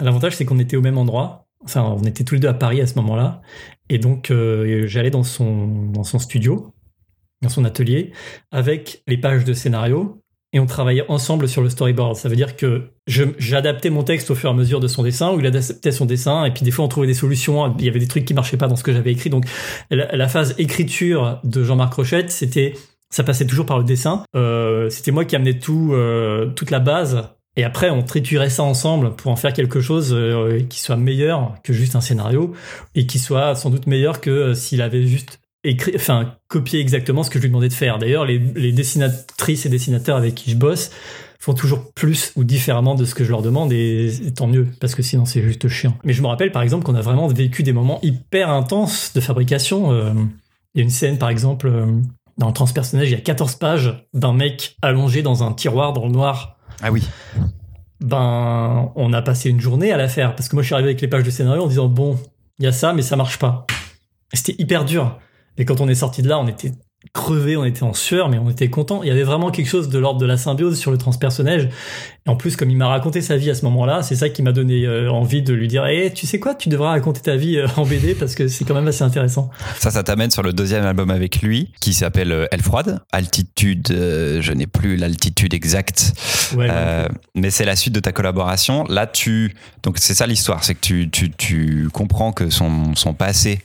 l'avantage, 0.00 0.36
c'est 0.36 0.44
qu'on 0.44 0.58
était 0.58 0.76
au 0.76 0.82
même 0.82 0.98
endroit. 0.98 1.47
Enfin, 1.64 1.82
on 1.82 2.04
était 2.04 2.24
tous 2.24 2.34
les 2.34 2.40
deux 2.40 2.48
à 2.48 2.54
Paris 2.54 2.80
à 2.80 2.86
ce 2.86 2.94
moment-là. 2.96 3.42
Et 3.88 3.98
donc, 3.98 4.30
euh, 4.30 4.86
j'allais 4.86 5.10
dans 5.10 5.22
son, 5.22 5.66
dans 5.66 6.04
son 6.04 6.18
studio, 6.18 6.72
dans 7.42 7.48
son 7.48 7.64
atelier, 7.64 8.12
avec 8.50 9.02
les 9.06 9.18
pages 9.18 9.44
de 9.44 9.52
scénario, 9.52 10.20
et 10.52 10.60
on 10.60 10.66
travaillait 10.66 11.04
ensemble 11.08 11.46
sur 11.46 11.62
le 11.62 11.68
storyboard. 11.68 12.16
Ça 12.16 12.28
veut 12.28 12.36
dire 12.36 12.56
que 12.56 12.90
j'adaptais 13.06 13.90
mon 13.90 14.02
texte 14.02 14.30
au 14.30 14.34
fur 14.34 14.48
et 14.48 14.52
à 14.52 14.56
mesure 14.56 14.80
de 14.80 14.88
son 14.88 15.02
dessin, 15.02 15.32
ou 15.32 15.40
il 15.40 15.46
adaptait 15.46 15.92
son 15.92 16.06
dessin, 16.06 16.44
et 16.44 16.52
puis 16.52 16.62
des 16.62 16.70
fois 16.70 16.84
on 16.84 16.88
trouvait 16.88 17.06
des 17.06 17.14
solutions. 17.14 17.74
Il 17.78 17.84
y 17.84 17.88
avait 17.88 17.98
des 17.98 18.06
trucs 18.06 18.24
qui 18.24 18.34
marchaient 18.34 18.56
pas 18.56 18.68
dans 18.68 18.76
ce 18.76 18.82
que 18.82 18.92
j'avais 18.92 19.12
écrit. 19.12 19.30
Donc, 19.30 19.44
la, 19.90 20.28
phase 20.28 20.54
écriture 20.58 21.40
de 21.44 21.64
Jean-Marc 21.64 21.92
Rochette, 21.94 22.30
c'était 22.30 22.74
ça 23.10 23.24
passait 23.24 23.46
toujours 23.46 23.66
par 23.66 23.78
le 23.78 23.84
dessin. 23.84 24.22
Euh, 24.36 24.90
c'était 24.90 25.10
moi 25.10 25.24
qui 25.24 25.34
amenais 25.36 25.58
tout, 25.58 25.90
euh, 25.92 26.46
toute 26.50 26.70
la 26.70 26.80
base. 26.80 27.30
Et 27.58 27.64
après, 27.64 27.90
on 27.90 28.04
triturait 28.04 28.50
ça 28.50 28.62
ensemble 28.62 29.16
pour 29.16 29.32
en 29.32 29.36
faire 29.36 29.52
quelque 29.52 29.80
chose 29.80 30.14
euh, 30.14 30.60
qui 30.68 30.78
soit 30.78 30.96
meilleur 30.96 31.56
que 31.64 31.72
juste 31.72 31.96
un 31.96 32.00
scénario 32.00 32.54
et 32.94 33.04
qui 33.04 33.18
soit 33.18 33.56
sans 33.56 33.68
doute 33.68 33.88
meilleur 33.88 34.20
que 34.20 34.54
s'il 34.54 34.80
avait 34.80 35.04
juste 35.04 35.40
écrit, 35.64 35.90
enfin, 35.96 36.36
copié 36.46 36.78
exactement 36.78 37.24
ce 37.24 37.30
que 37.30 37.40
je 37.40 37.42
lui 37.42 37.48
demandais 37.48 37.68
de 37.68 37.74
faire. 37.74 37.98
D'ailleurs, 37.98 38.24
les, 38.24 38.38
les 38.38 38.70
dessinatrices 38.70 39.66
et 39.66 39.68
dessinateurs 39.68 40.16
avec 40.16 40.36
qui 40.36 40.52
je 40.52 40.56
bosse 40.56 40.92
font 41.40 41.52
toujours 41.52 41.92
plus 41.94 42.32
ou 42.36 42.44
différemment 42.44 42.94
de 42.94 43.04
ce 43.04 43.16
que 43.16 43.24
je 43.24 43.30
leur 43.30 43.42
demande 43.42 43.72
et, 43.72 44.12
tant 44.36 44.46
mieux 44.46 44.68
parce 44.80 44.94
que 44.94 45.02
sinon 45.02 45.24
c'est 45.24 45.42
juste 45.42 45.66
chiant. 45.66 45.96
Mais 46.04 46.12
je 46.12 46.22
me 46.22 46.28
rappelle 46.28 46.52
par 46.52 46.62
exemple 46.62 46.84
qu'on 46.84 46.94
a 46.94 47.00
vraiment 47.00 47.26
vécu 47.26 47.64
des 47.64 47.72
moments 47.72 47.98
hyper 48.02 48.50
intenses 48.50 49.12
de 49.14 49.20
fabrication. 49.20 49.92
Il 50.74 50.78
y 50.78 50.80
a 50.80 50.84
une 50.84 50.90
scène 50.90 51.18
par 51.18 51.28
exemple 51.28 51.72
dans 52.38 52.48
le 52.48 52.52
transpersonnage, 52.52 53.08
il 53.08 53.12
y 53.12 53.14
a 53.14 53.20
14 53.20 53.56
pages 53.56 54.06
d'un 54.14 54.32
mec 54.32 54.76
allongé 54.82 55.22
dans 55.22 55.42
un 55.42 55.52
tiroir 55.52 55.92
dans 55.92 56.06
le 56.06 56.12
noir. 56.12 56.57
Ah 56.82 56.92
oui. 56.92 57.08
Ben, 58.00 58.92
on 58.94 59.12
a 59.12 59.22
passé 59.22 59.50
une 59.50 59.60
journée 59.60 59.92
à 59.92 59.96
la 59.96 60.08
faire 60.08 60.36
parce 60.36 60.48
que 60.48 60.56
moi 60.56 60.62
je 60.62 60.68
suis 60.68 60.74
arrivé 60.74 60.90
avec 60.90 61.00
les 61.00 61.08
pages 61.08 61.24
de 61.24 61.30
scénario 61.30 61.64
en 61.64 61.66
disant 61.66 61.88
bon, 61.88 62.18
il 62.58 62.64
y 62.64 62.68
a 62.68 62.72
ça, 62.72 62.92
mais 62.92 63.02
ça 63.02 63.16
marche 63.16 63.38
pas. 63.38 63.66
C'était 64.32 64.54
hyper 64.58 64.84
dur. 64.84 65.18
Et 65.56 65.64
quand 65.64 65.80
on 65.80 65.88
est 65.88 65.94
sorti 65.94 66.22
de 66.22 66.28
là, 66.28 66.38
on 66.38 66.46
était 66.46 66.72
crevé, 67.12 67.56
on 67.56 67.64
était 67.64 67.84
en 67.84 67.94
sueur, 67.94 68.28
mais 68.28 68.38
on 68.38 68.50
était 68.50 68.68
content. 68.68 69.02
Il 69.02 69.08
y 69.08 69.12
avait 69.12 69.22
vraiment 69.22 69.50
quelque 69.50 69.68
chose 69.68 69.88
de 69.88 69.98
l'ordre 69.98 70.20
de 70.20 70.26
la 70.26 70.36
symbiose 70.36 70.78
sur 70.78 70.90
le 70.90 70.98
transpersonnage. 70.98 71.68
Et 72.26 72.30
en 72.30 72.36
plus, 72.36 72.56
comme 72.56 72.70
il 72.70 72.76
m'a 72.76 72.88
raconté 72.88 73.22
sa 73.22 73.36
vie 73.36 73.50
à 73.50 73.54
ce 73.54 73.64
moment-là, 73.66 74.02
c'est 74.02 74.16
ça 74.16 74.28
qui 74.28 74.42
m'a 74.42 74.50
donné 74.50 74.84
euh, 74.84 75.10
envie 75.10 75.42
de 75.42 75.54
lui 75.54 75.68
dire 75.68 75.86
hey, 75.86 76.12
tu 76.12 76.26
sais 76.26 76.40
quoi, 76.40 76.56
tu 76.56 76.68
devras 76.68 76.90
raconter 76.90 77.20
ta 77.20 77.36
vie 77.36 77.56
euh, 77.56 77.68
en 77.76 77.86
BD 77.86 78.14
parce 78.14 78.34
que 78.34 78.48
c'est 78.48 78.64
quand 78.64 78.74
même 78.74 78.88
assez 78.88 79.04
intéressant. 79.04 79.48
Ça, 79.78 79.92
ça 79.92 80.02
t'amène 80.02 80.32
sur 80.32 80.42
le 80.42 80.52
deuxième 80.52 80.84
album 80.84 81.10
avec 81.10 81.40
lui, 81.40 81.72
qui 81.80 81.94
s'appelle 81.94 82.32
euh, 82.32 82.46
Elle 82.50 82.62
froide. 82.62 83.00
Altitude, 83.12 83.86
je 83.88 84.52
n'ai 84.52 84.66
plus 84.66 84.96
l'altitude 84.96 85.54
exacte, 85.54 86.12
mais 87.34 87.50
c'est 87.50 87.64
la 87.64 87.76
suite 87.76 87.94
de 87.94 88.00
ta 88.00 88.12
collaboration. 88.12 88.84
Là, 88.88 89.06
tu 89.06 89.54
donc 89.82 89.98
c'est 89.98 90.14
ça 90.14 90.26
l'histoire, 90.26 90.64
c'est 90.64 90.74
que 90.74 90.80
tu, 90.80 91.10
tu, 91.10 91.30
tu 91.30 91.88
comprends 91.92 92.32
que 92.32 92.50
son, 92.50 92.94
son 92.94 93.14
passé 93.14 93.60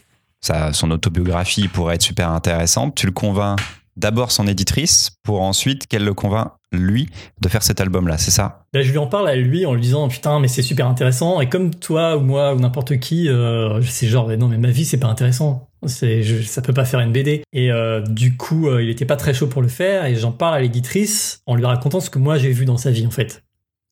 son 0.72 0.90
autobiographie 0.90 1.68
pourrait 1.68 1.96
être 1.96 2.02
super 2.02 2.30
intéressante. 2.30 2.94
Tu 2.94 3.06
le 3.06 3.12
convaincs 3.12 3.58
d'abord 3.96 4.32
son 4.32 4.46
éditrice 4.46 5.12
pour 5.22 5.42
ensuite 5.42 5.86
qu'elle 5.86 6.04
le 6.04 6.14
convainc 6.14 6.48
lui 6.72 7.08
de 7.40 7.48
faire 7.48 7.62
cet 7.62 7.80
album-là, 7.80 8.18
c'est 8.18 8.30
ça? 8.30 8.64
Ben, 8.72 8.82
Je 8.82 8.90
lui 8.90 8.98
en 8.98 9.06
parle 9.06 9.28
à 9.28 9.36
lui 9.36 9.64
en 9.66 9.74
lui 9.74 9.80
disant 9.80 10.08
putain 10.08 10.40
mais 10.40 10.48
c'est 10.48 10.62
super 10.62 10.88
intéressant. 10.88 11.40
Et 11.40 11.48
comme 11.48 11.74
toi 11.74 12.16
ou 12.16 12.20
moi 12.20 12.54
ou 12.54 12.58
n'importe 12.58 12.98
qui, 12.98 13.28
euh, 13.28 13.80
c'est 13.82 14.08
genre 14.08 14.28
non 14.36 14.48
mais 14.48 14.58
ma 14.58 14.70
vie 14.70 14.84
c'est 14.84 14.98
pas 14.98 15.06
intéressant, 15.06 15.68
ça 15.86 16.62
peut 16.62 16.72
pas 16.72 16.84
faire 16.84 17.00
une 17.00 17.12
BD 17.12 17.42
et 17.52 17.70
euh, 17.70 18.00
du 18.00 18.36
coup 18.36 18.68
euh, 18.68 18.82
il 18.82 18.88
était 18.88 19.04
pas 19.04 19.16
très 19.16 19.34
chaud 19.34 19.46
pour 19.46 19.62
le 19.62 19.68
faire 19.68 20.06
et 20.06 20.16
j'en 20.16 20.32
parle 20.32 20.54
à 20.54 20.60
l'éditrice 20.60 21.40
en 21.46 21.54
lui 21.54 21.64
racontant 21.64 22.00
ce 22.00 22.10
que 22.10 22.18
moi 22.18 22.38
j'ai 22.38 22.52
vu 22.52 22.64
dans 22.64 22.76
sa 22.76 22.90
vie 22.90 23.06
en 23.06 23.10
fait 23.10 23.42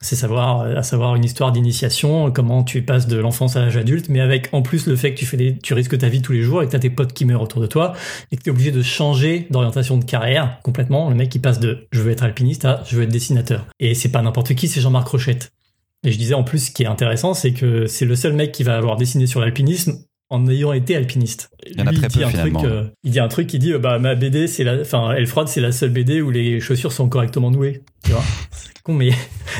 c'est 0.02 0.16
savoir, 0.16 0.62
à 0.62 0.82
savoir 0.82 1.16
une 1.16 1.24
histoire 1.24 1.52
d'initiation, 1.52 2.30
comment 2.30 2.64
tu 2.64 2.82
passes 2.82 3.06
de 3.06 3.16
l'enfance 3.16 3.56
à 3.56 3.60
l'âge 3.60 3.76
adulte, 3.76 4.08
mais 4.08 4.20
avec 4.20 4.48
en 4.52 4.60
plus 4.60 4.86
le 4.86 4.96
fait 4.96 5.14
que 5.14 5.18
tu 5.18 5.26
fais 5.26 5.36
des, 5.36 5.56
tu 5.56 5.72
risques 5.74 5.96
ta 5.96 6.08
vie 6.08 6.20
tous 6.20 6.32
les 6.32 6.42
jours 6.42 6.62
et 6.62 6.66
que 6.66 6.72
t'as 6.72 6.80
tes 6.80 6.90
potes 6.90 7.12
qui 7.12 7.24
meurent 7.24 7.42
autour 7.42 7.62
de 7.62 7.66
toi 7.66 7.94
et 8.30 8.36
que 8.36 8.42
t'es 8.42 8.50
obligé 8.50 8.72
de 8.72 8.82
changer 8.82 9.46
d'orientation 9.50 9.96
de 9.96 10.04
carrière 10.04 10.58
complètement. 10.62 11.08
Le 11.08 11.14
mec 11.14 11.30
qui 11.30 11.38
passe 11.38 11.60
de 11.60 11.86
je 11.92 12.02
veux 12.02 12.10
être 12.10 12.24
alpiniste 12.24 12.64
à 12.64 12.82
je 12.86 12.96
veux 12.96 13.04
être 13.04 13.12
dessinateur. 13.12 13.66
Et 13.80 13.94
c'est 13.94 14.10
pas 14.10 14.22
n'importe 14.22 14.54
qui, 14.54 14.68
c'est 14.68 14.80
Jean-Marc 14.80 15.08
Rochette. 15.08 15.52
Et 16.04 16.10
je 16.10 16.18
disais 16.18 16.34
en 16.34 16.42
plus, 16.42 16.66
ce 16.66 16.70
qui 16.72 16.82
est 16.82 16.86
intéressant, 16.86 17.32
c'est 17.32 17.52
que 17.52 17.86
c'est 17.86 18.04
le 18.04 18.16
seul 18.16 18.32
mec 18.32 18.50
qui 18.50 18.64
va 18.64 18.76
avoir 18.76 18.96
dessiné 18.96 19.26
sur 19.26 19.40
l'alpinisme 19.40 20.02
en 20.32 20.48
ayant 20.48 20.72
été 20.72 20.96
alpiniste. 20.96 21.50
Il 21.66 21.78
y 21.78 21.82
en 21.82 21.86
a 21.86 21.92
très 21.92 22.08
peu, 22.08 22.26
finalement. 22.26 22.64
Euh, 22.64 22.84
il 23.04 23.10
dit 23.10 23.20
un 23.20 23.28
truc, 23.28 23.52
il 23.52 23.58
dit, 23.58 23.74
bah, 23.74 23.98
ma 23.98 24.14
BD, 24.14 24.46
c'est 24.46 24.64
la, 24.64 24.80
enfin, 24.80 25.12
Elle 25.14 25.26
froide, 25.26 25.48
c'est 25.48 25.60
la 25.60 25.72
seule 25.72 25.90
BD 25.90 26.22
où 26.22 26.30
les 26.30 26.58
chaussures 26.58 26.90
sont 26.90 27.06
correctement 27.10 27.50
nouées. 27.50 27.82
Tu 28.02 28.12
vois? 28.12 28.22
c'est 28.50 28.82
con, 28.82 28.94
mais 28.94 29.10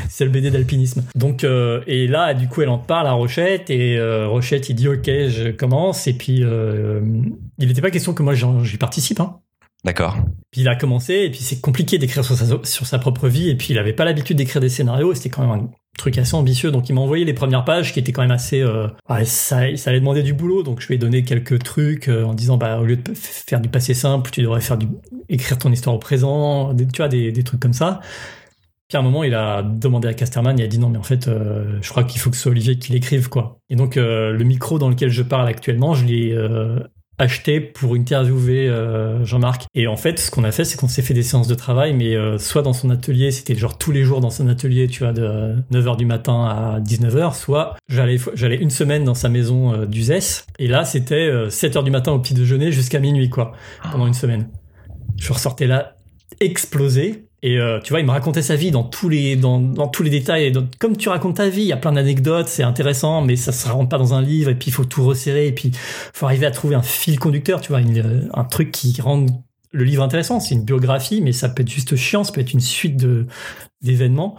c'est 0.09 0.25
le 0.25 0.31
BD 0.31 0.51
d'alpinisme. 0.51 1.05
Donc, 1.15 1.45
euh, 1.45 1.83
et 1.87 2.07
là, 2.09 2.33
du 2.33 2.49
coup, 2.49 2.63
elle 2.63 2.71
en 2.71 2.79
parle 2.79 3.07
à 3.07 3.13
Rochette, 3.13 3.69
et 3.69 3.99
euh, 3.99 4.27
Rochette, 4.27 4.71
il 4.71 4.75
dit, 4.75 4.89
ok, 4.89 5.05
je 5.05 5.51
commence, 5.51 6.07
et 6.07 6.15
puis, 6.15 6.37
il 6.39 7.69
n'était 7.69 7.83
pas 7.83 7.91
question 7.91 8.15
que 8.15 8.23
moi, 8.23 8.33
j'y 8.35 8.79
participe, 8.79 9.21
hein. 9.21 9.41
D'accord. 9.85 10.17
Puis 10.53 10.61
il 10.61 10.69
a 10.69 10.77
commencé, 10.77 11.15
et 11.15 11.31
puis 11.31 11.41
c'est 11.41 11.61
compliqué 11.61 11.99
d'écrire 11.99 12.25
sur 12.25 12.37
sa, 12.37 12.47
sur 12.63 12.87
sa 12.87 12.99
propre 12.99 13.29
vie, 13.29 13.51
et 13.51 13.57
puis 13.57 13.69
il 13.71 13.79
avait 13.79 13.93
pas 13.93 14.05
l'habitude 14.05 14.37
d'écrire 14.37 14.61
des 14.63 14.69
scénarios, 14.69 15.13
c'était 15.15 15.29
quand 15.29 15.43
même 15.43 15.51
un 15.51 15.71
truc 15.99 16.19
assez 16.19 16.35
ambitieux. 16.35 16.71
Donc 16.71 16.89
il 16.89 16.95
m'a 16.95 17.01
envoyé 17.01 17.25
les 17.25 17.35
premières 17.35 17.65
pages 17.65 17.93
qui 17.93 17.99
étaient 17.99 18.13
quand 18.13 18.23
même 18.23 18.31
assez... 18.31 18.61
Euh, 18.61 18.89
ça, 19.25 19.77
ça 19.77 19.91
allait 19.91 20.01
demander 20.01 20.23
du 20.23 20.33
boulot, 20.33 20.63
donc 20.63 20.81
je 20.81 20.89
lui 20.89 20.95
ai 20.95 20.99
donné 20.99 21.23
quelques 21.23 21.63
trucs 21.63 22.09
euh, 22.09 22.25
en 22.25 22.35
disant, 22.35 22.57
bah 22.57 22.79
au 22.79 22.85
lieu 22.85 22.97
de 22.97 23.15
faire 23.15 23.61
du 23.61 23.69
passé 23.69 23.95
simple, 23.95 24.31
tu 24.31 24.43
devrais 24.43 24.61
faire 24.61 24.79
du, 24.79 24.89
écrire 25.29 25.59
ton 25.59 25.71
histoire 25.71 25.95
au 25.95 25.99
présent, 25.99 26.73
des, 26.73 26.87
tu 26.87 26.99
vois, 26.99 27.09
des, 27.09 27.33
des 27.33 27.43
trucs 27.43 27.61
comme 27.61 27.73
ça. 27.73 28.01
Puis 28.89 28.97
à 28.97 29.01
un 29.01 29.03
moment, 29.03 29.25
il 29.25 29.35
a 29.35 29.63
demandé 29.63 30.09
à 30.09 30.15
Casterman, 30.15 30.59
il 30.59 30.65
a 30.65 30.67
dit 30.67 30.79
non, 30.79 30.89
mais 30.89 30.99
en 30.99 31.03
fait, 31.03 31.29
euh, 31.29 31.79
je 31.81 31.89
crois 31.91 32.05
qu'il 32.05 32.21
faut 32.21 32.31
que 32.31 32.37
ce 32.37 32.43
soit 32.43 32.53
Olivier 32.53 32.79
qui 32.79 32.93
l'écrive, 32.93 33.29
quoi. 33.29 33.59
Et 33.71 33.77
donc, 33.77 33.97
le 33.97 34.43
micro 34.45 34.79
dans 34.79 34.91
lequel 34.91 35.09
je 35.09 35.23
parle 35.23 35.49
actuellement, 35.49 35.95
je 35.95 36.05
l'ai 36.05 36.37
acheté 37.23 37.61
pour 37.61 37.95
interviewer 37.95 38.69
euh, 38.69 39.25
Jean-Marc. 39.25 39.67
Et 39.75 39.87
en 39.87 39.97
fait, 39.97 40.19
ce 40.19 40.31
qu'on 40.31 40.45
a 40.45 40.53
fait, 40.53 40.65
c'est 40.65 40.77
qu'on 40.77 40.89
s'est 40.89 41.03
fait 41.03 41.15
des 41.15 41.23
séances 41.23 41.49
de 41.49 41.55
travail, 41.55 41.95
mais 41.95 42.17
euh, 42.17 42.37
soit 42.39 42.63
dans 42.63 42.73
son 42.73 42.91
atelier, 42.91 43.31
c'était 43.31 43.55
genre 43.55 43.79
tous 43.79 43.93
les 43.93 44.03
jours 44.03 44.21
dans 44.21 44.31
son 44.31 44.49
atelier, 44.49 44.89
tu 44.89 45.05
vois, 45.05 45.13
de 45.13 45.55
9h 45.73 45.97
du 45.97 46.05
matin 46.05 46.45
à 46.45 46.81
19h, 46.81 47.35
soit 47.35 47.77
j'allais 47.89 48.57
une 48.57 48.71
semaine 48.71 49.05
dans 49.05 49.15
sa 49.15 49.29
maison 49.29 49.73
euh, 49.73 49.87
d'Uzès, 49.87 50.45
et 50.59 50.67
là, 50.67 50.85
c'était 50.85 51.31
7h 51.49 51.85
du 51.85 51.91
matin 51.91 52.13
au 52.13 52.19
petit 52.19 52.35
déjeuner 52.35 52.73
jusqu'à 52.73 52.99
minuit, 52.99 53.31
quoi, 53.31 53.53
pendant 53.91 54.07
une 54.07 54.15
semaine. 54.15 54.49
Je 55.17 55.33
ressortais 55.33 55.67
là 55.67 55.97
explosé, 56.41 57.29
et 57.45 57.59
euh, 57.59 57.81
tu 57.81 57.91
vois, 57.91 57.99
il 57.99 58.07
me 58.07 58.13
racontait 58.13 58.43
sa 58.43 58.55
vie 58.55 58.71
dans 58.71 58.85
tous 58.85 59.09
les 59.09 59.35
dans, 59.35 59.59
dans 59.59 59.89
tous 59.89 60.05
les 60.05 60.11
détails. 60.11 60.47
Et 60.47 60.53
comme 60.79 60.97
tu 60.97 61.09
racontes 61.09 61.37
ta 61.37 61.49
vie, 61.49 61.63
il 61.63 61.67
y 61.67 61.73
a 61.73 61.77
plein 61.77 61.93
d'anecdotes, 61.93 62.47
c'est 62.47 62.63
intéressant, 62.63 63.21
mais 63.21 63.35
ça 63.35 63.51
se 63.51 63.69
rentre 63.69 63.89
pas 63.89 63.99
dans 63.99 64.15
un 64.15 64.23
livre. 64.23 64.51
Et 64.51 64.55
puis 64.55 64.69
il 64.69 64.73
faut 64.73 64.85
tout 64.85 65.05
resserrer. 65.05 65.49
Et 65.49 65.53
puis 65.53 65.73
faut 66.13 66.27
arriver 66.27 66.47
à 66.47 66.53
trouver 66.53 66.77
un 66.77 66.83
fil 66.83 67.19
conducteur. 67.19 67.61
Tu 67.61 67.73
vois, 67.73 67.81
euh, 67.81 68.29
un 68.33 68.45
truc 68.45 68.71
qui 68.71 69.01
rend 69.01 69.27
le 69.73 69.85
livre 69.85 70.05
intéressant. 70.05 70.39
C'est 70.39 70.55
une 70.55 70.65
biographie, 70.65 71.21
mais 71.21 71.33
ça 71.33 71.49
peut 71.49 71.63
être 71.63 71.71
juste 71.71 71.97
chiant. 71.97 72.23
Ça 72.23 72.33
peut 72.33 72.41
être 72.41 72.53
une 72.53 72.61
suite 72.61 72.97
de 72.97 73.27
d'événements. 73.81 74.37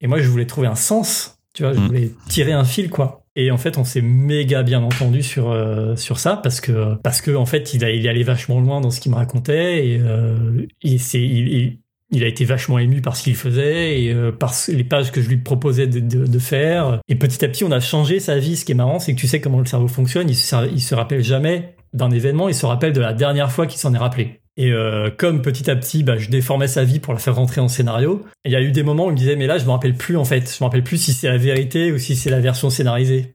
Et 0.00 0.08
moi, 0.08 0.20
je 0.20 0.28
voulais 0.28 0.46
trouver 0.46 0.66
un 0.66 0.74
sens. 0.74 1.38
Tu 1.54 1.62
vois, 1.62 1.72
je 1.72 1.78
mm. 1.78 1.86
voulais 1.86 2.10
tirer 2.28 2.52
un 2.52 2.64
fil, 2.64 2.90
quoi. 2.90 3.24
Et 3.36 3.52
en 3.52 3.58
fait, 3.58 3.78
on 3.78 3.84
s'est 3.84 4.02
méga 4.02 4.64
bien 4.64 4.82
entendu 4.82 5.22
sur 5.22 5.52
euh, 5.52 5.94
sur 5.94 6.18
ça 6.18 6.36
parce 6.36 6.60
que 6.60 6.96
parce 6.96 7.20
que 7.20 7.30
en 7.36 7.46
fait, 7.46 7.74
il, 7.74 7.84
a, 7.84 7.90
il 7.92 8.08
allait 8.08 8.24
vachement 8.24 8.60
loin 8.60 8.80
dans 8.80 8.90
ce 8.90 9.00
qu'il 9.00 9.12
me 9.12 9.16
racontait 9.16 9.86
et, 9.86 10.00
euh, 10.00 10.66
c'est 10.98 11.20
il, 11.20 11.48
il 11.48 11.78
a 12.24 12.26
été 12.26 12.44
vachement 12.44 12.78
ému 12.78 13.00
par 13.00 13.16
ce 13.16 13.22
qu'il 13.22 13.36
faisait 13.36 14.02
et 14.02 14.12
euh, 14.12 14.32
par 14.32 14.52
les 14.68 14.84
pages 14.84 15.12
que 15.12 15.22
je 15.22 15.28
lui 15.28 15.36
proposais 15.36 15.86
de, 15.86 16.38
faire. 16.38 17.00
Et 17.08 17.14
petit 17.14 17.44
à 17.44 17.48
petit, 17.48 17.64
on 17.64 17.70
a 17.70 17.80
changé 17.80 18.18
sa 18.18 18.38
vie. 18.38 18.56
Ce 18.56 18.64
qui 18.64 18.72
est 18.72 18.74
marrant, 18.74 18.98
c'est 18.98 19.14
que 19.14 19.20
tu 19.20 19.28
sais 19.28 19.40
comment 19.40 19.60
le 19.60 19.66
cerveau 19.66 19.88
fonctionne. 19.88 20.28
Il 20.28 20.36
se, 20.36 20.68
il 20.72 20.80
se 20.80 20.94
rappelle 20.94 21.22
jamais 21.22 21.74
d'un 21.92 22.10
événement, 22.10 22.48
il 22.48 22.54
se 22.54 22.66
rappelle 22.66 22.92
de 22.92 23.00
la 23.00 23.12
dernière 23.12 23.50
fois 23.50 23.66
qu'il 23.66 23.78
s'en 23.78 23.94
est 23.94 23.98
rappelé. 23.98 24.40
Et 24.56 24.72
euh, 24.72 25.10
comme 25.16 25.42
petit 25.42 25.70
à 25.70 25.76
petit, 25.76 26.02
bah, 26.02 26.18
je 26.18 26.28
déformais 26.28 26.68
sa 26.68 26.84
vie 26.84 27.00
pour 27.00 27.12
la 27.12 27.18
faire 27.18 27.36
rentrer 27.36 27.60
en 27.60 27.68
scénario, 27.68 28.24
il 28.44 28.52
y 28.52 28.56
a 28.56 28.60
eu 28.60 28.72
des 28.72 28.82
moments 28.82 29.06
où 29.06 29.08
il 29.08 29.12
me 29.12 29.16
disait, 29.16 29.36
mais 29.36 29.46
là, 29.46 29.58
je 29.58 29.64
me 29.64 29.70
rappelle 29.70 29.94
plus 29.94 30.16
en 30.16 30.24
fait. 30.24 30.54
Je 30.54 30.62
me 30.62 30.66
rappelle 30.66 30.84
plus 30.84 30.98
si 30.98 31.12
c'est 31.12 31.28
la 31.28 31.38
vérité 31.38 31.92
ou 31.92 31.98
si 31.98 32.16
c'est 32.16 32.30
la 32.30 32.40
version 32.40 32.70
scénarisée. 32.70 33.34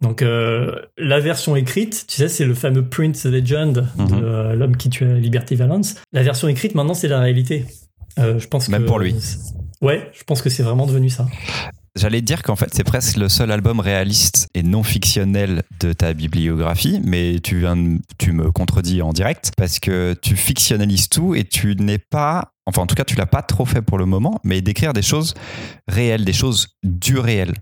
Donc 0.00 0.22
euh, 0.22 0.76
la 0.96 1.18
version 1.18 1.56
écrite, 1.56 2.04
tu 2.06 2.16
sais, 2.16 2.28
c'est 2.28 2.44
le 2.44 2.54
fameux 2.54 2.86
Prince 2.86 3.24
Legend 3.24 3.72
de 3.72 4.14
mhm. 4.14 4.52
l'homme 4.54 4.76
qui 4.76 4.90
tue 4.90 5.06
Liberty 5.14 5.56
Valance. 5.56 5.96
La 6.12 6.22
version 6.22 6.48
écrite, 6.48 6.74
maintenant, 6.74 6.94
c'est 6.94 7.08
la 7.08 7.20
réalité. 7.20 7.64
Euh, 8.18 8.38
je 8.38 8.48
pense 8.48 8.68
Même 8.68 8.84
pour 8.84 8.98
lui. 8.98 9.14
Ouais, 9.80 10.10
je 10.12 10.24
pense 10.24 10.42
que 10.42 10.50
c'est 10.50 10.62
vraiment 10.62 10.86
devenu 10.86 11.08
ça. 11.08 11.26
J'allais 11.96 12.20
dire 12.20 12.42
qu'en 12.42 12.54
fait, 12.54 12.68
c'est 12.72 12.84
presque 12.84 13.16
le 13.16 13.28
seul 13.28 13.50
album 13.50 13.80
réaliste 13.80 14.48
et 14.54 14.62
non 14.62 14.82
fictionnel 14.82 15.62
de 15.80 15.92
ta 15.92 16.14
bibliographie, 16.14 17.00
mais 17.04 17.40
tu, 17.42 17.58
viens, 17.58 17.76
tu 18.18 18.32
me 18.32 18.52
contredis 18.52 19.02
en 19.02 19.12
direct 19.12 19.52
parce 19.56 19.80
que 19.80 20.14
tu 20.22 20.36
fictionnalises 20.36 21.08
tout 21.08 21.34
et 21.34 21.44
tu 21.44 21.74
n'es 21.76 21.98
pas, 21.98 22.52
enfin 22.66 22.82
en 22.82 22.86
tout 22.86 22.94
cas, 22.94 23.04
tu 23.04 23.16
l'as 23.16 23.26
pas 23.26 23.42
trop 23.42 23.64
fait 23.64 23.82
pour 23.82 23.98
le 23.98 24.06
moment, 24.06 24.40
mais 24.44 24.60
d'écrire 24.60 24.92
des 24.92 25.02
choses 25.02 25.34
réelles, 25.88 26.24
des 26.24 26.32
choses 26.32 26.68
du 26.84 27.18
réel. 27.18 27.54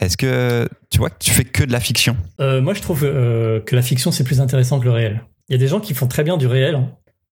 Est-ce 0.00 0.16
que 0.16 0.68
tu 0.90 0.98
vois 0.98 1.10
que 1.10 1.18
tu 1.18 1.30
fais 1.30 1.44
que 1.44 1.64
de 1.64 1.72
la 1.72 1.80
fiction? 1.80 2.16
Euh, 2.40 2.60
Moi, 2.60 2.74
je 2.74 2.80
trouve 2.80 3.02
euh, 3.04 3.60
que 3.60 3.74
la 3.74 3.82
fiction, 3.82 4.12
c'est 4.12 4.24
plus 4.24 4.40
intéressant 4.40 4.78
que 4.78 4.84
le 4.84 4.90
réel. 4.92 5.24
Il 5.48 5.52
y 5.52 5.56
a 5.56 5.58
des 5.58 5.68
gens 5.68 5.80
qui 5.80 5.94
font 5.94 6.06
très 6.06 6.24
bien 6.24 6.36
du 6.36 6.46
réel, 6.46 6.74
hein. 6.74 6.90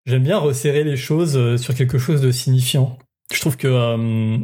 J'aime 0.06 0.22
bien 0.22 0.38
resserrer 0.38 0.84
les 0.84 0.96
choses 0.96 1.36
euh, 1.36 1.56
sur 1.56 1.74
quelque 1.74 1.98
chose 1.98 2.20
de 2.20 2.30
signifiant. 2.30 2.98
Je 3.32 3.40
trouve 3.40 3.56
que 3.56 3.68
euh, 3.68 4.38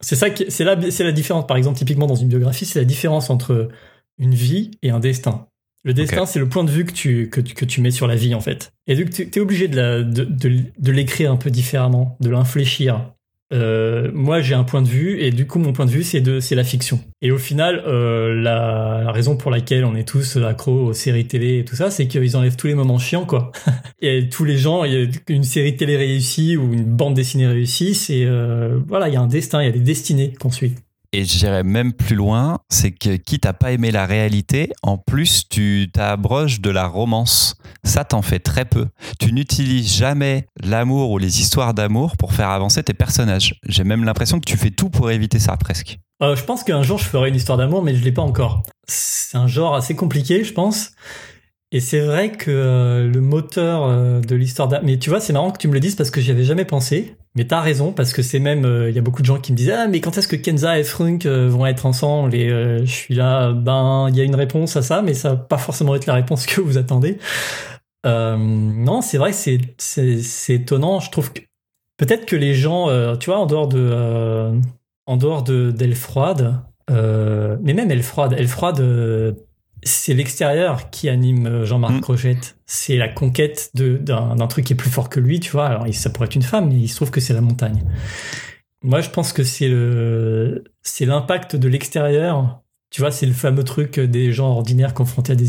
c'est 0.00 0.16
ça, 0.16 0.28
c'est 0.48 0.64
la, 0.64 0.90
c'est 0.90 1.04
la 1.04 1.12
différence. 1.12 1.46
Par 1.46 1.56
exemple, 1.56 1.78
typiquement 1.78 2.06
dans 2.06 2.14
une 2.14 2.28
biographie, 2.28 2.64
c'est 2.66 2.78
la 2.78 2.84
différence 2.84 3.30
entre 3.30 3.68
une 4.18 4.34
vie 4.34 4.70
et 4.82 4.90
un 4.90 5.00
destin. 5.00 5.48
Le 5.84 5.92
destin, 5.92 6.24
c'est 6.24 6.38
le 6.38 6.48
point 6.48 6.64
de 6.64 6.70
vue 6.70 6.86
que 6.86 6.92
tu, 6.92 7.28
que, 7.28 7.42
que, 7.42 7.66
tu 7.66 7.82
mets 7.82 7.90
sur 7.90 8.06
la 8.06 8.16
vie, 8.16 8.34
en 8.34 8.40
fait. 8.40 8.72
Et 8.86 8.96
donc, 8.96 9.10
tu 9.10 9.22
es 9.22 9.40
obligé 9.40 9.68
de, 9.68 10.02
de, 10.02 10.24
de, 10.24 10.92
l'écrire 10.92 11.30
un 11.30 11.36
peu 11.36 11.50
différemment, 11.50 12.16
de 12.20 12.30
l'infléchir. 12.30 13.12
Euh, 13.54 14.10
moi 14.12 14.40
j'ai 14.40 14.54
un 14.54 14.64
point 14.64 14.82
de 14.82 14.88
vue 14.88 15.20
et 15.20 15.30
du 15.30 15.46
coup 15.46 15.58
mon 15.58 15.72
point 15.72 15.86
de 15.86 15.90
vue 15.90 16.02
c'est 16.02 16.20
de 16.20 16.40
c'est 16.40 16.54
la 16.54 16.64
fiction. 16.64 17.00
Et 17.22 17.30
au 17.30 17.38
final, 17.38 17.82
euh, 17.86 18.34
la, 18.34 19.12
raison 19.12 19.36
pour 19.36 19.50
laquelle 19.50 19.84
on 19.84 19.94
est 19.94 20.06
tous 20.06 20.36
accros 20.38 20.86
aux 20.86 20.92
séries 20.92 21.26
télé 21.26 21.58
et 21.58 21.64
tout 21.64 21.76
ça, 21.76 21.90
c'est 21.90 22.08
qu'ils 22.08 22.36
enlèvent 22.36 22.56
tous 22.56 22.66
les 22.66 22.74
moments 22.74 22.98
chiants 22.98 23.24
quoi. 23.24 23.52
et 24.00 24.28
tous 24.28 24.44
les 24.44 24.58
gens, 24.58 24.84
y 24.84 24.96
a 24.96 25.06
une 25.28 25.44
série 25.44 25.76
télé 25.76 25.96
réussie 25.96 26.56
ou 26.56 26.72
une 26.72 26.84
bande 26.84 27.14
dessinée 27.14 27.46
réussie, 27.46 27.94
c'est 27.94 28.24
euh, 28.24 28.78
voilà, 28.88 29.08
il 29.08 29.14
y 29.14 29.16
a 29.16 29.20
un 29.20 29.28
destin, 29.28 29.62
il 29.62 29.66
y 29.66 29.68
a 29.68 29.72
des 29.72 29.78
destinées 29.78 30.32
qu'on 30.38 30.50
suit. 30.50 30.74
Et 31.16 31.24
j'irais 31.24 31.62
même 31.62 31.92
plus 31.92 32.16
loin, 32.16 32.58
c'est 32.68 32.90
que 32.90 33.14
quitte 33.14 33.46
à 33.46 33.52
pas 33.52 33.70
aimer 33.70 33.92
la 33.92 34.04
réalité, 34.04 34.72
en 34.82 34.98
plus 34.98 35.48
tu 35.48 35.88
t'abroges 35.92 36.60
de 36.60 36.70
la 36.70 36.88
romance. 36.88 37.54
Ça 37.84 38.02
t'en 38.02 38.20
fait 38.20 38.40
très 38.40 38.64
peu. 38.64 38.88
Tu 39.20 39.32
n'utilises 39.32 39.94
jamais 39.94 40.48
l'amour 40.60 41.12
ou 41.12 41.18
les 41.18 41.40
histoires 41.40 41.72
d'amour 41.72 42.16
pour 42.16 42.32
faire 42.32 42.48
avancer 42.48 42.82
tes 42.82 42.94
personnages. 42.94 43.54
J'ai 43.68 43.84
même 43.84 44.02
l'impression 44.02 44.40
que 44.40 44.44
tu 44.44 44.56
fais 44.56 44.72
tout 44.72 44.90
pour 44.90 45.12
éviter 45.12 45.38
ça 45.38 45.56
presque. 45.56 46.00
Euh, 46.20 46.34
je 46.34 46.42
pense 46.42 46.64
qu'un 46.64 46.82
jour 46.82 46.98
je 46.98 47.04
ferai 47.04 47.28
une 47.28 47.36
histoire 47.36 47.58
d'amour, 47.58 47.84
mais 47.84 47.94
je 47.94 48.02
l'ai 48.02 48.10
pas 48.10 48.22
encore. 48.22 48.64
C'est 48.88 49.38
un 49.38 49.46
genre 49.46 49.76
assez 49.76 49.94
compliqué, 49.94 50.42
je 50.42 50.52
pense. 50.52 50.90
Et 51.70 51.78
c'est 51.78 52.00
vrai 52.00 52.32
que 52.32 52.50
euh, 52.50 53.06
le 53.06 53.20
moteur 53.20 53.84
euh, 53.84 54.20
de 54.20 54.34
l'histoire 54.34 54.66
d'amour... 54.66 54.86
Mais 54.86 54.98
tu 54.98 55.10
vois, 55.10 55.20
c'est 55.20 55.32
marrant 55.32 55.52
que 55.52 55.58
tu 55.58 55.68
me 55.68 55.74
le 55.74 55.80
dises 55.80 55.94
parce 55.94 56.10
que 56.10 56.20
j'y 56.20 56.32
avais 56.32 56.42
jamais 56.42 56.64
pensé. 56.64 57.14
Mais 57.36 57.44
t'as 57.46 57.60
raison, 57.60 57.92
parce 57.92 58.12
que 58.12 58.22
c'est 58.22 58.38
même, 58.38 58.64
il 58.88 58.94
y 58.94 58.98
a 58.98 59.02
beaucoup 59.02 59.20
de 59.20 59.26
gens 59.26 59.40
qui 59.40 59.50
me 59.52 59.56
disent 59.56 59.70
ah 59.70 59.88
mais 59.88 60.00
quand 60.00 60.16
est-ce 60.16 60.28
que 60.28 60.36
Kenza 60.36 60.78
et 60.78 60.84
Frunk 60.84 61.26
vont 61.26 61.66
être 61.66 61.84
ensemble? 61.84 62.34
Et 62.34 62.48
je 62.86 62.90
suis 62.90 63.14
là, 63.14 63.52
ben 63.52 64.06
il 64.08 64.16
y 64.16 64.20
a 64.20 64.24
une 64.24 64.36
réponse 64.36 64.76
à 64.76 64.82
ça, 64.82 65.02
mais 65.02 65.14
ça 65.14 65.30
va 65.30 65.36
pas 65.36 65.58
forcément 65.58 65.96
être 65.96 66.06
la 66.06 66.14
réponse 66.14 66.46
que 66.46 66.60
vous 66.60 66.78
attendez. 66.78 67.18
non, 68.04 69.00
c'est 69.00 69.18
vrai, 69.18 69.32
c'est 69.32 69.58
c'est 69.78 70.54
étonnant. 70.54 71.00
Je 71.00 71.10
trouve 71.10 71.32
que 71.32 71.40
peut-être 71.96 72.24
que 72.26 72.36
les 72.36 72.54
gens, 72.54 72.88
tu 73.16 73.30
vois, 73.30 73.40
en 73.40 73.46
dehors 73.46 73.68
de 73.68 74.52
en 75.06 75.16
dehors 75.16 75.42
de 75.42 75.72
d'Elle 75.72 75.96
froide, 75.96 76.60
mais 76.88 77.74
même 77.74 77.90
Elle 77.90 78.04
froide, 78.04 78.36
Elle 78.38 78.48
froide 78.48 78.80
c'est 79.84 80.14
l'extérieur 80.14 80.90
qui 80.90 81.08
anime 81.08 81.46
euh, 81.46 81.64
Jean-Marc 81.64 81.94
mm. 81.94 82.00
Crochette. 82.00 82.56
C'est 82.66 82.96
la 82.96 83.08
conquête 83.08 83.70
d'un 83.74 84.46
truc 84.46 84.64
qui 84.64 84.72
est 84.72 84.76
plus 84.76 84.90
fort 84.90 85.08
que 85.08 85.20
lui, 85.20 85.40
tu 85.40 85.50
vois. 85.52 85.66
Alors, 85.66 85.86
ça 85.92 86.10
pourrait 86.10 86.26
être 86.26 86.34
une 86.34 86.42
femme, 86.42 86.68
mais 86.68 86.76
il 86.76 86.88
se 86.88 86.96
trouve 86.96 87.10
que 87.10 87.20
c'est 87.20 87.34
la 87.34 87.40
montagne. 87.40 87.82
Moi, 88.82 89.00
je 89.00 89.10
pense 89.10 89.32
que 89.32 89.44
c'est 89.44 89.68
le, 89.68 90.64
c'est 90.82 91.06
l'impact 91.06 91.56
de 91.56 91.68
l'extérieur. 91.68 92.60
Tu 92.90 93.00
vois, 93.00 93.10
c'est 93.10 93.26
le 93.26 93.32
fameux 93.32 93.64
truc 93.64 93.98
des 93.98 94.32
gens 94.32 94.50
ordinaires 94.50 94.94
confrontés 94.94 95.32
à 95.32 95.36
des, 95.36 95.48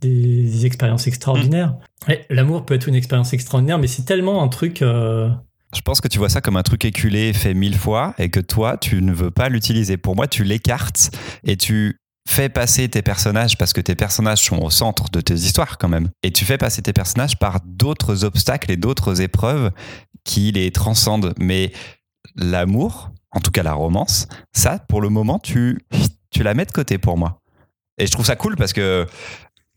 des, 0.00 0.66
expériences 0.66 1.06
extraordinaires. 1.06 1.74
Mm. 2.08 2.12
L'amour 2.30 2.64
peut 2.64 2.74
être 2.74 2.88
une 2.88 2.94
expérience 2.94 3.32
extraordinaire, 3.32 3.78
mais 3.78 3.86
c'est 3.86 4.04
tellement 4.04 4.42
un 4.42 4.48
truc. 4.48 4.80
Euh, 4.82 5.28
je 5.74 5.80
pense 5.80 6.00
que 6.00 6.08
tu 6.08 6.18
vois 6.18 6.28
ça 6.28 6.40
comme 6.40 6.56
un 6.56 6.62
truc 6.62 6.84
éculé 6.84 7.32
fait 7.32 7.52
mille 7.52 7.76
fois 7.76 8.14
et 8.18 8.30
que 8.30 8.40
toi, 8.40 8.76
tu 8.76 9.02
ne 9.02 9.12
veux 9.12 9.30
pas 9.30 9.48
l'utiliser. 9.48 9.96
Pour 9.96 10.14
moi, 10.14 10.28
tu 10.28 10.44
l'écartes 10.44 11.10
et 11.42 11.56
tu 11.56 11.98
fais 12.26 12.48
passer 12.48 12.88
tes 12.88 13.02
personnages, 13.02 13.56
parce 13.58 13.72
que 13.72 13.80
tes 13.80 13.94
personnages 13.94 14.42
sont 14.42 14.58
au 14.58 14.70
centre 14.70 15.10
de 15.10 15.20
tes 15.20 15.34
histoires 15.34 15.78
quand 15.78 15.88
même, 15.88 16.10
et 16.22 16.32
tu 16.32 16.44
fais 16.44 16.58
passer 16.58 16.82
tes 16.82 16.92
personnages 16.92 17.38
par 17.38 17.60
d'autres 17.64 18.24
obstacles 18.24 18.70
et 18.70 18.76
d'autres 18.76 19.20
épreuves 19.20 19.70
qui 20.24 20.52
les 20.52 20.70
transcendent. 20.70 21.34
Mais 21.38 21.72
l'amour, 22.36 23.10
en 23.30 23.40
tout 23.40 23.50
cas 23.50 23.62
la 23.62 23.74
romance, 23.74 24.26
ça, 24.52 24.78
pour 24.78 25.00
le 25.00 25.08
moment, 25.08 25.38
tu, 25.38 25.78
tu 26.30 26.42
la 26.42 26.54
mets 26.54 26.64
de 26.64 26.72
côté 26.72 26.98
pour 26.98 27.18
moi. 27.18 27.40
Et 27.98 28.06
je 28.06 28.10
trouve 28.10 28.26
ça 28.26 28.36
cool 28.36 28.56
parce 28.56 28.72
que 28.72 29.06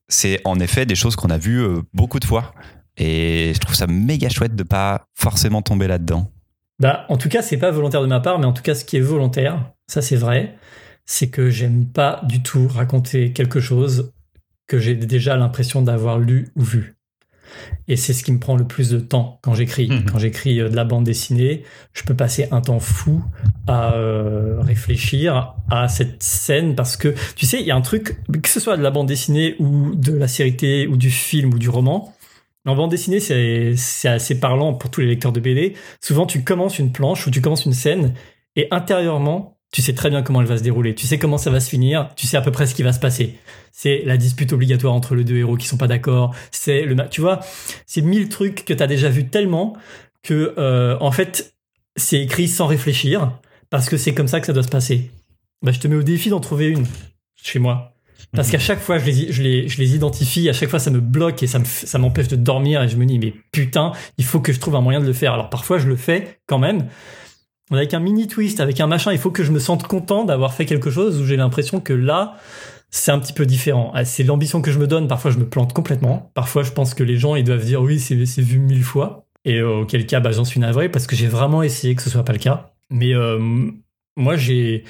c'est 0.07 0.39
en 0.45 0.59
effet 0.59 0.85
des 0.85 0.95
choses 0.95 1.15
qu'on 1.15 1.29
a 1.29 1.37
vues 1.37 1.61
euh, 1.61 1.81
beaucoup 1.93 2.19
de 2.19 2.25
fois. 2.25 2.53
Et 2.95 3.51
je 3.53 3.59
trouve 3.59 3.75
ça 3.75 3.85
méga 3.85 4.29
chouette 4.29 4.55
de 4.55 4.63
pas 4.63 5.05
forcément 5.13 5.61
tomber 5.61 5.87
là-dedans. 5.87 6.31
Bah, 6.79 7.05
en 7.09 7.17
tout 7.17 7.29
cas, 7.29 7.41
c'est 7.41 7.57
pas 7.57 7.71
volontaire 7.71 8.01
de 8.01 8.07
ma 8.07 8.19
part, 8.19 8.39
mais 8.39 8.45
en 8.45 8.53
tout 8.53 8.63
cas, 8.63 8.75
ce 8.75 8.85
qui 8.85 8.97
est 8.97 9.01
volontaire, 9.01 9.71
ça 9.87 10.01
c'est 10.01 10.15
vrai, 10.15 10.55
c'est 11.07 11.29
que 11.29 11.49
j'aime 11.49 11.87
pas 11.87 12.21
du 12.27 12.43
tout 12.43 12.67
raconter 12.67 13.31
quelque 13.31 13.59
chose 13.59 14.13
que 14.67 14.77
j'ai 14.77 14.93
déjà 14.93 15.35
l'impression 15.37 15.81
d'avoir 15.81 16.19
lu 16.19 16.49
ou 16.55 16.61
vu. 16.61 16.93
Et 17.87 17.95
c'est 17.95 18.11
ce 18.11 18.25
qui 18.25 18.33
me 18.33 18.39
prend 18.39 18.57
le 18.57 18.67
plus 18.67 18.89
de 18.89 18.99
temps 18.99 19.39
quand 19.41 19.53
j'écris. 19.53 19.87
Mhm. 19.87 20.05
Quand 20.11 20.19
j'écris 20.19 20.59
euh, 20.59 20.69
de 20.69 20.75
la 20.75 20.83
bande 20.83 21.05
dessinée, 21.05 21.63
je 21.93 22.03
peux 22.03 22.13
passer 22.13 22.49
un 22.51 22.59
temps 22.59 22.79
fou 22.79 23.23
à 23.67 23.93
euh, 23.93 24.59
réfléchir 24.59 25.55
à 25.71 25.87
cette 25.87 26.21
scène 26.21 26.75
parce 26.75 26.97
que, 26.97 27.15
tu 27.35 27.45
sais, 27.45 27.61
il 27.61 27.65
y 27.65 27.71
a 27.71 27.75
un 27.75 27.81
truc, 27.81 28.17
que 28.41 28.49
ce 28.49 28.59
soit 28.59 28.75
de 28.75 28.83
la 28.83 28.91
bande 28.91 29.07
dessinée 29.07 29.55
ou 29.59 29.95
de 29.95 30.11
la 30.13 30.27
série 30.27 30.57
télé 30.57 30.87
ou 30.87 30.97
du 30.97 31.09
film 31.09 31.53
ou 31.53 31.57
du 31.57 31.69
roman, 31.69 32.13
en 32.65 32.75
bande 32.75 32.91
dessinée, 32.91 33.21
c'est 33.21 34.09
assez 34.09 34.39
parlant 34.41 34.73
pour 34.73 34.91
tous 34.91 34.99
les 34.99 35.07
lecteurs 35.07 35.31
de 35.31 35.39
BD. 35.39 35.73
Souvent, 36.01 36.25
tu 36.25 36.43
commences 36.43 36.79
une 36.79 36.91
planche 36.91 37.25
ou 37.25 37.31
tu 37.31 37.39
commences 37.39 37.65
une 37.65 37.71
scène 37.71 38.13
et 38.57 38.67
intérieurement, 38.71 39.56
tu 39.71 39.81
sais 39.81 39.93
très 39.93 40.09
bien 40.09 40.23
comment 40.23 40.41
elle 40.41 40.47
va 40.47 40.57
se 40.57 40.63
dérouler, 40.63 40.95
tu 40.95 41.07
sais 41.07 41.19
comment 41.19 41.37
ça 41.37 41.49
va 41.49 41.59
se 41.59 41.69
finir, 41.69 42.09
tu 42.15 42.25
sais 42.25 42.37
à 42.37 42.41
peu 42.41 42.51
près 42.51 42.65
ce 42.65 42.75
qui 42.75 42.83
va 42.83 42.93
se 42.93 42.99
passer. 42.99 43.37
C'est 43.71 44.03
la 44.05 44.17
dispute 44.17 44.53
obligatoire 44.53 44.93
entre 44.93 45.13
les 45.13 45.23
deux 45.23 45.37
héros 45.37 45.57
qui 45.57 45.67
sont 45.67 45.77
pas 45.77 45.87
d'accord, 45.87 46.33
c'est 46.51 46.83
le 46.83 46.95
tu 47.09 47.21
vois, 47.21 47.41
c'est 47.85 48.01
mille 48.01 48.29
trucs 48.29 48.65
que 48.65 48.73
tu 48.73 48.81
as 48.81 48.87
déjà 48.87 49.09
vu 49.09 49.27
tellement 49.27 49.75
que 50.23 50.55
euh, 50.57 50.97
en 50.99 51.11
fait, 51.11 51.53
c'est 51.95 52.21
écrit 52.21 52.47
sans 52.47 52.67
réfléchir 52.67 53.39
parce 53.69 53.89
que 53.89 53.97
c'est 53.97 54.13
comme 54.13 54.27
ça 54.27 54.39
que 54.39 54.45
ça 54.45 54.53
doit 54.53 54.63
se 54.63 54.69
passer. 54.69 55.11
Bah, 55.61 55.71
je 55.71 55.79
te 55.79 55.87
mets 55.87 55.95
au 55.95 56.03
défi 56.03 56.29
d'en 56.29 56.39
trouver 56.39 56.67
une 56.67 56.85
chez 57.35 57.59
moi. 57.59 57.93
Parce 58.33 58.51
qu'à 58.51 58.59
chaque 58.59 58.79
fois, 58.79 58.99
je 58.99 59.05
les, 59.05 59.31
je, 59.31 59.41
les, 59.41 59.67
je 59.67 59.77
les 59.77 59.95
identifie, 59.95 60.49
à 60.49 60.53
chaque 60.53 60.69
fois, 60.69 60.79
ça 60.79 60.91
me 60.91 60.99
bloque 60.99 61.43
et 61.43 61.47
ça, 61.47 61.59
me, 61.59 61.65
ça 61.65 61.97
m'empêche 61.97 62.27
de 62.27 62.35
dormir 62.35 62.83
et 62.83 62.89
je 62.89 62.97
me 62.97 63.05
dis, 63.05 63.19
mais 63.19 63.33
putain, 63.51 63.93
il 64.17 64.25
faut 64.25 64.41
que 64.41 64.51
je 64.51 64.59
trouve 64.59 64.75
un 64.75 64.81
moyen 64.81 64.99
de 64.99 65.05
le 65.05 65.13
faire. 65.13 65.33
Alors 65.33 65.49
parfois, 65.49 65.77
je 65.79 65.87
le 65.87 65.95
fais 65.95 66.39
quand 66.45 66.59
même, 66.59 66.87
avec 67.71 67.93
un 67.93 67.99
mini 67.99 68.27
twist, 68.27 68.59
avec 68.59 68.79
un 68.79 68.87
machin, 68.87 69.11
il 69.11 69.17
faut 69.17 69.31
que 69.31 69.43
je 69.43 69.51
me 69.51 69.59
sente 69.59 69.87
content 69.87 70.23
d'avoir 70.23 70.53
fait 70.53 70.65
quelque 70.65 70.89
chose 70.89 71.19
où 71.21 71.25
j'ai 71.25 71.35
l'impression 71.35 71.81
que 71.81 71.93
là, 71.93 72.37
c'est 72.89 73.11
un 73.11 73.19
petit 73.19 73.33
peu 73.33 73.45
différent. 73.45 73.91
Ah, 73.93 74.05
c'est 74.05 74.23
l'ambition 74.23 74.61
que 74.61 74.71
je 74.71 74.79
me 74.79 74.87
donne. 74.87 75.07
Parfois, 75.07 75.31
je 75.31 75.37
me 75.37 75.47
plante 75.47 75.73
complètement. 75.73 76.31
Parfois, 76.33 76.63
je 76.63 76.71
pense 76.71 76.93
que 76.93 77.03
les 77.03 77.17
gens, 77.17 77.35
ils 77.35 77.43
doivent 77.43 77.65
dire 77.65 77.81
oui, 77.81 77.99
c'est 77.99 78.15
vu 78.15 78.59
mille 78.59 78.83
fois. 78.83 79.25
Et 79.43 79.59
euh, 79.59 79.81
auquel 79.81 80.05
cas, 80.05 80.19
bah, 80.19 80.31
j'en 80.31 80.45
suis 80.45 80.59
navré 80.59 80.89
parce 80.89 81.07
que 81.07 81.15
j'ai 81.15 81.27
vraiment 81.27 81.63
essayé 81.63 81.95
que 81.95 82.01
ce 82.01 82.09
soit 82.09 82.23
pas 82.23 82.33
le 82.33 82.39
cas. 82.39 82.71
Mais 82.89 83.13
euh, 83.13 83.39
moi, 84.15 84.37
j'ai 84.37 84.83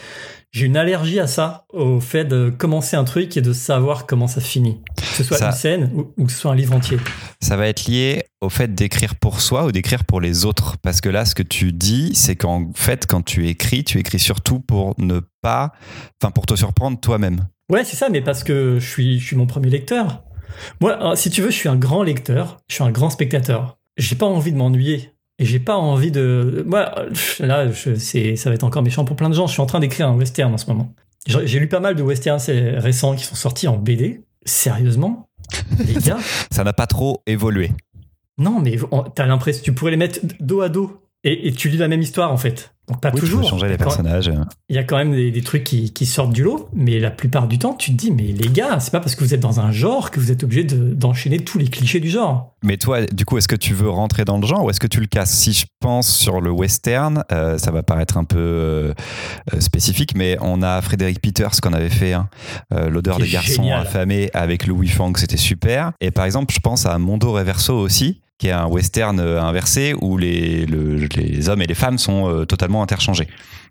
j'ai 0.58 0.66
une 0.66 0.76
allergie 0.76 1.20
à 1.20 1.28
ça, 1.28 1.66
au 1.72 1.99
fait 1.99 2.26
de 2.26 2.49
commencer 2.49 2.95
un 2.95 3.03
truc 3.03 3.38
et 3.38 3.41
de 3.41 3.53
savoir 3.53 4.08
comment 4.08 4.26
ça 4.26 4.41
finit. 4.41 4.82
Que 4.95 5.03
ce 5.03 5.24
soit 5.24 5.39
une 5.39 5.51
scène 5.51 5.91
ou, 5.93 6.26
que 6.26 6.32
ce 6.32 6.39
soit 6.39 6.51
un 6.51 6.55
livre 6.55 6.74
entier. 6.74 6.97
Ça 7.39 7.58
va 7.58 7.68
être 7.68 7.86
lié 7.86 8.24
au 8.41 8.49
fait 8.49 8.74
d'écrire 8.74 9.18
pour 9.18 9.39
soi 9.39 9.66
ou 9.66 9.72
d'écrire 9.72 10.03
pour 10.03 10.20
les 10.20 10.45
autres. 10.45 10.78
Parce 10.82 10.99
que 10.99 11.10
là, 11.10 11.26
ce 11.26 11.36
que 11.36 11.43
tu 11.43 11.74
dis, 11.74 12.16
c'est 12.16 12.36
qu'en 12.36 12.72
fait, 12.74 13.05
quand 13.05 13.22
tu 13.22 13.47
écris, 13.47 13.84
tu 13.84 13.99
écris 13.99 14.18
surtout 14.18 14.60
pour 14.60 14.95
ne 14.97 15.20
pas. 15.43 15.74
Enfin, 16.20 16.32
pour 16.32 16.47
te 16.47 16.55
surprendre 16.55 16.99
toi-même. 16.99 17.45
Ouais, 17.70 17.84
c'est 17.84 17.95
ça, 17.95 18.10
mais 18.10 18.22
parce 18.22 18.43
que 18.43 18.80
je 18.80 18.89
suis, 18.89 19.20
je 19.20 19.26
suis 19.28 19.36
mon 19.36 19.45
premier 19.45 19.70
lecteur. 19.70 20.24
Moi, 20.82 21.16
si 21.16 21.30
tu 21.30 21.43
veux, 21.43 21.51
je 21.51 21.55
suis 21.55 21.70
un 21.70 21.76
grand 21.76 22.01
lecteur, 22.01 22.58
je 22.68 22.74
suis 22.74 22.84
un 22.84 22.89
grand 22.89 23.12
spectateur. 23.12 23.78
J'ai 23.97 24.16
pas 24.16 24.26
envie 24.26 24.51
de 24.51 24.58
m'ennuyer. 24.58 25.12
Et 25.40 25.46
j'ai 25.46 25.60
pas 25.60 25.78
envie 25.78 26.12
de. 26.12 26.64
Moi, 26.66 26.94
là, 27.40 27.68
c'est, 27.74 28.36
ça 28.36 28.50
va 28.50 28.56
être 28.56 28.64
encore 28.64 28.82
méchant 28.82 29.06
pour 29.06 29.16
plein 29.16 29.30
de 29.30 29.36
gens. 29.36 29.48
Je 29.48 29.54
suis 29.54 29.62
en 29.62 29.68
train 29.68 29.80
d'écrire 29.80 30.08
un 30.08 30.16
western 30.16 30.54
en 30.54 30.58
ce 30.58 30.68
moment. 30.68 30.94
J'ai 31.28 31.60
lu 31.60 31.68
pas 31.68 31.80
mal 31.80 31.96
de 31.96 32.04
westerns 32.04 32.40
récents 32.78 33.16
qui 33.16 33.26
sont 33.26 33.36
sortis 33.36 33.68
en 33.68 33.78
BD. 33.78 34.22
Sérieusement, 34.46 35.28
les 35.80 35.96
gars? 35.96 36.20
ça 36.52 36.64
n'a 36.64 36.74
pas 36.74 36.88
trop 36.88 37.22
évolué. 37.28 37.72
Non, 38.38 38.62
mais 38.62 38.78
t'as 39.14 39.26
l'impression, 39.26 39.62
tu 39.64 39.74
pourrais 39.74 39.92
les 39.92 39.98
mettre 39.98 40.20
dos 40.40 40.62
à 40.62 40.70
dos 40.70 41.02
et, 41.28 41.48
et 41.48 41.52
tu 41.52 41.70
lis 41.70 41.78
la 41.78 41.88
même 41.88 42.02
histoire 42.02 42.32
en 42.32 42.38
fait. 42.38 42.74
Donc 42.88 43.02
pas 43.02 43.12
toujours. 43.12 43.42
Tu 43.42 43.50
changer 43.50 43.68
les 43.68 43.78
personnages. 43.78 44.32
Il 44.70 44.76
y 44.76 44.80
a 44.80 44.84
quand 44.84 44.96
même 44.96 45.14
des, 45.14 45.42
trucs 45.42 45.66
qui, 45.66 45.92
qui, 45.92 46.06
sortent 46.06 46.32
du 46.32 46.44
lot, 46.44 46.70
mais 46.74 47.00
la 47.00 47.12
plupart 47.12 47.50
du 47.50 47.60
temps, 47.60 47.74
tu 47.74 47.92
te 47.92 47.98
dis, 47.98 48.12
mais 48.12 48.32
les 48.32 48.48
gars, 48.48 48.80
c'est 48.80 48.92
pas 48.92 49.02
parce 49.02 49.14
que 49.14 49.26
vous 49.26 49.34
êtes 49.34 49.42
dans 49.42 49.60
un 49.60 49.72
genre 49.74 50.10
que 50.10 50.22
vous 50.22 50.32
êtes 50.32 50.44
obligé 50.44 50.64
d'enchaîner 50.64 51.40
tous 51.40 51.58
les 51.58 51.68
clichés 51.68 52.00
du 52.00 52.10
genre. 52.10 52.56
Mais 52.64 52.78
toi, 52.78 53.06
du 53.06 53.26
coup, 53.26 53.38
est-ce 53.38 53.50
que 53.50 53.58
tu 53.58 53.74
veux 53.74 53.90
rentrer 53.90 54.24
dans 54.24 54.38
le 54.38 54.48
genre 54.48 54.64
ou 54.64 54.70
est-ce 54.70 54.80
que 54.80 54.88
tu 54.88 55.02
le 55.02 55.08
casses? 55.08 55.32
Si 55.32 55.52
je 55.52 55.66
pense 55.82 56.08
sur 56.08 56.40
le 56.40 56.50
western, 56.50 57.26
euh, 57.34 57.58
ça 57.58 57.72
va 57.72 57.84
paraître 57.84 58.18
un 58.18 58.24
peu 58.24 58.38
euh, 58.40 58.94
euh, 59.54 59.60
spécifique, 59.60 60.16
mais 60.16 60.38
on 60.40 60.62
a 60.62 60.82
Frédéric 60.82 61.22
Peters 61.22 61.60
qu'on 61.62 61.74
avait 61.74 61.90
fait, 61.90 62.14
hein, 62.14 62.30
L'odeur 62.72 63.20
des 63.20 63.28
garçons 63.28 63.70
affamés 63.70 64.30
avec 64.34 64.66
Louis 64.66 64.88
Fang, 64.88 65.12
c'était 65.16 65.36
super. 65.36 65.92
Et 66.00 66.12
par 66.12 66.24
exemple, 66.24 66.54
je 66.54 66.62
pense 66.62 66.86
à 66.86 66.98
Mondo 66.98 67.34
Reverso 67.34 67.78
aussi, 67.78 68.22
qui 68.38 68.48
est 68.48 68.52
un 68.52 68.68
western 68.68 69.20
euh, 69.20 69.42
inversé 69.42 69.94
où 70.02 70.18
les, 70.18 70.66
les 70.66 71.50
hommes 71.50 71.62
et 71.62 71.68
les 71.68 71.76
femmes 71.76 71.98
sont 71.98 72.30
euh, 72.30 72.46
totalement 72.46 72.84
interchangés. 72.84 73.28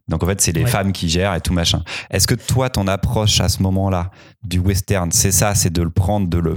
Donc 0.08 0.22
en 0.22 0.26
fait, 0.26 0.40
c'est 0.40 0.52
les 0.52 0.66
femmes 0.66 0.92
qui 0.92 1.08
gèrent 1.08 1.34
et 1.34 1.40
tout 1.40 1.52
machin. 1.52 1.82
Est-ce 2.10 2.28
que 2.28 2.36
toi, 2.36 2.70
ton 2.70 2.86
approche 2.86 3.40
à 3.40 3.48
ce 3.48 3.60
moment-là 3.62 4.10
du 4.44 4.60
western, 4.60 5.10
c'est 5.10 5.32
ça, 5.32 5.54
c'est 5.56 5.72
de 5.72 5.82
le 5.82 5.90
prendre, 5.90 6.28
de 6.28 6.38
le, 6.38 6.54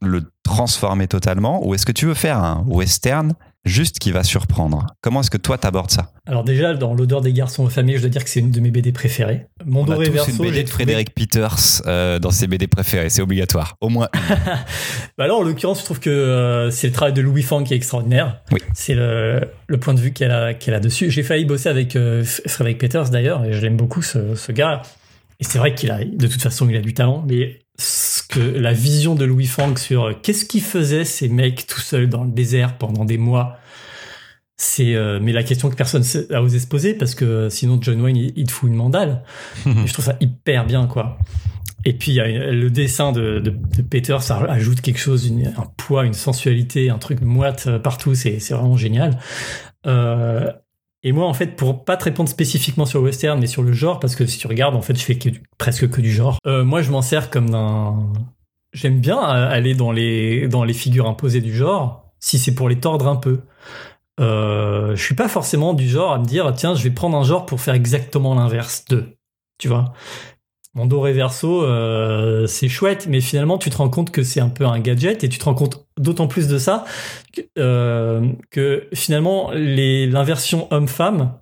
le 0.00 0.22
transformer 0.42 1.06
totalement, 1.06 1.66
ou 1.66 1.74
est-ce 1.74 1.84
que 1.84 1.92
tu 1.92 2.06
veux 2.06 2.14
faire 2.14 2.38
un 2.38 2.64
western 2.66 3.34
juste 3.68 3.98
qui 3.98 4.10
va 4.10 4.24
surprendre. 4.24 4.86
Comment 5.00 5.20
est-ce 5.20 5.30
que 5.30 5.36
toi 5.36 5.58
t'abordes 5.58 5.90
ça? 5.90 6.12
Alors 6.26 6.44
déjà, 6.44 6.74
dans 6.74 6.94
l'odeur 6.94 7.20
des 7.20 7.32
garçons 7.32 7.64
aux 7.64 7.68
familles, 7.68 7.96
je 7.96 8.02
dois 8.02 8.10
dire 8.10 8.24
que 8.24 8.30
c'est 8.30 8.40
une 8.40 8.50
de 8.50 8.60
mes 8.60 8.70
BD 8.70 8.92
préférées. 8.92 9.46
Mon 9.64 9.82
On 9.82 9.90
a 9.90 9.96
tous 9.96 10.28
une 10.28 10.38
BD 10.38 10.64
de 10.64 10.68
Frédéric 10.68 11.14
Peters 11.14 11.82
euh, 11.86 12.18
dans 12.18 12.30
ses 12.30 12.46
BD 12.46 12.66
préférées, 12.66 13.08
c'est 13.08 13.22
obligatoire, 13.22 13.76
au 13.80 13.88
moins. 13.88 14.08
bah 15.18 15.24
alors, 15.24 15.40
en 15.40 15.42
l'occurrence, 15.42 15.80
je 15.80 15.84
trouve 15.84 16.00
que 16.00 16.10
euh, 16.10 16.70
c'est 16.70 16.88
le 16.88 16.92
travail 16.92 17.12
de 17.12 17.20
Louis 17.20 17.42
Fang 17.42 17.62
qui 17.62 17.74
est 17.74 17.76
extraordinaire. 17.76 18.40
Oui. 18.50 18.60
C'est 18.74 18.94
le, 18.94 19.48
le, 19.66 19.78
point 19.78 19.94
de 19.94 20.00
vue 20.00 20.12
qu'elle 20.12 20.32
a, 20.32 20.54
qu'elle 20.54 20.74
a 20.74 20.80
dessus. 20.80 21.10
J'ai 21.10 21.22
failli 21.22 21.44
bosser 21.44 21.68
avec 21.68 21.96
euh, 21.96 22.24
Frédéric 22.24 22.78
Peters 22.78 23.10
d'ailleurs, 23.10 23.44
et 23.44 23.52
je 23.52 23.60
l'aime 23.60 23.76
beaucoup 23.76 24.02
ce, 24.02 24.34
ce 24.34 24.52
gars. 24.52 24.82
Et 25.40 25.44
c'est 25.44 25.58
vrai 25.58 25.74
qu'il 25.74 25.90
a, 25.90 26.04
de 26.04 26.26
toute 26.26 26.42
façon, 26.42 26.68
il 26.68 26.76
a 26.76 26.80
du 26.80 26.94
talent, 26.94 27.24
mais 27.28 27.60
ce 27.78 28.22
que 28.22 28.40
la 28.40 28.72
vision 28.72 29.14
de 29.14 29.24
Louis 29.24 29.46
Fang 29.46 29.76
sur 29.76 30.04
euh, 30.04 30.12
qu'est-ce 30.20 30.44
qu'ils 30.44 30.62
faisaient 30.62 31.04
ces 31.04 31.28
mecs 31.28 31.66
tout 31.66 31.80
seuls 31.80 32.08
dans 32.08 32.24
le 32.24 32.30
désert 32.30 32.76
pendant 32.76 33.04
des 33.04 33.18
mois, 33.18 33.58
c'est 34.56 34.94
euh, 34.96 35.20
mais 35.22 35.32
la 35.32 35.44
question 35.44 35.70
que 35.70 35.76
personne 35.76 36.02
a 36.30 36.42
osé 36.42 36.58
se 36.58 36.66
poser 36.66 36.94
parce 36.94 37.14
que 37.14 37.24
euh, 37.24 37.50
sinon 37.50 37.78
John 37.80 38.00
Wayne 38.00 38.16
il, 38.16 38.44
te 38.44 38.50
fout 38.50 38.68
une 38.68 38.76
mandale. 38.76 39.22
je 39.64 39.92
trouve 39.92 40.04
ça 40.04 40.16
hyper 40.20 40.66
bien 40.66 40.86
quoi. 40.86 41.18
Et 41.84 41.92
puis 41.92 42.14
le 42.16 42.68
dessin 42.70 43.12
de, 43.12 43.38
de, 43.38 43.50
de, 43.50 43.82
Peter, 43.82 44.16
ça 44.20 44.38
ajoute 44.48 44.80
quelque 44.80 44.98
chose, 44.98 45.32
un 45.56 45.66
poids, 45.76 46.04
une 46.04 46.12
sensualité, 46.12 46.90
un 46.90 46.98
truc 46.98 47.20
moite 47.20 47.78
partout. 47.78 48.16
C'est 48.16 48.36
vraiment 48.50 48.76
génial. 48.76 49.16
Euh, 49.86 50.50
et 51.04 51.12
moi, 51.12 51.26
en 51.26 51.34
fait, 51.34 51.56
pour 51.56 51.84
pas 51.84 51.96
te 51.96 52.04
répondre 52.04 52.28
spécifiquement 52.28 52.84
sur 52.84 52.98
le 52.98 53.06
western, 53.06 53.38
mais 53.38 53.46
sur 53.46 53.62
le 53.62 53.72
genre, 53.72 54.00
parce 54.00 54.16
que 54.16 54.26
si 54.26 54.38
tu 54.38 54.46
regardes, 54.46 54.74
en 54.74 54.82
fait, 54.82 54.96
je 54.98 55.04
fais 55.04 55.18
presque 55.56 55.88
que 55.88 56.00
du 56.00 56.10
genre. 56.10 56.38
Euh, 56.46 56.64
moi, 56.64 56.82
je 56.82 56.90
m'en 56.90 57.02
sers 57.02 57.30
comme 57.30 57.50
d'un. 57.50 58.12
J'aime 58.72 59.00
bien 59.00 59.18
aller 59.18 59.74
dans 59.74 59.92
les 59.92 60.46
dans 60.48 60.62
les 60.62 60.74
figures 60.74 61.06
imposées 61.06 61.40
du 61.40 61.56
genre, 61.56 62.12
si 62.20 62.38
c'est 62.38 62.54
pour 62.54 62.68
les 62.68 62.78
tordre 62.80 63.08
un 63.08 63.16
peu. 63.16 63.40
Euh, 64.20 64.96
je 64.96 65.02
suis 65.02 65.14
pas 65.14 65.28
forcément 65.28 65.72
du 65.72 65.88
genre 65.88 66.12
à 66.12 66.18
me 66.18 66.24
dire 66.24 66.52
tiens, 66.54 66.74
je 66.74 66.82
vais 66.82 66.90
prendre 66.90 67.16
un 67.16 67.22
genre 67.22 67.46
pour 67.46 67.60
faire 67.60 67.74
exactement 67.74 68.34
l'inverse 68.34 68.84
de. 68.86 69.16
Tu 69.58 69.68
vois? 69.68 69.92
Mon 70.78 70.86
doré 70.86 71.12
verso, 71.12 71.64
euh, 71.64 72.46
c'est 72.46 72.68
chouette, 72.68 73.08
mais 73.08 73.20
finalement, 73.20 73.58
tu 73.58 73.68
te 73.68 73.76
rends 73.76 73.88
compte 73.88 74.12
que 74.12 74.22
c'est 74.22 74.38
un 74.38 74.48
peu 74.48 74.64
un 74.64 74.78
gadget 74.78 75.24
et 75.24 75.28
tu 75.28 75.36
te 75.36 75.44
rends 75.44 75.54
compte 75.54 75.88
d'autant 75.98 76.28
plus 76.28 76.46
de 76.46 76.56
ça 76.56 76.84
que, 77.32 77.40
euh, 77.58 78.30
que 78.52 78.86
finalement, 78.94 79.50
l'inversion 79.52 80.68
homme-femme, 80.70 81.32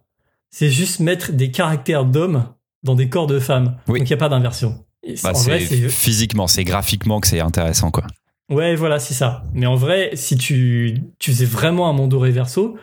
c'est 0.48 0.70
juste 0.70 1.00
mettre 1.00 1.32
des 1.32 1.50
caractères 1.50 2.06
d'hommes 2.06 2.46
dans 2.82 2.94
des 2.94 3.10
corps 3.10 3.26
de 3.26 3.38
femmes. 3.38 3.76
Donc, 3.86 3.98
il 3.98 4.04
n'y 4.04 4.12
a 4.14 4.16
pas 4.16 4.30
d'inversion. 4.30 4.82
Bah, 5.22 5.34
c'est 5.34 5.58
physiquement, 5.60 6.46
c'est 6.46 6.64
graphiquement 6.64 7.20
que 7.20 7.26
c'est 7.26 7.40
intéressant, 7.40 7.90
quoi. 7.90 8.06
Ouais, 8.50 8.74
voilà, 8.74 8.98
c'est 8.98 9.12
ça. 9.12 9.44
Mais 9.52 9.66
en 9.66 9.74
vrai, 9.74 10.12
si 10.14 10.38
tu, 10.38 11.02
tu 11.18 11.30
faisais 11.30 11.44
vraiment 11.44 11.90
un 11.90 11.92
Mondo 11.92 12.18
Reverso, 12.18 12.78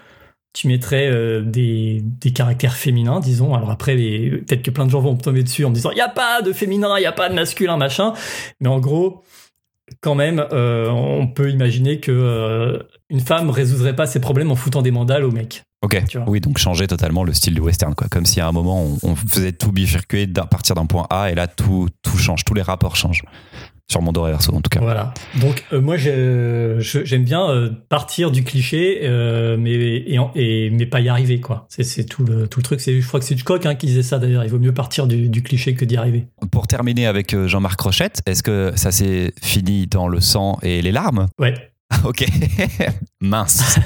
tu 0.53 0.67
mettrais 0.67 1.09
euh, 1.09 1.41
des, 1.41 2.01
des, 2.03 2.31
caractères 2.31 2.75
féminins, 2.75 3.19
disons. 3.19 3.55
Alors 3.55 3.71
après, 3.71 3.95
peut-être 3.95 4.61
que 4.61 4.71
plein 4.71 4.85
de 4.85 4.91
gens 4.91 5.01
vont 5.01 5.13
me 5.13 5.19
tomber 5.19 5.43
dessus 5.43 5.65
en 5.65 5.69
me 5.69 5.75
disant 5.75 5.89
il 5.91 5.95
n'y 5.95 6.01
a 6.01 6.09
pas 6.09 6.41
de 6.41 6.53
féminin, 6.53 6.95
il 6.97 7.01
n'y 7.01 7.07
a 7.07 7.11
pas 7.11 7.27
de 7.27 7.33
masculin, 7.33 7.75
machin. 7.75 8.13
Mais 8.59 8.69
en 8.69 8.79
gros, 8.79 9.23
quand 10.01 10.15
même, 10.15 10.45
euh, 10.51 10.89
on 10.89 11.27
peut 11.27 11.49
imaginer 11.49 11.99
que 11.99 12.11
euh, 12.11 12.79
une 13.09 13.19
femme 13.19 13.49
résoudrait 13.49 13.95
pas 13.95 14.05
ses 14.05 14.19
problèmes 14.19 14.51
en 14.51 14.55
foutant 14.55 14.83
des 14.83 14.91
mandales 14.91 15.23
au 15.23 15.31
mec. 15.31 15.63
Ok. 15.81 16.01
Oui, 16.27 16.39
donc 16.39 16.59
changer 16.59 16.87
totalement 16.87 17.23
le 17.23 17.33
style 17.33 17.55
du 17.55 17.59
western, 17.59 17.93
quoi. 17.93 18.07
Comme 18.09 18.25
si 18.25 18.39
à 18.39 18.47
un 18.47 18.51
moment 18.51 18.85
on, 19.03 19.15
faisait 19.15 19.51
tout 19.51 19.71
bifurquer 19.71 20.29
à 20.37 20.45
partir 20.45 20.75
d'un 20.75 20.85
point 20.85 21.07
A 21.09 21.31
et 21.31 21.35
là 21.35 21.47
tout 21.47 21.89
tout 22.03 22.17
change, 22.17 22.45
tous 22.45 22.53
les 22.53 22.61
rapports 22.61 22.95
changent 22.95 23.23
sur 23.89 24.01
mon 24.01 24.11
doré 24.11 24.31
verso 24.31 24.53
en 24.53 24.61
tout 24.61 24.69
cas. 24.69 24.79
Voilà. 24.79 25.13
Donc 25.39 25.63
euh, 25.71 25.81
moi 25.81 25.97
j'aime 25.97 27.23
bien 27.23 27.49
euh, 27.49 27.69
partir 27.89 28.31
du 28.31 28.43
cliché, 28.43 29.01
euh, 29.03 29.57
mais 29.57 29.71
et, 29.75 30.69
mais 30.71 30.86
pas 30.86 30.99
y 31.01 31.09
arriver 31.09 31.39
quoi. 31.39 31.67
C'est 31.69 32.05
tout 32.05 32.23
le 32.23 32.47
tout 32.47 32.59
le 32.59 32.63
truc. 32.63 32.81
C'est 32.81 32.99
je 32.99 33.07
crois 33.07 33.19
que 33.19 33.25
c'est 33.25 33.36
Hitchcock 33.36 33.65
hein, 33.65 33.75
qui 33.75 33.88
disait 33.88 34.03
ça 34.03 34.19
d'ailleurs. 34.19 34.43
Il 34.43 34.49
vaut 34.49 34.59
mieux 34.59 34.73
partir 34.73 35.07
du, 35.07 35.29
du 35.29 35.43
cliché 35.43 35.75
que 35.75 35.86
d'y 35.86 35.97
arriver. 35.97 36.27
Pour 36.51 36.67
terminer 36.67 37.07
avec 37.07 37.36
Jean-Marc 37.47 37.79
Rochette, 37.79 38.21
est-ce 38.25 38.43
que 38.43 38.71
ça 38.75 38.91
s'est 38.91 39.34
fini 39.41 39.88
dans 39.88 40.07
le 40.07 40.19
sang 40.19 40.57
et 40.61 40.81
les 40.81 40.91
larmes? 40.91 41.27
Ouais. 41.39 41.53
ok. 42.03 42.25
Mince. 43.21 43.79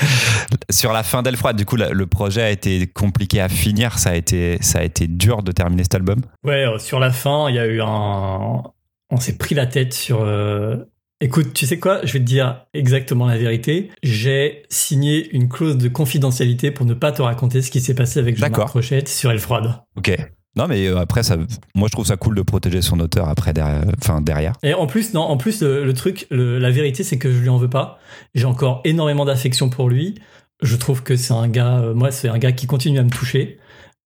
sur 0.70 0.92
la 0.92 1.02
fin 1.02 1.22
d'Elfroid, 1.22 1.52
du 1.52 1.64
coup, 1.64 1.76
le 1.76 2.06
projet 2.06 2.42
a 2.42 2.50
été 2.50 2.86
compliqué 2.86 3.40
à 3.40 3.48
finir. 3.48 3.98
Ça 3.98 4.10
a 4.10 4.14
été, 4.14 4.58
ça 4.60 4.80
a 4.80 4.82
été 4.82 5.06
dur 5.06 5.42
de 5.42 5.52
terminer 5.52 5.82
cet 5.82 5.96
album? 5.96 6.20
Ouais, 6.44 6.66
sur 6.78 7.00
la 7.00 7.10
fin, 7.10 7.48
il 7.48 7.56
y 7.56 7.58
a 7.58 7.66
eu 7.66 7.80
un, 7.80 8.62
on 9.10 9.18
s'est 9.18 9.36
pris 9.36 9.54
la 9.54 9.66
tête 9.66 9.92
sur. 9.94 10.22
Euh, 10.22 10.76
écoute, 11.20 11.52
tu 11.54 11.66
sais 11.66 11.78
quoi? 11.78 12.00
Je 12.04 12.12
vais 12.14 12.18
te 12.20 12.24
dire 12.24 12.66
exactement 12.74 13.26
la 13.26 13.36
vérité. 13.36 13.90
J'ai 14.02 14.62
signé 14.68 15.28
une 15.34 15.48
clause 15.48 15.76
de 15.76 15.88
confidentialité 15.88 16.70
pour 16.70 16.86
ne 16.86 16.94
pas 16.94 17.12
te 17.12 17.22
raconter 17.22 17.62
ce 17.62 17.70
qui 17.70 17.80
s'est 17.80 17.94
passé 17.94 18.20
avec 18.20 18.36
Jean-Marc 18.36 18.70
Rochette 18.70 19.08
sur 19.08 19.30
Elle 19.30 19.40
Froide. 19.40 19.74
Ok. 19.96 20.16
Non, 20.56 20.66
mais 20.66 20.88
euh, 20.88 20.98
après, 20.98 21.22
ça, 21.22 21.36
moi, 21.76 21.86
je 21.86 21.92
trouve 21.92 22.06
ça 22.06 22.16
cool 22.16 22.34
de 22.34 22.42
protéger 22.42 22.82
son 22.82 22.98
auteur 22.98 23.28
après, 23.28 23.52
derrière, 23.52 23.84
enfin, 24.02 24.20
derrière. 24.20 24.54
Et 24.64 24.74
en 24.74 24.86
plus, 24.86 25.14
non, 25.14 25.20
en 25.20 25.36
plus, 25.36 25.62
le, 25.62 25.92
truc, 25.92 26.26
la 26.30 26.70
vérité, 26.70 27.04
c'est 27.04 27.18
que 27.18 27.30
je 27.30 27.38
lui 27.38 27.48
en 27.48 27.58
veux 27.58 27.70
pas. 27.70 28.00
J'ai 28.34 28.46
encore 28.46 28.80
énormément 28.84 29.24
d'affection 29.24 29.70
pour 29.70 29.88
lui. 29.88 30.16
Je 30.60 30.74
trouve 30.74 31.04
que 31.04 31.14
c'est 31.14 31.32
un 31.32 31.48
gars, 31.48 31.78
euh, 31.78 31.94
moi, 31.94 32.10
c'est 32.10 32.28
un 32.28 32.38
gars 32.38 32.52
qui 32.52 32.66
continue 32.66 32.98
à 32.98 33.04
me 33.04 33.10
toucher. 33.10 33.58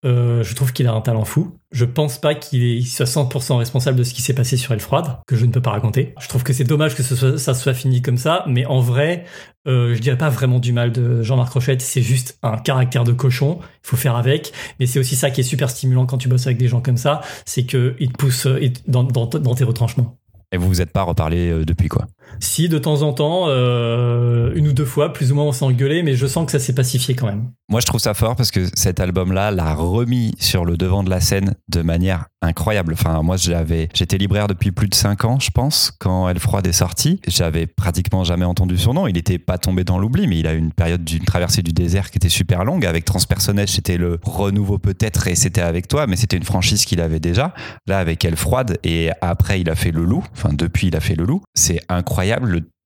Euh, 0.05 0.43
je 0.43 0.55
trouve 0.55 0.73
qu'il 0.73 0.87
a 0.87 0.93
un 0.93 1.01
talent 1.01 1.25
fou. 1.25 1.57
Je 1.71 1.85
pense 1.85 2.19
pas 2.19 2.35
qu'il 2.35 2.85
soit 2.85 3.05
100% 3.05 3.57
responsable 3.57 3.97
de 3.97 4.03
ce 4.03 4.13
qui 4.13 4.21
s'est 4.21 4.33
passé 4.33 4.57
sur 4.57 4.73
Elle 4.73 4.79
Froide, 4.79 5.17
que 5.27 5.35
je 5.35 5.45
ne 5.45 5.51
peux 5.51 5.61
pas 5.61 5.71
raconter. 5.71 6.13
Je 6.19 6.27
trouve 6.27 6.43
que 6.43 6.53
c'est 6.53 6.65
dommage 6.65 6.95
que 6.95 7.03
ça 7.03 7.53
soit 7.53 7.73
fini 7.73 8.01
comme 8.01 8.17
ça, 8.17 8.43
mais 8.47 8.65
en 8.65 8.79
vrai, 8.79 9.25
euh, 9.67 9.95
je 9.95 9.99
dirais 10.01 10.17
pas 10.17 10.29
vraiment 10.29 10.59
du 10.59 10.73
mal 10.73 10.91
de 10.91 11.21
Jean-Marc 11.21 11.53
Rochette. 11.53 11.81
C'est 11.81 12.01
juste 12.01 12.37
un 12.43 12.57
caractère 12.57 13.03
de 13.03 13.13
cochon. 13.13 13.59
Il 13.61 13.87
faut 13.87 13.97
faire 13.97 14.15
avec. 14.15 14.51
Mais 14.79 14.85
c'est 14.85 14.99
aussi 14.99 15.15
ça 15.15 15.31
qui 15.31 15.41
est 15.41 15.45
super 15.45 15.69
stimulant 15.69 16.05
quand 16.05 16.17
tu 16.17 16.27
bosses 16.27 16.47
avec 16.47 16.57
des 16.57 16.67
gens 16.67 16.81
comme 16.81 16.97
ça, 16.97 17.21
c'est 17.45 17.65
que 17.65 17.95
te 17.97 18.17
poussent 18.17 18.47
dans, 18.87 19.03
dans, 19.03 19.27
dans 19.27 19.55
tes 19.55 19.63
retranchements. 19.63 20.17
Et 20.53 20.57
vous 20.57 20.67
vous 20.67 20.81
êtes 20.81 20.91
pas 20.91 21.01
reparlé 21.01 21.49
euh, 21.49 21.65
depuis 21.65 21.87
quoi? 21.87 22.05
Si, 22.39 22.67
de 22.67 22.77
temps 22.77 23.01
en 23.03 23.13
temps, 23.13 23.45
euh, 23.47 24.51
une 24.55 24.67
ou 24.67 24.73
deux 24.73 24.85
fois, 24.85 25.13
plus 25.13 25.31
ou 25.31 25.35
moins 25.35 25.45
on 25.45 25.51
s'est 25.51 25.65
engueulé, 25.65 26.03
mais 26.03 26.15
je 26.15 26.27
sens 26.27 26.45
que 26.45 26.51
ça 26.51 26.59
s'est 26.59 26.75
pacifié 26.75 27.15
quand 27.15 27.27
même. 27.27 27.51
Moi 27.69 27.79
je 27.79 27.85
trouve 27.85 28.01
ça 28.01 28.13
fort 28.13 28.35
parce 28.35 28.51
que 28.51 28.67
cet 28.73 28.99
album-là 28.99 29.51
l'a 29.51 29.73
remis 29.73 30.35
sur 30.39 30.65
le 30.65 30.77
devant 30.77 31.03
de 31.03 31.09
la 31.09 31.21
scène 31.21 31.55
de 31.69 31.81
manière 31.81 32.25
incroyable. 32.41 32.93
Enfin, 32.93 33.21
moi 33.23 33.37
j'avais, 33.37 33.87
j'étais 33.93 34.17
libraire 34.17 34.47
depuis 34.47 34.71
plus 34.71 34.89
de 34.89 34.95
cinq 34.95 35.25
ans, 35.25 35.39
je 35.39 35.49
pense, 35.49 35.91
quand 35.99 36.27
Elle 36.27 36.39
Froide 36.39 36.67
est 36.67 36.73
sortie. 36.73 37.19
J'avais 37.27 37.65
pratiquement 37.65 38.23
jamais 38.23 38.45
entendu 38.45 38.77
son 38.77 38.93
nom. 38.93 39.07
Il 39.07 39.13
n'était 39.13 39.39
pas 39.39 39.57
tombé 39.57 39.83
dans 39.83 39.97
l'oubli, 39.97 40.27
mais 40.27 40.39
il 40.39 40.47
a 40.47 40.53
eu 40.53 40.57
une 40.57 40.73
période 40.73 41.03
d'une 41.03 41.23
traversée 41.23 41.61
du 41.61 41.71
désert 41.71 42.11
qui 42.11 42.17
était 42.17 42.29
super 42.29 42.65
longue. 42.65 42.85
Avec 42.85 43.05
Transpersonnage, 43.05 43.69
c'était 43.69 43.97
le 43.97 44.19
renouveau 44.23 44.77
peut-être 44.77 45.27
et 45.27 45.35
c'était 45.35 45.61
avec 45.61 45.87
toi, 45.87 46.05
mais 46.05 46.17
c'était 46.17 46.37
une 46.37 46.43
franchise 46.43 46.85
qu'il 46.85 46.99
avait 46.99 47.21
déjà. 47.21 47.53
Là, 47.87 47.99
avec 47.99 48.25
Elle 48.25 48.35
Froide 48.35 48.77
et 48.83 49.09
après 49.21 49.61
il 49.61 49.69
a 49.69 49.75
fait 49.75 49.91
Le 49.91 50.03
Loup 50.03 50.23
enfin 50.35 50.49
depuis 50.53 50.87
il 50.87 50.95
a 50.95 50.99
fait 50.99 51.15
Le 51.15 51.23
Loup, 51.23 51.41
c'est 51.53 51.79
incroyable 51.89 52.12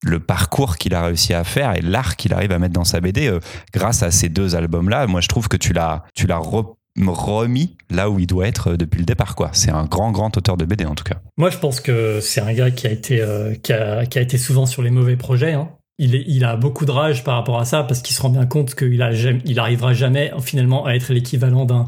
le, 0.03 0.19
parcours 0.19 0.77
qu'il 0.77 0.93
a 0.93 1.03
réussi 1.03 1.33
à 1.33 1.43
faire 1.43 1.75
et 1.75 1.81
l'art 1.81 2.15
qu'il 2.15 2.33
arrive 2.33 2.51
à 2.51 2.59
mettre 2.59 2.73
dans 2.73 2.83
sa 2.83 3.01
BD 3.01 3.27
euh, 3.27 3.39
grâce 3.73 4.03
à 4.03 4.11
ces 4.11 4.29
deux 4.29 4.55
albums-là. 4.55 5.07
Moi, 5.07 5.21
je 5.21 5.27
trouve 5.27 5.47
que 5.47 5.57
tu 5.57 5.73
l'as, 5.73 6.03
tu 6.13 6.27
l'as 6.27 6.37
remis 6.37 7.77
là 7.89 8.09
où 8.09 8.19
il 8.19 8.27
doit 8.27 8.47
être 8.47 8.71
euh, 8.71 8.77
depuis 8.77 8.99
le 8.99 9.05
départ 9.05 9.35
quoi. 9.35 9.49
C'est 9.53 9.71
un 9.71 9.85
grand 9.85 10.11
grand 10.11 10.35
auteur 10.35 10.57
de 10.57 10.65
BD 10.65 10.85
en 10.85 10.95
tout 10.95 11.03
cas. 11.03 11.17
Moi 11.37 11.49
je 11.49 11.57
pense 11.57 11.79
que 11.79 12.19
c'est 12.21 12.41
un 12.41 12.53
gars 12.53 12.71
qui 12.71 12.87
a 12.87 12.91
été 12.91 13.21
euh, 13.21 13.53
qui, 13.53 13.71
a, 13.71 14.05
qui, 14.05 14.17
a, 14.17 14.21
été 14.21 14.37
souvent 14.37 14.65
sur 14.65 14.81
les 14.81 14.89
mauvais 14.89 15.15
projets. 15.15 15.53
Hein. 15.53 15.69
Il, 15.99 16.15
est, 16.15 16.23
il 16.27 16.43
a 16.43 16.55
beaucoup 16.55 16.85
de 16.85 16.91
rage 16.91 17.23
par 17.23 17.35
rapport 17.35 17.59
à 17.59 17.65
ça 17.65 17.83
parce 17.83 18.01
qu'il 18.01 18.15
se 18.15 18.21
rend 18.21 18.29
bien 18.29 18.45
compte 18.45 18.73
qu'il 18.73 19.01
a 19.01 19.11
il 19.13 19.59
arrivera 19.59 19.93
jamais 19.93 20.31
finalement 20.41 20.85
à 20.85 20.93
être 20.93 21.13
l'équivalent 21.13 21.65
d'un 21.65 21.87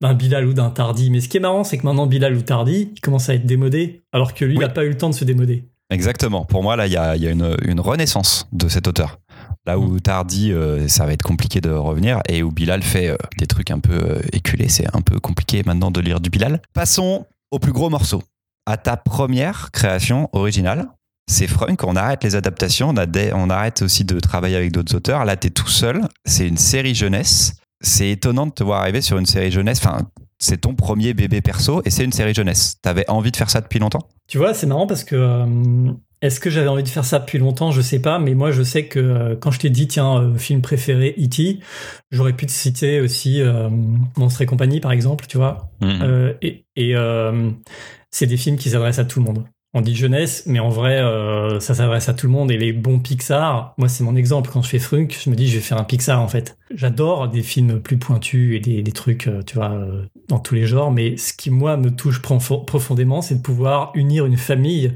d'un 0.00 0.14
Bilal 0.14 0.46
ou 0.46 0.52
d'un 0.52 0.70
Tardy. 0.70 1.10
Mais 1.10 1.20
ce 1.20 1.28
qui 1.28 1.38
est 1.38 1.40
marrant, 1.40 1.64
c'est 1.64 1.78
que 1.78 1.84
maintenant 1.84 2.06
Bilal 2.06 2.34
ou 2.34 2.42
Tardy, 2.42 2.92
il 2.94 3.00
commence 3.00 3.28
à 3.28 3.34
être 3.34 3.46
démodé, 3.46 4.02
alors 4.12 4.34
que 4.34 4.44
lui, 4.44 4.54
il 4.54 4.60
n'a 4.60 4.68
pas 4.68 4.84
eu 4.84 4.90
le 4.90 4.96
temps 4.96 5.10
de 5.10 5.14
se 5.14 5.24
démoder. 5.24 5.64
Exactement. 5.90 6.44
Pour 6.44 6.62
moi, 6.62 6.76
là, 6.76 6.86
il 6.86 6.92
y 6.92 6.96
a, 6.96 7.14
une, 7.16 7.80
renaissance 7.80 8.48
de 8.52 8.68
cet 8.68 8.88
auteur. 8.88 9.18
Là 9.66 9.78
où 9.78 9.94
mm. 9.94 10.00
Tardy, 10.00 10.52
euh, 10.52 10.88
ça 10.88 11.06
va 11.06 11.12
être 11.12 11.22
compliqué 11.22 11.60
de 11.60 11.70
revenir, 11.70 12.20
et 12.28 12.42
où 12.42 12.50
Bilal 12.50 12.82
fait 12.82 13.08
euh, 13.08 13.16
des 13.38 13.46
trucs 13.46 13.70
un 13.70 13.78
peu 13.78 13.94
euh, 13.94 14.20
éculés, 14.32 14.68
c'est 14.68 14.86
un 14.94 15.00
peu 15.00 15.18
compliqué 15.20 15.62
maintenant 15.64 15.90
de 15.90 16.00
lire 16.00 16.20
du 16.20 16.30
Bilal. 16.30 16.60
Passons 16.72 17.26
au 17.50 17.58
plus 17.58 17.72
gros 17.72 17.90
morceau, 17.90 18.22
à 18.66 18.76
ta 18.76 18.96
première 18.96 19.70
création 19.72 20.28
originale. 20.32 20.88
C'est 21.28 21.48
Frunk, 21.48 21.82
on 21.82 21.96
arrête 21.96 22.22
les 22.22 22.36
adaptations, 22.36 22.90
on, 22.90 23.34
on 23.34 23.50
arrête 23.50 23.82
aussi 23.82 24.04
de 24.04 24.20
travailler 24.20 24.56
avec 24.56 24.70
d'autres 24.70 24.94
auteurs. 24.94 25.24
Là, 25.24 25.36
tu 25.36 25.48
es 25.48 25.50
tout 25.50 25.68
seul. 25.68 26.02
C'est 26.24 26.46
une 26.46 26.56
série 26.56 26.94
jeunesse 26.94 27.56
c'est 27.80 28.10
étonnant 28.10 28.46
de 28.46 28.52
te 28.52 28.62
voir 28.62 28.80
arriver 28.80 29.00
sur 29.00 29.18
une 29.18 29.26
série 29.26 29.50
jeunesse. 29.50 29.78
Enfin, 29.84 29.98
c'est 30.38 30.60
ton 30.60 30.74
premier 30.74 31.14
bébé 31.14 31.40
perso 31.40 31.82
et 31.84 31.90
c'est 31.90 32.04
une 32.04 32.12
série 32.12 32.34
jeunesse. 32.34 32.76
T'avais 32.82 33.08
envie 33.08 33.30
de 33.30 33.36
faire 33.36 33.50
ça 33.50 33.60
depuis 33.60 33.78
longtemps? 33.78 34.08
Tu 34.28 34.38
vois, 34.38 34.54
c'est 34.54 34.66
marrant 34.66 34.86
parce 34.86 35.04
que 35.04 35.16
euh, 35.16 35.92
est-ce 36.20 36.40
que 36.40 36.50
j'avais 36.50 36.68
envie 36.68 36.82
de 36.82 36.88
faire 36.88 37.04
ça 37.04 37.18
depuis 37.18 37.38
longtemps? 37.38 37.70
Je 37.70 37.80
sais 37.80 38.00
pas, 38.00 38.18
mais 38.18 38.34
moi 38.34 38.50
je 38.50 38.62
sais 38.62 38.86
que 38.86 38.98
euh, 38.98 39.36
quand 39.36 39.50
je 39.50 39.60
t'ai 39.60 39.70
dit 39.70 39.86
tiens 39.88 40.20
euh, 40.20 40.36
film 40.36 40.62
préféré 40.62 41.14
E.T., 41.18 41.60
j'aurais 42.10 42.32
pu 42.32 42.46
te 42.46 42.52
citer 42.52 43.00
aussi 43.00 43.40
Monstre 44.16 44.42
et 44.42 44.46
compagnie 44.46 44.80
par 44.80 44.92
exemple, 44.92 45.26
tu 45.26 45.36
vois. 45.36 45.70
Mmh. 45.80 46.32
et, 46.42 46.64
et 46.76 46.94
c'est 48.10 48.26
des 48.26 48.36
films 48.36 48.56
qui 48.56 48.70
s'adressent 48.70 48.98
à 48.98 49.04
tout 49.04 49.20
le 49.20 49.26
monde. 49.26 49.44
On 49.74 49.82
dit 49.82 49.94
jeunesse, 49.94 50.44
mais 50.46 50.58
en 50.58 50.70
vrai, 50.70 51.00
euh, 51.02 51.60
ça 51.60 51.74
s'adresse 51.74 52.08
à 52.08 52.14
tout 52.14 52.26
le 52.26 52.32
monde. 52.32 52.50
Et 52.50 52.56
les 52.56 52.72
bons 52.72 52.98
Pixar, 52.98 53.74
moi, 53.76 53.88
c'est 53.88 54.04
mon 54.04 54.16
exemple. 54.16 54.50
Quand 54.50 54.62
je 54.62 54.68
fais 54.68 54.78
Frunk, 54.78 55.18
je 55.22 55.28
me 55.28 55.36
dis, 55.36 55.48
je 55.48 55.56
vais 55.56 55.62
faire 55.62 55.78
un 55.78 55.84
Pixar, 55.84 56.20
en 56.20 56.28
fait. 56.28 56.56
J'adore 56.74 57.28
des 57.28 57.42
films 57.42 57.80
plus 57.80 57.98
pointus 57.98 58.56
et 58.56 58.82
des, 58.82 58.92
trucs, 58.92 59.26
euh, 59.26 59.42
tu 59.42 59.56
vois, 59.56 59.72
euh, 59.72 60.06
dans 60.28 60.38
tous 60.38 60.54
les 60.54 60.66
genres. 60.66 60.90
Mais 60.90 61.18
ce 61.18 61.34
qui, 61.34 61.50
moi, 61.50 61.76
me 61.76 61.90
touche 61.90 62.22
profondément, 62.22 63.20
c'est 63.20 63.34
de 63.34 63.42
pouvoir 63.42 63.92
unir 63.94 64.24
une 64.24 64.38
famille 64.38 64.94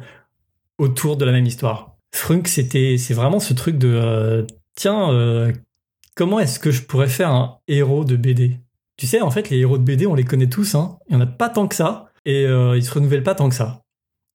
autour 0.79 1.19
de 1.19 1.27
la 1.27 1.33
même 1.33 1.47
histoire. 1.47 1.97
Frunk, 2.15 2.49
c'était, 2.49 2.97
c'est 2.97 3.15
vraiment 3.15 3.39
ce 3.39 3.53
truc 3.53 3.77
de, 3.77 4.47
tiens, 4.77 5.53
comment 6.17 6.41
est-ce 6.41 6.59
que 6.59 6.71
je 6.71 6.83
pourrais 6.83 7.09
faire 7.09 7.29
un 7.29 7.59
héros 7.69 8.05
de 8.05 8.17
BD 8.17 8.59
Tu 8.97 9.07
sais, 9.07 9.21
en 9.21 9.31
fait, 9.31 9.51
les 9.51 9.59
héros 9.59 9.77
de 9.77 9.85
BD, 9.85 10.07
on 10.07 10.15
les 10.15 10.25
connaît 10.25 10.49
tous, 10.49 10.75
hein. 10.75 10.99
Il 11.09 11.15
y 11.15 11.17
en 11.17 11.21
a 11.21 11.27
pas 11.27 11.51
tant 11.51 11.69
que 11.69 11.75
ça. 11.75 12.07
Et 12.25 12.45
ils 12.45 12.83
se 12.83 12.93
renouvellent 12.93 13.23
pas 13.23 13.35
tant 13.35 13.51
que 13.51 13.55
ça. 13.55 13.83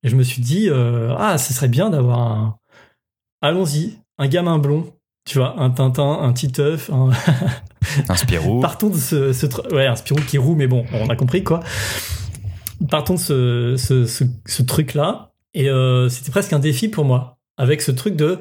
Et 0.06 0.10
je 0.10 0.16
me 0.16 0.22
suis 0.22 0.42
dit, 0.42 0.70
euh, 0.70 1.16
ah, 1.18 1.40
ce 1.40 1.52
serait 1.52 1.68
bien 1.68 1.90
d'avoir 1.90 2.20
un. 2.20 2.58
Allons-y, 3.42 3.98
un 4.20 4.28
gamin 4.28 4.60
blond, 4.60 4.94
tu 5.26 5.40
vois, 5.40 5.60
un 5.60 5.72
Tintin, 5.72 6.20
un 6.22 6.32
Titeuf, 6.32 6.92
un. 6.92 7.10
un 8.10 8.16
Spirou. 8.16 8.60
Partons 8.60 8.92
de 8.92 8.98
ce, 8.98 9.34
ce. 9.34 9.48
Ouais, 9.74 9.88
un 9.88 9.96
Spirou 9.96 10.22
qui 10.22 10.38
roule, 10.38 10.58
mais 10.58 10.68
bon, 10.68 10.86
on 10.94 11.10
a 11.10 11.16
compris 11.16 11.44
quoi. 11.44 11.62
Partons 12.88 13.16
de 13.16 13.20
ce, 13.20 13.76
ce, 13.78 14.06
ce, 14.46 14.62
truc-là. 14.62 15.32
Et 15.56 15.70
euh, 15.72 16.08
c'était 16.10 16.30
presque 16.30 16.54
un 16.54 16.60
défi 16.60 16.88
pour 16.88 17.04
moi, 17.04 17.40
avec 17.58 17.82
ce 17.82 17.90
truc 17.90 18.16
de. 18.16 18.38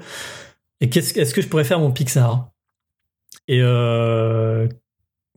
Et 0.83 0.91
qu'est-ce, 0.91 1.19
est-ce 1.19 1.33
que 1.33 1.41
je 1.41 1.49
pourrais 1.49 1.65
faire 1.65 1.79
mon 1.79 1.93
Pixar? 1.93 2.51
Et 3.49 3.63
euh, 3.63 4.69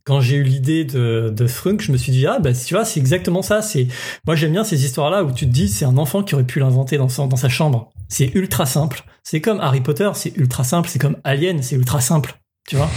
quand 0.08 0.22
j'ai 0.22 0.38
eu 0.38 0.44
l'idée 0.44 0.86
de, 0.86 1.34
de 1.36 1.48
Frunk, 1.48 1.82
je 1.82 1.92
me 1.92 1.98
suis 1.98 2.14
dit 2.14 2.26
ah 2.26 2.40
bah 2.40 2.54
tu 2.54 2.74
vois 2.74 2.86
c'est 2.86 2.98
exactement 2.98 3.42
ça. 3.42 3.62
C'est 3.62 3.88
moi 4.26 4.38
j'aime 4.38 4.54
bien 4.54 4.64
ces 4.64 4.86
histoires 4.86 5.10
là 5.10 5.26
où 5.26 5.34
tu 5.34 5.46
te 5.46 5.52
dis 5.52 5.68
c'est 5.68 5.84
un 5.84 5.98
enfant 5.98 6.24
qui 6.24 6.34
aurait 6.34 6.46
pu 6.46 6.60
l'inventer 6.60 6.98
dans, 6.98 7.08
dans 7.28 7.36
sa 7.36 7.50
chambre. 7.50 7.92
C'est 8.08 8.34
ultra 8.34 8.66
simple. 8.66 9.04
C'est 9.24 9.42
comme 9.42 9.60
Harry 9.60 9.82
Potter, 9.82 10.10
c'est 10.14 10.36
ultra 10.38 10.64
simple. 10.64 10.88
C'est 10.88 11.00
comme 11.00 11.18
Alien, 11.26 11.62
c'est 11.62 11.76
ultra 11.76 12.00
simple. 12.00 12.40
Tu 12.70 12.78
vois? 12.78 12.90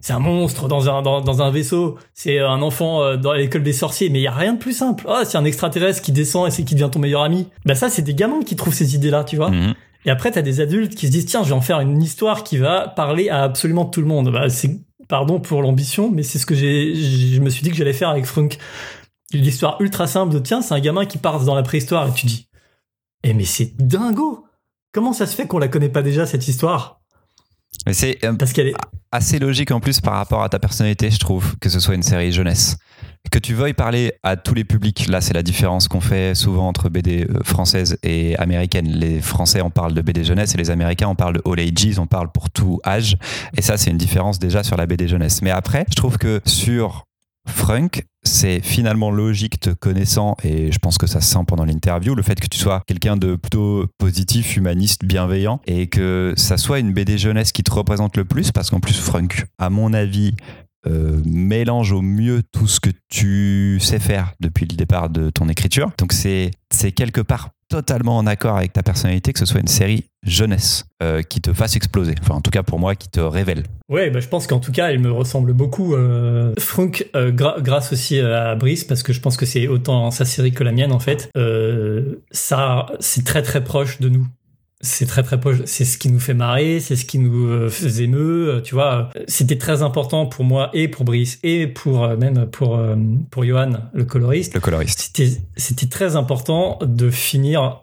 C'est 0.00 0.14
un 0.14 0.18
monstre 0.18 0.66
dans 0.66 0.88
un 0.88 1.02
dans, 1.02 1.42
un 1.42 1.50
vaisseau, 1.50 1.98
c'est 2.14 2.38
un 2.38 2.62
enfant 2.62 3.02
euh, 3.02 3.16
dans 3.18 3.34
l'école 3.34 3.62
des 3.62 3.74
sorciers, 3.74 4.08
mais 4.08 4.20
il 4.20 4.22
y 4.22 4.28
a 4.28 4.32
rien 4.32 4.54
de 4.54 4.58
plus 4.58 4.72
simple. 4.72 5.04
Ah, 5.08 5.22
c'est 5.26 5.36
un 5.36 5.44
extraterrestre 5.44 6.00
qui 6.00 6.12
descend 6.12 6.48
et 6.48 6.50
c'est 6.50 6.62
qui 6.62 6.74
devient 6.74 6.90
ton 6.90 7.00
meilleur 7.00 7.22
ami. 7.22 7.48
Bah 7.66 7.74
ça, 7.74 7.90
c'est 7.90 8.02
des 8.02 8.14
gamins 8.14 8.42
qui 8.42 8.56
trouvent 8.56 8.72
ces 8.72 8.94
idées-là, 8.94 9.24
tu 9.24 9.36
vois. 9.36 9.50
Mhm. 9.50 9.74
Et 10.06 10.10
après, 10.10 10.30
t'as 10.30 10.42
des 10.42 10.60
adultes 10.60 10.94
qui 10.94 11.08
se 11.08 11.12
disent 11.12 11.26
tiens, 11.26 11.42
je 11.42 11.48
vais 11.48 11.54
en 11.54 11.60
faire 11.60 11.80
une 11.80 12.00
histoire 12.00 12.44
qui 12.44 12.56
va 12.56 12.88
parler 12.88 13.28
à 13.28 13.42
absolument 13.42 13.84
tout 13.84 14.00
le 14.00 14.06
monde. 14.06 14.32
Bah, 14.32 14.48
c'est 14.48 14.70
pardon 15.08 15.40
pour 15.40 15.62
l'ambition, 15.62 16.10
mais 16.10 16.22
c'est 16.22 16.38
ce 16.38 16.46
que 16.46 16.54
j'ai, 16.54 16.94
je 16.94 17.40
me 17.40 17.50
suis 17.50 17.62
dit 17.62 17.70
que 17.70 17.76
j'allais 17.76 17.92
faire 17.92 18.08
avec 18.08 18.26
Frunk. 18.26 18.58
L'histoire 19.32 19.80
ultra 19.80 20.06
simple 20.06 20.32
de 20.32 20.38
tiens, 20.38 20.62
c'est 20.62 20.74
un 20.74 20.80
gamin 20.80 21.04
qui 21.04 21.18
part 21.18 21.44
dans 21.44 21.54
la 21.54 21.62
préhistoire 21.62 22.08
et 22.08 22.12
tu 22.12 22.26
dis, 22.26 22.48
eh 23.24 23.34
mais 23.34 23.44
c'est 23.44 23.76
dingo! 23.76 24.44
Comment 24.92 25.12
ça 25.12 25.26
se 25.26 25.34
fait 25.34 25.46
qu'on 25.46 25.58
la 25.58 25.68
connaît 25.68 25.88
pas 25.88 26.02
déjà 26.02 26.26
cette 26.26 26.48
histoire? 26.48 27.00
Mais 27.86 27.92
c'est 27.92 28.24
euh, 28.24 28.34
Parce 28.34 28.52
qu'elle 28.52 28.68
est 28.68 28.76
assez 29.12 29.38
logique 29.38 29.70
en 29.70 29.80
plus 29.80 30.00
par 30.00 30.14
rapport 30.14 30.42
à 30.42 30.48
ta 30.48 30.58
personnalité, 30.58 31.10
je 31.10 31.18
trouve, 31.18 31.56
que 31.58 31.68
ce 31.68 31.80
soit 31.80 31.94
une 31.94 32.02
série 32.02 32.32
jeunesse 32.32 32.76
que 33.30 33.38
tu 33.38 33.54
veuilles 33.54 33.74
parler 33.74 34.12
à 34.22 34.36
tous 34.36 34.54
les 34.54 34.64
publics, 34.64 35.06
là 35.08 35.20
c'est 35.20 35.34
la 35.34 35.42
différence 35.42 35.88
qu'on 35.88 36.00
fait 36.00 36.34
souvent 36.34 36.68
entre 36.68 36.88
BD 36.88 37.26
euh, 37.28 37.42
française 37.44 37.98
et 38.02 38.36
américaine. 38.36 38.88
Les 38.88 39.20
Français 39.20 39.60
en 39.60 39.70
parlent 39.70 39.94
de 39.94 40.02
BD 40.02 40.24
jeunesse 40.24 40.54
et 40.54 40.58
les 40.58 40.70
Américains 40.70 41.08
en 41.08 41.14
parlent 41.14 41.34
de 41.34 41.42
all 41.44 41.60
ages, 41.60 41.98
on 41.98 42.06
parle 42.06 42.30
pour 42.32 42.50
tout 42.50 42.80
âge. 42.86 43.16
Et 43.56 43.62
ça 43.62 43.76
c'est 43.76 43.90
une 43.90 43.98
différence 43.98 44.38
déjà 44.38 44.62
sur 44.62 44.76
la 44.76 44.86
BD 44.86 45.08
jeunesse. 45.08 45.42
Mais 45.42 45.50
après, 45.50 45.84
je 45.90 45.96
trouve 45.96 46.18
que 46.18 46.40
sur 46.44 47.06
Frunk, 47.48 48.04
c'est 48.22 48.60
finalement 48.60 49.10
logique 49.10 49.60
te 49.60 49.70
connaissant, 49.70 50.36
et 50.42 50.72
je 50.72 50.78
pense 50.78 50.98
que 50.98 51.06
ça 51.06 51.20
se 51.20 51.32
sent 51.32 51.44
pendant 51.46 51.64
l'interview, 51.64 52.14
le 52.14 52.22
fait 52.22 52.38
que 52.38 52.48
tu 52.48 52.58
sois 52.58 52.82
quelqu'un 52.86 53.16
de 53.16 53.36
plutôt 53.36 53.86
positif, 53.98 54.56
humaniste, 54.56 55.04
bienveillant, 55.04 55.60
et 55.66 55.86
que 55.86 56.34
ça 56.36 56.56
soit 56.56 56.80
une 56.80 56.92
BD 56.92 57.18
jeunesse 57.18 57.52
qui 57.52 57.62
te 57.62 57.72
représente 57.72 58.16
le 58.16 58.24
plus, 58.24 58.50
parce 58.50 58.70
qu'en 58.70 58.80
plus 58.80 58.98
Frunk, 58.98 59.46
à 59.58 59.70
mon 59.70 59.92
avis, 59.92 60.34
euh, 60.86 61.20
mélange 61.24 61.92
au 61.92 62.02
mieux 62.02 62.42
tout 62.52 62.66
ce 62.66 62.80
que 62.80 62.90
tu 63.08 63.78
sais 63.80 63.98
faire 63.98 64.32
depuis 64.40 64.66
le 64.66 64.76
départ 64.76 65.10
de 65.10 65.30
ton 65.30 65.48
écriture. 65.48 65.90
Donc 65.98 66.12
c'est 66.12 66.50
quelque 66.92 67.20
part 67.20 67.50
totalement 67.68 68.16
en 68.16 68.26
accord 68.26 68.56
avec 68.56 68.72
ta 68.72 68.82
personnalité 68.82 69.32
que 69.32 69.38
ce 69.38 69.46
soit 69.46 69.60
une 69.60 69.66
série 69.66 70.04
jeunesse 70.22 70.84
euh, 71.02 71.22
qui 71.22 71.40
te 71.40 71.52
fasse 71.52 71.76
exploser. 71.76 72.14
Enfin, 72.20 72.34
en 72.34 72.40
tout 72.40 72.50
cas 72.50 72.62
pour 72.62 72.78
moi, 72.78 72.94
qui 72.94 73.08
te 73.08 73.20
révèle. 73.20 73.64
Ouais, 73.88 74.10
bah, 74.10 74.20
je 74.20 74.28
pense 74.28 74.46
qu'en 74.46 74.58
tout 74.58 74.72
cas, 74.72 74.90
elle 74.90 74.98
me 74.98 75.10
ressemble 75.10 75.52
beaucoup. 75.52 75.94
Euh, 75.94 76.52
Frunk, 76.58 77.08
euh, 77.14 77.30
grâce 77.32 77.92
aussi 77.92 78.18
à 78.20 78.54
Brice, 78.54 78.84
parce 78.84 79.02
que 79.02 79.12
je 79.12 79.20
pense 79.20 79.36
que 79.36 79.46
c'est 79.46 79.68
autant 79.68 80.10
sa 80.10 80.24
série 80.24 80.52
que 80.52 80.64
la 80.64 80.72
mienne 80.72 80.92
en 80.92 81.00
fait. 81.00 81.30
ça, 82.30 82.86
c'est 83.00 83.24
très 83.24 83.42
très 83.42 83.62
proche 83.62 84.00
de 84.00 84.08
nous 84.08 84.26
c'est 84.86 85.06
très 85.06 85.22
très 85.22 85.38
proche, 85.38 85.58
c'est 85.64 85.84
ce 85.84 85.98
qui 85.98 86.10
nous 86.10 86.20
fait 86.20 86.34
marrer, 86.34 86.80
c'est 86.80 86.96
ce 86.96 87.04
qui 87.04 87.18
nous 87.18 87.48
euh, 87.48 87.70
émeut, 87.98 88.48
euh, 88.48 88.60
tu 88.60 88.74
vois. 88.74 89.10
C'était 89.26 89.58
très 89.58 89.82
important 89.82 90.26
pour 90.26 90.44
moi 90.44 90.70
et 90.72 90.88
pour 90.88 91.04
Brice 91.04 91.38
et 91.42 91.66
pour 91.66 92.04
euh, 92.04 92.16
même 92.16 92.46
pour 92.46 92.80
pour 93.30 93.44
Johan, 93.44 93.72
le 93.92 94.04
coloriste. 94.04 94.54
Le 94.54 94.60
coloriste. 94.60 95.00
C'était 95.00 95.38
c'était 95.56 95.86
très 95.86 96.16
important 96.16 96.78
de 96.82 97.10
finir, 97.10 97.82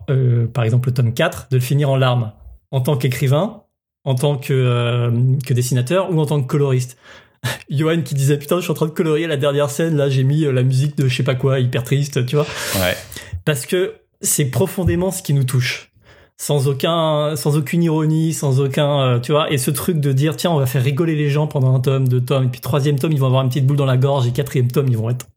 par 0.54 0.64
exemple 0.64 0.90
le 0.90 0.94
tome 0.94 1.14
4, 1.14 1.48
de 1.52 1.58
le 1.58 1.62
finir 1.62 1.90
en 1.90 1.98
larmes, 1.98 2.32
en 2.72 2.82
tant 2.82 2.98
qu'écrivain, 2.98 3.64
en 4.06 4.16
tant 4.16 4.38
que 4.38 5.12
que 5.46 5.54
dessinateur 5.54 6.12
ou 6.12 6.20
en 6.20 6.26
tant 6.26 6.42
que 6.42 6.48
coloriste. 6.48 6.98
Johan 7.70 8.02
qui 8.02 8.16
disait 8.16 8.38
putain 8.38 8.58
je 8.58 8.62
suis 8.62 8.72
en 8.72 8.76
train 8.76 8.88
de 8.88 8.92
colorier 8.92 9.28
la 9.28 9.36
dernière 9.36 9.70
scène 9.70 9.98
là 9.98 10.10
j'ai 10.10 10.24
mis 10.24 10.46
la 10.46 10.64
musique 10.64 10.98
de 10.98 11.10
je 11.10 11.16
sais 11.18 11.24
pas 11.24 11.36
quoi 11.36 11.60
hyper 11.60 11.84
triste 11.84 12.26
tu 12.26 12.38
vois 12.38 12.48
ouais. 12.76 12.96
parce 13.44 13.66
que 13.66 13.96
c'est 14.22 14.46
profondément 14.46 15.12
ce 15.12 15.22
qui 15.22 15.34
nous 15.34 15.44
touche 15.44 15.93
sans 16.38 16.68
aucun, 16.68 17.36
sans 17.36 17.58
aucune 17.58 17.84
ironie, 17.84 18.34
sans 18.34 18.60
aucun, 18.60 19.02
euh, 19.02 19.20
tu 19.20 19.32
vois. 19.32 19.52
Et 19.52 19.58
ce 19.58 19.72
truc 19.72 20.00
de 20.00 20.12
dire, 20.12 20.36
tiens, 20.36 20.52
on 20.52 20.60
va 20.60 20.66
faire 20.66 20.84
rigoler 20.84 21.16
les 21.16 21.30
gens 21.30 21.48
pendant 21.48 21.74
un 21.74 21.80
tome, 21.80 22.08
deux 22.08 22.22
tomes, 22.22 22.46
et 22.46 22.48
puis 22.48 22.62
troisième 22.62 23.00
tome, 23.00 23.12
ils 23.12 23.20
vont 23.20 23.28
avoir 23.28 23.44
une 23.44 23.50
petite 23.50 23.66
boule 23.66 23.78
dans 23.78 23.86
la 23.86 23.98
gorge, 23.98 24.28
et 24.28 24.32
quatrième 24.32 24.72
tome, 24.72 24.88
ils 24.90 24.98
vont 24.98 25.10
être 25.10 25.28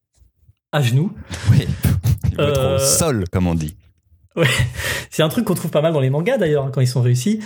à 0.72 0.82
genoux. 0.82 1.12
Oui. 1.50 1.66
Ils 2.30 2.36
vont 2.36 2.48
être 2.48 2.60
au 2.60 2.64
euh, 2.64 2.78
sol, 2.78 3.24
comme 3.32 3.46
on 3.46 3.54
dit. 3.54 3.76
Ouais. 4.34 4.46
C'est 5.10 5.22
un 5.22 5.28
truc 5.30 5.46
qu'on 5.46 5.54
trouve 5.54 5.70
pas 5.70 5.80
mal 5.80 5.94
dans 5.94 6.00
les 6.00 6.10
mangas 6.10 6.36
d'ailleurs, 6.36 6.64
hein, 6.64 6.70
quand 6.70 6.82
ils 6.82 6.88
sont 6.88 7.00
réussis. 7.00 7.40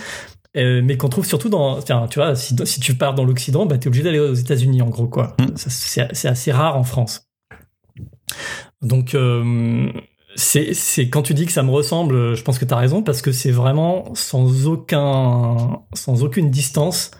Euh, 0.57 0.81
mais 0.83 0.97
qu'on 0.97 1.07
trouve 1.07 1.25
surtout 1.25 1.47
dans, 1.47 1.81
tiens, 1.81 2.07
tu 2.09 2.19
vois, 2.19 2.35
si, 2.35 2.53
si 2.65 2.79
tu 2.81 2.95
pars 2.95 3.13
dans 3.13 3.23
l'Occident, 3.23 3.65
bah, 3.65 3.77
t'es 3.77 3.87
obligé 3.87 4.03
d'aller 4.03 4.19
aux 4.19 4.33
États-Unis, 4.33 4.81
en 4.81 4.89
gros, 4.89 5.07
quoi. 5.07 5.37
Mm. 5.39 5.55
C'est 5.55 6.27
assez 6.27 6.51
rare 6.51 6.75
en 6.75 6.83
France. 6.83 7.29
Donc, 8.81 9.15
euh, 9.15 9.89
c'est 10.35 11.09
quand 11.09 11.21
tu 11.21 11.33
dis 11.33 11.45
que 11.45 11.51
ça 11.51 11.63
me 11.63 11.71
ressemble, 11.71 12.35
je 12.35 12.43
pense 12.43 12.57
que 12.57 12.65
tu 12.65 12.73
as 12.73 12.77
raison 12.77 13.03
parce 13.03 13.21
que 13.21 13.31
c'est 13.31 13.51
vraiment 13.51 14.13
sans 14.15 14.67
aucun 14.67 15.81
sans 15.93 16.23
aucune 16.23 16.49
distance 16.49 17.11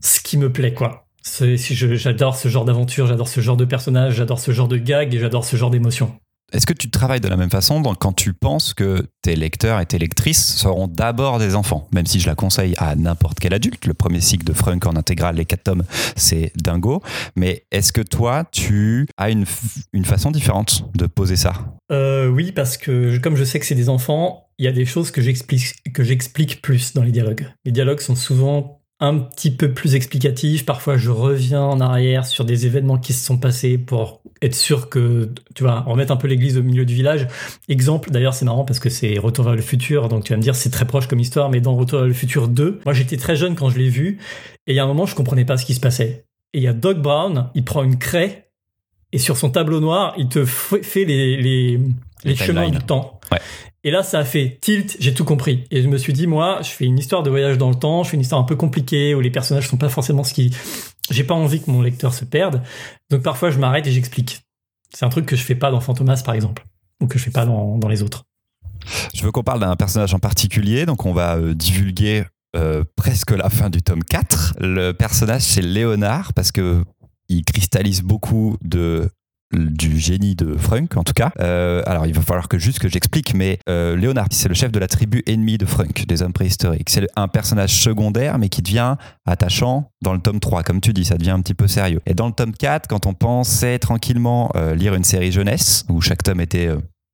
ce 0.00 0.20
qui 0.20 0.36
me 0.36 0.52
plaît 0.52 0.74
quoi. 0.74 1.06
J'adore 1.24 2.36
ce 2.36 2.48
genre 2.48 2.64
d'aventure, 2.64 3.06
j'adore 3.06 3.28
ce 3.28 3.40
genre 3.40 3.56
de 3.56 3.64
personnage, 3.64 4.14
j'adore 4.14 4.40
ce 4.40 4.52
genre 4.52 4.68
de 4.68 4.76
gag 4.76 5.14
et 5.14 5.18
j'adore 5.18 5.44
ce 5.44 5.56
genre 5.56 5.70
d'émotion. 5.70 6.14
Est-ce 6.52 6.66
que 6.66 6.72
tu 6.72 6.90
travailles 6.90 7.20
de 7.20 7.28
la 7.28 7.36
même 7.36 7.50
façon 7.50 7.82
quand 7.82 8.12
tu 8.12 8.32
penses 8.32 8.74
que 8.74 9.06
tes 9.22 9.36
lecteurs 9.36 9.80
et 9.80 9.86
tes 9.86 9.98
lectrices 9.98 10.56
seront 10.56 10.88
d'abord 10.88 11.38
des 11.38 11.54
enfants? 11.54 11.88
Même 11.92 12.06
si 12.06 12.20
je 12.20 12.26
la 12.26 12.34
conseille 12.34 12.74
à 12.78 12.96
n'importe 12.96 13.38
quel 13.38 13.54
adulte. 13.54 13.86
Le 13.86 13.94
premier 13.94 14.20
cycle 14.20 14.44
de 14.44 14.52
Frunk 14.52 14.86
en 14.86 14.96
intégrale, 14.96 15.36
les 15.36 15.44
quatre 15.44 15.64
tomes, 15.64 15.84
c'est 16.16 16.52
dingo. 16.56 17.02
Mais 17.36 17.64
est-ce 17.70 17.92
que 17.92 18.00
toi, 18.00 18.44
tu 18.50 19.06
as 19.16 19.30
une, 19.30 19.44
une 19.92 20.04
façon 20.04 20.30
différente 20.30 20.84
de 20.96 21.06
poser 21.06 21.36
ça? 21.36 21.52
Euh, 21.92 22.28
Oui, 22.28 22.52
parce 22.52 22.76
que 22.76 23.18
comme 23.18 23.36
je 23.36 23.44
sais 23.44 23.58
que 23.58 23.66
c'est 23.66 23.74
des 23.74 23.88
enfants, 23.88 24.48
il 24.58 24.64
y 24.64 24.68
a 24.68 24.72
des 24.72 24.86
choses 24.86 25.10
que 25.10 25.22
j'explique 25.22 26.62
plus 26.62 26.92
dans 26.94 27.02
les 27.02 27.12
dialogues. 27.12 27.46
Les 27.64 27.72
dialogues 27.72 28.00
sont 28.00 28.16
souvent 28.16 28.79
un 29.00 29.18
petit 29.18 29.50
peu 29.50 29.72
plus 29.72 29.94
explicatif. 29.94 30.66
Parfois, 30.66 30.98
je 30.98 31.10
reviens 31.10 31.62
en 31.62 31.80
arrière 31.80 32.26
sur 32.26 32.44
des 32.44 32.66
événements 32.66 32.98
qui 32.98 33.14
se 33.14 33.24
sont 33.24 33.38
passés 33.38 33.78
pour 33.78 34.20
être 34.42 34.54
sûr 34.54 34.90
que, 34.90 35.30
tu 35.54 35.62
vois, 35.62 35.80
remettre 35.80 36.12
un 36.12 36.16
peu 36.16 36.28
l'église 36.28 36.58
au 36.58 36.62
milieu 36.62 36.84
du 36.84 36.94
village. 36.94 37.26
Exemple, 37.68 38.10
d'ailleurs, 38.10 38.34
c'est 38.34 38.44
marrant 38.44 38.64
parce 38.64 38.78
que 38.78 38.90
c'est 38.90 39.18
Retour 39.18 39.46
vers 39.46 39.56
le 39.56 39.62
futur, 39.62 40.08
donc 40.08 40.24
tu 40.24 40.32
vas 40.32 40.36
me 40.36 40.42
dire 40.42 40.54
c'est 40.54 40.70
très 40.70 40.86
proche 40.86 41.06
comme 41.06 41.20
histoire, 41.20 41.50
mais 41.50 41.60
dans 41.60 41.74
Retour 41.74 42.00
vers 42.00 42.08
le 42.08 42.14
futur 42.14 42.48
2, 42.48 42.80
moi 42.84 42.94
j'étais 42.94 43.16
très 43.16 43.36
jeune 43.36 43.54
quand 43.54 43.70
je 43.70 43.78
l'ai 43.78 43.88
vu, 43.88 44.18
et 44.66 44.72
il 44.72 44.74
y 44.74 44.78
a 44.78 44.84
un 44.84 44.86
moment, 44.86 45.06
je 45.06 45.14
comprenais 45.14 45.44
pas 45.44 45.56
ce 45.56 45.64
qui 45.64 45.74
se 45.74 45.80
passait. 45.80 46.24
Et 46.52 46.58
il 46.58 46.62
y 46.62 46.68
a 46.68 46.72
Doc 46.72 46.98
Brown, 46.98 47.50
il 47.54 47.64
prend 47.64 47.82
une 47.82 47.98
craie, 47.98 48.50
et 49.12 49.18
sur 49.18 49.36
son 49.36 49.50
tableau 49.50 49.80
noir, 49.80 50.14
il 50.18 50.28
te 50.28 50.44
fait 50.44 51.04
les, 51.04 51.36
les, 51.36 51.80
les, 52.24 52.36
chemins 52.36 52.68
du 52.68 52.78
temps. 52.78 53.19
Ouais. 53.32 53.40
Et 53.82 53.90
là, 53.90 54.02
ça 54.02 54.18
a 54.18 54.24
fait 54.24 54.58
tilt, 54.60 54.96
j'ai 55.00 55.14
tout 55.14 55.24
compris. 55.24 55.64
Et 55.70 55.82
je 55.82 55.88
me 55.88 55.96
suis 55.96 56.12
dit, 56.12 56.26
moi, 56.26 56.60
je 56.62 56.68
fais 56.68 56.84
une 56.84 56.98
histoire 56.98 57.22
de 57.22 57.30
voyage 57.30 57.56
dans 57.56 57.70
le 57.70 57.74
temps, 57.74 58.02
je 58.02 58.10
fais 58.10 58.16
une 58.16 58.22
histoire 58.22 58.40
un 58.40 58.44
peu 58.44 58.56
compliquée, 58.56 59.14
où 59.14 59.20
les 59.20 59.30
personnages 59.30 59.68
sont 59.68 59.78
pas 59.78 59.88
forcément 59.88 60.24
ce 60.24 60.34
qui... 60.34 60.54
J'ai 61.10 61.24
pas 61.24 61.34
envie 61.34 61.60
que 61.60 61.70
mon 61.70 61.82
lecteur 61.82 62.14
se 62.14 62.24
perde. 62.24 62.62
Donc 63.10 63.22
parfois, 63.22 63.50
je 63.50 63.58
m'arrête 63.58 63.86
et 63.86 63.92
j'explique. 63.92 64.42
C'est 64.94 65.04
un 65.04 65.08
truc 65.08 65.26
que 65.26 65.34
je 65.34 65.42
fais 65.42 65.54
pas 65.54 65.70
dans 65.70 65.80
Fantomas, 65.80 66.22
par 66.24 66.34
exemple, 66.34 66.64
ou 67.00 67.06
que 67.06 67.18
je 67.18 67.24
fais 67.24 67.30
pas 67.30 67.46
dans, 67.46 67.78
dans 67.78 67.88
les 67.88 68.02
autres. 68.02 68.24
Je 69.14 69.24
veux 69.24 69.32
qu'on 69.32 69.42
parle 69.42 69.60
d'un 69.60 69.76
personnage 69.76 70.14
en 70.14 70.18
particulier, 70.18 70.86
donc 70.86 71.06
on 71.06 71.12
va 71.12 71.36
euh, 71.36 71.54
divulguer 71.54 72.24
euh, 72.56 72.84
presque 72.96 73.30
la 73.30 73.50
fin 73.50 73.70
du 73.70 73.82
tome 73.82 74.04
4. 74.04 74.56
Le 74.60 74.92
personnage, 74.92 75.42
c'est 75.42 75.62
Léonard, 75.62 76.32
parce 76.32 76.52
que 76.52 76.84
il 77.28 77.44
cristallise 77.44 78.02
beaucoup 78.02 78.56
de 78.62 79.08
du 79.52 79.98
génie 79.98 80.34
de 80.34 80.56
Frunk 80.56 80.96
en 80.96 81.02
tout 81.02 81.12
cas. 81.12 81.32
Euh, 81.40 81.82
alors 81.86 82.06
il 82.06 82.14
va 82.14 82.22
falloir 82.22 82.48
que 82.48 82.58
juste 82.58 82.78
que 82.78 82.88
j'explique, 82.88 83.34
mais 83.34 83.58
euh, 83.68 83.96
Léonard, 83.96 84.28
c'est 84.30 84.48
le 84.48 84.54
chef 84.54 84.72
de 84.72 84.78
la 84.78 84.86
tribu 84.86 85.22
ennemie 85.26 85.58
de 85.58 85.66
Frunk, 85.66 86.06
des 86.06 86.22
hommes 86.22 86.32
préhistoriques. 86.32 86.90
C'est 86.90 87.06
un 87.16 87.28
personnage 87.28 87.74
secondaire, 87.74 88.38
mais 88.38 88.48
qui 88.48 88.62
devient 88.62 88.96
attachant 89.26 89.90
dans 90.02 90.14
le 90.14 90.20
tome 90.20 90.40
3, 90.40 90.62
comme 90.62 90.80
tu 90.80 90.92
dis, 90.92 91.04
ça 91.04 91.16
devient 91.16 91.30
un 91.30 91.40
petit 91.40 91.54
peu 91.54 91.66
sérieux. 91.66 92.00
Et 92.06 92.14
dans 92.14 92.26
le 92.26 92.32
tome 92.32 92.52
4, 92.52 92.86
quand 92.88 93.06
on 93.06 93.14
pensait 93.14 93.78
tranquillement 93.78 94.50
euh, 94.54 94.74
lire 94.74 94.94
une 94.94 95.04
série 95.04 95.32
jeunesse, 95.32 95.84
où 95.88 96.00
chaque 96.00 96.22
tome 96.22 96.40
était 96.40 96.70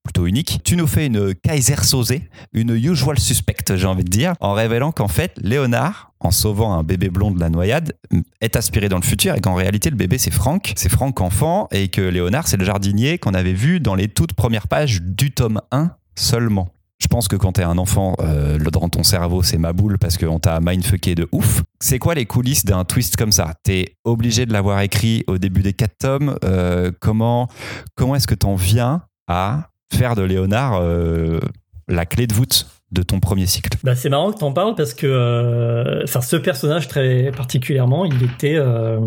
plutôt 0.07 0.27
unique. 0.27 0.61
Tu 0.65 0.77
nous 0.77 0.87
fais 0.87 1.07
une 1.07 1.35
Kaiser 1.35 1.83
Sosé, 1.83 2.31
une 2.53 2.71
usual 2.71 3.19
suspect, 3.19 3.57
j'ai 3.75 3.87
envie 3.87 4.05
de 4.05 4.11
dire, 4.11 4.35
en 4.41 4.55
révélant 4.55 4.93
qu'en 4.93 5.09
fait, 5.09 5.33
Léonard, 5.37 6.13
en 6.21 6.31
sauvant 6.31 6.73
un 6.75 6.83
bébé 6.83 7.11
blond 7.11 7.31
de 7.31 7.41
la 7.41 7.51
noyade, 7.51 7.93
est 8.41 8.57
aspiré 8.57 8.89
dans 8.89 8.97
le 8.97 9.05
futur 9.05 9.35
et 9.35 9.41
qu'en 9.41 9.55
réalité, 9.55 9.91
le 9.91 9.97
bébé, 9.97 10.17
c'est 10.19 10.31
Franck, 10.31 10.73
c'est 10.77 10.89
Franck 10.89 11.21
enfant, 11.21 11.69
et 11.73 11.89
que 11.89 12.01
Léonard, 12.01 12.49
c'est 12.49 12.57
le 12.57 12.65
jardinier 12.65 13.19
qu'on 13.19 13.35
avait 13.35 13.53
vu 13.53 13.81
dans 13.81 13.95
les 13.95 14.09
toutes 14.09 14.33
premières 14.33 14.69
pages 14.69 15.03
du 15.03 15.33
tome 15.33 15.61
1 15.73 15.91
seulement. 16.15 16.71
Je 16.99 17.09
pense 17.09 17.29
que 17.29 17.37
quand 17.37 17.53
t'es 17.53 17.63
un 17.63 17.77
enfant, 17.77 18.17
euh, 18.21 18.59
dans 18.59 18.89
ton 18.89 19.03
cerveau, 19.03 19.43
c'est 19.43 19.59
ma 19.59 19.75
boule 19.75 19.99
parce 19.99 20.17
qu'on 20.17 20.39
t'a 20.39 20.61
mindfucké 20.61 21.15
de 21.15 21.29
ouf. 21.31 21.63
C'est 21.79 21.99
quoi 21.99 22.15
les 22.15 22.25
coulisses 22.25 22.65
d'un 22.65 22.85
twist 22.85 23.17
comme 23.17 23.33
ça? 23.33 23.53
T'es 23.63 23.97
obligé 24.05 24.47
de 24.47 24.53
l'avoir 24.53 24.81
écrit 24.81 25.23
au 25.27 25.37
début 25.37 25.63
des 25.63 25.75
quatre 25.75 25.99
tomes. 25.99 26.39
Euh, 26.45 26.91
comment 27.01 27.49
comment 27.97 28.17
est-ce 28.17 28.27
que 28.27 28.35
t'en 28.35 28.55
viens 28.55 29.03
à 29.29 29.69
faire 29.93 30.15
de 30.15 30.23
Léonard 30.23 30.81
euh, 30.81 31.41
la 31.89 32.07
clé 32.07 32.27
de 32.27 32.35
voûte 32.35 32.67
de 32.93 33.03
ton 33.03 33.21
premier 33.21 33.47
cycle 33.47 33.77
bah, 33.83 33.97
C'est 33.97 34.09
marrant 34.09 34.33
que 34.33 34.39
tu 34.39 34.45
en 34.45 34.53
parles 34.53 34.75
parce 34.75 34.95
que 34.95 35.07
euh, 35.07 36.07
ce 36.07 36.37
personnage 36.37 36.89
très 36.89 37.31
particulièrement, 37.37 38.05
il 38.05 38.23
était... 38.23 38.57
Euh, 38.57 39.01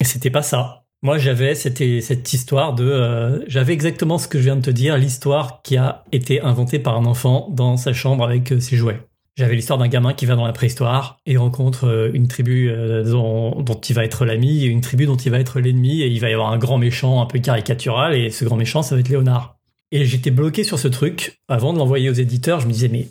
c'était 0.00 0.30
pas 0.30 0.42
ça. 0.42 0.84
Moi, 1.02 1.18
j'avais 1.18 1.54
cette 1.54 2.32
histoire 2.32 2.74
de... 2.74 3.44
j'avais 3.48 3.72
exactement 3.72 4.18
ce 4.18 4.28
que 4.28 4.38
je 4.38 4.44
viens 4.44 4.56
de 4.56 4.62
te 4.62 4.70
dire, 4.70 4.96
l'histoire 4.96 5.60
qui 5.62 5.76
a 5.76 6.04
été 6.12 6.40
inventée 6.40 6.78
par 6.78 6.96
un 6.96 7.04
enfant 7.06 7.48
dans 7.50 7.76
sa 7.76 7.92
chambre 7.92 8.24
avec 8.24 8.54
ses 8.60 8.76
jouets. 8.76 9.00
J'avais 9.36 9.56
l'histoire 9.56 9.78
d'un 9.78 9.88
gamin 9.88 10.12
qui 10.12 10.26
va 10.26 10.36
dans 10.36 10.46
la 10.46 10.52
préhistoire 10.52 11.18
et 11.26 11.36
rencontre 11.36 12.10
une 12.14 12.28
tribu 12.28 12.72
dont, 13.04 13.62
dont, 13.62 13.80
il 13.80 13.94
va 13.94 14.04
être 14.04 14.24
l'ami 14.24 14.64
et 14.64 14.66
une 14.66 14.80
tribu 14.80 15.06
dont 15.06 15.16
il 15.16 15.30
va 15.30 15.40
être 15.40 15.58
l'ennemi 15.58 16.02
et 16.02 16.06
il 16.06 16.20
va 16.20 16.30
y 16.30 16.34
avoir 16.34 16.52
un 16.52 16.58
grand 16.58 16.78
méchant 16.78 17.20
un 17.20 17.26
peu 17.26 17.40
caricatural 17.40 18.14
et 18.14 18.30
ce 18.30 18.44
grand 18.44 18.56
méchant 18.56 18.82
ça 18.82 18.94
va 18.94 19.00
être 19.00 19.08
Léonard. 19.08 19.56
Et 19.92 20.06
j'étais 20.06 20.30
bloqué 20.30 20.64
sur 20.64 20.78
ce 20.78 20.88
truc. 20.88 21.38
Avant 21.48 21.74
de 21.74 21.78
l'envoyer 21.78 22.08
aux 22.08 22.14
éditeurs, 22.14 22.60
je 22.60 22.66
me 22.66 22.72
disais, 22.72 22.88
mais 22.88 23.08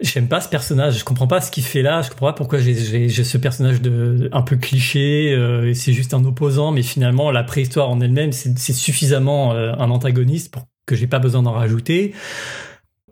j'aime 0.00 0.28
pas 0.28 0.40
ce 0.40 0.48
personnage, 0.48 0.98
je 0.98 1.04
comprends 1.04 1.26
pas 1.26 1.42
ce 1.42 1.50
qu'il 1.50 1.62
fait 1.62 1.82
là, 1.82 2.00
je 2.00 2.08
comprends 2.08 2.28
pas 2.28 2.32
pourquoi 2.32 2.58
j'ai 2.58 2.74
ce 3.10 3.38
personnage 3.38 3.82
de, 3.82 4.30
un 4.32 4.42
peu 4.42 4.56
cliché, 4.56 5.32
euh, 5.32 5.74
c'est 5.74 5.92
juste 5.92 6.14
un 6.14 6.24
opposant, 6.24 6.72
mais 6.72 6.82
finalement, 6.82 7.30
la 7.30 7.44
préhistoire 7.44 7.90
en 7.90 8.00
elle-même, 8.00 8.32
c'est 8.32 8.72
suffisamment 8.72 9.52
euh, 9.52 9.72
un 9.78 9.90
antagoniste 9.90 10.50
pour 10.52 10.62
que 10.86 10.96
j'ai 10.96 11.06
pas 11.06 11.18
besoin 11.18 11.42
d'en 11.42 11.52
rajouter. 11.52 12.14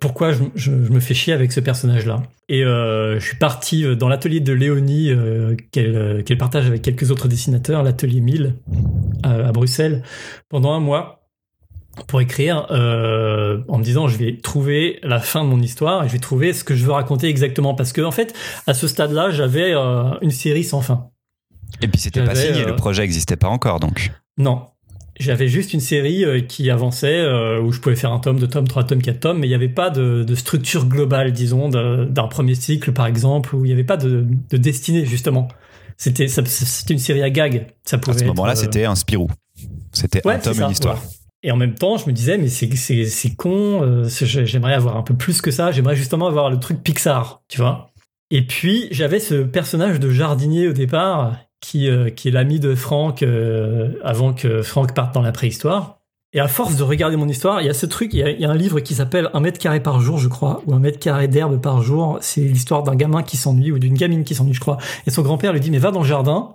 Pourquoi 0.00 0.32
je, 0.54 0.70
me 0.70 1.00
fais 1.00 1.12
chier 1.12 1.32
avec 1.32 1.52
ce 1.52 1.60
personnage-là? 1.60 2.22
Et 2.48 2.64
euh, 2.64 3.18
je 3.18 3.26
suis 3.26 3.36
parti 3.36 3.84
dans 3.96 4.08
l'atelier 4.08 4.40
de 4.40 4.52
Léonie, 4.52 5.10
qu'elle 5.72 6.38
partage 6.38 6.66
avec 6.66 6.82
quelques 6.82 7.10
autres 7.10 7.28
dessinateurs, 7.28 7.82
l'atelier 7.82 8.20
1000 8.20 8.54
à 9.24 9.52
Bruxelles, 9.52 10.02
pendant 10.48 10.72
un 10.72 10.80
mois 10.80 11.17
pour 12.06 12.20
écrire 12.20 12.66
euh, 12.70 13.58
en 13.68 13.78
me 13.78 13.84
disant 13.84 14.08
je 14.08 14.16
vais 14.16 14.36
trouver 14.36 14.98
la 15.02 15.20
fin 15.20 15.44
de 15.44 15.48
mon 15.48 15.60
histoire 15.60 16.04
et 16.04 16.08
je 16.08 16.12
vais 16.12 16.18
trouver 16.18 16.52
ce 16.52 16.64
que 16.64 16.74
je 16.74 16.84
veux 16.84 16.92
raconter 16.92 17.28
exactement 17.28 17.74
parce 17.74 17.92
que 17.92 18.00
en 18.00 18.10
fait 18.10 18.34
à 18.66 18.74
ce 18.74 18.86
stade-là 18.86 19.30
j'avais 19.30 19.72
euh, 19.74 20.10
une 20.22 20.30
série 20.30 20.64
sans 20.64 20.80
fin. 20.80 21.10
Et 21.82 21.88
puis 21.88 22.00
c'était 22.00 22.24
pas 22.24 22.34
signé, 22.34 22.64
le 22.64 22.72
euh, 22.72 22.76
projet 22.76 23.02
n'existait 23.02 23.36
pas 23.36 23.48
encore 23.48 23.80
donc. 23.80 24.10
Non, 24.38 24.66
j'avais 25.18 25.48
juste 25.48 25.74
une 25.74 25.80
série 25.80 26.24
qui 26.46 26.70
avançait 26.70 27.26
où 27.60 27.72
je 27.72 27.80
pouvais 27.80 27.96
faire 27.96 28.12
un 28.12 28.20
tome, 28.20 28.38
deux 28.38 28.46
tomes, 28.46 28.68
trois 28.68 28.84
tomes, 28.84 29.02
quatre 29.02 29.20
tomes, 29.20 29.38
mais 29.40 29.46
il 29.46 29.50
n'y 29.50 29.56
avait 29.56 29.68
pas 29.68 29.90
de, 29.90 30.22
de, 30.22 30.34
structure 30.36 30.86
globale, 30.86 31.32
disons, 31.32 31.68
d'un 31.68 32.28
premier 32.28 32.54
cycle 32.54 32.92
par 32.92 33.06
exemple, 33.06 33.54
où 33.56 33.64
il 33.64 33.68
n'y 33.68 33.74
avait 33.74 33.84
pas 33.84 33.96
de, 33.96 34.26
de 34.50 34.56
destinée 34.56 35.04
justement. 35.04 35.48
C'était 35.96 36.28
c'était 36.28 36.94
une 36.94 37.00
série 37.00 37.22
à 37.22 37.30
gag. 37.30 37.66
Ça 37.84 37.98
pouvait 37.98 38.16
à 38.16 38.20
ce 38.20 38.24
moment-là, 38.26 38.54
c'était 38.54 38.84
un 38.84 38.94
Spirou. 38.94 39.28
C'était 39.92 40.26
un 40.26 40.38
tome, 40.38 40.60
une 40.60 40.70
histoire. 40.70 41.02
Et 41.48 41.50
en 41.50 41.56
même 41.56 41.74
temps, 41.74 41.96
je 41.96 42.06
me 42.06 42.12
disais, 42.12 42.36
mais 42.36 42.48
c'est, 42.48 43.34
con, 43.34 43.82
euh, 43.82 44.04
j'aimerais 44.04 44.74
avoir 44.74 44.98
un 44.98 45.02
peu 45.02 45.14
plus 45.14 45.40
que 45.40 45.50
ça, 45.50 45.72
j'aimerais 45.72 45.96
justement 45.96 46.26
avoir 46.26 46.50
le 46.50 46.60
truc 46.60 46.82
Pixar, 46.82 47.40
tu 47.48 47.62
vois. 47.62 47.90
Et 48.30 48.46
puis, 48.46 48.86
j'avais 48.90 49.18
ce 49.18 49.36
personnage 49.44 49.98
de 49.98 50.10
jardinier 50.10 50.68
au 50.68 50.74
départ, 50.74 51.38
qui, 51.62 51.88
euh, 51.88 52.10
est 52.10 52.30
l'ami 52.30 52.60
de 52.60 52.74
Franck 52.74 53.22
euh, 53.22 53.94
avant 54.04 54.34
que 54.34 54.60
Franck 54.60 54.94
parte 54.94 55.14
dans 55.14 55.22
la 55.22 55.32
préhistoire. 55.32 56.00
Et 56.34 56.40
à 56.40 56.48
force 56.48 56.76
de 56.76 56.82
regarder 56.82 57.16
mon 57.16 57.28
histoire, 57.28 57.62
il 57.62 57.66
y 57.66 57.70
a 57.70 57.74
ce 57.74 57.86
truc, 57.86 58.12
il 58.12 58.18
y 58.18 58.22
a, 58.22 58.28
il 58.28 58.40
y 58.40 58.44
a 58.44 58.50
un 58.50 58.54
livre 58.54 58.80
qui 58.80 58.94
s'appelle 58.94 59.30
Un 59.32 59.40
mètre 59.40 59.58
carré 59.58 59.82
par 59.82 60.02
jour, 60.02 60.18
je 60.18 60.28
crois, 60.28 60.62
ou 60.66 60.74
Un 60.74 60.80
mètre 60.80 60.98
carré 60.98 61.28
d'herbe 61.28 61.62
par 61.62 61.80
jour. 61.80 62.18
C'est 62.20 62.42
l'histoire 62.42 62.82
d'un 62.82 62.94
gamin 62.94 63.22
qui 63.22 63.38
s'ennuie, 63.38 63.72
ou 63.72 63.78
d'une 63.78 63.94
gamine 63.94 64.22
qui 64.22 64.34
s'ennuie, 64.34 64.52
je 64.52 64.60
crois. 64.60 64.76
Et 65.06 65.10
son 65.10 65.22
grand-père 65.22 65.54
lui 65.54 65.60
dit, 65.60 65.70
mais 65.70 65.78
va 65.78 65.92
dans 65.92 66.02
le 66.02 66.06
jardin, 66.06 66.52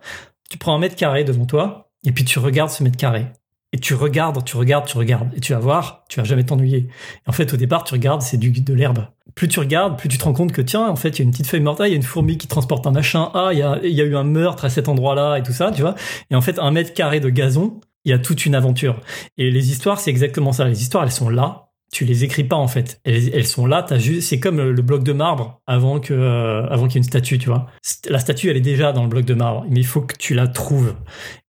tu 0.51 0.59
prends 0.59 0.75
un 0.75 0.79
mètre 0.79 0.95
carré 0.95 1.23
devant 1.23 1.45
toi, 1.45 1.89
et 2.05 2.11
puis 2.11 2.25
tu 2.25 2.37
regardes 2.37 2.69
ce 2.69 2.83
mètre 2.83 2.97
carré 2.97 3.25
et 3.73 3.79
tu 3.79 3.95
regardes, 3.95 4.45
tu 4.45 4.55
regardes, 4.55 4.85
tu 4.85 4.97
regardes, 4.97 5.33
et 5.35 5.39
tu 5.39 5.51
vas 5.51 5.59
voir, 5.59 6.05
tu 6.07 6.19
vas 6.19 6.23
jamais 6.23 6.43
t'ennuyer. 6.43 6.87
En 7.25 7.31
fait, 7.31 7.51
au 7.53 7.57
départ, 7.57 7.83
tu 7.83 7.95
regardes, 7.95 8.21
c'est 8.21 8.37
du 8.37 8.51
de 8.51 8.73
l'herbe. 8.73 9.07
Plus 9.33 9.47
tu 9.47 9.59
regardes, 9.59 9.97
plus 9.97 10.07
tu 10.07 10.19
te 10.19 10.23
rends 10.23 10.33
compte 10.33 10.51
que 10.51 10.61
tiens, 10.61 10.87
en 10.87 10.95
fait, 10.95 11.09
il 11.09 11.19
y 11.19 11.21
a 11.21 11.25
une 11.25 11.31
petite 11.31 11.47
feuille 11.47 11.61
morte, 11.61 11.81
il 11.83 11.89
y 11.89 11.93
a 11.93 11.95
une 11.95 12.03
fourmi 12.03 12.37
qui 12.37 12.47
transporte 12.47 12.85
un 12.85 12.91
machin, 12.91 13.31
ah, 13.33 13.49
il 13.51 13.57
y 13.57 13.63
a, 13.63 13.79
y 13.83 14.01
a 14.01 14.03
eu 14.05 14.15
un 14.15 14.23
meurtre 14.23 14.63
à 14.65 14.69
cet 14.69 14.87
endroit-là 14.89 15.37
et 15.37 15.43
tout 15.43 15.53
ça, 15.53 15.71
tu 15.71 15.81
vois. 15.81 15.95
Et 16.29 16.35
en 16.35 16.41
fait, 16.41 16.59
un 16.59 16.69
mètre 16.69 16.93
carré 16.93 17.19
de 17.19 17.29
gazon, 17.29 17.81
il 18.05 18.11
y 18.11 18.13
a 18.13 18.19
toute 18.19 18.45
une 18.45 18.53
aventure. 18.53 19.01
Et 19.39 19.49
les 19.49 19.71
histoires, 19.71 19.99
c'est 19.99 20.11
exactement 20.11 20.51
ça. 20.51 20.65
Les 20.65 20.81
histoires, 20.83 21.03
elles 21.03 21.11
sont 21.11 21.29
là. 21.29 21.69
Tu 21.91 22.05
les 22.05 22.23
écris 22.23 22.43
pas 22.43 22.55
en 22.55 22.67
fait. 22.67 22.99
Elles, 23.05 23.45
sont 23.45 23.67
là. 23.67 23.83
T'as 23.83 23.99
juste, 23.99 24.27
c'est 24.27 24.39
comme 24.39 24.59
le 24.59 24.81
bloc 24.81 25.03
de 25.03 25.13
marbre 25.13 25.61
avant 25.67 25.99
que, 25.99 26.13
euh, 26.13 26.67
avant 26.67 26.87
qu'il 26.87 26.95
y 26.95 26.97
ait 26.97 27.01
une 27.01 27.03
statue, 27.03 27.37
tu 27.37 27.49
vois. 27.49 27.67
La 28.09 28.17
statue, 28.17 28.49
elle 28.49 28.57
est 28.57 28.61
déjà 28.61 28.93
dans 28.93 29.03
le 29.03 29.09
bloc 29.09 29.25
de 29.25 29.35
marbre, 29.35 29.65
mais 29.69 29.79
il 29.79 29.85
faut 29.85 30.01
que 30.01 30.15
tu 30.17 30.33
la 30.33 30.47
trouves. 30.47 30.95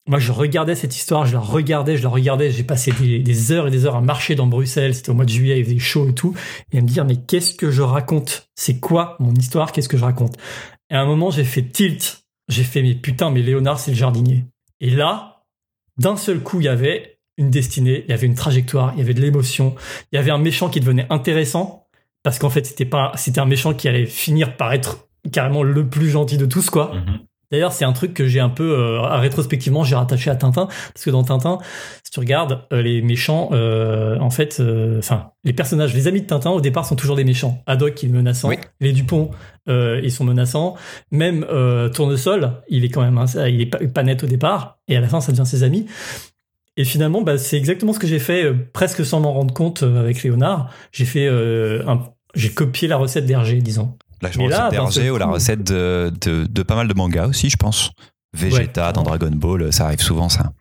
Moi, 0.07 0.19
je 0.19 0.33
regardais 0.33 0.75
cette 0.75 0.95
histoire, 0.95 1.25
je 1.25 1.33
la 1.33 1.41
regardais, 1.41 1.97
je 1.97 2.03
la 2.03 2.11
regardais. 2.11 2.51
J'ai 2.51 2.63
passé 2.63 2.93
des, 2.93 3.53
heures 3.53 3.69
et 3.69 3.71
des 3.71 3.87
heures 3.87 3.97
à 3.97 4.03
marcher 4.03 4.35
dans 4.35 4.47
Bruxelles. 4.47 4.95
C'était 4.95 5.11
au 5.11 5.15
mois 5.15 5.25
de 5.25 5.31
juillet, 5.31 5.59
il 5.59 5.65
faisait 5.65 5.79
chaud 5.79 6.09
et 6.09 6.13
tout. 6.13 6.35
Et 6.73 6.79
à 6.79 6.83
me 6.83 6.87
dire, 6.87 7.07
mais 7.07 7.17
qu'est-ce 7.17 7.55
que 7.55 7.71
je 7.71 7.81
raconte? 7.81 8.51
C'est 8.55 8.81
quoi 8.81 9.17
mon 9.19 9.33
histoire? 9.33 9.73
Qu'est-ce 9.73 9.89
que 9.89 9.97
je 9.97 10.05
raconte? 10.05 10.37
Et 10.91 10.95
à 10.95 11.01
un 11.01 11.07
moment, 11.07 11.31
j'ai 11.31 11.45
fait 11.45 11.63
tilt. 11.63 12.27
J'ai 12.49 12.65
fait, 12.65 12.83
mais 12.83 12.95
putain, 12.95 13.31
mais 13.31 13.41
Léonard, 13.41 13.79
c'est 13.79 13.93
le 13.93 13.97
jardinier. 13.97 14.45
Et 14.81 14.91
là, 14.91 15.45
d'un 15.97 16.17
seul 16.17 16.41
coup, 16.41 16.61
il 16.61 16.65
y 16.65 16.69
avait 16.69 17.19
une 17.39 17.51
destinée, 17.51 18.05
il 18.07 18.11
y 18.11 18.13
avait 18.13 18.27
une 18.27 18.35
trajectoire, 18.35 18.93
il 18.95 18.99
y 18.99 19.03
avait 19.03 19.15
de 19.15 19.23
l'émotion. 19.23 19.75
Il 20.13 20.17
y 20.17 20.19
avait 20.19 20.31
un 20.31 20.39
méchant 20.39 20.69
qui 20.69 20.81
devenait 20.81 21.07
intéressant. 21.09 21.89
Parce 22.23 22.39
qu'en 22.39 22.51
fait, 22.51 22.67
c'était 22.67 22.85
pas, 22.85 23.13
c'était 23.17 23.41
un 23.41 23.47
méchant 23.47 23.73
qui 23.73 23.89
allait 23.89 24.07
finir 24.07 24.57
par 24.59 24.75
être 24.75 25.09
carrément 25.33 25.63
le 25.63 25.89
plus 25.89 26.11
gentil 26.11 26.37
de 26.37 26.47
tous, 26.47 26.69
quoi. 26.69 26.95
Mm-hmm. 26.95 27.19
D'ailleurs, 27.51 27.73
c'est 27.73 27.85
un 27.85 27.93
truc 27.93 28.15
que 28.15 28.27
j'ai 28.27 28.41
un 28.41 28.49
peu 28.49 28.79
euh, 28.79 29.01
rétrospectivement 29.01 29.85
j'ai 29.85 29.95
rattaché 29.95 30.31
à 30.31 30.37
Tintin 30.37 30.67
parce 30.67 31.05
que 31.05 31.11
dans 31.11 31.23
Tintin, 31.25 31.59
si 32.03 32.11
tu 32.11 32.21
regardes 32.21 32.67
euh, 32.73 32.83
les 32.83 33.03
méchants, 33.03 33.51
euh, 33.53 34.19
en 34.19 34.31
fait, 34.31 34.63
enfin 34.99 35.31
les 35.45 35.53
personnages, 35.53 35.95
les 35.95 36.09
amis 36.09 36.23
de 36.23 36.27
Tintin 36.27 36.51
au 36.51 36.61
départ 36.61 36.87
sont 36.87 36.97
toujours 36.97 37.17
des 37.17 37.25
méchants. 37.25 37.63
Haddock 37.67 38.03
il 38.03 38.11
est 38.11 38.13
menaçant, 38.13 38.51
les 38.81 38.93
Dupont 38.93 39.31
ils 39.67 40.13
sont 40.13 40.25
menaçants, 40.25 40.75
même 41.11 41.47
Tournesol 41.95 42.63
il 42.69 42.85
est 42.85 42.89
quand 42.89 43.03
même 43.03 43.25
il 43.49 43.61
est 43.61 43.67
pas, 43.67 44.03
net 44.03 44.23
au 44.23 44.27
départ 44.27 44.79
et 44.89 44.97
à 44.97 45.01
la 45.01 45.09
fin 45.09 45.21
ça 45.21 45.33
devient 45.33 45.47
ses 45.47 45.63
amis. 45.63 45.87
Et 46.77 46.83
finalement, 46.83 47.23
bah, 47.23 47.39
c'est 47.39 47.57
exactement 47.57 47.93
ce 47.93 48.01
que 48.01 48.09
j'ai 48.09 48.19
fait 48.19 48.53
presque 48.73 49.07
sans 49.07 49.21
m'en 49.21 49.33
rendre 49.33 49.55
compte 49.55 49.85
avec 49.85 50.25
Léonard. 50.25 50.71
J'ai 50.91 51.05
fait 51.05 51.29
un, 51.29 52.01
j'ai 52.35 52.51
copié 52.51 52.89
la 52.89 52.97
recette 52.97 53.27
d'Hergé, 53.27 53.61
disons. 53.61 53.97
La 54.73 54.81
recette 54.81 55.11
ou 55.11 55.19
la 55.19 55.27
recette 55.27 55.65
de, 55.65 56.13
de, 56.21 56.63
pas 56.63 56.75
mal 56.75 56.89
de 56.89 56.95
mangas 56.95 57.27
aussi, 57.27 57.51
je 57.51 57.57
pense. 57.57 57.93
Vegeta 58.35 58.93
dans 58.93 59.03
Dragon 59.03 59.31
Ball, 59.33 59.73
ça 59.73 59.87
arrive 59.87 60.01
souvent 60.01 60.29
ça. 60.29 60.53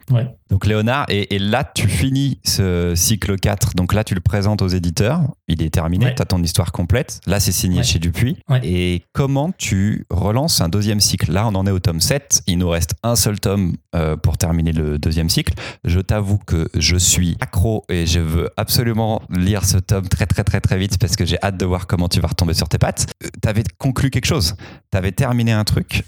Donc 0.50 0.68
Léonard, 0.68 1.08
et, 1.10 1.40
là 1.40 1.64
tu 1.64 1.88
finis 1.88 2.40
ce 2.44 2.94
cycle 2.96 3.38
4, 3.38 3.74
donc 3.74 3.94
là 3.94 4.04
tu 4.04 4.14
le 4.14 4.22
présentes 4.22 4.62
aux 4.62 4.68
éditeurs, 4.68 5.22
il 5.48 5.64
est 5.64 5.72
terminé, 5.72 6.14
tu 6.16 6.22
as 6.22 6.26
ton 6.26 6.44
histoire 6.44 6.72
complète, 6.72 7.22
là 7.26 7.40
c'est 7.40 7.52
signé 7.52 7.82
chez 7.82 7.98
Dupuis. 7.98 8.38
Et 8.62 9.02
comment 9.14 9.52
tu 9.52 10.06
relances 10.12 10.62
un 10.62 10.70
deuxième 10.70 11.00
cycle? 11.00 11.32
Là 11.32 11.48
on 11.48 11.56
en 11.56 11.66
est 11.66 11.72
au 11.72 11.80
tome 11.80 12.00
7, 12.00 12.44
il 12.46 12.60
nous 12.60 12.70
reste 12.70 12.94
un 13.02 13.16
seul 13.16 13.40
tome 13.40 13.78
euh, 13.96 14.16
pour 14.16 14.38
terminer 14.38 14.74
le 14.74 15.00
deuxième 15.00 15.30
cycle. 15.30 15.54
Je 15.86 16.00
t'avoue 16.00 16.38
que 16.38 16.70
je 16.76 16.98
suis 16.98 17.36
accro 17.40 17.84
et 17.90 18.06
je 18.06 18.20
veux 18.20 18.50
absolument 18.56 19.24
lire 19.32 19.66
ce 19.66 19.78
tome 19.78 20.08
très 20.08 20.28
très 20.28 20.44
très 20.44 20.62
très 20.62 20.78
vite 20.78 21.00
parce 21.00 21.16
que 21.16 21.26
j'ai 21.26 21.42
hâte 21.42 21.58
de 21.58 21.66
voir 21.66 21.88
comment 21.88 22.10
tu 22.10 22.20
vas 22.20 22.28
retomber 22.28 22.54
sur 22.54 22.70
tes 22.70 22.78
pattes. 22.78 23.08
Euh, 23.24 23.28
tu 23.42 23.50
avais 23.50 23.64
conclu 23.80 24.12
quelque 24.12 24.28
chose, 24.28 24.56
tu 24.92 24.98
avais 24.98 25.12
terminé 25.12 25.52
un 25.52 25.64
truc, 25.64 26.04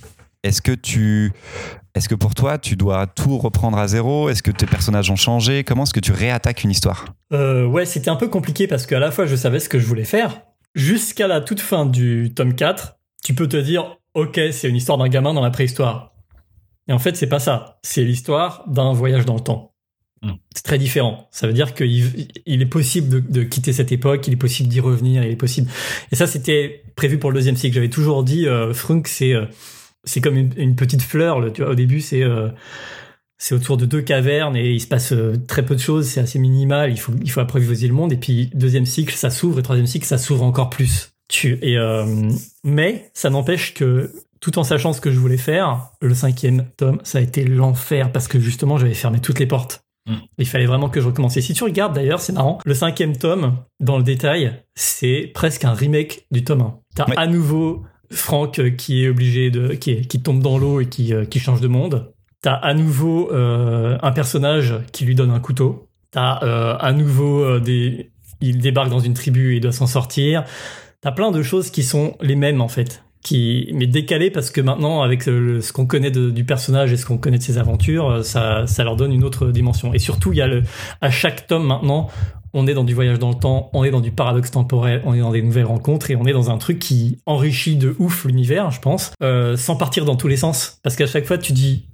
est-ce 0.46 0.62
que 0.62 0.72
tu, 0.72 1.34
est-ce 1.96 2.08
que 2.08 2.14
pour 2.14 2.36
toi, 2.36 2.60
tu 2.60 2.76
dois 2.76 3.08
tout 3.08 3.40
reprendre 3.40 3.80
à 3.80 3.88
zéro? 3.88 4.30
Est-ce 4.30 4.44
que 4.44 4.52
tes 4.52 4.68
personnages 4.68 5.10
ont 5.10 5.16
changé? 5.16 5.64
Comment 5.64 5.84
est-ce 5.84 5.94
que 5.94 6.00
tu 6.00 6.12
réattaques 6.12 6.64
une 6.64 6.70
histoire? 6.70 7.16
Euh, 7.34 7.66
Ouais, 7.66 7.86
c'était 7.86 8.12
un 8.12 8.16
peu 8.16 8.28
compliqué 8.28 8.68
parce 8.68 8.86
qu'à 8.86 9.00
la 9.00 9.10
fois, 9.10 9.26
je 9.26 9.36
savais 9.36 9.60
ce 9.60 9.70
que 9.70 9.80
je 9.80 9.88
voulais 9.88 10.06
faire. 10.06 10.42
Jusqu'à 10.76 11.28
la 11.28 11.42
toute 11.42 11.62
fin 11.62 11.88
du 11.88 12.32
tome 12.36 12.54
4, 12.54 12.98
tu 13.24 13.34
peux 13.34 13.48
te 13.48 13.58
dire, 13.58 13.98
ok, 14.14 14.40
c'est 14.52 14.70
une 14.70 14.76
histoire 14.76 15.00
d'un 15.00 15.10
gamin 15.10 15.34
dans 15.34 15.42
la 15.42 15.50
préhistoire. 15.50 16.14
Et 16.88 16.94
en 16.94 17.00
fait, 17.00 17.18
c'est 17.18 17.28
pas 17.28 17.40
ça. 17.40 17.80
C'est 17.82 18.04
l'histoire 18.04 18.66
d'un 18.68 18.94
voyage 18.94 19.26
dans 19.26 19.34
le 19.34 19.40
temps. 19.40 19.74
Hmm. 20.22 20.34
C'est 20.54 20.64
très 20.64 20.78
différent. 20.78 21.28
Ça 21.32 21.48
veut 21.48 21.54
dire 21.54 21.74
qu'il 21.74 22.28
il 22.46 22.62
est 22.62 22.68
possible 22.68 23.28
de, 23.32 23.44
quitter 23.44 23.74
cette 23.74 23.92
époque, 23.92 24.28
il 24.28 24.34
est 24.34 24.38
possible 24.38 24.70
d'y 24.70 24.80
revenir, 24.80 25.24
il 25.24 25.32
est 25.32 25.36
possible. 25.36 25.72
Et 26.12 26.16
ça, 26.16 26.28
c'était 26.28 26.84
prévu 26.96 27.18
pour 27.18 27.32
le 27.32 27.36
deuxième 27.36 27.58
cycle. 27.58 27.74
J'avais 27.74 27.90
toujours 27.90 28.24
dit, 28.24 28.48
euh, 28.48 28.76
Frunk, 28.76 29.08
c'est 29.08 29.34
euh, 29.34 29.46
c'est 30.06 30.22
comme 30.22 30.38
une, 30.38 30.76
petite 30.76 31.02
fleur. 31.02 31.52
tu 31.54 31.62
vois, 31.62 31.72
au 31.72 31.76
début, 31.76 32.02
c'est 32.02 32.24
euh, 32.24 32.50
c'est 33.38 33.54
autour 33.54 33.78
de 33.78 33.86
deux 33.86 34.02
cavernes 34.02 34.56
et 34.56 34.72
il 34.72 34.80
se 34.80 34.88
passe 34.88 35.12
euh, 35.12 35.36
très 35.48 35.66
peu 35.66 35.76
de 35.76 35.82
choses. 35.82 36.08
C'est 36.08 36.22
assez 36.22 36.40
minimal. 36.40 36.92
Il 36.92 37.00
faut 37.00 37.14
il 37.22 37.30
faut 37.30 37.42
apprivoiser 37.42 37.88
le 37.88 37.94
monde. 37.94 38.14
Et 38.14 38.18
puis 38.18 38.50
deuxième 38.54 38.86
cycle, 38.86 39.14
ça 39.14 39.30
s'ouvre. 39.30 39.60
Et 39.60 39.64
troisième 39.64 39.88
cycle, 39.88 40.06
ça 40.06 40.18
s'ouvre 40.18 40.44
encore 40.44 40.70
plus. 40.70 41.12
Tu 41.28 41.58
et 41.64 41.76
mais 42.64 43.10
ça 43.16 43.32
n'empêche 43.32 43.74
que 43.74 44.12
tout 44.46 44.60
en 44.60 44.64
sachant 44.64 44.94
ce 44.94 45.02
que 45.02 45.10
je 45.10 45.20
voulais 45.20 45.38
faire, 45.38 45.90
le 46.02 46.14
cinquième 46.14 46.66
tome, 46.78 47.00
ça 47.04 47.18
a 47.18 47.22
été 47.22 47.44
l'enfer 47.44 48.12
parce 48.12 48.28
que 48.28 48.40
justement, 48.40 48.78
j'avais 48.78 48.94
fermé 48.94 49.20
toutes 49.20 49.40
les 49.40 49.48
portes. 49.48 49.84
Mm. 50.08 50.18
Il 50.38 50.48
fallait 50.48 50.66
vraiment 50.66 50.90
que 50.90 51.02
je 51.02 51.08
recommence. 51.08 51.36
Et 51.38 51.42
si 51.42 51.54
tu 51.54 51.64
regardes 51.64 51.96
d'ailleurs, 51.96 52.20
c'est 52.20 52.34
marrant, 52.34 52.60
le 52.64 52.74
cinquième 52.74 53.18
tome, 53.18 53.58
dans 53.80 53.98
le 53.98 54.04
détail, 54.04 54.62
c'est 54.76 55.32
presque 55.34 55.66
un 55.66 55.74
remake 55.74 56.28
du 56.32 56.44
tome 56.44 56.62
1. 56.62 56.80
T'as 56.96 57.06
à 57.18 57.28
nouveau 57.28 57.84
Franck 58.12 58.60
euh, 58.60 58.70
qui 58.70 59.04
est 59.04 59.10
obligé 59.10 59.52
de, 59.52 59.74
qui, 59.74 60.02
qui 60.08 60.22
tombe 60.22 60.42
dans 60.42 60.58
l'eau 60.58 60.82
et 60.82 60.88
qui, 60.88 61.14
euh, 61.14 61.26
qui 61.26 61.40
change 61.40 61.62
de 61.62 61.68
monde. 61.68 62.14
T'as 62.42 62.54
à 62.54 62.74
nouveau 62.74 63.32
euh, 63.32 63.98
un 64.02 64.12
personnage 64.12 64.76
qui 64.92 65.06
lui 65.06 65.16
donne 65.16 65.32
un 65.32 65.40
couteau. 65.40 65.88
T'as 66.12 66.44
euh, 66.44 66.78
à 66.80 66.94
nouveau 66.94 67.60
des, 67.60 68.12
il 68.42 68.60
débarque 68.60 68.90
dans 68.90 69.00
une 69.00 69.14
tribu 69.14 69.54
et 69.54 69.56
il 69.58 69.62
doit 69.62 69.72
s'en 69.72 69.88
sortir. 69.88 70.44
T'as 71.02 71.12
plein 71.12 71.32
de 71.32 71.42
choses 71.42 71.72
qui 71.72 71.84
sont 71.84 72.16
les 72.22 72.36
mêmes 72.36 72.62
en 72.62 72.68
fait 72.68 73.04
qui 73.26 73.72
mais 73.74 73.88
décalé 73.88 74.30
parce 74.30 74.52
que 74.52 74.62
maintenant 74.62 75.02
avec 75.02 75.24
ce 75.24 75.74
qu'on 75.74 75.88
connaît 75.88 76.12
du 76.12 76.46
personnage 76.46 76.94
et 76.94 76.98
ce 76.98 77.08
qu'on 77.08 77.18
connaît 77.18 77.40
de 77.40 77.44
ses 77.44 77.58
aventures 77.58 78.10
euh, 78.10 78.22
ça, 78.22 78.68
ça 78.68 78.84
leur 78.84 78.96
donne 78.96 79.12
une 79.12 79.24
autre 79.24 79.48
dimension 79.48 79.96
et 79.96 80.00
surtout 80.00 80.32
il 80.32 80.38
y 80.38 80.42
a 80.42 80.48
le 80.48 80.62
à 81.02 81.10
chaque 81.10 81.48
tome 81.48 81.66
maintenant 81.66 82.08
on 82.56 82.68
est 82.68 82.74
dans 82.74 82.86
du 82.86 82.96
voyage 82.96 83.20
dans 83.20 83.30
le 83.30 83.36
temps, 83.36 83.70
on 83.74 83.84
est 83.84 83.92
dans 83.92 84.00
du 84.00 84.12
paradoxe 84.12 84.50
temporel, 84.50 85.02
on 85.06 85.14
est 85.14 85.20
dans 85.20 85.32
des 85.32 85.42
nouvelles 85.42 85.66
rencontres 85.66 86.10
et 86.10 86.16
on 86.16 86.26
est 86.26 86.32
dans 86.32 86.50
un 86.50 86.58
truc 86.58 86.80
qui 86.80 87.20
enrichit 87.26 87.76
de 87.76 87.96
ouf 88.00 88.26
l'univers, 88.26 88.72
je 88.72 88.80
pense, 88.80 89.12
euh, 89.22 89.58
sans 89.58 89.76
partir 89.76 90.06
dans 90.06 90.16
tous 90.16 90.30
les 90.30 90.38
sens. 90.38 90.80
Parce 90.82 90.96
qu'à 90.96 91.06
chaque 91.06 91.26
fois, 91.26 91.38
tu 91.38 91.52
dis 91.52 91.86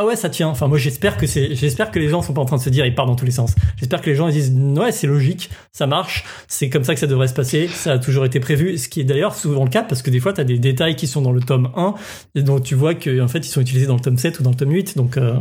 ah 0.00 0.04
ouais 0.04 0.14
ça 0.14 0.30
tient. 0.30 0.46
Enfin 0.46 0.68
moi 0.68 0.78
j'espère 0.78 1.16
que 1.16 1.26
c'est 1.26 1.48
les 1.48 2.08
gens 2.08 2.22
sont 2.22 2.32
pas 2.32 2.40
en 2.40 2.44
train 2.44 2.56
de 2.56 2.62
se 2.62 2.70
dire 2.70 2.86
ils 2.86 2.94
partent 2.94 3.08
dans 3.08 3.16
tous 3.16 3.24
les 3.24 3.32
sens. 3.32 3.56
J'espère 3.78 4.00
que 4.00 4.08
les 4.08 4.14
gens 4.14 4.28
ils 4.28 4.34
disent 4.34 4.52
ouais 4.52 4.92
c'est 4.92 5.08
logique 5.08 5.50
ça 5.72 5.88
marche 5.88 6.24
c'est 6.46 6.70
comme 6.70 6.84
ça 6.84 6.94
que 6.94 7.00
ça 7.00 7.08
devrait 7.08 7.26
se 7.26 7.34
passer 7.34 7.66
ça 7.66 7.94
a 7.94 7.98
toujours 7.98 8.24
été 8.24 8.38
prévu. 8.38 8.78
Ce 8.78 8.88
qui 8.88 9.00
est 9.00 9.04
d'ailleurs 9.04 9.34
souvent 9.34 9.64
le 9.64 9.70
cas 9.70 9.82
parce 9.82 10.02
que 10.02 10.10
des 10.10 10.20
fois 10.20 10.32
tu 10.32 10.40
as 10.40 10.44
des 10.44 10.60
détails 10.60 10.94
qui 10.94 11.08
sont 11.08 11.20
dans 11.20 11.32
le 11.32 11.40
tome 11.40 11.72
1 11.74 11.94
et 12.36 12.42
donc 12.42 12.62
tu 12.62 12.76
vois 12.76 12.94
que 12.94 13.20
en 13.20 13.26
fait 13.26 13.40
ils 13.40 13.50
sont 13.50 13.60
utilisés 13.60 13.86
dans 13.86 13.96
le 13.96 14.00
tome 14.00 14.18
7 14.18 14.38
ou 14.38 14.44
dans 14.44 14.50
le 14.50 14.56
tome 14.56 14.70
8 14.70 14.96
donc 14.96 15.16
euh, 15.16 15.34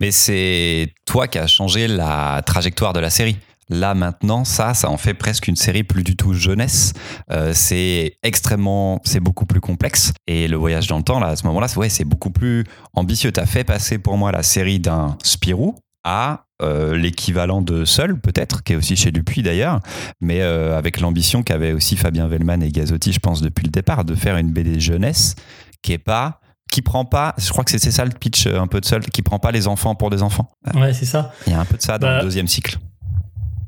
mais 0.00 0.10
c'est 0.10 0.92
toi 1.06 1.26
qui 1.26 1.38
as 1.38 1.46
changé 1.46 1.88
la 1.88 2.42
trajectoire 2.44 2.92
de 2.92 3.00
la 3.00 3.08
série 3.08 3.38
Là 3.72 3.94
maintenant, 3.94 4.44
ça, 4.44 4.74
ça 4.74 4.90
en 4.90 4.98
fait 4.98 5.14
presque 5.14 5.48
une 5.48 5.56
série 5.56 5.82
plus 5.82 6.04
du 6.04 6.14
tout 6.14 6.34
jeunesse. 6.34 6.92
Euh, 7.30 7.52
c'est 7.54 8.18
extrêmement, 8.22 9.00
c'est 9.04 9.20
beaucoup 9.20 9.46
plus 9.46 9.60
complexe. 9.60 10.12
Et 10.26 10.46
le 10.46 10.58
voyage 10.58 10.88
dans 10.88 10.98
le 10.98 11.02
temps, 11.02 11.18
là, 11.18 11.28
à 11.28 11.36
ce 11.36 11.46
moment-là, 11.46 11.68
ouais, 11.76 11.88
c'est 11.88 12.04
beaucoup 12.04 12.30
plus 12.30 12.64
ambitieux. 12.92 13.32
T'as 13.32 13.46
fait 13.46 13.64
passer 13.64 13.98
pour 13.98 14.18
moi 14.18 14.30
la 14.30 14.42
série 14.42 14.78
d'un 14.78 15.16
Spirou 15.24 15.74
à 16.04 16.44
euh, 16.60 16.96
l'équivalent 16.98 17.62
de 17.62 17.86
Seul, 17.86 18.20
peut-être, 18.20 18.62
qui 18.62 18.74
est 18.74 18.76
aussi 18.76 18.94
chez 18.94 19.10
Dupuis 19.10 19.42
d'ailleurs, 19.42 19.80
mais 20.20 20.42
euh, 20.42 20.76
avec 20.76 21.00
l'ambition 21.00 21.42
qu'avaient 21.42 21.72
aussi 21.72 21.96
Fabien 21.96 22.28
Vellman 22.28 22.60
et 22.60 22.70
Gazotti, 22.70 23.12
je 23.12 23.20
pense, 23.20 23.40
depuis 23.40 23.64
le 23.64 23.70
départ, 23.70 24.04
de 24.04 24.14
faire 24.14 24.36
une 24.36 24.52
BD 24.52 24.80
jeunesse 24.80 25.34
qui 25.80 25.92
est 25.92 25.98
pas 25.98 26.40
qui 26.70 26.80
prend 26.80 27.04
pas, 27.04 27.34
je 27.36 27.50
crois 27.50 27.64
que 27.64 27.70
c'est 27.70 27.90
ça 27.90 28.02
le 28.02 28.12
pitch 28.12 28.46
un 28.46 28.66
peu 28.66 28.80
de 28.80 28.86
seul, 28.86 29.04
qui 29.04 29.20
prend 29.20 29.38
pas 29.38 29.50
les 29.50 29.68
enfants 29.68 29.94
pour 29.94 30.08
des 30.08 30.22
enfants. 30.22 30.48
Ouais, 30.74 30.94
c'est 30.94 31.04
ça. 31.04 31.30
Il 31.46 31.52
y 31.52 31.56
a 31.56 31.60
un 31.60 31.66
peu 31.66 31.76
de 31.76 31.82
ça 31.82 31.98
dans 31.98 32.08
le 32.08 32.16
bah, 32.16 32.22
deuxième 32.22 32.48
cycle. 32.48 32.78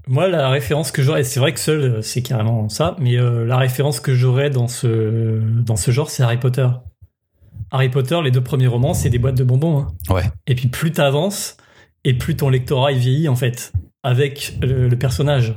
Moi, 0.06 0.28
la 0.28 0.51
référence 0.51 0.93
que 0.93 1.02
j'aurais, 1.02 1.24
c'est 1.24 1.40
vrai 1.40 1.52
que 1.52 1.60
seul, 1.60 1.81
euh, 1.81 2.02
c'est 2.02 2.22
carrément 2.22 2.68
ça, 2.68 2.97
mais 2.98 3.16
euh, 3.16 3.47
la 3.47 3.56
référence 3.56 4.01
que 4.01 4.14
j'aurais 4.14 4.51
dans 4.51 4.68
ce, 4.68 5.40
dans 5.62 5.76
ce 5.76 5.90
genre, 5.90 6.10
c'est 6.10 6.22
Harry 6.22 6.36
Potter. 6.36 6.68
Harry 7.70 7.89
Potter, 7.89 8.20
les 8.22 8.31
deux 8.31 8.43
premiers 8.43 8.66
romans, 8.66 8.94
c'est 8.94 9.09
des 9.09 9.18
boîtes 9.18 9.36
de 9.36 9.44
bonbons. 9.44 9.78
Hein. 9.78 10.12
Ouais. 10.12 10.24
Et 10.47 10.55
puis 10.55 10.68
plus 10.68 10.93
t'avances, 10.93 11.56
et 12.05 12.14
plus 12.14 12.36
ton 12.36 12.51
lectorat 12.51 12.93
il 12.93 12.98
vieillit, 12.98 13.28
en 13.28 13.36
fait, 13.36 13.72
avec 14.02 14.59
le, 14.60 14.94
personnage. 14.94 15.55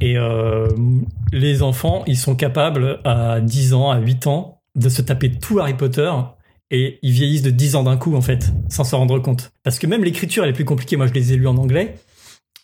Et 0.00 0.16
euh, 0.16 0.68
les 1.32 1.62
enfants, 1.62 2.02
ils 2.06 2.16
sont 2.16 2.34
capables, 2.34 3.00
à 3.04 3.40
10 3.40 3.74
ans, 3.74 3.90
à 3.90 3.98
8 3.98 4.26
ans, 4.26 4.62
de 4.74 4.88
se 4.88 5.02
taper 5.02 5.30
tout 5.30 5.58
Harry 5.58 5.74
Potter 5.74 6.10
et 6.70 6.98
ils 7.02 7.12
vieillissent 7.12 7.42
de 7.42 7.50
10 7.50 7.76
ans 7.76 7.82
d'un 7.84 7.96
coup 7.96 8.14
en 8.14 8.20
fait, 8.20 8.52
sans 8.68 8.84
s'en 8.84 8.98
rendre 8.98 9.18
compte. 9.18 9.52
Parce 9.62 9.78
que 9.78 9.86
même 9.86 10.04
l'écriture 10.04 10.44
elle 10.44 10.50
est 10.50 10.54
plus 10.54 10.64
compliquée, 10.64 10.96
moi 10.96 11.06
je 11.06 11.12
les 11.12 11.32
ai 11.32 11.36
lus 11.36 11.46
en 11.46 11.56
anglais, 11.56 11.96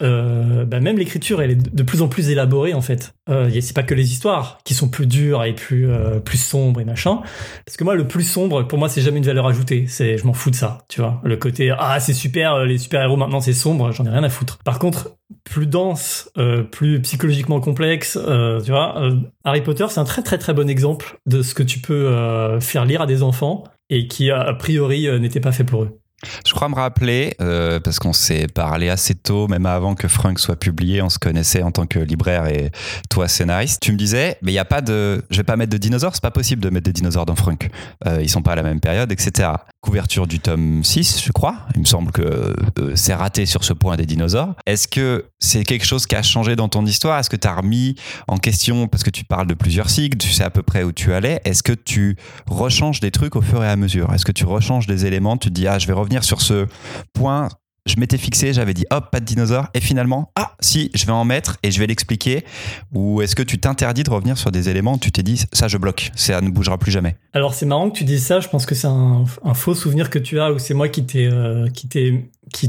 euh, 0.03 0.65
bah 0.65 0.81
même 0.81 0.99
l'écriture 0.99 1.43
elle 1.43 1.53
est 1.53 1.75
de 1.75 1.83
plus 1.83 2.03
en 2.03 2.09
plus 2.09 2.31
élaborée 2.31 2.75
en 2.75 2.81
fait. 2.81 3.15
Euh, 3.29 3.51
c'est 3.61 3.75
pas 3.75 3.83
que 3.83 3.95
les 3.95 4.13
histoires 4.13 4.59
qui 4.65 4.75
sont 4.75 4.89
plus 4.89 5.07
dures 5.07 5.45
et 5.45 5.55
plus 5.55 5.91
euh, 5.91 6.19
plus 6.19 6.39
sombres 6.39 6.81
et 6.81 6.85
machin. 6.85 7.21
Parce 7.65 7.77
que 7.77 7.85
moi 7.85 7.95
le 7.95 8.09
plus 8.09 8.25
sombre 8.25 8.63
pour 8.65 8.79
moi 8.79 8.89
c'est 8.89 9.01
jamais 9.01 9.19
une 9.19 9.25
valeur 9.25 9.47
ajoutée. 9.47 9.87
C'est 9.87 10.19
je 10.19 10.27
m'en 10.27 10.33
fous 10.33 10.51
de 10.51 10.57
ça, 10.57 10.79
tu 10.89 11.01
vois. 11.01 11.21
Le 11.25 11.37
côté 11.37 11.73
ah 11.77 12.01
c'est 12.01 12.15
super 12.15 12.65
les 12.65 12.79
super 12.79 13.03
héros 13.03 13.17
maintenant 13.17 13.41
c'est 13.41 13.53
sombre, 13.53 13.93
j'en 13.93 14.05
ai 14.07 14.11
rien 14.11 14.25
à 14.25 14.29
foutre. 14.29 14.59
Par 14.65 14.79
contre 14.79 15.17
plus 15.45 15.67
dense, 15.67 16.31
euh, 16.37 16.63
plus 16.63 17.01
psychologiquement 17.03 17.61
complexe, 17.61 18.19
euh, 18.21 18.61
tu 18.61 18.71
vois. 18.71 19.11
Harry 19.45 19.63
Potter 19.63 19.87
c'est 19.89 20.01
un 20.01 20.05
très 20.05 20.23
très 20.23 20.39
très 20.39 20.55
bon 20.55 20.69
exemple 20.69 21.19
de 21.27 21.43
ce 21.43 21.55
que 21.55 21.63
tu 21.63 21.79
peux 21.79 22.59
faire 22.61 22.85
lire 22.85 23.03
à 23.03 23.07
des 23.07 23.23
enfants 23.23 23.65
et 23.89 24.09
qui 24.09 24.31
a 24.31 24.53
priori 24.55 25.09
n'était 25.21 25.41
pas 25.41 25.53
fait 25.53 25.65
pour 25.65 25.85
eux. 25.85 26.02
Je 26.47 26.53
crois 26.55 26.69
me 26.69 26.75
rappeler, 26.75 27.35
euh, 27.41 27.81
parce 27.81 27.99
qu'on 27.99 28.13
s'est 28.13 28.47
parlé 28.47 28.89
assez 28.89 29.15
tôt, 29.15 29.49
même 29.49 29.67
avant 29.67 29.95
que 29.95 30.07
Frank 30.07 30.39
soit 30.39 30.57
publié, 30.57 31.03
on 31.03 31.09
se 31.09 31.19
connaissait 31.19 31.63
en 31.63 31.73
tant 31.73 31.87
que 31.87 31.99
libraire 31.99 32.47
et 32.47 32.71
toi 33.11 33.27
scénariste. 33.29 33.81
Tu 33.83 33.93
me 33.93 33.97
disais, 33.97 34.39
mais 34.43 34.53
il 34.53 34.55
n'y 34.55 34.61
a 34.61 34.65
pas 34.65 34.81
de, 34.81 35.25
je 35.31 35.37
vais 35.39 35.43
pas 35.43 35.57
mettre 35.57 35.73
de 35.73 35.79
dinosaures, 35.79 36.15
c'est 36.15 36.23
pas 36.23 36.31
possible 36.31 36.63
de 36.63 36.71
mettre 36.71 36.85
des 36.85 36.93
dinosaures 36.93 37.27
dans 37.27 37.35
Frank. 37.35 37.69
Euh, 38.07 38.21
ils 38.23 38.29
sont 38.29 38.43
pas 38.43 38.53
à 38.53 38.57
la 38.57 38.63
même 38.63 38.81
période, 38.81 39.11
etc. 39.11 39.51
Couverture 39.81 40.29
du 40.29 40.39
tome 40.39 40.85
6, 40.85 41.23
je 41.25 41.33
crois. 41.33 41.57
Il 41.75 41.81
me 41.81 41.87
semble 41.87 42.13
que 42.13 42.23
euh, 42.23 42.93
c'est 42.95 43.15
raté 43.15 43.47
sur 43.47 43.65
ce 43.65 43.73
point 43.73 43.97
des 43.97 44.07
dinosaures. 44.07 44.55
Est-ce 44.67 44.87
que 44.87 45.27
c'est 45.41 45.65
quelque 45.65 45.85
chose 45.85 46.07
qui 46.07 46.15
a 46.15 46.23
changé 46.23 46.55
dans 46.55 46.69
ton 46.69 46.87
histoire? 46.87 47.19
Est-ce 47.19 47.31
que 47.31 47.37
tu 47.37 47.49
as 47.49 47.55
remis 47.55 47.97
en 48.29 48.37
question, 48.37 48.87
parce 48.87 49.03
que 49.03 49.11
tu 49.11 49.25
parles 49.25 49.49
de 49.49 49.55
plusieurs 49.55 49.91
cycles, 49.91 50.19
tu 50.19 50.31
sais 50.31 50.45
à 50.45 50.51
peu 50.51 50.63
près 50.63 50.85
où 50.85 50.93
tu 50.93 51.13
allais, 51.13 51.41
est-ce 51.45 51.65
que 51.65 51.73
tu 51.73 52.17
rechanges 52.47 53.01
des 53.01 53.11
trucs 53.11 53.35
au 53.35 53.43
fur 53.43 53.65
et 53.65 53.69
à 53.69 53.75
mesure? 53.75 54.13
Est-ce 54.15 54.25
que 54.25 54.33
tu 54.33 54.45
rechanges 54.45 54.87
des 54.87 55.05
éléments 55.05 55.37
Tu 55.37 55.49
te 55.49 55.55
dis, 55.55 55.67
ah, 55.67 55.79
je 55.81 55.87
vais 55.89 55.93
revenir 55.93 56.12
sur 56.21 56.43
ce 56.43 56.67
point. 57.15 57.49
Je 57.85 57.99
m'étais 57.99 58.19
fixé, 58.19 58.53
j'avais 58.53 58.75
dit 58.75 58.85
hop, 58.93 59.11
pas 59.11 59.19
de 59.19 59.25
dinosaures, 59.25 59.67
et 59.75 59.81
finalement, 59.81 60.31
ah 60.37 60.53
si, 60.61 60.93
je 60.95 61.05
vais 61.05 61.13
en 61.13 61.25
mettre 61.25 61.57
et 61.65 61.73
je 61.73 61.81
vais 61.81 61.89
l'expliquer. 61.89 62.45
Ou 62.93 63.23
est-ce 63.23 63.35
que 63.35 63.43
tu 63.43 63.59
t'interdis 63.59 64.05
de 64.05 64.11
revenir 64.11 64.39
sur 64.39 64.53
des 64.53 64.69
éléments 64.69 64.95
où 64.95 64.99
tu 64.99 65.11
t'es 65.11 65.25
dit 65.25 65.43
ça 65.53 65.67
je 65.67 65.79
bloque, 65.79 66.13
ça 66.15 66.41
ne 66.41 66.49
bougera 66.51 66.79
plus 66.79 66.93
jamais. 66.93 67.17
Alors 67.33 67.55
c'est 67.55 67.67
marrant 67.67 67.91
que 67.91 67.99
tu 67.99 68.05
dises 68.05 68.25
ça, 68.25 68.39
je 68.39 68.49
pense 68.49 68.67
que 68.67 68.77
c'est 68.77 68.87
un, 68.87 69.25
faux 69.55 69.75
souvenir 69.75 70.11
que 70.11 70.21
tu 70.21 70.39
as, 70.39 70.53
ou 70.53 70.61
c'est 70.61 70.75
moi 70.75 70.89
qui 70.89 71.05
t'ai 71.05 71.27
euh, 71.27 71.67
qui 71.73 71.89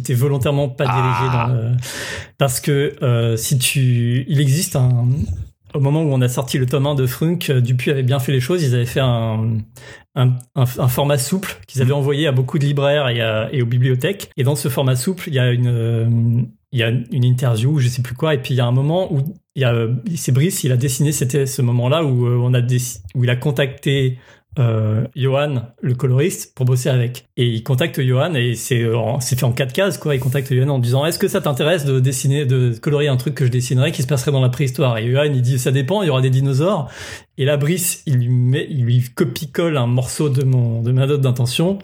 t'ai 0.01 0.13
volontairement 0.15 0.69
pas 0.69 0.85
dirigé 0.85 1.31
dans 1.31 1.47
le... 1.47 1.71
parce 2.39 2.59
que 2.59 2.95
euh, 3.03 3.37
si 3.37 3.59
tu 3.59 4.25
il 4.27 4.41
existe 4.41 4.75
un 4.75 5.09
au 5.73 5.79
moment 5.79 6.01
où 6.03 6.11
on 6.11 6.21
a 6.21 6.27
sorti 6.27 6.57
le 6.57 6.65
tome 6.65 6.85
1 6.85 6.95
de 6.95 7.05
Frunk, 7.05 7.49
euh, 7.49 7.61
Dupuis 7.61 7.91
avait 7.91 8.03
bien 8.03 8.19
fait 8.19 8.31
les 8.31 8.39
choses. 8.39 8.63
Ils 8.63 8.75
avaient 8.75 8.85
fait 8.85 8.99
un, 8.99 9.57
un, 10.15 10.35
un, 10.55 10.65
format 10.65 11.17
souple 11.17 11.57
qu'ils 11.67 11.81
avaient 11.81 11.93
envoyé 11.93 12.27
à 12.27 12.31
beaucoup 12.31 12.59
de 12.59 12.65
libraires 12.65 13.09
et, 13.09 13.19
et, 13.55 13.61
aux 13.61 13.65
bibliothèques. 13.65 14.29
Et 14.37 14.43
dans 14.43 14.55
ce 14.55 14.69
format 14.69 14.95
souple, 14.95 15.25
il 15.27 15.33
y 15.33 15.39
a 15.39 15.51
une, 15.51 15.67
euh, 15.67 16.07
il 16.71 16.79
y 16.79 16.83
a 16.83 16.89
une 16.89 17.23
interview, 17.23 17.79
je 17.79 17.87
sais 17.87 18.01
plus 18.01 18.15
quoi. 18.15 18.33
Et 18.33 18.39
puis 18.39 18.53
il 18.55 18.57
y 18.57 18.61
a 18.61 18.65
un 18.65 18.71
moment 18.71 19.13
où 19.13 19.21
il 19.55 19.61
y 19.61 19.65
a, 19.65 19.87
c'est 20.15 20.31
Brice, 20.31 20.63
il 20.63 20.71
a 20.71 20.77
dessiné, 20.77 21.11
c'était 21.11 21.45
ce 21.45 21.61
moment-là 21.61 22.03
où 22.03 22.25
euh, 22.25 22.37
on 22.41 22.53
a 22.53 22.61
où 23.15 23.23
il 23.23 23.29
a 23.29 23.35
contacté 23.35 24.17
euh, 24.59 25.07
Johan, 25.15 25.63
le 25.81 25.95
coloriste, 25.95 26.53
pour 26.55 26.65
bosser 26.65 26.89
avec. 26.89 27.25
Et 27.37 27.47
il 27.47 27.63
contacte 27.63 28.01
Johan 28.01 28.35
et 28.35 28.55
c'est 28.55 28.83
euh, 28.83 28.97
c'est 29.19 29.39
fait 29.39 29.45
en 29.45 29.51
quatre 29.51 29.73
cases 29.73 29.97
quoi. 29.97 30.15
Il 30.15 30.19
contacte 30.19 30.53
Johan 30.53 30.69
en 30.69 30.79
disant 30.79 31.05
est-ce 31.05 31.17
que 31.17 31.27
ça 31.27 31.41
t'intéresse 31.41 31.85
de 31.85 31.99
dessiner, 31.99 32.45
de 32.45 32.73
colorier 32.79 33.07
un 33.09 33.17
truc 33.17 33.35
que 33.35 33.45
je 33.45 33.51
dessinerais 33.51 33.91
qui 33.91 34.03
se 34.03 34.07
passerait 34.07 34.31
dans 34.31 34.41
la 34.41 34.49
préhistoire? 34.49 34.97
Et 34.97 35.09
Johan 35.09 35.23
il 35.23 35.41
dit 35.41 35.57
ça 35.57 35.71
dépend, 35.71 36.03
il 36.03 36.07
y 36.07 36.09
aura 36.09 36.21
des 36.21 36.29
dinosaures. 36.29 36.89
Et 37.37 37.45
là 37.45 37.57
Brice 37.57 38.03
il 38.05 38.17
lui 38.17 38.29
met, 38.29 38.67
il 38.69 38.83
lui 38.83 39.03
copie 39.15 39.49
colle 39.49 39.77
un 39.77 39.87
morceau 39.87 40.29
de 40.29 40.43
mon 40.43 40.81
de 40.81 40.91
ma 40.91 41.07
note 41.07 41.21
d'intention, 41.21 41.79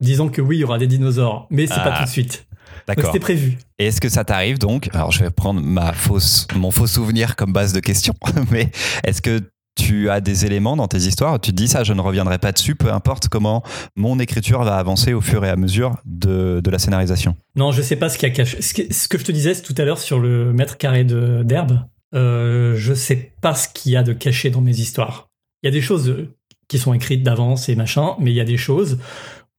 disant 0.00 0.28
que 0.28 0.42
oui 0.42 0.58
il 0.58 0.60
y 0.60 0.64
aura 0.64 0.78
des 0.78 0.86
dinosaures, 0.86 1.46
mais 1.50 1.66
c'est 1.66 1.74
pas 1.76 1.92
ah. 1.94 1.98
tout 1.98 2.04
de 2.04 2.10
suite. 2.10 2.46
D'accord. 2.86 3.06
C'était 3.06 3.18
prévu. 3.18 3.58
Et 3.78 3.86
est-ce 3.86 4.00
que 4.00 4.08
ça 4.08 4.24
t'arrive 4.24 4.58
donc 4.58 4.88
Alors 4.92 5.10
je 5.10 5.24
vais 5.24 5.30
prendre 5.30 5.60
ma 5.60 5.92
fausse, 5.92 6.46
mon 6.54 6.70
faux 6.70 6.86
souvenir 6.86 7.36
comme 7.36 7.52
base 7.52 7.72
de 7.72 7.80
question, 7.80 8.14
mais 8.50 8.70
est-ce 9.04 9.22
que 9.22 9.40
tu 9.76 10.10
as 10.10 10.20
des 10.20 10.44
éléments 10.44 10.76
dans 10.76 10.88
tes 10.88 10.98
histoires, 10.98 11.40
tu 11.40 11.52
te 11.52 11.56
dis 11.56 11.68
ça, 11.68 11.84
je 11.84 11.92
ne 11.92 12.00
reviendrai 12.00 12.38
pas 12.38 12.50
dessus, 12.50 12.74
peu 12.74 12.92
importe 12.92 13.28
comment 13.28 13.62
mon 13.94 14.18
écriture 14.18 14.64
va 14.64 14.76
avancer 14.76 15.12
au 15.12 15.20
fur 15.20 15.44
et 15.44 15.50
à 15.50 15.56
mesure 15.56 15.96
de, 16.04 16.60
la 16.68 16.78
scénarisation. 16.78 17.36
Non, 17.54 17.70
je 17.70 17.82
sais 17.82 17.96
pas 17.96 18.08
ce 18.08 18.18
qu'il 18.18 18.28
y 18.28 18.32
a 18.32 18.34
caché. 18.34 18.60
Ce 18.60 19.08
que, 19.08 19.18
je 19.18 19.24
te 19.24 19.32
disais 19.32 19.54
tout 19.62 19.74
à 19.78 19.84
l'heure 19.84 19.98
sur 19.98 20.18
le 20.18 20.52
mètre 20.52 20.76
carré 20.76 21.04
d'herbe, 21.04 21.80
euh, 22.14 22.74
je 22.76 22.94
sais 22.94 23.32
pas 23.40 23.54
ce 23.54 23.68
qu'il 23.68 23.92
y 23.92 23.96
a 23.96 24.02
de 24.02 24.12
caché 24.12 24.50
dans 24.50 24.60
mes 24.60 24.76
histoires. 24.78 25.28
Il 25.62 25.66
y 25.66 25.68
a 25.68 25.72
des 25.72 25.80
choses 25.80 26.28
qui 26.68 26.78
sont 26.78 26.92
écrites 26.92 27.22
d'avance 27.22 27.68
et 27.68 27.76
machin, 27.76 28.16
mais 28.18 28.32
il 28.32 28.36
y 28.36 28.40
a 28.40 28.44
des 28.44 28.56
choses 28.56 28.98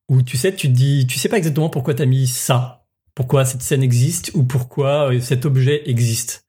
où 0.09 0.21
tu 0.21 0.35
sais, 0.37 0.53
tu 0.53 0.67
te 0.67 0.73
dis, 0.73 1.05
tu 1.07 1.19
sais 1.19 1.29
pas 1.29 1.37
exactement 1.37 1.69
pourquoi 1.69 1.93
tu 1.93 2.01
as 2.01 2.05
mis 2.05 2.27
ça 2.27 2.77
pourquoi 3.17 3.45
cette 3.45 3.63
scène 3.63 3.81
existe 3.81 4.29
ou 4.35 4.43
pourquoi 4.43 5.11
euh, 5.11 5.19
cet 5.19 5.47
objet 5.47 5.89
existe. 5.89 6.45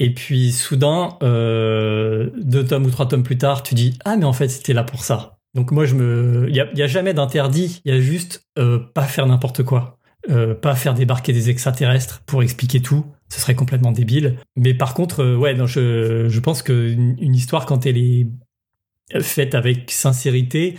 Et 0.00 0.14
puis 0.14 0.50
soudain, 0.50 1.18
euh, 1.22 2.30
deux 2.40 2.64
tomes 2.64 2.86
ou 2.86 2.90
trois 2.90 3.06
tomes 3.06 3.22
plus 3.22 3.36
tard, 3.36 3.62
tu 3.62 3.74
dis 3.74 3.98
ah 4.06 4.16
mais 4.16 4.24
en 4.24 4.32
fait 4.32 4.48
c'était 4.48 4.72
là 4.72 4.82
pour 4.82 5.04
ça. 5.04 5.36
Donc 5.54 5.72
moi 5.72 5.84
je 5.84 5.94
me, 5.94 6.46
il 6.48 6.56
y 6.56 6.82
a, 6.82 6.86
jamais 6.86 7.12
d'interdit, 7.12 7.82
il 7.84 7.92
y 7.92 7.96
a 7.96 8.00
juste 8.00 8.46
euh, 8.58 8.78
pas 8.78 9.02
faire 9.02 9.26
n'importe 9.26 9.62
quoi, 9.62 9.98
euh, 10.30 10.54
pas 10.54 10.74
faire 10.74 10.94
débarquer 10.94 11.34
des 11.34 11.50
extraterrestres 11.50 12.22
pour 12.24 12.42
expliquer 12.42 12.80
tout, 12.80 13.04
ce 13.28 13.40
serait 13.40 13.54
complètement 13.54 13.92
débile. 13.92 14.38
Mais 14.56 14.72
par 14.72 14.94
contre, 14.94 15.36
ouais, 15.36 15.52
non, 15.52 15.66
je, 15.66 16.28
je 16.30 16.40
pense 16.40 16.62
qu'une 16.62 17.16
une 17.20 17.34
histoire 17.34 17.66
quand 17.66 17.84
elle 17.84 17.98
est 17.98 18.26
faite 19.20 19.54
avec 19.54 19.90
sincérité, 19.90 20.78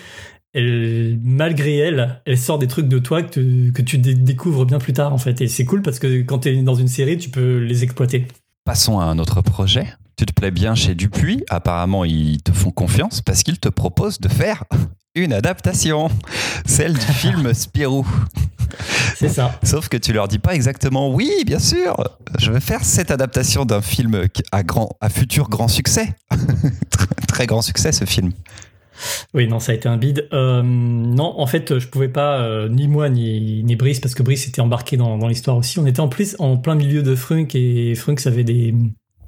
malgré 0.56 1.78
elle, 1.78 2.22
elle 2.26 2.38
sort 2.40 2.58
des 2.58 2.68
trucs 2.68 2.88
de 2.88 2.98
toi 2.98 3.22
que 3.22 3.40
tu, 3.40 3.72
que 3.72 3.84
tu 3.84 4.00
découvres 4.00 4.66
bien 4.66 4.80
plus 4.80 4.94
tard 4.94 5.14
en 5.14 5.20
fait. 5.20 5.42
Et 5.42 5.48
c'est 5.48 5.66
cool 5.66 5.84
parce 5.84 6.00
que 6.00 6.24
quand 6.24 6.40
tu 6.40 6.50
es 6.50 6.64
dans 6.64 6.76
une 6.76 6.88
série, 6.88 7.18
tu 7.18 7.30
peux 7.30 7.60
les 7.60 7.84
exploiter. 7.84 8.26
Passons 8.64 9.00
à 9.00 9.06
un 9.06 9.18
autre 9.18 9.42
projet. 9.42 9.88
Tu 10.18 10.26
te 10.26 10.34
plais 10.34 10.52
bien 10.52 10.76
chez 10.76 10.94
Dupuis. 10.94 11.44
Apparemment, 11.50 12.06
ils 12.06 12.44
te 12.44 12.52
font 12.52 12.70
confiance 12.70 13.22
parce 13.22 13.42
qu'ils 13.42 13.60
te 13.60 13.70
proposent 13.70 14.20
de 14.20 14.30
faire 14.30 14.66
une 15.16 15.34
adaptation, 15.34 16.10
celle 16.66 16.94
du 16.94 17.06
film 17.06 17.54
Spirou. 17.56 18.06
C'est 19.16 19.30
ça. 19.30 19.60
Sauf 19.64 19.90
que 19.90 19.98
tu 19.98 20.14
leur 20.14 20.28
dis 20.28 20.40
pas 20.40 20.54
exactement 20.54 21.10
oui, 21.12 21.30
bien 21.46 21.60
sûr, 21.60 21.96
je 22.40 22.52
vais 22.52 22.60
faire 22.60 22.84
cette 22.86 23.12
adaptation 23.12 23.66
d'un 23.66 23.82
film 23.82 24.28
à, 24.52 24.64
grand, 24.64 24.96
à 25.02 25.10
futur 25.10 25.50
grand 25.50 25.68
succès. 25.68 26.16
Très 27.28 27.48
grand 27.48 27.62
succès 27.62 27.92
ce 27.92 28.06
film. 28.06 28.32
Oui, 29.34 29.48
non, 29.48 29.60
ça 29.60 29.72
a 29.72 29.76
été 29.76 29.88
un 29.88 29.98
bide. 29.98 30.28
Euh, 30.34 30.62
non, 30.62 31.40
en 31.40 31.48
fait, 31.48 31.80
je 31.80 31.88
pouvais 31.88 32.10
pas, 32.10 32.42
euh, 32.42 32.70
ni 32.70 32.88
moi, 32.88 33.10
ni, 33.10 33.64
ni 33.64 33.76
Brice, 33.76 34.00
parce 34.00 34.16
que 34.16 34.24
Brice 34.24 34.48
était 34.48 34.62
embarqué 34.62 34.98
dans, 34.98 35.18
dans 35.18 35.28
l'histoire 35.28 35.58
aussi. 35.58 35.80
On 35.80 35.86
était 35.86 36.00
en 36.00 36.10
plus 36.10 36.36
en 36.40 36.58
plein 36.58 36.76
milieu 36.76 37.02
de 37.04 37.16
Frunk 37.16 37.56
et 37.56 37.96
Frunk 37.96 38.26
avait 38.26 38.44
des 38.44 38.74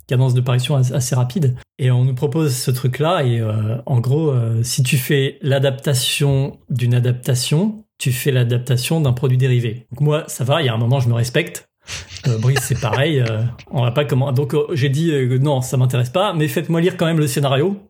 cadences 0.07 0.33
de 0.33 0.41
parution 0.41 0.75
assez 0.75 1.15
rapides. 1.15 1.55
Et 1.79 1.89
on 1.89 2.03
nous 2.03 2.15
propose 2.15 2.55
ce 2.55 2.71
truc-là. 2.71 3.23
Et 3.23 3.39
euh, 3.39 3.77
en 3.85 3.99
gros, 3.99 4.33
si 4.61 4.83
tu 4.83 4.97
fais 4.97 5.37
l'adaptation 5.41 6.59
d'une 6.69 6.93
adaptation, 6.93 7.85
tu 7.97 8.11
fais 8.11 8.31
l'adaptation 8.31 8.99
d'un 8.99 9.13
produit 9.13 9.37
dérivé. 9.37 9.87
Donc 9.91 10.01
moi, 10.01 10.23
ça 10.27 10.43
va, 10.43 10.61
il 10.61 10.65
y 10.65 10.69
a 10.69 10.73
un 10.73 10.77
moment, 10.77 10.99
je 10.99 11.07
me 11.07 11.13
respecte. 11.13 11.69
Brice, 12.39 12.59
c'est 12.61 12.79
pareil. 12.79 13.23
on 13.71 13.81
va 13.81 13.91
pas 13.91 14.05
comment. 14.05 14.31
Donc 14.31 14.55
j'ai 14.73 14.89
dit 14.89 15.11
non, 15.41 15.61
ça 15.61 15.77
m'intéresse 15.77 16.09
pas, 16.09 16.33
mais 16.33 16.47
faites-moi 16.47 16.81
lire 16.81 16.97
quand 16.97 17.05
même 17.05 17.19
le 17.19 17.27
scénario 17.27 17.81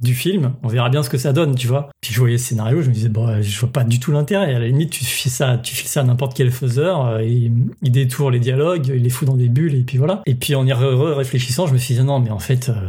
du 0.00 0.14
film, 0.14 0.54
on 0.62 0.68
verra 0.68 0.90
bien 0.90 1.02
ce 1.02 1.10
que 1.10 1.18
ça 1.18 1.32
donne, 1.32 1.54
tu 1.54 1.66
vois. 1.66 1.90
Puis 2.00 2.12
je 2.12 2.18
voyais 2.18 2.38
ce 2.38 2.48
scénario, 2.48 2.82
je 2.82 2.88
me 2.88 2.94
disais, 2.94 3.08
bon, 3.08 3.40
je 3.40 3.60
vois 3.60 3.70
pas 3.70 3.84
du 3.84 4.00
tout 4.00 4.12
l'intérêt. 4.12 4.54
À 4.54 4.58
la 4.58 4.66
limite, 4.66 4.90
tu 4.90 5.04
fais 5.04 5.28
ça, 5.28 5.58
tu 5.58 5.74
fais 5.74 5.86
ça 5.86 6.00
à 6.00 6.04
n'importe 6.04 6.36
quel 6.36 6.50
faiseur, 6.50 7.06
euh, 7.06 7.22
il, 7.22 7.70
détourne 7.82 8.32
les 8.32 8.40
dialogues, 8.40 8.88
il 8.88 9.02
les 9.02 9.10
fout 9.10 9.28
dans 9.28 9.36
des 9.36 9.48
bulles, 9.48 9.74
et 9.74 9.82
puis 9.82 9.98
voilà. 9.98 10.22
Et 10.26 10.34
puis 10.34 10.54
en 10.54 10.66
y 10.66 10.72
réfléchissant, 10.72 11.66
je 11.66 11.72
me 11.72 11.78
suis 11.78 11.94
dit, 11.94 12.02
non, 12.02 12.18
mais 12.18 12.30
en 12.30 12.40
fait, 12.40 12.68
euh, 12.68 12.88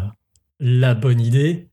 la 0.59 0.95
bonne 0.95 1.21
idée, 1.21 1.67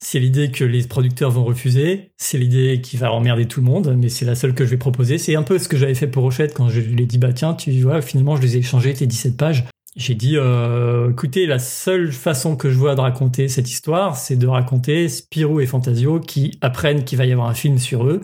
c'est 0.00 0.20
l'idée 0.20 0.50
que 0.50 0.64
les 0.64 0.84
producteurs 0.84 1.30
vont 1.30 1.44
refuser, 1.44 2.12
c'est 2.16 2.38
l'idée 2.38 2.80
qui 2.80 2.96
va 2.96 3.12
emmerder 3.12 3.46
tout 3.46 3.60
le 3.60 3.66
monde, 3.66 3.94
mais 3.98 4.08
c'est 4.08 4.24
la 4.24 4.36
seule 4.36 4.54
que 4.54 4.64
je 4.64 4.70
vais 4.70 4.76
proposer. 4.76 5.18
C'est 5.18 5.34
un 5.34 5.42
peu 5.42 5.58
ce 5.58 5.68
que 5.68 5.76
j'avais 5.76 5.94
fait 5.94 6.06
pour 6.06 6.22
Rochette 6.22 6.54
quand 6.54 6.68
je 6.68 6.80
lui 6.80 7.02
ai 7.02 7.06
dit, 7.06 7.18
bah 7.18 7.32
tiens, 7.32 7.54
tu 7.54 7.72
vois, 7.82 8.00
finalement, 8.00 8.36
je 8.36 8.42
les 8.42 8.56
ai 8.56 8.60
échangés, 8.60 8.94
tes 8.94 9.06
17 9.06 9.36
pages 9.36 9.64
j'ai 9.98 10.14
dit, 10.14 10.36
euh, 10.36 11.10
écoutez, 11.10 11.44
la 11.44 11.58
seule 11.58 12.12
façon 12.12 12.54
que 12.54 12.70
je 12.70 12.78
vois 12.78 12.94
de 12.94 13.00
raconter 13.00 13.48
cette 13.48 13.68
histoire, 13.68 14.16
c'est 14.16 14.36
de 14.36 14.46
raconter 14.46 15.08
Spirou 15.08 15.60
et 15.60 15.66
Fantasio 15.66 16.20
qui 16.20 16.56
apprennent 16.60 17.04
qu'il 17.04 17.18
va 17.18 17.26
y 17.26 17.32
avoir 17.32 17.48
un 17.48 17.54
film 17.54 17.78
sur 17.78 18.06
eux, 18.06 18.20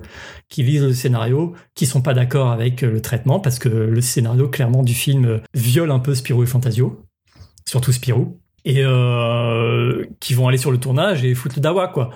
qui 0.49 0.63
lisent 0.63 0.85
le 0.85 0.95
scénario, 0.95 1.53
qui 1.75 1.87
sont 1.87 2.01
pas 2.01 2.15
d'accord 2.15 2.53
avec 2.53 2.85
euh, 2.85 2.93
le 2.93 3.03
traitement, 3.03 3.41
parce 3.41 3.59
que 3.59 3.69
le 3.69 4.01
scénario, 4.01 4.49
clairement, 4.49 4.85
du 4.85 4.95
film 4.95 5.41
viole 5.53 5.91
un 5.91 5.99
peu 5.99 6.15
Spirou 6.15 6.45
et 6.45 6.47
Fantasio, 6.47 7.05
surtout 7.67 7.93
Spirou, 7.93 8.39
et 8.65 8.85
euh, 8.85 10.05
qui 10.21 10.35
vont 10.35 10.47
aller 10.47 10.59
sur 10.59 10.71
le 10.71 10.79
tournage 10.79 11.25
et 11.25 11.35
foutre 11.35 11.57
le 11.57 11.63
dawa, 11.63 11.89
quoi. 11.89 12.11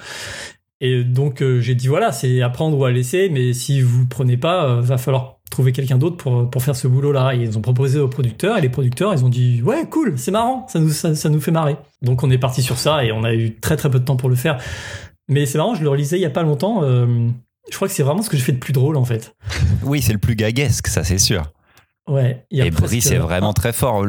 Et 0.80 1.02
donc, 1.02 1.42
euh, 1.42 1.60
j'ai 1.60 1.74
dit, 1.74 1.88
voilà, 1.88 2.12
c'est 2.12 2.40
à 2.40 2.50
prendre 2.50 2.78
ou 2.78 2.84
à 2.84 2.92
laisser, 2.92 3.28
mais 3.30 3.52
si 3.52 3.80
vous 3.80 4.06
prenez 4.06 4.36
pas, 4.36 4.64
euh, 4.64 4.80
va 4.80 4.96
falloir 4.96 5.37
trouver 5.50 5.72
quelqu'un 5.72 5.98
d'autre 5.98 6.16
pour, 6.16 6.50
pour 6.50 6.62
faire 6.62 6.76
ce 6.76 6.88
boulot-là. 6.88 7.34
ils 7.34 7.56
ont 7.56 7.60
proposé 7.60 7.98
aux 7.98 8.08
producteurs 8.08 8.58
et 8.58 8.60
les 8.60 8.68
producteurs, 8.68 9.12
ils 9.12 9.24
ont 9.24 9.28
dit 9.28 9.62
ouais, 9.62 9.86
cool, 9.90 10.14
c'est 10.16 10.30
marrant, 10.30 10.66
ça 10.68 10.78
nous, 10.78 10.90
ça, 10.90 11.28
nous 11.28 11.40
fait 11.40 11.50
marrer. 11.50 11.76
Donc 12.02 12.22
on 12.22 12.30
est 12.30 12.38
parti 12.38 12.62
sur 12.62 12.78
ça 12.78 13.04
et 13.04 13.12
on 13.12 13.24
a 13.24 13.34
eu 13.34 13.54
très 13.54 13.76
très 13.76 13.90
peu 13.90 13.98
de 13.98 14.04
temps 14.04 14.16
pour 14.16 14.28
le 14.28 14.36
faire. 14.36 14.58
Mais 15.28 15.46
c'est 15.46 15.58
marrant, 15.58 15.74
je 15.74 15.82
le 15.82 15.88
relisais 15.88 16.18
il 16.18 16.22
y 16.22 16.26
a 16.26 16.30
pas 16.30 16.42
longtemps. 16.42 16.82
Euh, 16.82 17.28
je 17.70 17.76
crois 17.76 17.88
que 17.88 17.94
c'est 17.94 18.02
vraiment 18.02 18.22
ce 18.22 18.30
que 18.30 18.36
je 18.36 18.42
fais 18.42 18.52
de 18.52 18.58
plus 18.58 18.72
drôle 18.72 18.96
en 18.96 19.04
fait. 19.04 19.34
Oui, 19.82 20.02
c'est 20.02 20.12
le 20.12 20.18
plus 20.18 20.36
gaguesque, 20.36 20.86
ça 20.86 21.04
c'est 21.04 21.18
sûr. 21.18 21.52
Ouais. 22.08 22.44
et 22.50 22.70
Brice 22.70 23.10
est 23.10 23.18
vraiment 23.18 23.52
très 23.52 23.72
fort. 23.72 24.06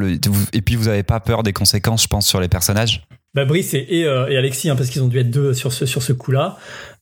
et 0.53 0.61
puis 0.61 0.75
vous 0.75 0.87
avez 0.87 1.03
pas 1.03 1.19
peur 1.19 1.43
des 1.43 1.51
conséquences, 1.51 2.03
je 2.03 2.07
pense, 2.07 2.25
sur 2.25 2.39
les 2.39 2.47
personnages? 2.47 3.03
Bah, 3.33 3.45
Brice 3.45 3.73
et, 3.73 3.85
et, 3.89 4.05
euh, 4.05 4.25
Alexis, 4.25 4.69
hein, 4.69 4.75
parce 4.75 4.89
qu'ils 4.89 5.03
ont 5.03 5.07
dû 5.07 5.19
être 5.19 5.29
deux 5.29 5.53
sur 5.53 5.71
ce, 5.71 5.85
sur 5.85 6.01
ce 6.01 6.13
coup-là. 6.13 6.57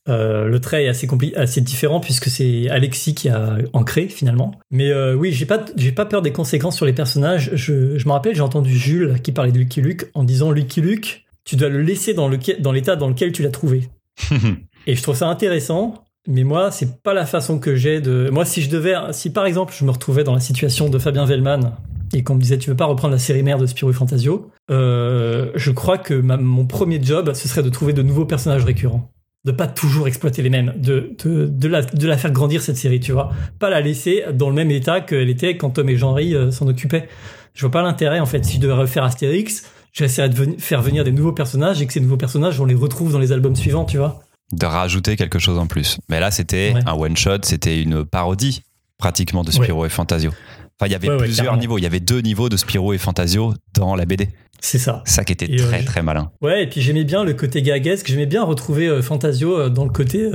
Euh, 0.08 0.46
le 0.46 0.60
trait 0.60 0.84
est 0.84 0.88
assez, 0.88 1.08
assez 1.36 1.60
différent 1.60 2.00
puisque 2.00 2.28
c'est 2.28 2.68
Alexis 2.70 3.14
qui 3.14 3.28
a 3.28 3.58
ancré 3.72 4.08
finalement. 4.08 4.52
Mais 4.70 4.90
euh, 4.90 5.14
oui, 5.14 5.32
j'ai 5.32 5.46
pas, 5.46 5.64
j'ai 5.76 5.92
pas 5.92 6.06
peur 6.06 6.22
des 6.22 6.32
conséquences 6.32 6.76
sur 6.76 6.86
les 6.86 6.92
personnages. 6.92 7.50
Je, 7.54 7.98
je 7.98 8.06
me 8.06 8.12
rappelle, 8.12 8.34
j'ai 8.34 8.40
entendu 8.40 8.76
Jules 8.76 9.20
qui 9.22 9.32
parlait 9.32 9.52
de 9.52 9.58
Lucky 9.58 9.80
Luke 9.80 10.10
en 10.14 10.24
disant 10.24 10.50
Lucky 10.50 10.80
Luke, 10.80 11.26
tu 11.44 11.56
dois 11.56 11.68
le 11.68 11.82
laisser 11.82 12.14
dans, 12.14 12.28
le, 12.28 12.38
dans 12.60 12.72
l'état 12.72 12.96
dans 12.96 13.08
lequel 13.08 13.32
tu 13.32 13.42
l'as 13.42 13.50
trouvé. 13.50 13.88
et 14.86 14.94
je 14.94 15.02
trouve 15.02 15.16
ça 15.16 15.28
intéressant. 15.28 15.94
Mais 16.26 16.44
moi, 16.44 16.70
c'est 16.70 17.02
pas 17.02 17.14
la 17.14 17.24
façon 17.24 17.58
que 17.58 17.74
j'ai 17.74 18.02
de. 18.02 18.28
Moi, 18.30 18.44
si 18.44 18.60
je 18.60 18.68
devais, 18.68 18.94
si 19.12 19.30
par 19.30 19.46
exemple, 19.46 19.74
je 19.76 19.84
me 19.84 19.90
retrouvais 19.90 20.24
dans 20.24 20.34
la 20.34 20.40
situation 20.40 20.90
de 20.90 20.98
Fabien 20.98 21.24
Vellman 21.24 21.72
et 22.12 22.22
qu'on 22.22 22.34
me 22.34 22.40
disait 22.40 22.58
tu 22.58 22.68
veux 22.68 22.76
pas 22.76 22.84
reprendre 22.84 23.12
la 23.12 23.18
série 23.18 23.42
mère 23.42 23.58
de 23.58 23.64
Spirou 23.64 23.90
et 23.90 23.94
Fantasio, 23.94 24.50
euh, 24.70 25.50
je 25.54 25.70
crois 25.70 25.96
que 25.96 26.14
mon 26.14 26.66
premier 26.66 27.02
job, 27.02 27.32
ce 27.32 27.48
serait 27.48 27.62
de 27.62 27.70
trouver 27.70 27.94
de 27.94 28.02
nouveaux 28.02 28.26
personnages 28.26 28.64
récurrents 28.64 29.10
de 29.44 29.52
pas 29.52 29.66
toujours 29.66 30.08
exploiter 30.08 30.42
les 30.42 30.50
mêmes, 30.50 30.74
de, 30.76 31.14
de, 31.24 31.46
de, 31.46 31.68
la, 31.68 31.82
de 31.82 32.06
la 32.06 32.18
faire 32.18 32.32
grandir 32.32 32.60
cette 32.60 32.76
série, 32.76 33.00
tu 33.00 33.12
vois. 33.12 33.30
Pas 33.58 33.70
la 33.70 33.80
laisser 33.80 34.24
dans 34.34 34.48
le 34.48 34.54
même 34.54 34.70
état 34.70 35.00
qu'elle 35.00 35.30
était 35.30 35.56
quand 35.56 35.70
Tom 35.70 35.88
et 35.88 35.96
Jean-Ry 35.96 36.34
euh, 36.34 36.50
s'en 36.50 36.66
occupaient. 36.66 37.08
Je 37.54 37.62
vois 37.62 37.70
pas 37.70 37.82
l'intérêt, 37.82 38.20
en 38.20 38.26
fait. 38.26 38.44
Si 38.44 38.56
je 38.56 38.60
devais 38.60 38.74
refaire 38.74 39.04
Astérix, 39.04 39.64
j'essaierais 39.92 40.28
de 40.28 40.56
faire 40.58 40.82
venir 40.82 41.04
des 41.04 41.12
nouveaux 41.12 41.32
personnages 41.32 41.80
et 41.80 41.86
que 41.86 41.92
ces 41.92 42.00
nouveaux 42.00 42.16
personnages, 42.16 42.60
on 42.60 42.64
les 42.64 42.74
retrouve 42.74 43.12
dans 43.12 43.18
les 43.18 43.32
albums 43.32 43.56
suivants, 43.56 43.84
tu 43.84 43.98
vois. 43.98 44.20
De 44.52 44.66
rajouter 44.66 45.16
quelque 45.16 45.38
chose 45.38 45.58
en 45.58 45.66
plus. 45.66 45.98
Mais 46.08 46.20
là, 46.20 46.30
c'était 46.30 46.74
un 46.86 46.94
one-shot, 46.94 47.38
c'était 47.42 47.82
une 47.82 48.04
parodie, 48.04 48.62
pratiquement, 48.96 49.44
de 49.44 49.50
Spiro 49.50 49.86
et 49.86 49.88
Fantasio. 49.88 50.32
Enfin, 50.80 50.88
il 50.88 50.92
y 50.92 50.94
avait 50.94 51.16
plusieurs 51.16 51.56
niveaux. 51.56 51.78
Il 51.78 51.82
y 51.82 51.86
avait 51.86 52.00
deux 52.00 52.20
niveaux 52.20 52.48
de 52.48 52.56
Spiro 52.56 52.92
et 52.92 52.98
Fantasio 52.98 53.54
dans 53.74 53.96
la 53.96 54.04
BD. 54.04 54.28
C'est 54.60 54.78
ça. 54.78 55.02
Ça 55.04 55.24
qui 55.24 55.32
était 55.32 55.48
très 55.56 55.82
euh, 55.82 55.84
très 55.84 56.02
malin. 56.02 56.30
Ouais, 56.40 56.64
et 56.64 56.66
puis 56.68 56.80
j'aimais 56.80 57.04
bien 57.04 57.24
le 57.24 57.34
côté 57.34 57.62
gaguesque. 57.62 58.06
J'aimais 58.06 58.26
bien 58.26 58.44
retrouver 58.44 58.88
euh, 58.88 59.02
Fantasio 59.02 59.58
euh, 59.58 59.68
dans 59.70 59.84
le 59.84 59.90
côté. 59.90 60.30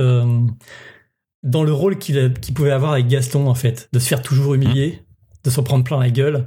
dans 1.42 1.62
le 1.62 1.72
rôle 1.72 1.98
qu'il 1.98 2.32
pouvait 2.54 2.70
avoir 2.70 2.92
avec 2.92 3.06
Gaston, 3.06 3.46
en 3.46 3.54
fait. 3.54 3.88
De 3.92 3.98
se 3.98 4.08
faire 4.08 4.22
toujours 4.22 4.54
humilier, 4.54 5.02
de 5.44 5.50
s'en 5.50 5.62
prendre 5.62 5.84
plein 5.84 5.98
la 5.98 6.10
gueule. 6.10 6.46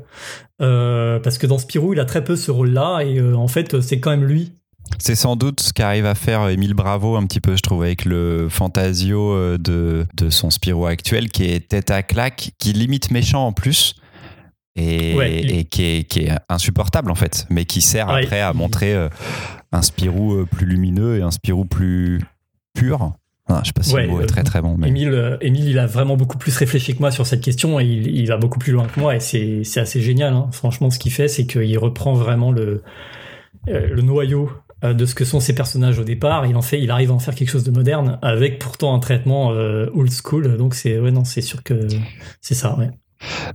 parce 0.59 1.37
que 1.37 1.47
dans 1.47 1.57
Spirou, 1.57 1.93
il 1.93 1.99
a 1.99 2.05
très 2.05 2.23
peu 2.23 2.35
ce 2.35 2.51
rôle-là. 2.51 3.01
Et 3.01 3.21
en 3.21 3.47
fait, 3.47 3.81
c'est 3.81 3.99
quand 3.99 4.11
même 4.11 4.25
lui 4.25 4.53
c'est 4.99 5.15
sans 5.15 5.35
doute 5.35 5.59
ce 5.61 5.73
qu'arrive 5.73 6.05
à 6.05 6.15
faire 6.15 6.47
Émile 6.49 6.73
Bravo 6.73 7.15
un 7.15 7.25
petit 7.25 7.41
peu, 7.41 7.55
je 7.55 7.61
trouve, 7.61 7.83
avec 7.83 8.05
le 8.05 8.47
Fantasio 8.49 9.57
de, 9.57 10.05
de 10.13 10.29
son 10.29 10.49
Spirou 10.49 10.85
actuel, 10.85 11.29
qui 11.29 11.45
est 11.45 11.67
tête 11.67 11.91
à 11.91 12.03
claque, 12.03 12.51
qui 12.57 12.73
limite 12.73 13.11
méchant 13.11 13.45
en 13.47 13.53
plus, 13.53 13.95
et, 14.77 15.65
qui, 15.65 15.83
est, 15.83 16.31
insupportable 16.49 17.11
en 17.11 17.15
fait, 17.15 17.45
mais 17.49 17.65
qui 17.65 17.81
sert 17.81 18.09
après 18.09 18.41
à 18.41 18.53
montrer 18.53 18.93
euh, 18.93 19.09
un 19.71 19.81
Spirou 19.81 20.33
euh, 20.33 20.45
plus 20.45 20.65
lumineux 20.65 21.17
et 21.17 21.21
un 21.21 21.31
Spirou 21.31 21.65
plus 21.65 22.21
pur. 22.73 23.13
Ah, 23.49 23.61
je 23.63 23.67
sais 23.67 23.73
pas 23.73 23.83
si 23.83 23.95
le 23.95 24.07
mot 24.07 24.21
est 24.21 24.25
très 24.25 24.43
très 24.43 24.61
bon. 24.61 24.75
Mais... 24.77 24.89
Émile, 24.89 25.13
euh, 25.13 25.37
il 25.41 25.79
a 25.79 25.85
vraiment 25.85 26.17
beaucoup 26.17 26.37
plus 26.37 26.55
réfléchi 26.57 26.93
que 26.93 26.99
moi 26.99 27.11
sur 27.11 27.25
cette 27.25 27.41
question 27.41 27.79
et 27.79 27.85
il, 27.85 28.27
va 28.27 28.35
beaucoup 28.35 28.59
plus 28.59 28.73
loin 28.73 28.87
que 28.87 28.99
moi 28.99 29.15
et 29.15 29.19
c'est 29.19 29.77
assez 29.77 30.01
génial. 30.01 30.33
Hein. 30.33 30.49
Franchement, 30.51 30.89
ce 30.89 30.99
qu'il 30.99 31.13
fait, 31.13 31.29
c'est 31.29 31.47
qu'il 31.47 31.77
reprend 31.79 32.13
vraiment 32.13 32.51
le, 32.51 32.83
le 33.67 34.01
noyau 34.01 34.51
de 34.83 35.05
ce 35.05 35.15
que 35.15 35.25
sont 35.25 35.39
ces 35.39 35.55
personnages 35.55 35.99
au 35.99 36.03
départ. 36.03 36.45
Il 36.45 36.55
en 36.55 36.61
fait, 36.61 36.81
il 36.81 36.91
arrive 36.91 37.11
à 37.11 37.13
en 37.13 37.19
faire 37.19 37.35
quelque 37.35 37.49
chose 37.49 37.63
de 37.63 37.71
moderne 37.71 38.19
avec 38.21 38.59
pourtant 38.59 38.93
un 38.93 38.99
traitement 38.99 39.47
old 39.47 40.11
school. 40.11 40.57
Donc 40.57 40.75
c'est 40.75 40.99
ouais 40.99 41.11
non, 41.11 41.23
c'est 41.23 41.41
sûr 41.41 41.63
que 41.63 41.87
c'est 42.41 42.55
ça. 42.55 42.77
Ouais. 42.77 42.89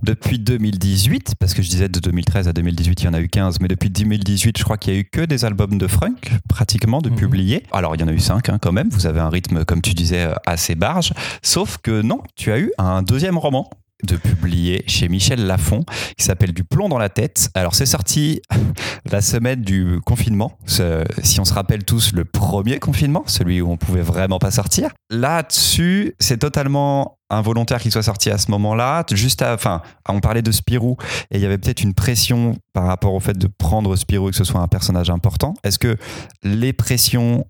Depuis 0.02 0.38
2018, 0.38 1.34
parce 1.38 1.54
que 1.54 1.62
je 1.62 1.68
disais 1.68 1.88
de 1.88 2.00
2013 2.00 2.48
à 2.48 2.52
2018, 2.52 3.02
il 3.02 3.04
y 3.04 3.08
en 3.08 3.14
a 3.14 3.20
eu 3.20 3.28
15, 3.28 3.60
mais 3.60 3.68
depuis 3.68 3.90
2018, 3.90 4.58
je 4.58 4.64
crois 4.64 4.76
qu'il 4.76 4.92
y 4.92 4.96
a 4.96 5.00
eu 5.00 5.04
que 5.04 5.20
des 5.20 5.44
albums 5.44 5.78
de 5.78 5.86
Frunk, 5.86 6.32
pratiquement, 6.48 7.00
de 7.00 7.10
mhm. 7.10 7.16
publiés. 7.16 7.62
Alors, 7.72 7.94
il 7.94 8.00
y 8.00 8.04
en 8.04 8.08
a 8.08 8.12
eu 8.12 8.18
5 8.18 8.48
hein, 8.48 8.58
quand 8.60 8.72
même, 8.72 8.88
vous 8.90 9.06
avez 9.06 9.20
un 9.20 9.28
rythme, 9.28 9.64
comme 9.64 9.80
tu 9.80 9.94
disais, 9.94 10.28
assez 10.46 10.74
barge. 10.74 11.12
Sauf 11.42 11.78
que 11.78 12.02
non, 12.02 12.20
tu 12.36 12.50
as 12.52 12.58
eu 12.58 12.72
un 12.78 13.02
deuxième 13.02 13.38
roman. 13.38 13.70
De 14.02 14.16
publier 14.16 14.84
chez 14.86 15.08
Michel 15.08 15.46
Lafon 15.46 15.84
qui 16.16 16.24
s'appelle 16.24 16.52
Du 16.52 16.64
plomb 16.64 16.88
dans 16.88 16.98
la 16.98 17.08
tête. 17.08 17.50
Alors 17.54 17.74
c'est 17.74 17.86
sorti 17.86 18.40
la 19.10 19.20
semaine 19.20 19.62
du 19.62 20.00
confinement, 20.04 20.58
si 20.66 21.40
on 21.40 21.44
se 21.44 21.54
rappelle 21.54 21.84
tous 21.84 22.12
le 22.12 22.24
premier 22.24 22.78
confinement, 22.78 23.24
celui 23.26 23.60
où 23.60 23.70
on 23.70 23.76
pouvait 23.76 24.02
vraiment 24.02 24.38
pas 24.38 24.50
sortir. 24.50 24.90
Là-dessus, 25.10 26.14
c'est 26.18 26.38
totalement 26.38 27.18
involontaire 27.32 27.80
qu'il 27.80 27.90
soit 27.90 28.02
sorti 28.02 28.30
à 28.30 28.38
ce 28.38 28.50
moment-là. 28.50 29.04
Juste 29.10 29.42
à, 29.42 29.54
enfin, 29.54 29.82
on 30.08 30.20
parlait 30.20 30.42
de 30.42 30.52
Spirou 30.52 30.96
et 31.30 31.38
il 31.38 31.40
y 31.40 31.46
avait 31.46 31.58
peut-être 31.58 31.82
une 31.82 31.94
pression 31.94 32.56
par 32.72 32.84
rapport 32.84 33.14
au 33.14 33.20
fait 33.20 33.36
de 33.36 33.46
prendre 33.46 33.96
Spirou 33.96 34.28
et 34.28 34.30
que 34.30 34.36
ce 34.36 34.44
soit 34.44 34.60
un 34.60 34.68
personnage 34.68 35.10
important. 35.10 35.54
Est-ce 35.64 35.78
que 35.78 35.96
les 36.42 36.72
pressions 36.72 37.44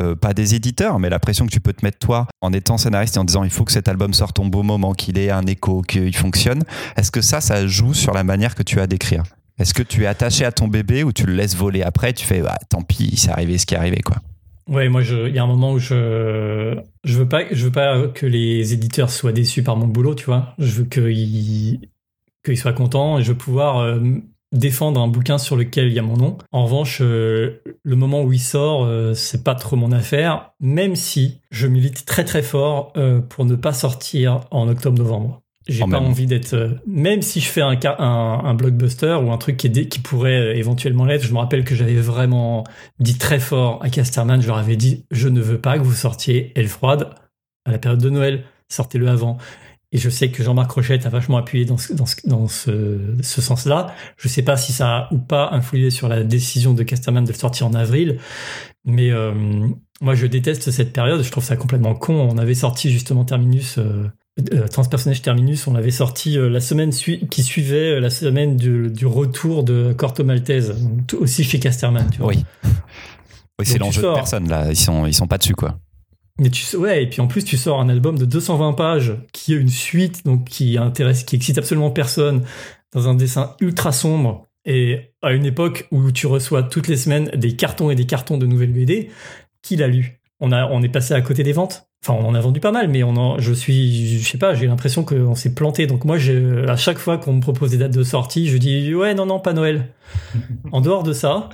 euh, 0.00 0.16
pas 0.16 0.34
des 0.34 0.54
éditeurs, 0.54 0.98
mais 0.98 1.08
la 1.08 1.18
pression 1.18 1.46
que 1.46 1.52
tu 1.52 1.60
peux 1.60 1.72
te 1.72 1.84
mettre 1.84 1.98
toi 1.98 2.26
en 2.40 2.52
étant 2.52 2.78
scénariste 2.78 3.16
et 3.16 3.18
en 3.20 3.24
disant 3.24 3.44
il 3.44 3.50
faut 3.50 3.64
que 3.64 3.72
cet 3.72 3.88
album 3.88 4.12
sorte 4.12 4.38
au 4.38 4.44
beau 4.44 4.62
moment, 4.62 4.92
qu'il 4.92 5.18
ait 5.18 5.30
un 5.30 5.46
écho, 5.46 5.82
qu'il 5.82 6.16
fonctionne. 6.16 6.62
Est-ce 6.96 7.10
que 7.10 7.20
ça, 7.20 7.40
ça 7.40 7.66
joue 7.66 7.94
sur 7.94 8.12
la 8.12 8.24
manière 8.24 8.54
que 8.54 8.62
tu 8.62 8.80
as 8.80 8.86
d'écrire? 8.86 9.22
Est-ce 9.58 9.72
que 9.72 9.84
tu 9.84 10.02
es 10.02 10.06
attaché 10.06 10.44
à 10.44 10.50
ton 10.50 10.66
bébé 10.66 11.04
ou 11.04 11.12
tu 11.12 11.26
le 11.26 11.34
laisses 11.34 11.54
voler 11.54 11.82
après 11.82 12.12
Tu 12.12 12.26
fais 12.26 12.42
ah, 12.46 12.58
tant 12.68 12.82
pis, 12.82 13.16
c'est 13.16 13.30
arrivé 13.30 13.56
ce 13.56 13.66
qui 13.66 13.74
est 13.74 13.78
arrivé 13.78 14.00
quoi? 14.02 14.16
Ouais, 14.66 14.88
moi, 14.88 15.02
il 15.02 15.34
y 15.34 15.38
a 15.38 15.42
un 15.42 15.46
moment 15.46 15.72
où 15.72 15.78
je 15.78 16.76
je 17.04 17.18
veux 17.18 17.28
pas 17.28 17.42
je 17.52 17.66
veux 17.66 17.72
pas 17.72 18.08
que 18.08 18.24
les 18.24 18.72
éditeurs 18.72 19.10
soient 19.10 19.32
déçus 19.32 19.62
par 19.62 19.76
mon 19.76 19.86
boulot, 19.86 20.14
tu 20.14 20.24
vois. 20.24 20.54
Je 20.58 20.72
veux 20.72 20.84
qu'ils 20.84 21.88
qu'ils 22.44 22.58
soient 22.58 22.72
contents 22.72 23.18
et 23.18 23.22
je 23.22 23.32
veux 23.32 23.38
pouvoir 23.38 23.78
euh, 23.78 24.00
défendre 24.54 25.00
un 25.00 25.08
bouquin 25.08 25.38
sur 25.38 25.56
lequel 25.56 25.88
il 25.88 25.92
y 25.92 25.98
a 25.98 26.02
mon 26.02 26.16
nom. 26.16 26.38
En 26.52 26.64
revanche, 26.64 27.00
euh, 27.02 27.60
le 27.82 27.96
moment 27.96 28.22
où 28.22 28.32
il 28.32 28.40
sort, 28.40 28.84
euh, 28.84 29.12
c'est 29.14 29.44
pas 29.44 29.54
trop 29.54 29.76
mon 29.76 29.92
affaire, 29.92 30.52
même 30.60 30.96
si 30.96 31.40
je 31.50 31.66
milite 31.66 32.06
très 32.06 32.24
très 32.24 32.42
fort 32.42 32.92
euh, 32.96 33.20
pour 33.20 33.44
ne 33.44 33.56
pas 33.56 33.72
sortir 33.72 34.40
en 34.50 34.68
octobre-novembre. 34.68 35.42
J'ai 35.66 35.84
pas 35.86 35.98
envie 35.98 36.26
d'être, 36.26 36.76
même 36.86 37.22
si 37.22 37.40
je 37.40 37.48
fais 37.48 37.62
un, 37.62 37.78
un, 37.98 38.52
blockbuster 38.52 39.16
ou 39.22 39.32
un 39.32 39.38
truc 39.38 39.56
qui, 39.56 39.70
qui 39.88 39.98
pourrait 39.98 40.58
éventuellement 40.58 41.06
l'être. 41.06 41.24
Je 41.24 41.32
me 41.32 41.38
rappelle 41.38 41.64
que 41.64 41.74
j'avais 41.74 41.94
vraiment 41.94 42.64
dit 43.00 43.16
très 43.16 43.38
fort 43.38 43.82
à 43.82 43.88
Casterman, 43.88 44.42
je 44.42 44.46
leur 44.46 44.58
avais 44.58 44.76
dit, 44.76 45.06
je 45.10 45.26
ne 45.26 45.40
veux 45.40 45.58
pas 45.58 45.78
que 45.78 45.82
vous 45.82 45.94
sortiez 45.94 46.52
Elle 46.54 46.68
froide 46.68 47.14
à 47.64 47.70
la 47.70 47.78
période 47.78 48.02
de 48.02 48.10
Noël, 48.10 48.44
sortez-le 48.68 49.08
avant. 49.08 49.38
Et 49.94 49.98
je 49.98 50.10
sais 50.10 50.28
que 50.28 50.42
Jean-Marc 50.42 50.72
Rochette 50.72 51.06
a 51.06 51.08
vachement 51.08 51.36
appuyé 51.36 51.64
dans 51.64 51.78
ce, 51.78 51.92
dans 51.92 52.04
ce, 52.04 52.16
dans 52.24 52.48
ce, 52.48 52.98
ce 53.22 53.40
sens-là. 53.40 53.94
Je 54.16 54.26
sais 54.26 54.42
pas 54.42 54.56
si 54.56 54.72
ça 54.72 54.88
a 54.88 55.14
ou 55.14 55.18
pas 55.18 55.50
influé 55.52 55.90
sur 55.90 56.08
la 56.08 56.24
décision 56.24 56.74
de 56.74 56.82
Casterman 56.82 57.24
de 57.24 57.30
le 57.30 57.38
sortir 57.38 57.68
en 57.68 57.74
avril. 57.74 58.18
Mais 58.84 59.12
euh, 59.12 59.32
moi, 60.00 60.16
je 60.16 60.26
déteste 60.26 60.72
cette 60.72 60.92
période. 60.92 61.22
Je 61.22 61.30
trouve 61.30 61.44
ça 61.44 61.54
complètement 61.54 61.94
con. 61.94 62.28
On 62.28 62.38
avait 62.38 62.54
sorti 62.54 62.90
justement 62.90 63.24
Terminus, 63.24 63.78
euh, 63.78 64.10
euh 64.52 64.66
Transpersonnage 64.66 65.22
Terminus. 65.22 65.68
On 65.68 65.74
l'avait 65.74 65.92
sorti 65.92 66.36
euh, 66.36 66.48
la 66.48 66.60
semaine 66.60 66.90
qui 66.90 67.42
suivait 67.44 68.00
la 68.00 68.10
semaine 68.10 68.56
du, 68.56 68.90
du 68.90 69.06
retour 69.06 69.62
de 69.62 69.92
Corto 69.96 70.24
Maltese, 70.24 70.74
aussi 71.16 71.44
chez 71.44 71.60
Casterman. 71.60 72.10
Tu 72.10 72.18
vois. 72.18 72.30
Oui. 72.30 72.44
Oui, 73.60 73.64
c'est 73.64 73.78
l'enjeu 73.78 74.02
de 74.02 74.12
personne 74.12 74.48
là. 74.48 74.70
Ils 74.70 74.76
sont, 74.76 75.06
ils 75.06 75.14
sont 75.14 75.28
pas 75.28 75.38
dessus 75.38 75.54
quoi. 75.54 75.78
Mais 76.38 76.50
tu 76.50 76.76
ouais, 76.76 77.04
et 77.04 77.06
puis 77.08 77.20
en 77.20 77.28
plus 77.28 77.44
tu 77.44 77.56
sors 77.56 77.80
un 77.80 77.88
album 77.88 78.18
de 78.18 78.24
220 78.24 78.72
pages 78.72 79.14
qui 79.32 79.54
est 79.54 79.56
une 79.56 79.68
suite 79.68 80.24
donc 80.24 80.46
qui 80.46 80.78
intéresse 80.78 81.22
qui 81.22 81.36
excite 81.36 81.58
absolument 81.58 81.90
personne 81.90 82.42
dans 82.92 83.08
un 83.08 83.14
dessin 83.14 83.54
ultra 83.60 83.92
sombre 83.92 84.48
et 84.64 85.12
à 85.22 85.32
une 85.32 85.44
époque 85.44 85.86
où 85.90 86.10
tu 86.10 86.26
reçois 86.26 86.62
toutes 86.62 86.88
les 86.88 86.96
semaines 86.96 87.30
des 87.34 87.54
cartons 87.54 87.90
et 87.90 87.94
des 87.94 88.06
cartons 88.06 88.38
de 88.38 88.46
nouvelles 88.46 88.72
BD, 88.72 89.10
qui 89.62 89.76
l'a 89.76 89.88
lu? 89.88 90.20
On 90.40 90.52
a 90.52 90.66
on 90.66 90.82
est 90.82 90.88
passé 90.88 91.14
à 91.14 91.20
côté 91.20 91.42
des 91.42 91.52
ventes? 91.52 91.86
Enfin, 92.02 92.18
on 92.20 92.26
en 92.26 92.34
a 92.34 92.40
vendu 92.40 92.60
pas 92.60 92.72
mal, 92.72 92.88
mais 92.88 93.02
on 93.02 93.16
en, 93.16 93.38
je 93.38 93.52
suis, 93.52 94.18
je 94.18 94.28
sais 94.28 94.36
pas, 94.36 94.54
j'ai 94.54 94.66
l'impression 94.66 95.04
qu'on 95.04 95.34
s'est 95.34 95.54
planté. 95.54 95.86
Donc 95.86 96.04
moi, 96.04 96.16
à 96.68 96.76
chaque 96.76 96.98
fois 96.98 97.16
qu'on 97.16 97.34
me 97.34 97.40
propose 97.40 97.70
des 97.70 97.78
dates 97.78 97.94
de 97.96 98.02
sortie, 98.02 98.46
je 98.48 98.58
dis 98.58 98.94
ouais, 98.94 99.14
non, 99.14 99.24
non, 99.24 99.40
pas 99.40 99.54
Noël. 99.54 99.88
en 100.72 100.80
dehors 100.82 101.02
de 101.02 101.14
ça, 101.14 101.48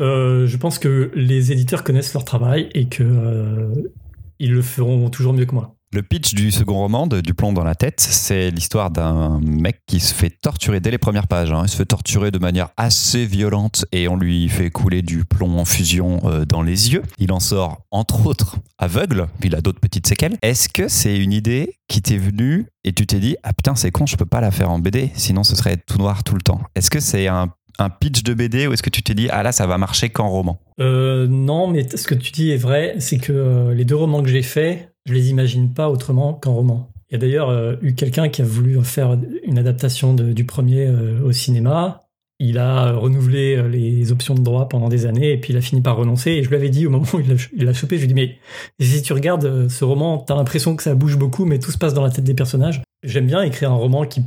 euh, 0.00 0.46
je 0.46 0.56
pense 0.56 0.78
que 0.78 1.10
les 1.14 1.50
éditeurs 1.50 1.82
connaissent 1.82 2.14
leur 2.14 2.24
travail 2.24 2.68
et 2.74 2.86
que 2.88 3.02
euh, 3.02 3.92
ils 4.38 4.52
le 4.52 4.62
feront 4.62 5.10
toujours 5.10 5.32
mieux 5.32 5.46
que 5.46 5.54
moi. 5.54 5.76
Le 5.92 6.02
pitch 6.02 6.34
du 6.34 6.50
second 6.50 6.74
roman, 6.74 7.06
de, 7.06 7.20
Du 7.20 7.32
plomb 7.32 7.52
dans 7.52 7.64
la 7.64 7.74
tête, 7.74 8.00
c'est 8.00 8.50
l'histoire 8.50 8.90
d'un 8.90 9.40
mec 9.40 9.82
qui 9.86 10.00
se 10.00 10.12
fait 10.12 10.30
torturer 10.30 10.80
dès 10.80 10.90
les 10.90 10.98
premières 10.98 11.28
pages. 11.28 11.52
Hein. 11.52 11.62
Il 11.64 11.68
se 11.70 11.76
fait 11.76 11.86
torturer 11.86 12.30
de 12.30 12.38
manière 12.38 12.68
assez 12.76 13.24
violente 13.24 13.86
et 13.92 14.08
on 14.08 14.16
lui 14.16 14.48
fait 14.48 14.68
couler 14.70 15.02
du 15.02 15.24
plomb 15.24 15.58
en 15.58 15.64
fusion 15.64 16.20
euh, 16.24 16.44
dans 16.44 16.62
les 16.62 16.92
yeux. 16.92 17.02
Il 17.18 17.32
en 17.32 17.40
sort, 17.40 17.86
entre 17.92 18.26
autres, 18.26 18.58
aveugle. 18.78 19.28
Il 19.42 19.54
a 19.54 19.60
d'autres 19.60 19.80
petites 19.80 20.06
séquelles. 20.08 20.36
Est-ce 20.42 20.68
que 20.68 20.88
c'est 20.88 21.16
une 21.16 21.32
idée 21.32 21.78
qui 21.88 22.02
t'est 22.02 22.18
venue 22.18 22.66
et 22.84 22.92
tu 22.92 23.06
t'es 23.06 23.20
dit, 23.20 23.36
ah 23.42 23.52
putain, 23.52 23.74
c'est 23.74 23.90
con, 23.90 24.06
je 24.06 24.16
peux 24.16 24.26
pas 24.26 24.40
la 24.40 24.50
faire 24.50 24.70
en 24.70 24.78
BD, 24.78 25.10
sinon 25.14 25.44
ce 25.44 25.56
serait 25.56 25.76
tout 25.76 25.98
noir 25.98 26.24
tout 26.24 26.34
le 26.34 26.42
temps 26.42 26.60
Est-ce 26.74 26.90
que 26.90 27.00
c'est 27.00 27.26
un 27.28 27.48
un 27.78 27.90
pitch 27.90 28.22
de 28.22 28.34
BD 28.34 28.66
ou 28.66 28.72
est-ce 28.72 28.82
que 28.82 28.90
tu 28.90 29.02
t'es 29.02 29.14
dit 29.14 29.28
ah 29.30 29.42
là 29.42 29.52
ça 29.52 29.66
va 29.66 29.78
marcher 29.78 30.08
qu'en 30.08 30.28
roman? 30.28 30.58
Euh, 30.80 31.26
Non, 31.26 31.66
mais 31.68 31.86
ce 31.96 32.06
que 32.06 32.14
tu 32.14 32.32
dis 32.32 32.50
est 32.50 32.56
vrai, 32.56 32.96
c'est 32.98 33.18
que 33.18 33.32
euh, 33.32 33.74
les 33.74 33.84
deux 33.84 33.96
romans 33.96 34.22
que 34.22 34.28
j'ai 34.28 34.42
faits, 34.42 34.92
je 35.06 35.12
les 35.12 35.30
imagine 35.30 35.72
pas 35.72 35.90
autrement 35.90 36.34
qu'en 36.34 36.54
roman. 36.54 36.90
Il 37.10 37.14
y 37.14 37.16
a 37.16 37.18
d'ailleurs 37.18 37.50
euh, 37.50 37.76
eu 37.82 37.94
quelqu'un 37.94 38.28
qui 38.28 38.42
a 38.42 38.44
voulu 38.44 38.82
faire 38.82 39.16
une 39.44 39.58
adaptation 39.58 40.14
du 40.14 40.44
premier 40.44 40.88
au 41.24 41.32
cinéma. 41.32 42.02
Il 42.38 42.58
a 42.58 42.92
renouvelé 42.92 43.66
les 43.68 44.12
options 44.12 44.34
de 44.34 44.42
droit 44.42 44.68
pendant 44.68 44.90
des 44.90 45.06
années 45.06 45.32
et 45.32 45.38
puis 45.38 45.54
il 45.54 45.56
a 45.56 45.62
fini 45.62 45.80
par 45.80 45.96
renoncer. 45.96 46.32
Et 46.32 46.42
je 46.42 46.48
lui 46.50 46.56
avais 46.56 46.68
dit 46.68 46.86
au 46.86 46.90
moment 46.90 47.06
où 47.14 47.20
il 47.20 47.68
a, 47.68 47.72
chopé, 47.72 47.96
je 47.96 48.04
lui 48.04 48.10
ai 48.10 48.14
dit 48.14 48.14
mais 48.14 48.38
si 48.84 49.00
tu 49.00 49.12
regardes 49.12 49.68
ce 49.68 49.84
roman, 49.84 50.18
t'as 50.18 50.34
l'impression 50.34 50.76
que 50.76 50.82
ça 50.82 50.94
bouge 50.94 51.16
beaucoup, 51.16 51.46
mais 51.46 51.58
tout 51.58 51.70
se 51.70 51.78
passe 51.78 51.94
dans 51.94 52.02
la 52.02 52.10
tête 52.10 52.24
des 52.24 52.34
personnages. 52.34 52.82
J'aime 53.04 53.26
bien 53.26 53.42
écrire 53.42 53.70
un 53.72 53.76
roman 53.76 54.04
qui, 54.04 54.22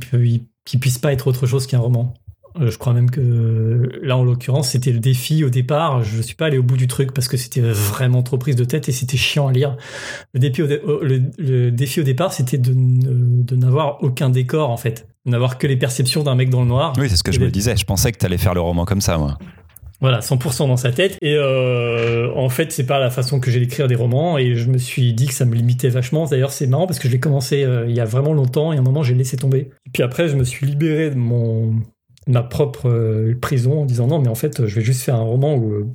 qui 0.64 0.78
puisse 0.78 0.98
pas 0.98 1.12
être 1.12 1.28
autre 1.28 1.46
chose 1.46 1.66
qu'un 1.66 1.78
roman. 1.78 2.14
Euh, 2.58 2.70
je 2.70 2.78
crois 2.78 2.92
même 2.92 3.10
que 3.10 4.00
là, 4.02 4.16
en 4.16 4.24
l'occurrence, 4.24 4.70
c'était 4.70 4.92
le 4.92 4.98
défi 4.98 5.44
au 5.44 5.50
départ. 5.50 6.02
Je 6.02 6.16
ne 6.16 6.22
suis 6.22 6.34
pas 6.34 6.46
allé 6.46 6.58
au 6.58 6.62
bout 6.62 6.76
du 6.76 6.88
truc 6.88 7.12
parce 7.12 7.28
que 7.28 7.36
c'était 7.36 7.60
vraiment 7.60 8.22
trop 8.22 8.38
prise 8.38 8.56
de 8.56 8.64
tête 8.64 8.88
et 8.88 8.92
c'était 8.92 9.16
chiant 9.16 9.48
à 9.48 9.52
lire. 9.52 9.76
Le 10.34 10.40
défi 10.40 10.62
au, 10.62 10.66
le, 10.66 11.70
défi 11.70 12.00
au 12.00 12.04
départ, 12.04 12.32
c'était 12.32 12.58
de, 12.58 12.72
de 12.74 13.56
n'avoir 13.56 14.02
aucun 14.02 14.30
décor 14.30 14.70
en 14.70 14.76
fait, 14.76 15.06
n'avoir 15.26 15.58
que 15.58 15.66
les 15.66 15.76
perceptions 15.76 16.22
d'un 16.22 16.34
mec 16.34 16.50
dans 16.50 16.62
le 16.62 16.68
noir. 16.68 16.92
Oui, 16.98 17.08
c'est 17.08 17.16
ce 17.16 17.24
que 17.24 17.32
je 17.32 17.40
me 17.40 17.50
disais. 17.50 17.76
Je 17.76 17.84
pensais 17.84 18.10
que 18.12 18.18
tu 18.18 18.26
allais 18.26 18.38
faire 18.38 18.54
le 18.54 18.60
roman 18.60 18.84
comme 18.84 19.00
ça, 19.00 19.16
moi. 19.16 19.38
Voilà, 20.00 20.20
100% 20.20 20.66
dans 20.66 20.78
sa 20.78 20.92
tête. 20.92 21.18
Et 21.20 21.34
euh, 21.34 22.32
en 22.34 22.48
fait, 22.48 22.72
c'est 22.72 22.86
pas 22.86 22.98
la 22.98 23.10
façon 23.10 23.38
que 23.38 23.50
j'ai 23.50 23.60
d'écrire 23.60 23.86
des 23.86 23.94
romans. 23.94 24.38
Et 24.38 24.54
je 24.54 24.70
me 24.70 24.78
suis 24.78 25.12
dit 25.12 25.26
que 25.26 25.34
ça 25.34 25.44
me 25.44 25.54
limitait 25.54 25.90
vachement. 25.90 26.24
D'ailleurs, 26.24 26.52
c'est 26.52 26.66
marrant 26.66 26.86
parce 26.86 26.98
que 26.98 27.06
je 27.06 27.12
l'ai 27.12 27.20
commencé 27.20 27.64
euh, 27.64 27.84
il 27.86 27.94
y 27.94 28.00
a 28.00 28.06
vraiment 28.06 28.32
longtemps 28.32 28.72
et 28.72 28.76
à 28.76 28.80
un 28.80 28.82
moment, 28.82 29.02
j'ai 29.02 29.14
laissé 29.14 29.36
tomber. 29.36 29.70
Et 29.86 29.90
puis 29.92 30.02
après, 30.02 30.28
je 30.28 30.36
me 30.36 30.44
suis 30.44 30.66
libéré 30.66 31.10
de 31.10 31.16
mon 31.16 31.74
ma 32.26 32.42
propre 32.42 32.88
euh, 32.88 33.36
prison 33.40 33.82
en 33.82 33.86
disant 33.86 34.06
non, 34.06 34.20
mais 34.20 34.28
en 34.28 34.34
fait, 34.34 34.66
je 34.66 34.74
vais 34.74 34.84
juste 34.84 35.02
faire 35.02 35.16
un 35.16 35.22
roman 35.22 35.54
où 35.54 35.72
euh, 35.72 35.86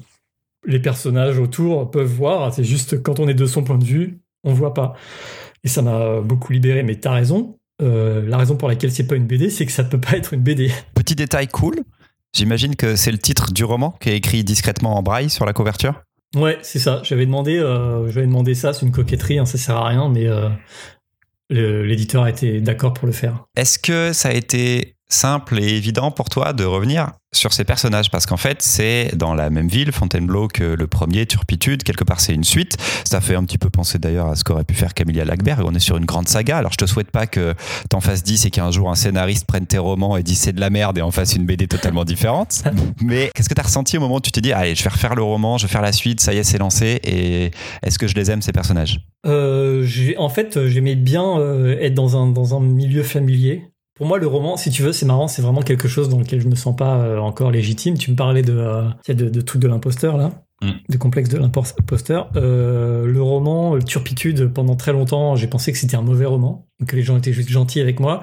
les 0.65 0.79
personnages 0.79 1.39
autour 1.39 1.89
peuvent 1.91 2.11
voir. 2.11 2.53
C'est 2.53 2.63
juste 2.63 3.01
quand 3.01 3.19
on 3.19 3.27
est 3.27 3.33
de 3.33 3.45
son 3.45 3.63
point 3.63 3.77
de 3.77 3.85
vue, 3.85 4.19
on 4.43 4.53
voit 4.53 4.73
pas. 4.73 4.93
Et 5.63 5.67
ça 5.67 5.81
m'a 5.81 6.21
beaucoup 6.21 6.51
libéré. 6.51 6.83
Mais 6.83 6.95
t'as 6.95 7.13
raison. 7.13 7.57
Euh, 7.81 8.25
la 8.27 8.37
raison 8.37 8.55
pour 8.55 8.69
laquelle 8.69 8.91
c'est 8.91 9.07
pas 9.07 9.15
une 9.15 9.27
BD, 9.27 9.49
c'est 9.49 9.65
que 9.65 9.71
ça 9.71 9.83
peut 9.83 9.99
pas 9.99 10.17
être 10.17 10.33
une 10.33 10.41
BD. 10.41 10.71
Petit 10.95 11.15
détail 11.15 11.47
cool. 11.47 11.75
J'imagine 12.35 12.75
que 12.75 12.95
c'est 12.95 13.11
le 13.11 13.17
titre 13.17 13.53
du 13.53 13.63
roman 13.63 13.91
qui 13.99 14.09
est 14.09 14.17
écrit 14.17 14.43
discrètement 14.43 14.97
en 14.97 15.03
braille 15.03 15.29
sur 15.29 15.45
la 15.45 15.53
couverture. 15.53 16.01
Ouais, 16.35 16.57
c'est 16.63 16.79
ça. 16.79 17.01
J'avais 17.03 17.25
demandé, 17.25 17.59
j'avais 18.09 18.27
demandé 18.27 18.55
ça. 18.55 18.73
C'est 18.73 18.85
une 18.85 18.91
coquetterie, 18.91 19.39
hein, 19.39 19.45
ça 19.45 19.57
sert 19.57 19.77
à 19.77 19.87
rien, 19.87 20.09
mais 20.09 20.27
l'éditeur 21.49 22.23
a 22.23 22.29
été 22.29 22.59
d'accord 22.59 22.93
pour 22.93 23.07
le 23.07 23.13
faire. 23.13 23.45
Est-ce 23.55 23.79
que 23.79 24.11
ça 24.11 24.29
a 24.29 24.33
été 24.33 24.94
simple 25.09 25.59
et 25.59 25.75
évident 25.75 26.11
pour 26.11 26.29
toi 26.29 26.53
de 26.53 26.63
revenir 26.63 27.11
sur 27.33 27.53
ces 27.53 27.63
personnages 27.63 28.09
parce 28.09 28.25
qu'en 28.25 28.37
fait 28.37 28.61
c'est 28.61 29.11
dans 29.15 29.33
la 29.33 29.49
même 29.49 29.67
ville 29.67 29.91
Fontainebleau 29.91 30.47
que 30.47 30.63
le 30.63 30.87
premier 30.87 31.25
Turpitude. 31.25 31.83
Quelque 31.83 32.03
part 32.03 32.19
c'est 32.19 32.33
une 32.33 32.43
suite. 32.43 32.77
Ça 33.03 33.21
fait 33.21 33.35
un 33.35 33.43
petit 33.43 33.57
peu 33.57 33.69
penser 33.69 33.99
d'ailleurs 33.99 34.27
à 34.27 34.35
ce 34.35 34.43
qu'aurait 34.43 34.63
pu 34.63 34.73
faire 34.73 34.93
Camilla 34.93 35.25
Lackberg 35.25 35.61
on 35.65 35.73
est 35.75 35.79
sur 35.79 35.97
une 35.97 36.05
grande 36.05 36.27
saga. 36.27 36.57
Alors 36.57 36.71
je 36.71 36.77
te 36.77 36.85
souhaite 36.85 37.11
pas 37.11 37.27
que 37.27 37.53
t'en 37.89 38.01
fasses 38.01 38.23
10 38.23 38.45
et 38.45 38.51
qu'un 38.51 38.71
jour 38.71 38.89
un 38.89 38.95
scénariste 38.95 39.45
prenne 39.45 39.67
tes 39.67 39.77
romans 39.77 40.17
et 40.17 40.23
dise 40.23 40.39
c'est 40.39 40.53
de 40.53 40.61
la 40.61 40.69
merde 40.69 40.97
et 40.97 41.01
en 41.01 41.11
fasse 41.11 41.35
une 41.35 41.45
BD 41.45 41.67
totalement 41.67 42.05
différente. 42.05 42.63
Mais 43.01 43.29
qu'est-ce 43.35 43.49
que 43.49 43.53
tu 43.53 43.61
as 43.61 43.65
ressenti 43.65 43.97
au 43.97 44.01
moment 44.01 44.15
où 44.15 44.21
tu 44.21 44.31
t'es 44.31 44.41
dit 44.41 44.53
allez 44.53 44.75
je 44.75 44.83
vais 44.83 44.89
refaire 44.89 45.15
le 45.15 45.23
roman 45.23 45.57
je 45.57 45.67
vais 45.67 45.71
faire 45.71 45.81
la 45.81 45.91
suite 45.91 46.21
ça 46.21 46.33
y 46.33 46.37
est 46.37 46.43
c'est 46.43 46.57
lancé 46.57 46.99
et 47.03 47.51
est-ce 47.83 47.99
que 47.99 48.07
je 48.07 48.15
les 48.15 48.31
aime 48.31 48.41
ces 48.41 48.53
personnages? 48.53 49.01
Euh, 49.25 49.85
en 50.17 50.29
fait 50.29 50.67
j'aimais 50.67 50.95
bien 50.95 51.37
euh, 51.37 51.77
être 51.79 51.93
dans 51.93 52.15
un, 52.15 52.27
dans 52.27 52.55
un 52.55 52.61
milieu 52.61 53.03
familier 53.03 53.63
pour 53.95 54.05
moi, 54.05 54.19
le 54.19 54.27
roman, 54.27 54.57
si 54.57 54.69
tu 54.71 54.83
veux, 54.83 54.91
c'est 54.91 55.05
marrant, 55.05 55.29
c'est 55.29 55.41
vraiment 55.41 55.61
quelque 55.61 55.87
chose 55.87 56.09
dans 56.09 56.19
lequel 56.19 56.41
je 56.41 56.47
me 56.47 56.55
sens 56.55 56.75
pas 56.75 56.97
euh, 56.97 57.17
encore 57.17 57.49
légitime. 57.49 57.97
Tu 57.97 58.11
me 58.11 58.15
parlais 58.17 58.41
de, 58.41 58.53
euh, 58.53 58.83
de, 59.07 59.29
de 59.29 59.41
trucs 59.41 59.61
de 59.61 59.69
l'imposteur, 59.69 60.17
là, 60.17 60.31
mm. 60.61 60.71
de 60.89 60.97
complexe 60.97 61.29
de 61.29 61.37
l'imposteur. 61.37 62.29
Euh, 62.35 63.05
le 63.05 63.21
roman, 63.21 63.79
Turpitude, 63.79 64.51
pendant 64.53 64.75
très 64.75 64.91
longtemps, 64.91 65.37
j'ai 65.37 65.47
pensé 65.47 65.71
que 65.71 65.77
c'était 65.77 65.95
un 65.95 66.01
mauvais 66.01 66.25
roman, 66.25 66.67
que 66.85 66.97
les 66.97 67.03
gens 67.03 67.17
étaient 67.17 67.31
juste 67.31 67.49
gentils 67.49 67.79
avec 67.79 68.01
moi. 68.01 68.21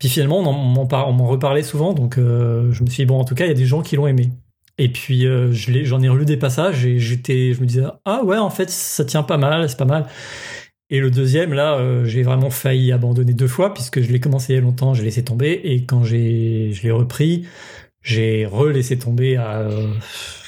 Puis 0.00 0.08
finalement, 0.08 0.38
on 0.38 1.12
m'en 1.12 1.26
reparlait 1.26 1.62
souvent, 1.62 1.92
donc 1.92 2.14
je 2.16 2.82
me 2.82 2.88
suis 2.88 3.04
dit, 3.04 3.06
bon, 3.06 3.20
en 3.20 3.24
tout 3.24 3.34
cas, 3.34 3.44
il 3.44 3.48
y 3.48 3.52
a 3.52 3.54
des 3.54 3.66
gens 3.66 3.82
qui 3.82 3.96
l'ont 3.96 4.06
aimé. 4.06 4.30
Et 4.78 4.88
puis, 4.88 5.26
j'en 5.52 6.00
ai 6.00 6.08
relu 6.08 6.24
des 6.24 6.38
passages 6.38 6.86
et 6.86 6.98
j'étais, 6.98 7.52
je 7.52 7.60
me 7.60 7.66
disais, 7.66 7.84
ah 8.06 8.24
ouais, 8.24 8.38
en 8.38 8.48
fait, 8.48 8.70
ça 8.70 9.04
tient 9.04 9.22
pas 9.22 9.36
mal, 9.36 9.68
c'est 9.68 9.76
pas 9.76 9.84
mal. 9.84 10.06
Et 10.90 11.00
le 11.00 11.10
deuxième, 11.10 11.52
là, 11.52 11.76
euh, 11.78 12.04
j'ai 12.04 12.22
vraiment 12.22 12.50
failli 12.50 12.92
abandonner 12.92 13.32
deux 13.32 13.48
fois 13.48 13.72
puisque 13.72 14.00
je 14.00 14.10
l'ai 14.10 14.20
commencé 14.20 14.52
il 14.52 14.56
y 14.56 14.58
a 14.58 14.62
longtemps, 14.62 14.92
j'ai 14.94 15.04
laissé 15.04 15.24
tomber 15.24 15.60
et 15.64 15.84
quand 15.84 16.04
j'ai 16.04 16.72
je 16.72 16.82
l'ai 16.82 16.90
repris, 16.90 17.46
j'ai 18.02 18.46
relaissé 18.46 18.98
tomber 18.98 19.36
à 19.36 19.68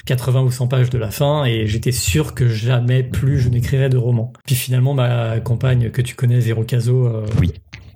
80 0.07 0.43
ou 0.43 0.51
100 0.51 0.69
pages 0.69 0.91
de 0.91 0.99
la 0.99 1.11
fin 1.11 1.45
et 1.45 1.67
j'étais 1.67 1.93
sûr 1.93 2.35
que 2.35 2.49
jamais 2.49 3.03
plus 3.03 3.39
je 3.39 3.49
n'écrirais 3.49 3.89
de 3.89 3.99
roman. 3.99 4.33
Puis 4.47 4.57
finalement, 4.57 4.95
ma 4.95 5.39
compagne 5.41 5.91
que 5.91 6.03
tu 6.03 6.15
connais, 6.15 6.41
Véro 6.41 6.65
Caso, 6.65 7.09
oui 7.41 7.53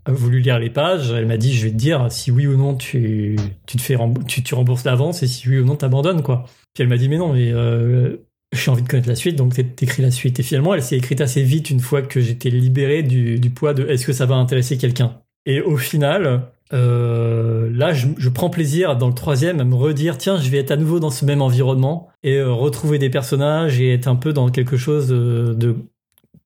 a 0.07 0.13
voulu 0.13 0.41
lire 0.41 0.59
les 0.59 0.71
pages. 0.71 1.11
Elle 1.11 1.27
m'a 1.27 1.37
dit, 1.37 1.53
je 1.55 1.65
vais 1.65 1.71
te 1.71 1.77
dire 1.77 2.11
si 2.11 2.31
oui 2.31 2.47
ou 2.47 2.57
non 2.57 2.75
tu, 2.75 3.37
tu 3.67 3.77
te 3.77 3.83
fais 3.83 3.97
tu, 4.27 4.43
tu 4.43 4.55
rembourses 4.55 4.85
l'avance 4.85 5.23
et 5.23 5.27
si 5.27 5.49
oui 5.49 5.59
ou 5.59 5.65
non 5.65 5.77
t'abandonnes 5.77 6.23
quoi. 6.23 6.45
Puis 6.75 6.83
elle 6.83 6.89
m'a 6.89 6.97
dit 6.97 7.09
mais 7.09 7.19
non 7.19 7.33
mais 7.33 7.51
euh, 7.53 8.17
j'ai 8.53 8.71
envie 8.71 8.83
de 8.83 8.89
connaître 8.89 9.09
la 9.09 9.15
suite 9.15 9.37
donc 9.37 9.55
t'écris 9.77 10.03
la 10.03 10.11
suite. 10.11 10.41
Et 10.41 10.43
finalement 10.43 10.75
elle 10.75 10.83
s'est 10.83 10.97
écrite 10.97 11.21
assez 11.21 11.43
vite 11.43 11.71
une 11.71 11.81
fois 11.81 12.03
que 12.03 12.21
j'étais 12.21 12.51
libéré 12.51 13.03
du, 13.03 13.51
poids 13.51 13.75
de 13.75 13.87
est-ce 13.87 14.07
que 14.07 14.13
ça 14.13 14.27
va 14.27 14.37
intéresser 14.37 14.79
quelqu'un? 14.79 15.21
Et 15.45 15.61
au 15.61 15.77
final 15.77 16.51
euh, 16.73 17.71
là 17.73 17.93
je, 17.93 18.29
prends 18.29 18.51
plaisir 18.51 18.97
dans 18.97 19.09
le 19.09 19.15
troisième 19.15 19.61
à 19.61 19.65
me 19.65 19.77
redire 19.77 20.19
tiens 20.19 20.41
je 20.41 20.49
vais 20.51 20.59
être 20.59 20.73
à 20.73 20.77
nouveau 20.77 20.99
dans 20.99 21.11
ce 21.11 21.25
même 21.25 21.41
environnement 21.41 22.09
et 22.25 22.37
euh, 22.37 22.53
retrouver 22.53 22.99
des 22.99 23.11
personnages 23.11 23.81
et 23.81 23.95
être 23.95 24.09
un 24.09 24.17
peu 24.17 24.33
dans 24.33 24.49
quelque 24.49 24.77
chose 24.77 25.09
de, 25.09 25.55
de 25.55 25.77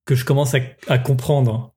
que 0.05 0.15
je 0.15 0.25
commence 0.25 0.55
à, 0.55 0.59
à 0.89 0.99
comprendre 0.99 1.73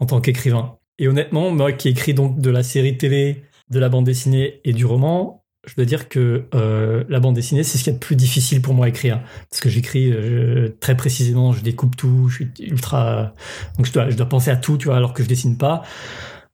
en 0.00 0.06
tant 0.06 0.20
qu'écrivain. 0.20 0.78
Et 0.98 1.08
honnêtement, 1.08 1.50
moi 1.50 1.72
qui 1.72 1.88
écris 1.88 2.14
donc 2.14 2.40
de 2.40 2.50
la 2.50 2.62
série 2.62 2.96
télé, 2.96 3.42
de 3.70 3.78
la 3.78 3.88
bande 3.88 4.04
dessinée 4.04 4.60
et 4.64 4.72
du 4.72 4.86
roman, 4.86 5.43
je 5.66 5.74
dois 5.74 5.84
dire 5.84 6.08
que 6.08 6.44
euh, 6.54 7.04
la 7.08 7.20
bande 7.20 7.34
dessinée, 7.34 7.62
c'est 7.62 7.78
ce 7.78 7.84
qui 7.84 7.90
est 7.90 7.94
le 7.94 7.98
plus 7.98 8.16
difficile 8.16 8.60
pour 8.62 8.74
moi 8.74 8.86
à 8.86 8.88
écrire. 8.88 9.20
Parce 9.50 9.60
que 9.60 9.68
j'écris 9.68 10.10
euh, 10.12 10.76
très 10.80 10.96
précisément, 10.96 11.52
je 11.52 11.62
découpe 11.62 11.96
tout, 11.96 12.28
je 12.28 12.34
suis 12.34 12.50
ultra... 12.60 13.34
Donc 13.76 13.86
je 13.86 13.92
dois, 13.92 14.10
je 14.10 14.16
dois 14.16 14.28
penser 14.28 14.50
à 14.50 14.56
tout, 14.56 14.76
tu 14.76 14.86
vois, 14.86 14.96
alors 14.96 15.14
que 15.14 15.22
je 15.22 15.28
dessine 15.28 15.56
pas. 15.56 15.82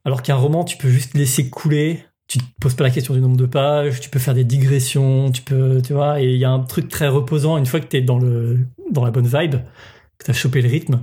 Alors 0.04 0.22
qu'un 0.22 0.36
roman, 0.36 0.64
tu 0.64 0.76
peux 0.76 0.88
juste 0.88 1.14
laisser 1.14 1.50
couler, 1.50 2.04
tu 2.26 2.38
te 2.38 2.44
poses 2.60 2.74
pas 2.74 2.84
la 2.84 2.90
question 2.90 3.14
du 3.14 3.20
nombre 3.20 3.36
de 3.36 3.46
pages, 3.46 4.00
tu 4.00 4.08
peux 4.08 4.18
faire 4.18 4.34
des 4.34 4.44
digressions, 4.44 5.30
tu 5.32 5.42
peux, 5.42 5.82
tu 5.82 5.92
vois, 5.92 6.22
et 6.22 6.26
il 6.26 6.38
y 6.38 6.44
a 6.44 6.50
un 6.50 6.60
truc 6.60 6.88
très 6.88 7.08
reposant 7.08 7.58
une 7.58 7.66
fois 7.66 7.80
que 7.80 7.86
tu 7.86 7.96
es 7.96 8.00
dans, 8.00 8.18
le, 8.18 8.58
dans 8.90 9.04
la 9.04 9.10
bonne 9.10 9.26
vibe, 9.26 9.56
que 10.18 10.24
tu 10.24 10.30
as 10.30 10.34
chopé 10.34 10.62
le 10.62 10.68
rythme 10.68 11.00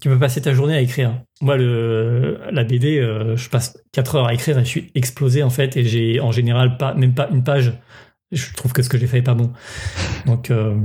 tu 0.00 0.08
peux 0.08 0.18
passer 0.18 0.42
ta 0.42 0.52
journée 0.52 0.74
à 0.74 0.80
écrire. 0.80 1.22
Moi, 1.40 1.56
la 1.56 2.64
BD, 2.64 2.98
euh, 2.98 3.36
je 3.36 3.48
passe 3.48 3.78
4 3.92 4.16
heures 4.16 4.26
à 4.26 4.34
écrire 4.34 4.58
et 4.58 4.64
je 4.64 4.68
suis 4.68 4.90
explosé 4.94 5.42
en 5.42 5.50
fait, 5.50 5.76
et 5.76 5.84
j'ai 5.84 6.20
en 6.20 6.32
général 6.32 6.76
pas, 6.76 6.94
même 6.94 7.14
pas 7.14 7.28
une 7.30 7.44
page. 7.44 7.72
Je 8.32 8.52
trouve 8.54 8.72
que 8.72 8.82
ce 8.82 8.88
que 8.88 8.98
j'ai 8.98 9.06
fait 9.06 9.18
est 9.18 9.22
pas 9.22 9.34
bon. 9.34 9.52
Donc, 10.26 10.50
euh, 10.50 10.76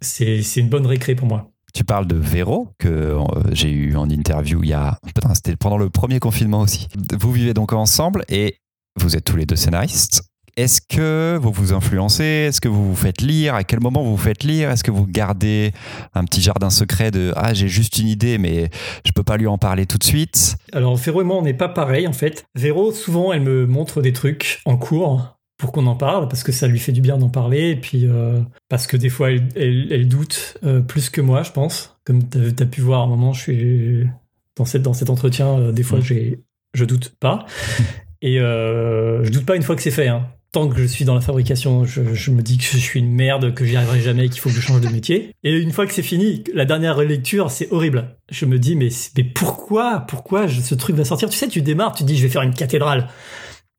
c'est 0.00 0.42
une 0.56 0.68
bonne 0.68 0.86
récré 0.86 1.14
pour 1.14 1.28
moi. 1.28 1.50
Tu 1.74 1.84
parles 1.84 2.06
de 2.06 2.16
Véro, 2.16 2.68
que 2.78 2.88
euh, 2.88 3.24
j'ai 3.52 3.70
eu 3.70 3.94
en 3.96 4.08
interview 4.08 4.62
il 4.62 4.70
y 4.70 4.72
a. 4.72 4.98
C'était 5.34 5.54
pendant 5.54 5.78
le 5.78 5.90
premier 5.90 6.18
confinement 6.18 6.60
aussi. 6.60 6.88
Vous 7.18 7.30
vivez 7.30 7.54
donc 7.54 7.72
ensemble 7.72 8.24
et 8.28 8.58
vous 9.00 9.16
êtes 9.16 9.24
tous 9.24 9.36
les 9.36 9.46
deux 9.46 9.56
scénaristes. 9.56 10.27
Est-ce 10.58 10.80
que 10.80 11.38
vous 11.40 11.52
vous 11.52 11.72
influencez? 11.72 12.24
Est-ce 12.48 12.60
que 12.60 12.66
vous 12.66 12.88
vous 12.88 12.96
faites 12.96 13.20
lire? 13.20 13.54
À 13.54 13.62
quel 13.62 13.78
moment 13.78 14.02
vous 14.02 14.16
vous 14.16 14.22
faites 14.24 14.42
lire? 14.42 14.72
Est-ce 14.72 14.82
que 14.82 14.90
vous 14.90 15.06
gardez 15.06 15.70
un 16.14 16.24
petit 16.24 16.40
jardin 16.40 16.68
secret 16.68 17.12
de 17.12 17.32
ah 17.36 17.54
j'ai 17.54 17.68
juste 17.68 17.96
une 18.00 18.08
idée 18.08 18.38
mais 18.38 18.68
je 19.06 19.12
peux 19.12 19.22
pas 19.22 19.36
lui 19.36 19.46
en 19.46 19.56
parler 19.56 19.86
tout 19.86 19.98
de 19.98 20.02
suite? 20.02 20.56
Alors 20.72 20.96
Véro 20.96 21.20
et 21.20 21.24
moi 21.24 21.36
on 21.36 21.42
n'est 21.42 21.54
pas 21.54 21.68
pareil 21.68 22.08
en 22.08 22.12
fait. 22.12 22.44
Véro 22.56 22.90
souvent 22.90 23.32
elle 23.32 23.42
me 23.42 23.66
montre 23.68 24.02
des 24.02 24.12
trucs 24.12 24.60
en 24.64 24.76
cours 24.76 25.38
pour 25.58 25.70
qu'on 25.70 25.86
en 25.86 25.94
parle 25.94 26.26
parce 26.26 26.42
que 26.42 26.50
ça 26.50 26.66
lui 26.66 26.80
fait 26.80 26.90
du 26.90 27.02
bien 27.02 27.18
d'en 27.18 27.28
parler 27.28 27.70
et 27.70 27.76
puis 27.76 28.08
euh, 28.08 28.40
parce 28.68 28.88
que 28.88 28.96
des 28.96 29.10
fois 29.10 29.30
elle, 29.30 30.08
doute 30.08 30.58
euh, 30.64 30.80
plus 30.80 31.08
que 31.08 31.20
moi 31.20 31.44
je 31.44 31.52
pense. 31.52 32.00
Comme 32.04 32.28
tu 32.28 32.38
as, 32.58 32.66
pu 32.66 32.80
voir 32.80 33.02
à 33.02 33.04
un 33.04 33.08
moment 33.08 33.32
je 33.32 33.40
suis 33.40 34.06
dans, 34.56 34.64
cette, 34.64 34.82
dans 34.82 34.92
cet 34.92 35.08
entretien 35.08 35.56
euh, 35.56 35.70
des 35.70 35.84
fois 35.84 36.00
mmh. 36.00 36.02
j'ai 36.02 36.40
je 36.74 36.84
doute 36.84 37.14
pas. 37.20 37.46
Et 38.20 38.38
je 38.38 39.30
doute 39.30 39.46
pas 39.46 39.54
une 39.54 39.62
fois 39.62 39.76
que 39.76 39.82
c'est 39.82 39.92
fait. 39.92 40.08
Hein 40.08 40.26
tant 40.58 40.68
que 40.68 40.80
je 40.80 40.86
suis 40.86 41.04
dans 41.04 41.14
la 41.14 41.20
fabrication, 41.20 41.84
je, 41.84 42.30
me 42.30 42.42
dis 42.42 42.58
que 42.58 42.64
je 42.64 42.78
suis 42.78 42.98
une 42.98 43.12
merde, 43.12 43.54
que 43.54 43.64
j'y 43.64 43.76
arriverai 43.76 44.00
jamais, 44.00 44.28
qu'il 44.28 44.40
faut 44.40 44.48
que 44.48 44.54
je 44.54 44.60
change 44.60 44.80
de 44.80 44.88
métier. 44.88 45.34
Et 45.44 45.56
une 45.56 45.70
fois 45.70 45.86
que 45.86 45.94
c'est 45.94 46.02
fini, 46.02 46.42
la 46.52 46.64
dernière 46.64 46.98
lecture, 46.98 47.50
c'est 47.50 47.70
horrible. 47.70 48.16
Je 48.30 48.44
me 48.44 48.58
dis, 48.58 48.74
mais, 48.74 48.88
mais 49.16 49.24
pourquoi, 49.24 50.00
pourquoi 50.00 50.48
ce 50.48 50.74
truc 50.74 50.96
va 50.96 51.04
sortir? 51.04 51.28
Tu 51.28 51.36
sais, 51.36 51.48
tu 51.48 51.62
démarres, 51.62 51.94
tu 51.94 52.04
dis, 52.04 52.16
je 52.16 52.22
vais 52.22 52.28
faire 52.28 52.42
une 52.42 52.54
cathédrale. 52.54 53.08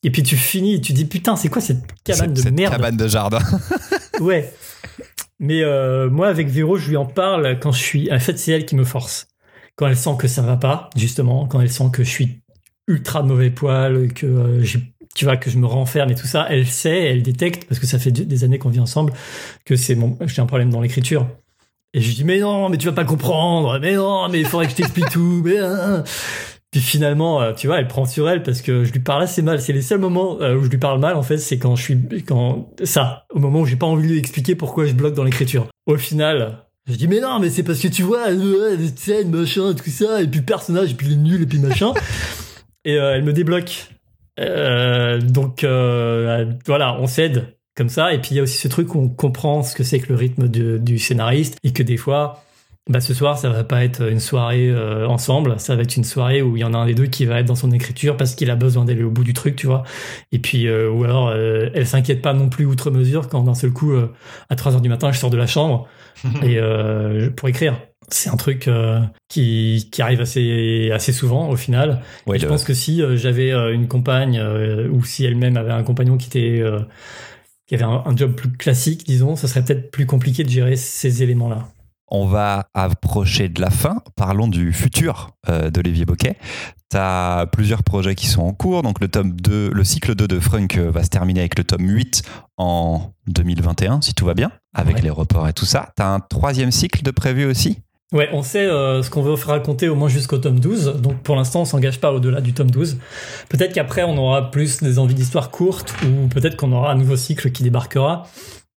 Et 0.04 0.12
puis 0.12 0.24
tu 0.24 0.38
finis, 0.38 0.80
tu 0.80 0.94
dis, 0.94 1.06
putain, 1.06 1.36
c'est 1.36 1.50
quoi 1.50 1.62
cette 1.62 1.84
cabane 2.06 2.34
de 2.34 2.42
cette 2.42 2.54
merde? 2.54 2.72
cabane 2.72 2.96
de 2.96 3.08
jardin. 3.08 3.40
ouais. 4.22 4.54
Mais 5.40 5.62
euh, 5.62 6.10
moi, 6.10 6.28
avec 6.28 6.48
Véro, 6.48 6.78
je 6.78 6.90
lui 6.90 6.98
en 6.98 7.06
parle 7.06 7.60
quand 7.60 7.74
je 7.74 7.82
suis. 7.82 8.14
En 8.14 8.20
fait, 8.20 8.38
c'est 8.40 8.54
elle 8.54 8.66
qui 8.66 8.76
me 8.76 8.86
force. 8.86 9.28
Quand 9.76 9.88
elle 9.88 9.98
sent 9.98 10.16
que 10.18 10.28
ça 10.28 10.42
va 10.42 10.56
pas, 10.56 10.90
justement, 10.96 11.46
quand 11.48 11.60
elle 11.60 11.72
sent 11.72 11.90
que 11.92 12.04
je 12.04 12.10
suis 12.10 12.42
ultra 12.88 13.24
mauvais 13.24 13.50
poil, 13.50 14.14
que 14.14 14.26
euh, 14.26 14.64
j'ai 14.64 14.94
tu 15.16 15.26
vois, 15.26 15.38
que 15.38 15.50
je 15.50 15.58
me 15.58 15.66
renferme 15.66 16.12
et 16.12 16.16
tout 16.16 16.28
ça, 16.28 16.46
elle 16.50 16.68
sait, 16.68 17.06
elle 17.06 17.24
détecte, 17.24 17.66
parce 17.68 17.80
que 17.80 17.88
ça 17.88 18.00
fait 18.00 18.12
des 18.12 18.44
années 18.44 18.60
qu'on 18.60 18.70
vit 18.70 18.80
ensemble, 18.80 19.14
que 19.66 19.76
c'est 19.76 19.96
mon, 19.96 20.18
j'ai 20.26 20.42
un 20.42 20.46
problème 20.46 20.70
dans 20.70 20.82
l'écriture. 20.82 21.28
Et 21.94 22.02
je 22.02 22.14
dis, 22.14 22.24
mais 22.24 22.40
non, 22.40 22.70
mais 22.70 22.78
tu 22.78 22.86
vas 22.86 22.94
pas 22.94 23.06
comprendre, 23.06 23.80
mais 23.80 23.96
non, 23.96 24.30
mais 24.30 24.40
il 24.40 24.46
faudrait 24.46 24.66
que 24.66 24.72
je 24.72 24.78
t'explique 24.78 25.10
tout, 25.10 25.42
mais, 25.44 25.58
hein, 25.58 25.80
hein. 25.82 26.04
Puis 26.72 26.82
finalement, 26.82 27.42
euh, 27.42 27.54
tu 27.54 27.66
vois, 27.66 27.80
elle 27.80 27.88
prend 27.88 28.06
sur 28.06 28.30
elle 28.30 28.44
parce 28.44 28.62
que 28.62 28.84
je 28.84 28.92
lui 28.92 29.00
parle 29.00 29.24
assez 29.24 29.42
mal. 29.42 29.60
C'est 29.60 29.74
les 29.74 29.82
seuls 29.82 30.00
moments 30.00 30.40
euh, 30.40 30.56
où 30.56 30.64
je 30.64 30.70
lui 30.70 30.78
parle 30.78 31.00
mal, 31.00 31.16
en 31.16 31.24
fait, 31.24 31.40
c'est 31.40 31.58
quand 31.58 31.76
je 31.76 31.82
suis, 31.82 32.24
quand, 32.24 32.70
ça, 32.84 33.26
au 33.34 33.40
moment 33.40 33.62
où 33.62 33.66
j'ai 33.66 33.76
pas 33.76 33.88
envie 33.88 34.04
de 34.04 34.14
lui 34.14 34.20
expliquer 34.20 34.54
pourquoi 34.54 34.86
je 34.86 34.94
bloque 34.94 35.16
dans 35.16 35.24
l'écriture. 35.24 35.68
Au 35.88 35.98
final, 35.98 36.60
je 36.88 36.94
dis, 36.94 37.08
mais 37.08 37.22
non, 37.22 37.40
mais 37.40 37.50
c'est 37.50 37.64
parce 37.64 37.80
que 37.80 37.88
tu 37.88 38.04
vois, 38.04 38.30
les 38.30 38.96
scènes, 38.96 39.32
machin, 39.32 39.74
tout 39.74 39.90
ça, 39.90 40.22
et 40.22 40.28
puis 40.28 40.42
personnage, 40.42 40.92
et 40.92 40.94
puis 40.94 41.08
les 41.08 41.16
nuls, 41.16 41.42
et 41.42 41.48
puis 41.48 41.58
machin. 41.58 41.92
et 42.86 43.00
euh, 43.00 43.16
elle 43.16 43.24
me 43.24 43.34
débloque. 43.34 43.90
Euh, 44.40 45.20
donc 45.20 45.64
euh, 45.64 46.52
voilà, 46.66 47.00
on 47.00 47.08
s'aide 47.08 47.58
comme 47.76 47.90
ça. 47.90 48.14
Et 48.14 48.20
puis 48.20 48.32
il 48.32 48.38
y 48.38 48.40
a 48.40 48.44
aussi 48.44 48.58
ce 48.58 48.68
truc 48.68 48.96
où 48.96 49.00
on 49.00 49.10
comprend 49.10 49.64
ce 49.64 49.76
que 49.76 49.84
c'est 49.84 50.00
que 50.00 50.10
le 50.10 50.16
rythme 50.16 50.48
du 50.48 51.00
scénariste 51.00 51.58
et 51.64 51.74
que 51.74 51.84
des 51.84 51.98
fois, 51.98 52.44
bah, 52.90 53.02
ce 53.02 53.14
soir, 53.14 53.38
ça 53.38 53.50
va 53.50 53.64
pas 53.64 53.84
être 53.84 54.10
une 54.10 54.20
soirée 54.20 54.70
euh, 54.70 55.08
ensemble, 55.08 55.60
ça 55.60 55.76
va 55.76 55.84
être 55.84 55.96
une 55.96 56.04
soirée 56.04 56.42
où 56.42 56.58
il 56.58 56.62
y 56.62 56.64
en 56.64 56.74
a 56.74 56.78
un 56.78 56.86
des 56.88 56.96
deux 56.96 57.06
qui 57.06 57.26
va 57.26 57.40
être 57.40 57.46
dans 57.46 57.56
son 57.56 57.72
écriture 57.72 58.18
parce 58.18 58.36
qu'il 58.36 58.50
a 58.50 58.56
besoin 58.56 58.86
d'aller 58.86 59.04
au 59.04 59.12
bout 59.12 59.24
du 59.24 59.34
truc, 59.34 59.56
tu 59.56 59.68
vois. 59.68 59.84
Et 60.32 60.40
puis, 60.40 60.70
ou 60.70 61.04
alors, 61.04 61.32
elle 61.32 61.86
s'inquiète 61.86 62.22
pas 62.22 62.34
non 62.34 62.50
plus 62.50 62.66
outre 62.66 62.90
mesure 62.90 63.30
quand 63.30 63.44
d'un 63.44 63.56
seul 63.56 63.72
coup, 63.72 63.94
à 64.50 64.56
3 64.56 64.76
heures 64.76 64.82
du 64.82 64.90
matin, 64.90 65.12
je 65.12 65.20
sors 65.20 65.30
de 65.30 65.38
la 65.38 65.48
chambre 65.48 65.88
et 66.44 66.60
pour 67.36 67.48
écrire 67.48 67.76
c'est 68.12 68.30
un 68.30 68.36
truc 68.36 68.68
euh, 68.68 69.00
qui, 69.28 69.90
qui 69.92 70.02
arrive 70.02 70.22
assez, 70.22 70.92
assez 70.94 71.12
souvent 71.12 71.50
au 71.50 71.56
final. 71.56 72.02
je 72.28 72.46
pense 72.46 72.64
que 72.64 72.74
si 72.74 73.02
euh, 73.02 73.16
j'avais 73.16 73.52
euh, 73.52 73.74
une 73.74 73.88
compagne 73.88 74.42
ou 74.92 75.04
si 75.04 75.26
elle-même 75.26 75.58
avait 75.58 75.72
un 75.72 75.84
compagnon 75.84 76.18
qui 76.18 76.28
était 76.28 76.64
qui 77.68 77.76
avait 77.76 77.84
un, 77.84 78.16
job 78.16 78.34
plus 78.34 78.52
classique, 78.52 79.06
disons, 79.06 79.36
ça 79.36 79.48
serait 79.48 79.64
peut-être 79.64 79.92
plus 79.92 80.08
compliqué 80.08 80.44
de 80.44 80.50
gérer 80.50 80.76
ces 80.76 81.22
éléments-là. 81.22 81.68
On 82.12 82.26
va 82.26 82.68
approcher 82.74 83.50
de 83.50 83.62
la 83.62 83.70
fin. 83.70 84.02
Parlons 84.16 84.48
du 84.48 84.74
futur 84.74 85.30
d'Olivier 85.72 86.06
Boquet. 86.06 86.38
Tu 86.90 86.98
as 86.98 87.46
plusieurs 87.52 87.84
projets 87.84 88.16
qui 88.16 88.26
sont 88.26 88.42
en 88.42 88.54
cours. 88.54 88.82
Donc, 88.82 89.00
le 89.00 89.08
tome 89.08 89.34
2, 89.40 89.70
le 89.72 89.84
cycle 89.84 90.16
2 90.16 90.28
de 90.28 90.40
Frunk 90.40 90.80
va 90.80 91.04
se 91.04 91.10
terminer 91.10 91.42
avec 91.42 91.60
le 91.60 91.64
tome 91.64 91.88
8 91.88 92.24
en 92.58 93.14
2021, 93.28 94.02
si 94.02 94.16
tout 94.16 94.26
va 94.26 94.34
bien, 94.34 94.52
avec 94.74 95.04
les 95.04 95.12
reports 95.12 95.48
et 95.48 95.54
tout 95.54 95.66
ça. 95.66 95.94
Tu 95.96 96.02
as 96.02 96.08
un 96.12 96.20
troisième 96.20 96.72
cycle 96.72 97.04
de 97.04 97.12
prévu 97.12 97.46
aussi? 97.46 97.84
Ouais, 98.12 98.28
on 98.34 98.42
sait 98.42 98.66
euh, 98.66 99.04
ce 99.04 99.12
qu'on 99.12 99.22
veut 99.22 99.34
raconter 99.34 99.88
au 99.88 99.96
moins 99.96 100.10
jusqu'au 100.10 100.40
tome 100.40 100.60
12, 100.60 100.96
donc 101.00 101.22
pour 101.22 101.36
l'instant 101.36 101.62
on 101.62 101.66
s'engage 101.66 102.00
pas 102.00 102.12
au-delà 102.12 102.42
du 102.42 102.54
tome 102.54 102.72
12. 102.72 102.98
Peut-être 103.50 103.72
qu'après 103.74 104.02
on 104.02 104.18
aura 104.18 104.50
plus 104.50 104.82
des 104.82 104.98
envies 104.98 105.14
d'histoire 105.14 105.52
courtes, 105.52 105.94
ou 106.04 106.28
peut-être 106.28 106.58
qu'on 106.58 106.72
aura 106.72 106.92
un 106.92 106.96
nouveau 106.96 107.18
cycle 107.18 107.52
qui 107.52 107.62
débarquera. 107.62 108.28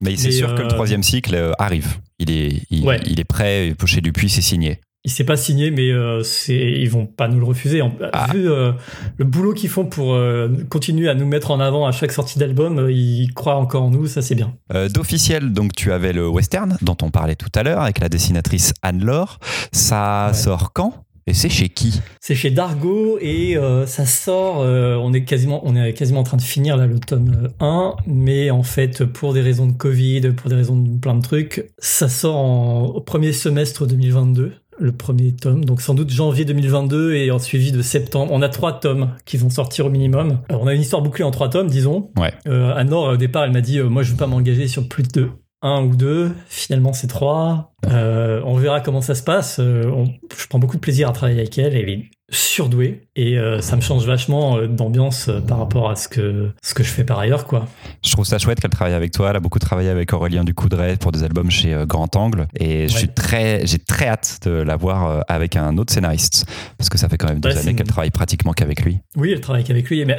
Mais 0.01 0.17
c'est 0.17 0.33
sûr 0.33 0.55
que 0.55 0.63
le 0.63 0.67
euh, 0.67 0.71
troisième 0.71 1.05
cycle 1.05 1.35
euh, 1.35 1.53
arrive. 1.59 1.99
Il 2.19 2.31
est, 2.31 2.63
il, 2.71 2.85
il 3.07 3.21
est 3.21 3.25
prêt, 3.25 3.75
Poché 3.79 4.01
Dupuis, 4.01 4.31
c'est 4.31 4.43
signé 4.43 4.81
il 5.05 5.11
s'est 5.11 5.25
pas 5.25 5.37
signé, 5.37 5.71
mais 5.71 5.91
euh, 5.91 6.23
c'est 6.23 6.55
ils 6.55 6.91
vont 6.91 7.07
pas 7.07 7.27
nous 7.29 7.39
le 7.39 7.47
refuser. 7.47 7.83
Ah. 8.13 8.27
Vu 8.33 8.51
euh, 8.51 8.73
le 9.17 9.25
boulot 9.25 9.55
qu'ils 9.55 9.71
font 9.71 9.87
pour 9.87 10.15
euh, 10.15 10.49
continuer 10.69 11.09
à 11.09 11.15
nous 11.15 11.27
mettre 11.27 11.51
en 11.51 11.61
avant 11.61 11.87
à 11.87 11.93
chaque 11.93 12.13
sortie 12.13 12.39
d'album, 12.39 12.79
euh, 12.79 12.93
ils 12.93 13.33
croient 13.33 13.57
encore 13.57 13.85
en 13.85 13.91
nous, 13.91 14.07
ça 14.07 14.21
c'est 14.21 14.35
bien. 14.35 14.55
D'officiel, 14.93 15.53
donc 15.53 15.75
tu 15.75 15.93
avais 15.93 16.13
le 16.13 16.29
western 16.29 16.77
dont 16.83 16.97
on 17.03 17.11
parlait 17.11 17.35
tout 17.35 17.51
à 17.55 17.63
l'heure 17.63 17.81
avec 17.81 17.99
la 17.99 18.09
dessinatrice 18.09 18.75
Anne-Laure. 18.83 19.39
Ça 19.73 20.33
sort 20.35 20.73
quand 20.73 21.05
et 21.27 21.35
c'est 21.35 21.49
chez 21.49 21.69
qui? 21.69 22.01
C'est 22.21 22.35
chez 22.35 22.51
Dargo 22.51 23.19
et 23.21 23.57
ça 23.87 24.07
sort. 24.07 24.59
on 24.59 25.13
est 25.13 25.25
quasiment, 25.25 25.61
on 25.65 25.77
est 25.77 25.93
quasiment 25.93 26.21
en 26.21 26.25
train 26.25 26.37
de 26.37 26.43
finir 26.43 26.77
là 26.77 26.87
le 26.87 26.99
tome 26.99 27.49
1, 27.61 27.97
mais 28.07 28.51
en 28.51 28.63
fait 28.63 29.05
pour 29.05 29.33
des 29.33 29.41
raisons 29.41 29.67
de 29.67 29.73
Covid, 29.73 30.33
pour 30.33 30.51
des 30.51 30.57
raisons 30.57 30.77
de 30.77 30.99
plein 30.99 31.15
de 31.15 31.23
trucs, 31.23 31.71
ça 31.79 32.09
sort 32.09 32.37
en, 32.37 32.83
au 32.85 33.01
premier 33.01 33.33
semestre 33.33 33.87
2022 33.87 34.53
le 34.81 34.93
premier 34.93 35.33
tome, 35.37 35.65
donc 35.65 35.81
sans 35.83 35.95
doute 35.95 36.11
janvier 36.11 36.45
2022 36.45 37.15
et 37.15 37.31
en 37.31 37.39
suivi 37.39 37.71
de 37.73 37.83
septembre. 37.83 38.33
On 38.33 38.43
a 38.43 38.49
trois 38.49 38.81
tomes 38.81 39.11
qui 39.27 39.37
vont 39.37 39.51
sortir 39.51 39.87
au 39.87 39.91
minimum. 39.91 40.41
on 40.51 40.67
a 40.67 40.75
une 40.75 40.81
histoire 40.81 41.03
bouclée 41.03 41.25
en 41.25 41.31
trois 41.31 41.49
tomes, 41.51 41.69
disons. 41.69 42.11
Ouais. 42.19 42.33
Euh, 42.49 42.75
Anne-Laure, 42.75 43.13
au 43.13 43.17
départ, 43.17 43.45
elle 43.45 43.53
m'a 43.53 43.61
dit, 43.61 43.79
euh, 43.79 43.89
moi, 43.89 44.03
je 44.03 44.11
veux 44.13 44.17
pas 44.17 44.27
m'engager 44.27 44.67
sur 44.69 44.89
plus 44.89 45.03
de 45.05 45.29
un 45.63 45.83
ou 45.85 45.95
deux, 45.95 46.31
finalement 46.49 46.95
c'est 46.95 47.07
trois. 47.07 47.75
Euh, 47.91 48.41
on 48.47 48.55
verra 48.55 48.81
comment 48.81 49.03
ça 49.03 49.15
se 49.15 49.23
passe. 49.23 49.59
Euh, 49.61 49.85
on- 49.95 50.07
je 50.07 50.47
prends 50.49 50.59
beaucoup 50.59 50.77
de 50.77 50.81
plaisir 50.81 51.07
à 51.09 51.13
travailler 51.13 51.39
avec 51.41 51.59
elle. 51.59 51.77
Elle 51.77 51.89
est 51.91 52.11
surdouée 52.31 53.03
et 53.17 53.39
euh, 53.39 53.61
ça 53.61 53.75
me 53.77 53.81
change 53.81 54.07
vachement 54.07 54.57
euh, 54.57 54.67
d'ambiance 54.69 55.29
euh, 55.29 55.41
par 55.41 55.59
rapport 55.59 55.91
à 55.91 55.97
ce 55.97 56.09
que 56.09 56.51
ce 56.63 56.75
que 56.75 56.83
je 56.83 56.89
fais 56.91 57.05
par 57.05 57.19
ailleurs, 57.19 57.45
quoi. 57.47 57.67
Je 58.05 58.11
trouve 58.13 58.25
ça 58.25 58.39
chouette 58.39 58.61
qu'elle 58.61 58.71
travaille 58.71 58.95
avec 58.95 59.11
toi. 59.13 59.31
Elle 59.31 59.37
a 59.37 59.41
beaucoup 59.41 59.59
travaillé 59.59 59.89
avec 59.91 60.13
Aurélien 60.13 60.45
Ducoudray 60.45 60.97
pour 60.97 61.13
des 61.13 61.23
albums 61.25 61.51
chez 61.51 61.75
euh, 61.75 61.87
Grand 61.87 62.15
Angle. 62.17 62.47
Et 62.59 62.89
je 62.89 62.97
suis 62.97 63.09
très, 63.09 63.67
j'ai 63.67 63.79
très 63.79 64.07
hâte 64.09 64.41
de 64.45 64.51
la 64.51 64.77
voir 64.77 65.25
avec 65.29 65.57
un 65.57 65.77
autre 65.79 65.93
scénariste. 65.93 66.47
Parce 66.79 66.89
que 66.89 66.99
ça 66.99 67.09
fait 67.09 67.19
quand 67.19 67.29
même 67.29 67.41
deux 67.41 67.51
Ouais, 67.51 67.59
années 67.59 67.71
une- 67.71 67.77
qu'elle 67.77 67.87
travaille 67.89 68.11
pratiquement 68.11 68.53
qu'avec 68.53 68.83
lui. 68.85 68.99
Oui, 69.17 69.33
elle 69.33 69.41
travaille 69.41 69.65
qu'avec 69.65 69.89
lui, 69.91 70.05
mais 70.05 70.19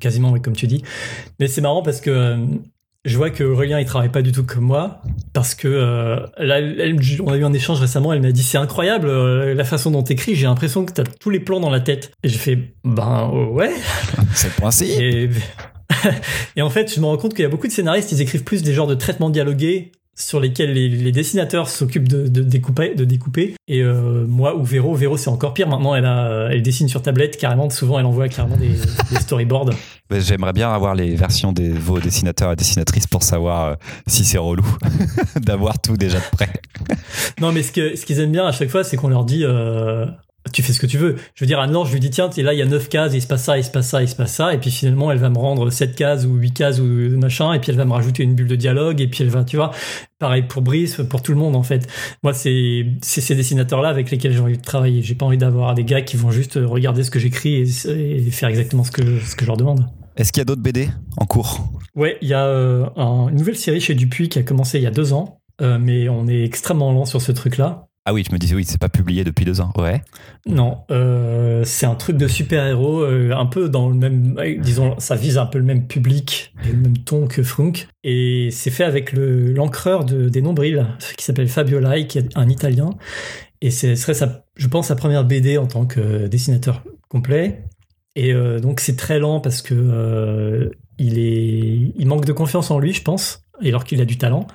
quasiment 0.00 0.30
oui, 0.32 0.40
comme 0.40 0.54
tu 0.56 0.66
dis. 0.66 0.82
Mais 1.38 1.46
c'est 1.48 1.60
marrant 1.60 1.82
parce 1.82 2.00
que 2.00 2.36
je 3.04 3.16
vois 3.16 3.30
que 3.30 3.42
Aurélien 3.44 3.80
il 3.80 3.86
travaille 3.86 4.10
pas 4.10 4.22
du 4.22 4.30
tout 4.32 4.44
comme 4.44 4.64
moi 4.64 5.00
parce 5.32 5.54
que 5.54 5.68
euh, 5.68 6.16
là, 6.38 6.58
elle- 6.58 6.98
on 7.22 7.32
a 7.32 7.36
eu 7.36 7.44
un 7.44 7.52
échange 7.52 7.80
récemment. 7.80 8.12
Elle 8.12 8.22
m'a 8.22 8.32
dit 8.32 8.42
c'est 8.42 8.58
incroyable 8.58 9.08
euh, 9.08 9.54
la 9.54 9.64
façon 9.64 9.90
dont 9.90 10.02
t'écris. 10.02 10.34
J'ai 10.34 10.46
l'impression 10.46 10.84
que 10.84 10.92
t'as 10.92 11.04
tous 11.04 11.30
les 11.30 11.40
plans 11.40 11.60
dans 11.60 11.70
la 11.70 11.80
tête. 11.80 12.12
Et 12.22 12.28
j'ai 12.28 12.38
fait 12.38 12.74
ben 12.84 13.30
euh, 13.32 13.46
ouais. 13.46 13.72
C'est 14.34 14.48
le 14.62 14.70
si. 14.70 14.84
Et, 14.92 15.30
et 16.56 16.62
en 16.62 16.70
fait, 16.70 16.94
je 16.94 17.00
me 17.00 17.06
rends 17.06 17.16
compte 17.16 17.34
qu'il 17.34 17.42
y 17.42 17.46
a 17.46 17.48
beaucoup 17.48 17.66
de 17.66 17.72
scénaristes, 17.72 18.12
ils 18.12 18.20
écrivent 18.20 18.44
plus 18.44 18.62
des 18.62 18.72
genres 18.74 18.86
de 18.86 18.94
traitements 18.94 19.30
dialogués 19.30 19.92
sur 20.20 20.38
lesquels 20.40 20.72
les, 20.72 20.88
les 20.88 21.12
dessinateurs 21.12 21.68
s'occupent 21.68 22.08
de, 22.08 22.28
de 22.28 22.42
découper, 22.42 22.94
de 22.94 23.04
découper. 23.04 23.54
Et 23.68 23.82
euh, 23.82 24.24
moi 24.28 24.54
ou 24.56 24.62
Véro, 24.64 24.94
Véro 24.94 25.16
c'est 25.16 25.30
encore 25.30 25.54
pire. 25.54 25.68
Maintenant, 25.68 25.94
elle 25.94 26.04
a, 26.04 26.48
elle 26.50 26.62
dessine 26.62 26.88
sur 26.88 27.02
tablette 27.02 27.36
carrément. 27.36 27.70
Souvent, 27.70 27.98
elle 27.98 28.06
envoie 28.06 28.28
carrément 28.28 28.56
des, 28.56 28.68
des 29.10 29.20
storyboards. 29.20 29.70
Mais 30.10 30.20
J'aimerais 30.20 30.52
bien 30.52 30.70
avoir 30.72 30.94
les 30.94 31.14
versions 31.16 31.52
des 31.52 31.70
vos 31.70 31.98
dessinateurs 31.98 32.52
et 32.52 32.56
dessinatrices 32.56 33.06
pour 33.06 33.22
savoir 33.22 33.64
euh, 33.64 33.74
si 34.06 34.24
c'est 34.24 34.38
relou 34.38 34.66
d'avoir 35.36 35.80
tout 35.80 35.96
déjà 35.96 36.18
de 36.18 36.30
près. 36.36 36.50
Non, 37.40 37.52
mais 37.52 37.62
ce 37.62 37.72
que 37.72 37.96
ce 37.96 38.04
qu'ils 38.04 38.20
aiment 38.20 38.32
bien 38.32 38.46
à 38.46 38.52
chaque 38.52 38.68
fois, 38.68 38.84
c'est 38.84 38.96
qu'on 38.96 39.08
leur 39.08 39.24
dit. 39.24 39.44
euh, 39.44 40.06
tu 40.52 40.62
fais 40.62 40.72
ce 40.72 40.80
que 40.80 40.86
tu 40.86 40.96
veux. 40.98 41.16
Je 41.34 41.44
veux 41.44 41.46
dire, 41.46 41.60
Anne-Laure, 41.60 41.86
je 41.86 41.92
lui 41.92 42.00
dis, 42.00 42.10
tiens, 42.10 42.30
là, 42.38 42.52
il 42.54 42.58
y 42.58 42.62
a 42.62 42.66
9 42.66 42.88
cases, 42.88 43.12
il 43.14 43.20
se 43.20 43.26
passe 43.26 43.44
ça, 43.44 43.58
il 43.58 43.64
se 43.64 43.70
passe 43.70 43.88
ça, 43.88 44.02
il 44.02 44.08
se 44.08 44.16
passe 44.16 44.32
ça. 44.34 44.54
Et 44.54 44.58
puis 44.58 44.70
finalement, 44.70 45.12
elle 45.12 45.18
va 45.18 45.28
me 45.30 45.38
rendre 45.38 45.70
7 45.70 45.94
cases 45.94 46.24
ou 46.24 46.34
8 46.34 46.52
cases 46.52 46.80
ou 46.80 46.84
machin. 47.18 47.52
Et 47.52 47.58
puis 47.60 47.70
elle 47.70 47.76
va 47.76 47.84
me 47.84 47.92
rajouter 47.92 48.22
une 48.22 48.34
bulle 48.34 48.48
de 48.48 48.56
dialogue. 48.56 49.00
Et 49.00 49.06
puis 49.06 49.22
elle 49.22 49.28
va, 49.30 49.44
tu 49.44 49.56
vois, 49.56 49.70
pareil 50.18 50.42
pour 50.42 50.62
Brice, 50.62 51.00
pour 51.08 51.22
tout 51.22 51.32
le 51.32 51.38
monde, 51.38 51.54
en 51.56 51.62
fait. 51.62 51.86
Moi, 52.22 52.32
c'est 52.34 52.86
c'est 53.02 53.20
ces 53.20 53.34
dessinateurs-là 53.34 53.88
avec 53.90 54.10
lesquels 54.10 54.32
j'ai 54.32 54.40
envie 54.40 54.56
de 54.56 54.62
travailler. 54.62 55.02
J'ai 55.02 55.14
pas 55.14 55.26
envie 55.26 55.38
d'avoir 55.38 55.74
des 55.74 55.84
gars 55.84 56.00
qui 56.02 56.16
vont 56.16 56.30
juste 56.30 56.58
regarder 56.62 57.02
ce 57.04 57.10
que 57.10 57.18
j'écris 57.18 57.56
et, 57.56 57.90
et 57.90 58.30
faire 58.30 58.48
exactement 58.48 58.82
ce 58.84 58.90
que, 58.90 59.20
ce 59.20 59.36
que 59.36 59.42
je 59.42 59.46
leur 59.46 59.56
demande. 59.56 59.86
Est-ce 60.16 60.32
qu'il 60.32 60.40
y 60.40 60.42
a 60.42 60.44
d'autres 60.46 60.62
BD 60.62 60.88
en 61.18 61.24
cours? 61.26 61.68
Ouais, 61.94 62.16
il 62.22 62.28
y 62.28 62.34
a 62.34 62.44
euh, 62.46 62.86
un- 62.96 63.28
une 63.28 63.36
nouvelle 63.36 63.56
série 63.56 63.80
chez 63.80 63.94
Dupuis 63.94 64.28
qui 64.28 64.38
a 64.38 64.42
commencé 64.42 64.78
il 64.78 64.82
y 64.82 64.86
a 64.86 64.90
deux 64.90 65.12
ans. 65.12 65.36
euh, 65.62 65.78
mais 65.80 66.08
on 66.08 66.26
est 66.26 66.42
extrêmement 66.44 66.90
lent 66.92 67.04
sur 67.04 67.20
ce 67.22 67.32
truc-là. 67.32 67.86
Ah 68.06 68.14
oui, 68.14 68.24
je 68.26 68.32
me 68.32 68.38
disais 68.38 68.54
oui, 68.54 68.64
c'est 68.64 68.80
pas 68.80 68.88
publié 68.88 69.24
depuis 69.24 69.44
deux 69.44 69.60
ans. 69.60 69.72
Ouais. 69.76 70.02
Non, 70.46 70.78
euh, 70.90 71.62
c'est 71.64 71.86
un 71.86 71.94
truc 71.94 72.16
de 72.16 72.28
super-héros, 72.28 73.02
euh, 73.02 73.32
un 73.36 73.46
peu 73.46 73.68
dans 73.68 73.88
le 73.88 73.94
même, 73.94 74.38
euh, 74.38 74.56
disons, 74.58 74.98
ça 74.98 75.16
vise 75.16 75.36
un 75.36 75.46
peu 75.46 75.58
le 75.58 75.64
même 75.64 75.86
public 75.86 76.54
le 76.66 76.72
même 76.72 76.98
ton 76.98 77.26
que 77.26 77.42
Frunk. 77.42 77.88
Et 78.02 78.48
c'est 78.50 78.70
fait 78.70 78.84
avec 78.84 79.12
le 79.12 79.52
l'encreur 79.52 80.04
de, 80.04 80.28
des 80.28 80.40
nombrils, 80.40 80.86
qui 81.16 81.24
s'appelle 81.24 81.48
Fabio 81.48 81.78
Lai, 81.78 82.06
qui 82.06 82.18
est 82.18 82.36
un 82.36 82.48
Italien. 82.48 82.90
Et 83.60 83.70
ce 83.70 83.94
serait, 83.94 84.14
sa, 84.14 84.44
je 84.56 84.66
pense, 84.66 84.88
sa 84.88 84.96
première 84.96 85.24
BD 85.24 85.58
en 85.58 85.66
tant 85.66 85.84
que 85.84 86.26
dessinateur 86.26 86.82
complet. 87.08 87.64
Et 88.16 88.32
euh, 88.32 88.60
donc 88.60 88.80
c'est 88.80 88.96
très 88.96 89.18
lent 89.18 89.40
parce 89.40 89.62
que 89.62 89.74
euh, 89.74 90.70
il 90.98 91.18
est, 91.18 91.92
il 91.96 92.06
manque 92.06 92.24
de 92.24 92.32
confiance 92.32 92.70
en 92.70 92.78
lui, 92.78 92.92
je 92.92 93.02
pense, 93.02 93.44
alors 93.62 93.84
qu'il 93.84 94.00
a 94.00 94.04
du 94.04 94.18
talent. 94.18 94.46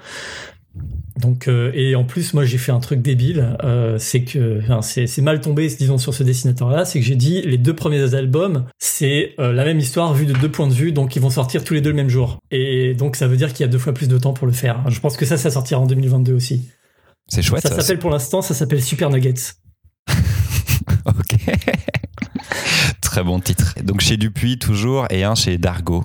Donc 1.19 1.47
euh, 1.47 1.71
et 1.73 1.95
en 1.95 2.03
plus 2.03 2.33
moi 2.33 2.43
j'ai 2.43 2.57
fait 2.57 2.73
un 2.73 2.79
truc 2.79 3.01
débile, 3.01 3.55
euh, 3.63 3.97
c'est 3.97 4.23
que 4.23 4.59
enfin, 4.61 4.81
c'est 4.81 5.07
c'est 5.07 5.21
mal 5.21 5.39
tombé 5.39 5.67
disons 5.67 5.97
sur 5.97 6.13
ce 6.13 6.23
dessinateur 6.23 6.69
là, 6.69 6.83
c'est 6.83 6.99
que 6.99 7.05
j'ai 7.05 7.15
dit 7.15 7.41
les 7.41 7.57
deux 7.57 7.73
premiers 7.73 8.13
albums 8.15 8.65
c'est 8.79 9.33
euh, 9.39 9.53
la 9.53 9.63
même 9.63 9.79
histoire 9.79 10.13
vue 10.13 10.25
de 10.25 10.33
deux 10.33 10.51
points 10.51 10.67
de 10.67 10.73
vue 10.73 10.91
donc 10.91 11.15
ils 11.15 11.21
vont 11.21 11.29
sortir 11.29 11.63
tous 11.63 11.73
les 11.73 11.79
deux 11.79 11.91
le 11.91 11.95
même 11.95 12.09
jour 12.09 12.39
et 12.51 12.93
donc 12.95 13.15
ça 13.15 13.27
veut 13.27 13.37
dire 13.37 13.53
qu'il 13.53 13.65
y 13.65 13.69
a 13.69 13.71
deux 13.71 13.77
fois 13.77 13.93
plus 13.93 14.09
de 14.09 14.17
temps 14.17 14.33
pour 14.33 14.45
le 14.45 14.53
faire. 14.53 14.83
Je 14.89 14.99
pense 14.99 15.15
que 15.15 15.25
ça 15.25 15.37
ça 15.37 15.51
sortira 15.51 15.79
en 15.79 15.87
2022 15.87 16.33
aussi. 16.33 16.69
C'est 17.29 17.41
chouette. 17.41 17.63
ça 17.63 17.69
ça. 17.69 17.81
s'appelle 17.81 17.99
pour 17.99 18.09
l'instant 18.11 18.41
ça 18.41 18.53
s'appelle 18.53 18.83
Super 18.83 19.09
Nuggets. 19.09 19.53
Ok. 21.05 21.37
Très 23.01 23.23
bon 23.23 23.39
titre. 23.39 23.75
Donc 23.83 24.01
chez 24.01 24.17
Dupuis 24.17 24.57
toujours 24.57 25.05
et 25.11 25.23
un 25.23 25.35
chez 25.35 25.59
Dargo. 25.59 26.03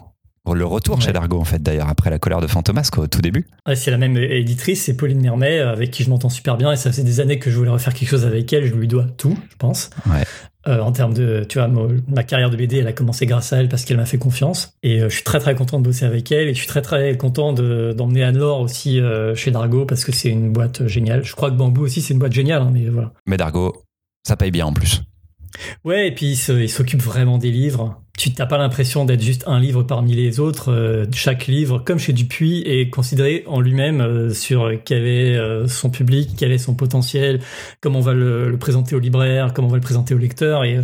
Le 0.54 0.64
retour 0.64 0.96
Ouais. 0.96 1.00
chez 1.02 1.12
Dargo 1.12 1.38
en 1.38 1.44
fait 1.44 1.62
d'ailleurs 1.62 1.88
après 1.88 2.10
la 2.10 2.18
colère 2.18 2.40
de 2.40 2.46
Fantomas 2.46 2.88
quoi, 2.92 3.04
au 3.04 3.06
tout 3.06 3.20
début. 3.20 3.46
Ouais, 3.66 3.76
c'est 3.76 3.90
la 3.90 3.98
même 3.98 4.16
éditrice, 4.16 4.84
c'est 4.84 4.96
Pauline 4.96 5.20
Mermet, 5.20 5.58
avec 5.60 5.90
qui 5.90 6.02
je 6.04 6.10
m'entends 6.10 6.28
super 6.28 6.56
bien, 6.56 6.72
et 6.72 6.76
ça 6.76 6.90
faisait 6.90 7.04
des 7.04 7.20
années 7.20 7.38
que 7.38 7.50
je 7.50 7.56
voulais 7.56 7.70
refaire 7.70 7.94
quelque 7.94 8.08
chose 8.08 8.24
avec 8.26 8.52
elle, 8.52 8.66
je 8.66 8.74
lui 8.74 8.88
dois 8.88 9.06
tout, 9.16 9.36
je 9.50 9.56
pense. 9.56 9.90
Ouais. 10.06 10.24
Euh, 10.68 10.80
en 10.80 10.92
termes 10.92 11.14
de, 11.14 11.44
tu 11.48 11.58
vois, 11.58 11.70
ma 12.08 12.22
carrière 12.22 12.50
de 12.50 12.56
BD, 12.56 12.78
elle 12.78 12.86
a 12.86 12.92
commencé 12.92 13.24
grâce 13.24 13.52
à 13.54 13.56
elle 13.58 13.68
parce 13.70 13.86
qu'elle 13.86 13.96
m'a 13.96 14.04
fait 14.04 14.18
confiance. 14.18 14.74
Et 14.82 15.00
euh, 15.00 15.08
je 15.08 15.14
suis 15.14 15.24
très 15.24 15.38
très 15.38 15.54
content 15.54 15.78
de 15.78 15.84
bosser 15.84 16.04
avec 16.04 16.30
elle, 16.32 16.48
et 16.48 16.52
je 16.54 16.58
suis 16.58 16.66
très 16.68 16.82
très 16.82 17.16
content 17.16 17.54
de- 17.54 17.94
d'emmener 17.96 18.24
Anne-Laure 18.24 18.60
aussi 18.60 19.00
euh, 19.00 19.34
chez 19.34 19.50
Dargo 19.52 19.86
parce 19.86 20.04
que 20.04 20.12
c'est 20.12 20.28
une 20.28 20.52
boîte 20.52 20.82
euh, 20.82 20.86
géniale. 20.88 21.24
Je 21.24 21.34
crois 21.34 21.50
que 21.50 21.56
Bambou 21.56 21.82
aussi 21.84 22.02
c'est 22.02 22.12
une 22.12 22.18
boîte 22.20 22.32
géniale, 22.34 22.60
hein, 22.60 22.70
mais 22.74 22.88
voilà. 22.90 23.12
Mais 23.26 23.38
Dargo, 23.38 23.84
ça 24.26 24.36
paye 24.36 24.50
bien 24.50 24.66
en 24.66 24.74
plus. 24.74 25.00
Ouais, 25.84 26.08
et 26.08 26.12
puis 26.12 26.32
il 26.48 26.68
s'occupe 26.68 27.02
vraiment 27.02 27.38
des 27.38 27.50
livres. 27.50 28.00
Tu 28.18 28.30
n'as 28.38 28.44
pas 28.44 28.58
l'impression 28.58 29.06
d'être 29.06 29.22
juste 29.22 29.44
un 29.46 29.58
livre 29.58 29.82
parmi 29.82 30.14
les 30.14 30.40
autres. 30.40 30.70
Euh, 30.70 31.06
chaque 31.14 31.46
livre, 31.46 31.78
comme 31.78 31.98
chez 31.98 32.12
Dupuis, 32.12 32.62
est 32.66 32.90
considéré 32.90 33.44
en 33.46 33.60
lui-même 33.60 34.02
euh, 34.02 34.30
sur 34.34 34.70
quel 34.84 35.06
est 35.06 35.36
euh, 35.38 35.66
son 35.66 35.88
public, 35.88 36.30
quel 36.36 36.52
est 36.52 36.58
son 36.58 36.74
potentiel, 36.74 37.40
comment 37.80 38.00
on 38.00 38.02
va 38.02 38.12
le, 38.12 38.50
le 38.50 38.58
présenter 38.58 38.94
au 38.94 38.98
libraire, 38.98 39.54
comment 39.54 39.68
on 39.68 39.70
va 39.70 39.78
le 39.78 39.82
présenter 39.82 40.14
au 40.14 40.18
lecteur. 40.18 40.64
Et 40.64 40.78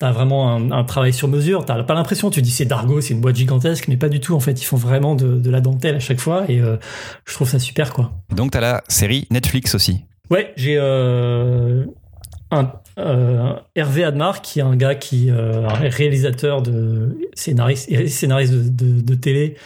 tu 0.00 0.04
as 0.04 0.10
vraiment 0.10 0.52
un, 0.52 0.72
un 0.72 0.82
travail 0.82 1.12
sur 1.12 1.28
mesure. 1.28 1.64
Tu 1.64 1.72
pas 1.72 1.94
l'impression, 1.94 2.28
tu 2.28 2.42
dis 2.42 2.50
c'est 2.50 2.64
Dargo, 2.64 3.00
c'est 3.00 3.14
une 3.14 3.20
boîte 3.20 3.36
gigantesque, 3.36 3.86
mais 3.86 3.96
pas 3.96 4.08
du 4.08 4.18
tout. 4.18 4.34
En 4.34 4.40
fait, 4.40 4.60
ils 4.60 4.64
font 4.64 4.76
vraiment 4.76 5.14
de, 5.14 5.38
de 5.38 5.50
la 5.50 5.60
dentelle 5.60 5.94
à 5.94 6.00
chaque 6.00 6.20
fois. 6.20 6.50
Et 6.50 6.58
je 6.58 7.34
trouve 7.34 7.48
ça 7.48 7.60
super, 7.60 7.92
quoi. 7.92 8.10
Donc 8.34 8.50
t'as 8.50 8.60
la 8.60 8.82
série 8.88 9.28
Netflix 9.30 9.76
aussi. 9.76 10.00
Ouais, 10.28 10.52
j'ai 10.56 10.76
un 10.76 12.72
euh, 13.06 13.52
Hervé 13.74 14.04
Admar 14.04 14.42
qui 14.42 14.58
est 14.60 14.62
un 14.62 14.76
gars 14.76 14.94
qui 14.94 15.30
euh, 15.30 15.66
un 15.68 15.88
réalisateur 15.88 16.62
de 16.62 17.16
scénariste 17.34 18.06
scénariste 18.08 18.52
de, 18.52 18.68
de, 18.68 19.00
de 19.00 19.14
télé 19.14 19.56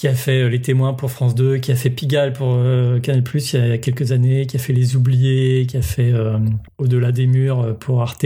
qui 0.00 0.08
a 0.08 0.14
fait 0.14 0.40
euh, 0.44 0.48
Les 0.48 0.62
Témoins 0.62 0.94
pour 0.94 1.10
France 1.10 1.34
2, 1.34 1.58
qui 1.58 1.72
a 1.72 1.76
fait 1.76 1.90
Pigalle 1.90 2.32
pour 2.32 2.54
euh, 2.54 3.00
Canal+ 3.00 3.22
il 3.34 3.68
y 3.68 3.72
a 3.72 3.76
quelques 3.76 4.12
années, 4.12 4.46
qui 4.46 4.56
a 4.56 4.58
fait 4.58 4.72
Les 4.72 4.96
Oubliés, 4.96 5.66
qui 5.66 5.76
a 5.76 5.82
fait 5.82 6.10
euh, 6.10 6.38
Au-delà 6.78 7.12
des 7.12 7.26
murs 7.26 7.60
euh, 7.60 7.72
pour 7.74 8.00
Arte, 8.00 8.24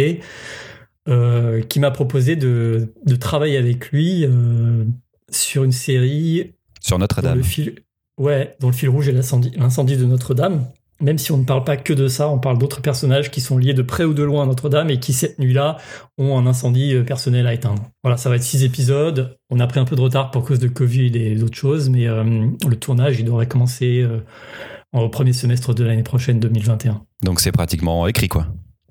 euh, 1.09 1.63
qui 1.63 1.81
m'a 1.81 1.91
proposé 1.91 2.37
de, 2.37 2.95
de 3.05 3.17
travailler 3.17 3.57
avec 3.57 3.91
lui 3.91 4.25
euh, 4.25 4.85
sur 5.31 5.65
une 5.65 5.73
série 5.73 6.53
Sur 6.81 7.01
Notre-Dame. 7.01 7.39
ouais, 8.19 8.55
dont 8.61 8.69
le 8.69 8.73
fil 8.73 8.89
rouge 8.89 9.09
est 9.09 9.13
l'incendie, 9.13 9.51
l'incendie 9.57 9.97
de 9.97 10.05
Notre-Dame. 10.05 10.67
Même 11.05 11.19
si 11.19 11.33
on 11.33 11.37
ne 11.37 11.45
parle 11.45 11.65
pas 11.65 11.77
que 11.77 11.93
de 11.93 12.09
ça, 12.09 12.31
on 12.31 12.39
parle 12.39 12.57
d'autres 12.57 12.81
personnages 12.81 13.31
qui 13.31 13.43
sont 13.43 13.59
liés 13.59 13.75
de 13.75 13.83
près 13.83 14.05
ou 14.05 14.15
de 14.15 14.23
loin 14.23 14.45
à 14.45 14.47
Notre-Dame 14.47 14.89
et 14.89 14.99
qui 14.99 15.13
cette 15.13 15.39
nuit-là 15.39 15.77
ont 16.17 16.39
un 16.39 16.47
incendie 16.47 16.95
euh, 16.95 17.05
personnel 17.05 17.47
à 17.47 17.53
éteindre. 17.53 17.83
Voilà, 18.03 18.17
ça 18.17 18.31
va 18.31 18.37
être 18.37 18.43
six 18.43 18.65
épisodes. 18.65 19.37
On 19.51 19.61
a 19.61 19.67
pris 19.67 19.81
un 19.81 19.85
peu 19.85 19.97
de 19.97 20.01
retard 20.01 20.31
pour 20.31 20.47
cause 20.47 20.61
de 20.61 20.69
Covid 20.69 21.15
et 21.15 21.35
d'autres 21.35 21.59
choses, 21.59 21.91
mais 21.91 22.07
euh, 22.09 22.25
le 22.67 22.77
tournage 22.77 23.21
il 23.21 23.27
devrait 23.27 23.47
commencer 23.47 24.01
euh, 24.01 24.21
au 24.95 25.11
premier 25.11 25.35
semestre 25.35 25.75
de 25.75 25.85
l'année 25.85 26.03
prochaine 26.03 26.41
2021. 26.41 27.03
Donc 27.23 27.41
c'est 27.41 27.53
pratiquement 27.53 28.07
écrit 28.07 28.29
quoi. 28.29 28.47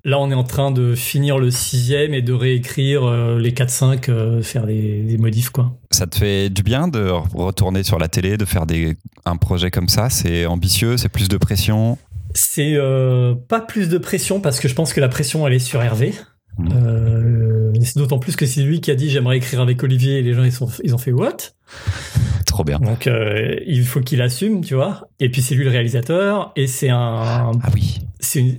Là, 0.06 0.18
on 0.20 0.30
est 0.30 0.34
en 0.34 0.44
train 0.44 0.70
de 0.70 0.94
finir 0.94 1.38
le 1.38 1.50
sixième 1.50 2.12
et 2.12 2.20
de 2.20 2.34
réécrire 2.34 3.04
euh, 3.04 3.38
les 3.38 3.52
4-5, 3.52 4.10
euh, 4.10 4.42
faire 4.42 4.66
des, 4.66 5.00
des 5.00 5.16
modifs, 5.16 5.48
quoi. 5.48 5.72
Ça 5.90 6.06
te 6.06 6.16
fait 6.18 6.50
du 6.50 6.62
bien 6.62 6.88
de 6.88 7.08
retourner 7.34 7.82
sur 7.82 7.98
la 7.98 8.08
télé, 8.08 8.36
de 8.36 8.44
faire 8.44 8.66
des, 8.66 8.96
un 9.24 9.36
projet 9.36 9.70
comme 9.70 9.88
ça? 9.88 10.10
C'est 10.10 10.44
ambitieux, 10.44 10.98
c'est 10.98 11.08
plus 11.08 11.28
de 11.28 11.38
pression? 11.38 11.96
C'est 12.34 12.74
euh, 12.74 13.34
pas 13.34 13.60
plus 13.60 13.88
de 13.88 13.96
pression 13.96 14.40
parce 14.40 14.60
que 14.60 14.68
je 14.68 14.74
pense 14.74 14.92
que 14.92 15.00
la 15.00 15.08
pression 15.08 15.46
elle 15.46 15.54
est 15.54 15.58
sur 15.58 15.80
Hervé. 15.82 16.12
Euh, 16.72 17.72
c'est 17.82 17.96
d'autant 17.96 18.18
plus 18.18 18.36
que 18.36 18.44
c'est 18.46 18.62
lui 18.62 18.80
qui 18.80 18.90
a 18.90 18.94
dit 18.94 19.08
j'aimerais 19.08 19.38
écrire 19.38 19.60
avec 19.60 19.82
Olivier 19.82 20.18
et 20.18 20.22
les 20.22 20.34
gens 20.34 20.44
ils, 20.44 20.52
sont, 20.52 20.68
ils 20.82 20.94
ont 20.94 20.98
fait 20.98 21.12
what? 21.12 21.36
Trop 22.46 22.64
bien. 22.64 22.78
Donc 22.78 23.06
euh, 23.06 23.56
il 23.66 23.84
faut 23.84 24.00
qu'il 24.00 24.20
assume, 24.20 24.64
tu 24.64 24.74
vois. 24.74 25.08
Et 25.20 25.30
puis 25.30 25.42
c'est 25.42 25.54
lui 25.54 25.64
le 25.64 25.70
réalisateur 25.70 26.52
et 26.56 26.66
c'est 26.66 26.90
un 26.90 27.52
Ah 27.62 27.70
oui. 27.72 28.00
c'est 28.20 28.40
une 28.40 28.56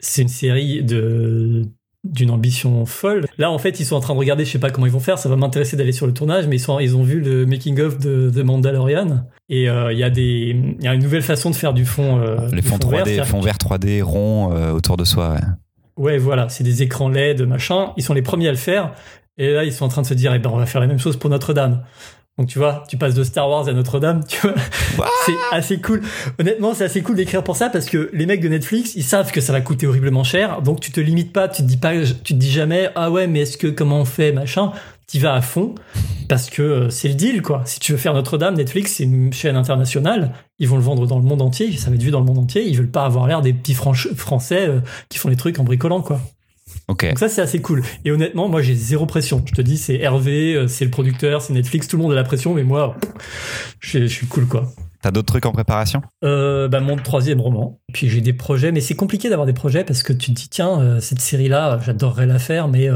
c'est 0.00 0.22
une 0.22 0.28
série 0.28 0.82
de 0.82 1.62
d'une 2.02 2.30
ambition 2.30 2.86
folle. 2.86 3.26
Là, 3.36 3.50
en 3.50 3.58
fait, 3.58 3.78
ils 3.78 3.84
sont 3.84 3.94
en 3.94 4.00
train 4.00 4.14
de 4.14 4.18
regarder, 4.18 4.46
je 4.46 4.50
sais 4.52 4.58
pas 4.58 4.70
comment 4.70 4.86
ils 4.86 4.92
vont 4.92 5.00
faire, 5.00 5.18
ça 5.18 5.28
va 5.28 5.36
m'intéresser 5.36 5.76
d'aller 5.76 5.92
sur 5.92 6.06
le 6.06 6.14
tournage, 6.14 6.46
mais 6.46 6.56
ils, 6.56 6.60
sont, 6.60 6.80
ils 6.80 6.96
ont 6.96 7.02
vu 7.02 7.20
le 7.20 7.44
making-of 7.44 7.98
de, 7.98 8.30
de 8.30 8.42
Mandalorian, 8.42 9.26
et 9.50 9.68
euh, 9.68 9.92
il 9.92 9.98
y, 9.98 10.02
a 10.02 10.08
des- 10.08 10.56
il 10.78 10.82
y 10.82 10.88
a 10.88 10.94
une 10.94 11.02
nouvelle 11.02 11.20
façon 11.20 11.50
de 11.50 11.54
faire 11.54 11.74
du 11.74 11.84
fond. 11.84 12.18
euh, 12.18 12.38
Les 12.52 12.62
du 12.62 12.68
fonds 12.68 12.78
fond 12.80 12.88
vert, 12.88 13.00
3D, 13.00 13.04
c'est-à-dire 13.04 13.26
fonds 13.26 13.40
verts 13.42 13.58
3D 13.58 14.00
ronds 14.02 14.50
euh, 14.54 14.72
autour 14.72 14.96
de 14.96 15.04
soi. 15.04 15.34
ouais. 15.34 15.40
Ouais, 16.02 16.16
voilà, 16.16 16.48
c'est 16.48 16.64
des 16.64 16.82
écrans 16.82 17.10
LED, 17.10 17.42
machin. 17.42 17.92
Ils 17.98 18.02
sont 18.02 18.14
les 18.14 18.22
premiers 18.22 18.48
à 18.48 18.52
le 18.52 18.56
faire. 18.56 18.94
Et 19.36 19.52
là, 19.52 19.64
ils 19.64 19.72
sont 19.72 19.84
en 19.84 19.88
train 19.88 20.00
de 20.00 20.06
se 20.06 20.14
dire, 20.14 20.32
eh 20.34 20.38
ben, 20.38 20.48
on 20.50 20.56
va 20.56 20.64
faire 20.64 20.80
la 20.80 20.86
même 20.86 20.98
chose 20.98 21.18
pour 21.18 21.28
Notre-Dame. 21.28 21.82
Donc 22.38 22.48
tu 22.48 22.58
vois, 22.58 22.84
tu 22.88 22.96
passes 22.96 23.14
de 23.14 23.22
Star 23.22 23.48
Wars 23.48 23.68
à 23.68 23.72
Notre-Dame, 23.72 24.24
tu 24.26 24.40
vois. 24.40 24.54
c'est 25.26 25.34
assez 25.52 25.78
cool. 25.80 26.00
Honnêtement, 26.38 26.72
c'est 26.72 26.84
assez 26.84 27.02
cool 27.02 27.16
d'écrire 27.16 27.44
pour 27.44 27.56
ça 27.56 27.68
parce 27.68 27.86
que 27.86 28.08
les 28.12 28.24
mecs 28.26 28.40
de 28.40 28.48
Netflix, 28.48 28.94
ils 28.94 29.04
savent 29.04 29.30
que 29.30 29.40
ça 29.40 29.52
va 29.52 29.60
coûter 29.60 29.86
horriblement 29.86 30.24
cher. 30.24 30.62
Donc 30.62 30.80
tu 30.80 30.90
te 30.90 31.00
limites 31.00 31.32
pas, 31.32 31.48
tu 31.48 31.62
te 31.62 31.66
dis 31.66 31.76
pas, 31.76 31.92
tu 32.00 32.34
te 32.34 32.38
dis 32.38 32.50
jamais, 32.50 32.90
ah 32.94 33.10
ouais, 33.10 33.26
mais 33.26 33.40
est-ce 33.40 33.58
que 33.58 33.66
comment 33.66 34.00
on 34.00 34.04
fait, 34.04 34.32
machin? 34.32 34.72
Tu 35.06 35.18
vas 35.18 35.34
à 35.34 35.42
fond 35.42 35.74
parce 36.28 36.48
que 36.48 36.62
euh, 36.62 36.90
c'est 36.90 37.08
le 37.08 37.14
deal, 37.14 37.42
quoi. 37.42 37.62
Si 37.64 37.80
tu 37.80 37.90
veux 37.90 37.98
faire 37.98 38.14
Notre-Dame, 38.14 38.54
Netflix, 38.54 38.92
c'est 38.92 39.04
une 39.04 39.32
chaîne 39.32 39.56
internationale. 39.56 40.32
Ils 40.60 40.68
vont 40.68 40.76
le 40.76 40.82
vendre 40.82 41.06
dans 41.08 41.18
le 41.18 41.24
monde 41.24 41.42
entier. 41.42 41.76
Ça 41.76 41.90
va 41.90 41.96
être 41.96 42.02
vu 42.02 42.12
dans 42.12 42.20
le 42.20 42.26
monde 42.26 42.38
entier. 42.38 42.62
Ils 42.64 42.76
veulent 42.76 42.90
pas 42.90 43.04
avoir 43.04 43.26
l'air 43.26 43.42
des 43.42 43.52
petits 43.52 43.74
français 43.74 44.68
euh, 44.68 44.80
qui 45.08 45.18
font 45.18 45.28
les 45.28 45.36
trucs 45.36 45.58
en 45.58 45.64
bricolant, 45.64 46.00
quoi. 46.00 46.20
Donc 47.10 47.18
ça 47.18 47.28
c'est 47.28 47.40
assez 47.40 47.60
cool. 47.60 47.82
Et 48.04 48.10
honnêtement, 48.10 48.48
moi 48.48 48.62
j'ai 48.62 48.74
zéro 48.74 49.06
pression. 49.06 49.42
Je 49.46 49.52
te 49.52 49.62
dis, 49.62 49.78
c'est 49.78 49.96
Hervé, 49.96 50.54
euh, 50.54 50.68
c'est 50.68 50.84
le 50.84 50.90
producteur, 50.90 51.42
c'est 51.42 51.52
Netflix, 51.52 51.88
tout 51.88 51.96
le 51.96 52.02
monde 52.02 52.12
a 52.12 52.16
la 52.16 52.24
pression, 52.24 52.54
mais 52.54 52.64
moi, 52.64 52.96
je 53.80 54.06
suis 54.06 54.26
cool 54.26 54.46
quoi. 54.46 54.72
T'as 55.02 55.10
d'autres 55.10 55.28
trucs 55.28 55.46
en 55.46 55.52
préparation? 55.52 56.02
Euh, 56.24 56.68
bah, 56.68 56.80
Mon 56.80 56.96
troisième 56.96 57.40
roman. 57.40 57.80
Puis 57.92 58.08
j'ai 58.08 58.20
des 58.20 58.32
projets, 58.32 58.72
mais 58.72 58.80
c'est 58.80 58.96
compliqué 58.96 59.30
d'avoir 59.30 59.46
des 59.46 59.54
projets 59.54 59.84
parce 59.84 60.02
que 60.02 60.12
tu 60.12 60.32
te 60.32 60.36
dis, 60.36 60.48
tiens, 60.48 60.80
euh, 60.80 61.00
cette 61.00 61.20
série-là, 61.20 61.78
j'adorerais 61.84 62.26
la 62.26 62.38
faire, 62.38 62.68
mais 62.68 62.88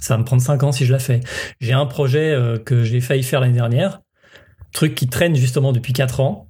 ça 0.00 0.14
va 0.14 0.18
me 0.18 0.24
prendre 0.24 0.42
cinq 0.42 0.62
ans 0.62 0.72
si 0.72 0.84
je 0.84 0.92
la 0.92 0.98
fais. 0.98 1.20
J'ai 1.60 1.74
un 1.74 1.86
projet 1.86 2.36
que 2.64 2.82
j'ai 2.82 3.00
failli 3.00 3.22
faire 3.22 3.40
l'année 3.40 3.54
dernière, 3.54 4.00
truc 4.72 4.94
qui 4.94 5.06
traîne 5.06 5.36
justement 5.36 5.72
depuis 5.72 5.92
quatre 5.92 6.20
ans 6.20 6.48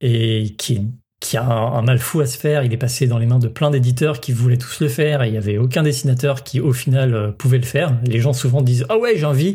et 0.00 0.54
qui 0.58 0.74
est 0.74 0.82
qui 1.22 1.36
a 1.36 1.44
un, 1.44 1.82
mal 1.82 1.98
fou 1.98 2.20
à 2.20 2.26
se 2.26 2.36
faire. 2.36 2.64
Il 2.64 2.72
est 2.72 2.78
passé 2.78 3.06
dans 3.06 3.18
les 3.18 3.26
mains 3.26 3.38
de 3.38 3.48
plein 3.48 3.70
d'éditeurs 3.70 4.20
qui 4.20 4.32
voulaient 4.32 4.58
tous 4.58 4.80
le 4.80 4.88
faire 4.88 5.22
et 5.22 5.28
il 5.28 5.34
y 5.34 5.38
avait 5.38 5.56
aucun 5.56 5.84
dessinateur 5.84 6.42
qui 6.42 6.60
au 6.60 6.72
final 6.72 7.14
euh, 7.14 7.30
pouvait 7.30 7.58
le 7.58 7.64
faire. 7.64 7.96
Les 8.04 8.20
gens 8.20 8.32
souvent 8.32 8.60
disent 8.60 8.84
ah 8.88 8.98
ouais 8.98 9.16
j'ai 9.16 9.24
envie, 9.24 9.54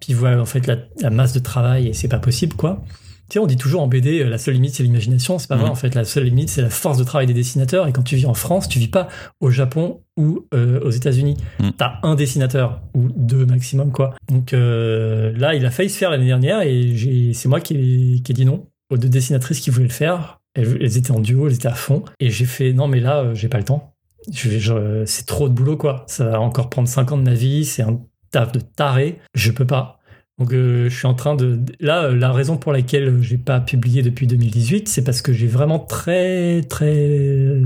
puis 0.00 0.10
ils 0.10 0.16
voient 0.16 0.36
en 0.36 0.44
fait 0.44 0.66
la, 0.66 1.10
masse 1.10 1.32
de 1.32 1.38
travail 1.38 1.88
et 1.88 1.92
c'est 1.92 2.08
pas 2.08 2.18
possible 2.18 2.56
quoi. 2.56 2.82
Tu 3.30 3.34
sais, 3.34 3.38
on 3.38 3.46
dit 3.46 3.56
toujours 3.56 3.80
en 3.80 3.86
BD, 3.86 4.20
euh, 4.20 4.28
la 4.28 4.38
seule 4.38 4.54
limite 4.54 4.74
c'est 4.74 4.82
l'imagination. 4.82 5.38
C'est 5.38 5.48
pas 5.48 5.56
vrai, 5.56 5.66
mhm. 5.66 5.72
en 5.72 5.76
fait. 5.76 5.94
La 5.94 6.04
seule 6.04 6.24
limite 6.24 6.50
c'est 6.50 6.60
la 6.60 6.68
force 6.68 6.98
de 6.98 7.04
travail 7.04 7.26
des 7.26 7.32
dessinateurs. 7.32 7.86
Et 7.86 7.92
quand 7.92 8.02
tu 8.02 8.16
vis 8.16 8.26
en 8.26 8.34
France, 8.34 8.68
tu 8.68 8.80
vis 8.80 8.88
pas 8.88 9.08
au 9.40 9.50
Japon 9.50 10.00
ou 10.16 10.46
euh, 10.52 10.80
aux 10.80 10.90
États-Unis. 10.90 11.36
mhm. 11.60 11.72
T'as 11.78 11.94
un 12.02 12.16
dessinateur 12.16 12.82
ou 12.92 13.08
deux 13.14 13.46
maximum, 13.46 13.92
quoi. 13.92 14.14
Donc 14.28 14.50
là, 14.52 15.54
il 15.54 15.64
a 15.64 15.70
failli 15.70 15.90
se 15.90 15.96
faire 15.96 16.10
l'année 16.10 16.26
dernière 16.26 16.62
et 16.62 17.32
c'est 17.34 17.48
moi 17.48 17.60
qui 17.60 18.20
qui 18.24 18.32
ai 18.32 18.34
dit 18.34 18.44
non 18.44 18.66
aux 18.90 18.98
deux 18.98 19.08
dessinatrices 19.08 19.60
qui 19.60 19.70
voulaient 19.70 19.86
le 19.86 19.92
faire. 19.92 20.40
Elles, 20.54 20.96
étaient 20.96 21.10
en 21.10 21.20
duo, 21.20 21.48
elles 21.48 21.54
étaient 21.54 21.68
à 21.68 21.74
fond. 21.74 22.04
Et 22.20 22.30
j'ai 22.30 22.44
fait, 22.44 22.72
non, 22.72 22.86
mais 22.86 23.00
là, 23.00 23.20
euh, 23.20 23.34
j'ai 23.34 23.48
pas 23.48 23.58
le 23.58 23.64
temps. 23.64 23.94
c'est 24.32 25.26
trop 25.26 25.48
de 25.48 25.54
boulot, 25.54 25.76
quoi. 25.76 26.04
Ça 26.06 26.26
va 26.26 26.40
encore 26.40 26.70
prendre 26.70 26.88
5 26.88 27.12
ans 27.12 27.18
de 27.18 27.24
ma 27.24 27.34
vie. 27.34 27.64
C'est 27.64 27.82
un 27.82 28.00
taf 28.30 28.52
de 28.52 28.60
taré. 28.60 29.18
Je 29.34 29.50
peux 29.50 29.66
pas. 29.66 29.98
Donc, 30.38 30.52
euh, 30.52 30.88
je 30.88 30.96
suis 30.96 31.06
en 31.06 31.14
train 31.14 31.34
de. 31.34 31.60
Là, 31.80 32.04
euh, 32.04 32.14
la 32.14 32.32
raison 32.32 32.56
pour 32.56 32.72
laquelle 32.72 33.20
j'ai 33.20 33.38
pas 33.38 33.60
publié 33.60 34.02
depuis 34.02 34.26
2018, 34.28 34.88
c'est 34.88 35.02
parce 35.02 35.22
que 35.22 35.32
j'ai 35.32 35.46
vraiment 35.48 35.80
très, 35.80 36.62
très 36.62 37.58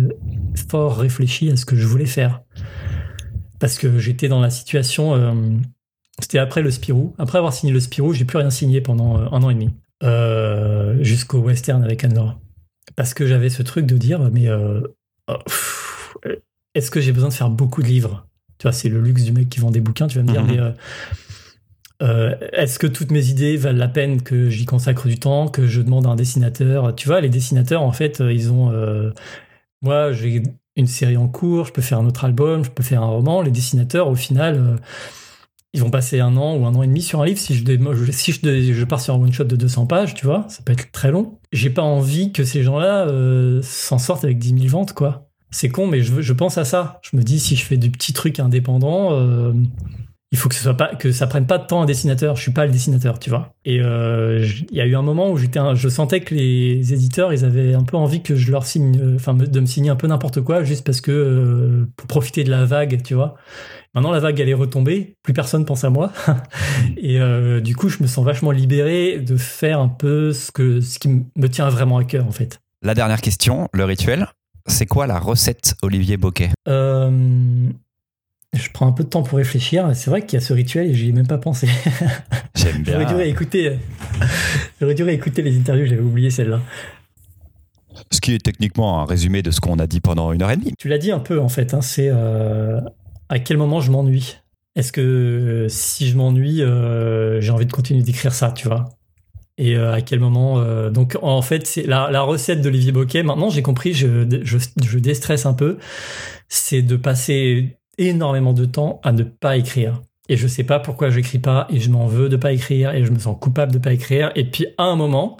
fort 0.68 0.96
réfléchi 0.96 1.50
à 1.50 1.56
ce 1.56 1.66
que 1.66 1.76
je 1.76 1.86
voulais 1.86 2.06
faire. 2.06 2.40
Parce 3.58 3.76
que 3.76 3.98
j'étais 3.98 4.28
dans 4.28 4.40
la 4.40 4.50
situation. 4.50 5.34
C'était 6.20 6.38
après 6.38 6.62
le 6.62 6.70
Spirou. 6.70 7.14
Après 7.18 7.38
avoir 7.38 7.52
signé 7.52 7.72
le 7.72 7.80
Spirou, 7.80 8.12
j'ai 8.12 8.24
plus 8.24 8.38
rien 8.38 8.50
signé 8.50 8.80
pendant 8.80 9.16
un 9.16 9.42
an 9.42 9.50
et 9.50 9.54
demi. 9.54 9.74
jusqu'au 11.02 11.40
western 11.40 11.82
avec 11.82 12.04
Anne-Laure 12.04 12.38
parce 12.96 13.14
que 13.14 13.26
j'avais 13.26 13.50
ce 13.50 13.62
truc 13.62 13.86
de 13.86 13.96
dire, 13.96 14.20
mais 14.32 14.48
euh, 14.48 14.80
oh, 15.28 15.36
est-ce 16.74 16.90
que 16.90 17.00
j'ai 17.00 17.12
besoin 17.12 17.28
de 17.28 17.34
faire 17.34 17.50
beaucoup 17.50 17.82
de 17.82 17.88
livres? 17.88 18.26
Tu 18.58 18.64
vois, 18.64 18.72
c'est 18.72 18.88
le 18.88 19.00
luxe 19.00 19.22
du 19.24 19.32
mec 19.32 19.48
qui 19.48 19.60
vend 19.60 19.70
des 19.70 19.80
bouquins, 19.80 20.06
tu 20.06 20.18
vas 20.18 20.24
me 20.24 20.32
dire, 20.32 20.42
mhm. 20.42 20.50
mais 20.50 20.60
euh, 20.60 20.70
euh, 22.02 22.34
est-ce 22.52 22.78
que 22.78 22.86
toutes 22.86 23.10
mes 23.10 23.28
idées 23.28 23.56
valent 23.56 23.78
la 23.78 23.88
peine 23.88 24.22
que 24.22 24.50
j'y 24.50 24.64
consacre 24.64 25.08
du 25.08 25.18
temps, 25.18 25.48
que 25.48 25.66
je 25.66 25.80
demande 25.80 26.06
à 26.06 26.10
un 26.10 26.16
dessinateur? 26.16 26.94
Tu 26.94 27.08
vois, 27.08 27.20
les 27.20 27.28
dessinateurs, 27.28 27.82
en 27.82 27.92
fait, 27.92 28.20
ils 28.20 28.52
ont... 28.52 28.72
moi, 29.82 30.12
j'ai 30.12 30.42
une 30.76 30.86
série 30.86 31.16
en 31.16 31.28
cours, 31.28 31.66
je 31.66 31.72
peux 31.72 31.82
faire 31.82 31.98
un 31.98 32.06
autre 32.06 32.24
album, 32.24 32.64
je 32.64 32.70
peux 32.70 32.84
faire 32.84 33.02
un 33.02 33.08
roman. 33.08 33.42
Les 33.42 33.50
dessinateurs, 33.50 34.08
au 34.08 34.14
final 34.14 34.78
ils 35.74 35.80
vont 35.80 35.90
passer 35.90 36.20
un 36.20 36.36
an 36.36 36.56
ou 36.56 36.64
un 36.66 36.74
an 36.74 36.82
et 36.82 36.86
demi 36.86 37.02
sur 37.02 37.20
un 37.20 37.26
livre. 37.26 37.38
Si 37.38 37.54
je, 37.54 38.12
si 38.12 38.32
je, 38.32 38.84
pars 38.84 39.00
sur 39.00 39.14
un 39.14 39.18
one 39.18 39.32
shot 39.32 39.44
de 39.44 39.56
200 39.56 39.86
pages, 39.86 40.14
tu 40.14 40.24
vois, 40.24 40.46
ça 40.48 40.62
peut 40.64 40.72
être 40.72 40.90
très 40.92 41.10
long. 41.10 41.38
J'ai 41.52 41.70
pas 41.70 41.82
envie 41.82 42.32
que 42.32 42.44
ces 42.44 42.62
gens-là 42.62 43.06
euh, 43.08 43.60
s'en 43.62 43.98
sortent 43.98 44.24
avec 44.24 44.38
10 44.38 44.60
000 44.60 44.68
ventes, 44.68 44.94
quoi. 44.94 45.28
C'est 45.50 45.68
con, 45.68 45.86
mais 45.86 46.02
je, 46.02 46.32
pense 46.32 46.58
à 46.58 46.64
ça. 46.64 47.00
Je 47.02 47.16
me 47.16 47.22
dis, 47.22 47.40
si 47.40 47.56
je 47.56 47.64
fais 47.64 47.78
des 47.78 47.88
petits 47.88 48.12
trucs 48.12 48.38
indépendants, 48.38 49.12
euh, 49.12 49.52
il 50.30 50.38
faut 50.38 50.48
que 50.48 50.54
ce 50.54 50.62
soit 50.62 50.76
pas 50.76 50.94
que 50.94 51.10
ça 51.10 51.26
prenne 51.26 51.46
pas 51.46 51.58
de 51.58 51.66
temps 51.66 51.82
un 51.82 51.86
dessinateur. 51.86 52.36
Je 52.36 52.42
suis 52.42 52.52
pas 52.52 52.66
le 52.66 52.72
dessinateur, 52.72 53.18
tu 53.18 53.30
vois. 53.30 53.54
Et 53.64 53.80
euh, 53.80 54.46
il 54.70 54.76
y 54.76 54.80
a 54.80 54.86
eu 54.86 54.94
un 54.94 55.02
moment 55.02 55.30
où 55.30 55.38
j'étais, 55.38 55.60
je 55.74 55.88
sentais 55.88 56.20
que 56.20 56.34
les 56.34 56.92
éditeurs, 56.92 57.32
ils 57.32 57.44
avaient 57.44 57.74
un 57.74 57.84
peu 57.84 57.96
envie 57.96 58.22
que 58.22 58.36
je 58.36 58.50
leur 58.50 58.66
signe, 58.66 59.14
enfin, 59.14 59.34
de 59.34 59.60
me 59.60 59.66
signer 59.66 59.90
un 59.90 59.96
peu 59.96 60.06
n'importe 60.06 60.42
quoi, 60.42 60.64
juste 60.64 60.84
parce 60.84 61.00
que 61.00 61.86
pour 61.96 62.06
profiter 62.06 62.44
de 62.44 62.50
la 62.50 62.64
vague, 62.64 63.02
tu 63.02 63.14
vois. 63.14 63.36
Maintenant, 63.94 64.12
la 64.12 64.20
vague, 64.20 64.38
elle 64.38 64.48
est 64.48 64.54
retombée, 64.54 65.16
plus 65.22 65.32
personne 65.32 65.64
pense 65.64 65.82
à 65.84 65.90
moi. 65.90 66.12
et 66.96 67.18
euh, 67.18 67.60
du 67.60 67.74
coup, 67.74 67.88
je 67.88 68.02
me 68.02 68.06
sens 68.06 68.24
vachement 68.24 68.50
libéré 68.50 69.18
de 69.18 69.36
faire 69.36 69.80
un 69.80 69.88
peu 69.88 70.32
ce, 70.32 70.52
que, 70.52 70.80
ce 70.80 70.98
qui 70.98 71.08
me 71.08 71.48
tient 71.48 71.68
vraiment 71.68 71.96
à 71.96 72.04
cœur, 72.04 72.26
en 72.26 72.30
fait. 72.30 72.60
La 72.82 72.94
dernière 72.94 73.20
question, 73.20 73.68
le 73.72 73.84
rituel. 73.84 74.28
C'est 74.66 74.86
quoi 74.86 75.06
la 75.06 75.18
recette 75.18 75.74
Olivier 75.82 76.18
Boquet? 76.18 76.50
Euh, 76.68 77.70
Je 78.54 78.68
prends 78.72 78.86
un 78.86 78.92
peu 78.92 79.04
de 79.04 79.08
temps 79.08 79.22
pour 79.22 79.38
réfléchir. 79.38 79.90
C'est 79.94 80.10
vrai 80.10 80.24
qu'il 80.24 80.38
y 80.38 80.42
a 80.42 80.44
ce 80.44 80.52
rituel 80.52 80.86
et 80.86 80.94
j'y 80.94 81.10
ai 81.10 81.12
même 81.12 81.26
pas 81.26 81.38
pensé. 81.38 81.68
J'aime 82.54 82.82
bien. 82.82 82.94
J'aurais 82.94 83.06
dû 83.06 83.14
réécouter, 83.14 83.78
j'aurais 84.80 84.94
dû 84.94 85.02
réécouter 85.02 85.42
les 85.42 85.56
interviews, 85.56 85.86
j'avais 85.86 86.00
oublié 86.00 86.30
celle-là. 86.30 86.60
Ce 88.10 88.20
qui 88.20 88.34
est 88.34 88.42
techniquement 88.42 89.00
un 89.02 89.04
résumé 89.04 89.42
de 89.42 89.50
ce 89.50 89.60
qu'on 89.60 89.78
a 89.78 89.86
dit 89.86 90.00
pendant 90.00 90.32
une 90.32 90.42
heure 90.42 90.50
et 90.50 90.56
demie. 90.56 90.72
Tu 90.78 90.88
l'as 90.88 90.98
dit 90.98 91.10
un 91.10 91.18
peu 91.18 91.40
en 91.40 91.48
fait. 91.48 91.74
Hein, 91.74 91.82
c'est 91.82 92.08
euh, 92.10 92.80
à 93.28 93.38
quel 93.38 93.58
moment 93.58 93.80
je 93.80 93.90
m'ennuie? 93.90 94.38
Est-ce 94.78 94.92
que 94.92 95.00
euh, 95.00 95.68
si 95.68 96.08
je 96.08 96.16
m'ennuie, 96.16 96.62
euh, 96.62 97.40
j'ai 97.40 97.50
envie 97.50 97.66
de 97.66 97.72
continuer 97.72 98.02
d'écrire 98.02 98.32
ça, 98.32 98.52
tu 98.52 98.68
vois? 98.68 98.90
Et 99.58 99.74
euh, 99.74 99.92
à 99.92 100.02
quel 100.02 100.20
moment 100.20 100.62
donc 100.90 101.18
en 101.20 101.42
fait 101.42 101.66
c'est 101.66 101.82
la, 101.82 102.20
recette 102.20 102.62
d'Olivier 102.62 102.92
Boquet 102.92 103.24
maintenant 103.24 103.50
j'ai 103.50 103.62
compris 103.62 103.92
je, 103.92 104.24
je, 104.44 104.98
déstresse 105.00 105.46
un 105.46 105.52
peu 105.52 105.78
c'est 106.48 106.80
de 106.80 106.94
passer 106.94 107.77
énormément 107.98 108.52
de 108.52 108.64
temps 108.64 109.00
à 109.02 109.12
ne 109.12 109.22
pas 109.22 109.56
écrire 109.56 110.02
et 110.28 110.36
je 110.36 110.46
sais 110.46 110.64
pas 110.64 110.78
pourquoi 110.78 111.10
j'écris 111.10 111.38
pas 111.38 111.66
et 111.70 111.80
je 111.80 111.90
m'en 111.90 112.06
veux 112.06 112.28
de 112.28 112.36
pas 112.36 112.52
écrire 112.52 112.92
et 112.92 113.04
je 113.04 113.10
me 113.10 113.18
sens 113.18 113.36
coupable 113.40 113.72
de 113.72 113.78
pas 113.78 113.92
écrire 113.92 114.30
et 114.34 114.44
puis 114.44 114.66
à 114.78 114.84
un 114.84 114.96
moment 114.96 115.36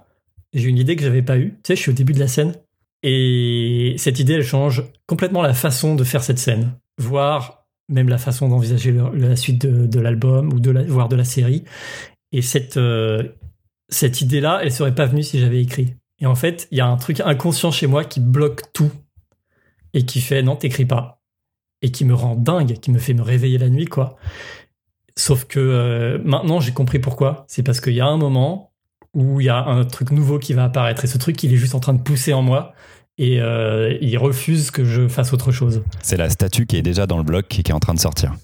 j'ai 0.53 0.69
une 0.69 0.79
idée 0.79 0.97
que 0.97 1.03
j'avais 1.03 1.23
pas 1.23 1.39
eue 1.39 1.55
tu 1.63 1.69
sais 1.69 1.77
je 1.77 1.83
suis 1.83 1.91
au 1.91 1.95
début 1.95 2.13
de 2.13 2.21
la 2.21 2.29
scène 2.29 2.55
et 3.03 3.95
cette 3.99 4.19
idée 4.19 4.35
elle 4.35 4.45
change 4.45 4.85
complètement 5.07 5.43
la 5.43 5.55
façon 5.55 5.95
de 5.95 6.05
faire 6.05 6.23
cette 6.23 6.39
scène 6.39 6.73
voire 6.99 7.59
même 7.89 8.09
la 8.09 8.19
façon 8.19 8.49
d'envisager 8.49 8.93
la 8.93 9.37
suite 9.37 9.65
de, 9.65 10.01
l'album 10.01 10.53
ou 10.53 10.61
de 10.61 10.71
la, 10.71 10.85
voire 10.85 11.09
de 11.09 11.17
la 11.17 11.25
série. 11.25 11.65
Et 12.33 12.43
cette, 12.43 12.77
euh, 12.77 13.23
cette 13.89 14.21
idée-là, 14.21 14.61
elle 14.63 14.73
serait 14.73 14.95
pas 14.95 15.07
venue 15.07 15.23
si 15.23 15.39
j'avais 15.39 15.63
écrit. 15.63 15.95
Et 16.21 16.27
en 16.27 16.35
fait, 16.35 16.69
il 16.71 16.79
y 16.79 16.81
a 16.81 16.87
un 16.87 16.97
truc 16.97 17.21
inconscient 17.21 17.71
chez 17.71 17.87
moi 17.87 18.05
qui 18.05 18.21
bloque 18.21 18.73
tout 18.73 18.91
et 19.95 20.05
qui 20.05 20.21
fait 20.21 20.43
non, 20.43 20.57
t'écris 20.57 20.85
pas. 20.85 21.18
Et 21.83 21.91
qui 21.91 22.05
me 22.05 22.15
rend 22.15 22.35
dingue, 22.35 22.75
qui 22.81 22.91
me 22.91 22.99
fait 22.99 23.15
me 23.15 23.23
réveiller 23.23 23.59
la 23.59 23.69
nuit, 23.69 23.87
quoi. 23.87 24.17
Sauf 25.17 25.45
que 25.45 25.59
euh, 25.59 26.19
maintenant, 26.25 26.61
j'ai 26.61 26.73
compris 26.73 26.99
pourquoi. 26.99 27.45
C'est 27.49 27.63
parce 27.63 27.81
qu'il 27.81 27.95
y 27.95 28.01
a 28.01 28.07
un 28.07 28.17
moment 28.17 28.73
où 29.15 29.41
il 29.41 29.45
y 29.45 29.49
a 29.49 29.65
un 29.65 29.85
truc 29.85 30.11
nouveau 30.11 30.39
qui 30.39 30.53
va 30.53 30.65
apparaître. 30.65 31.05
Et 31.05 31.09
ce 31.09 31.19
truc, 31.19 31.43
il 31.43 31.53
est 31.53 31.57
juste 31.57 31.75
en 31.75 31.81
train 31.81 31.95
de 31.95 32.03
pousser 32.03 32.33
en 32.33 32.43
moi 32.43 32.75
et 33.19 33.41
euh, 33.41 33.99
il 34.01 34.17
refuse 34.17 34.71
que 34.71 34.85
je 34.85 35.09
fasse 35.09 35.33
autre 35.33 35.51
chose. 35.51 35.83
C'est 36.03 36.17
la 36.17 36.31
statue 36.31 36.67
qui 36.67 36.77
est 36.77 36.83
déjà 36.83 37.07
dans 37.07 37.19
le 37.19 37.25
bloc 37.25 37.49
qui 37.49 37.61
est 37.61 37.73
en 37.73 37.81
train 37.81 37.95
de 37.95 37.99
sortir. 37.99 38.35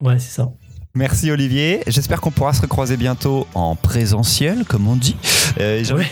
Ouais, 0.00 0.18
c'est 0.18 0.34
ça. 0.34 0.52
Merci 0.96 1.30
Olivier. 1.30 1.82
J'espère 1.86 2.22
qu'on 2.22 2.30
pourra 2.30 2.54
se 2.54 2.62
recroiser 2.62 2.96
bientôt 2.96 3.46
en 3.54 3.76
présentiel, 3.76 4.64
comme 4.64 4.88
on 4.88 4.96
dit. 4.96 5.14
Euh, 5.60 5.84
J'invite 5.84 6.10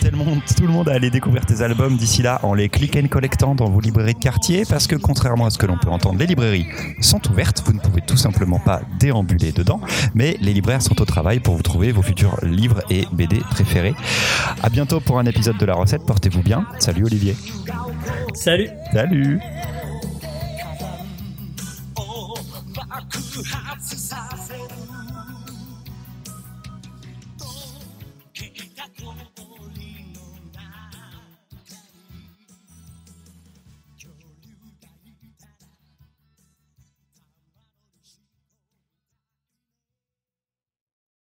tout 0.55 0.61
le 0.61 0.67
monde 0.67 0.87
à 0.89 0.93
aller 0.93 1.09
découvrir 1.09 1.43
tes 1.43 1.63
albums 1.63 1.97
d'ici 1.97 2.21
là 2.21 2.39
en 2.43 2.53
les 2.53 2.69
click 2.69 2.95
and 2.95 3.07
collectant 3.07 3.55
dans 3.55 3.67
vos 3.67 3.81
librairies 3.81 4.13
de 4.13 4.19
quartier 4.19 4.61
parce 4.69 4.85
que 4.85 4.95
contrairement 4.95 5.47
à 5.47 5.49
ce 5.49 5.57
que 5.57 5.65
l'on 5.65 5.79
peut 5.79 5.89
entendre, 5.89 6.19
les 6.19 6.27
librairies 6.27 6.67
sont 7.01 7.19
ouvertes. 7.31 7.63
Vous 7.65 7.73
ne 7.73 7.79
pouvez 7.79 8.01
tout 8.01 8.15
simplement 8.15 8.59
pas 8.59 8.81
déambuler 8.99 9.51
dedans, 9.51 9.81
mais 10.13 10.37
les 10.39 10.53
libraires 10.53 10.83
sont 10.83 11.01
au 11.01 11.05
travail 11.05 11.39
pour 11.39 11.55
vous 11.55 11.63
trouver 11.63 11.91
vos 11.91 12.03
futurs 12.03 12.37
livres 12.43 12.83
et 12.91 13.07
BD 13.11 13.39
préférés. 13.39 13.95
À 14.61 14.69
bientôt 14.69 14.99
pour 14.99 15.17
un 15.17 15.25
épisode 15.25 15.57
de 15.57 15.65
la 15.65 15.73
recette. 15.73 16.05
Portez-vous 16.05 16.43
bien. 16.43 16.67
Salut 16.77 17.05
Olivier. 17.05 17.35
Salut. 18.35 18.69
Salut. 18.93 19.39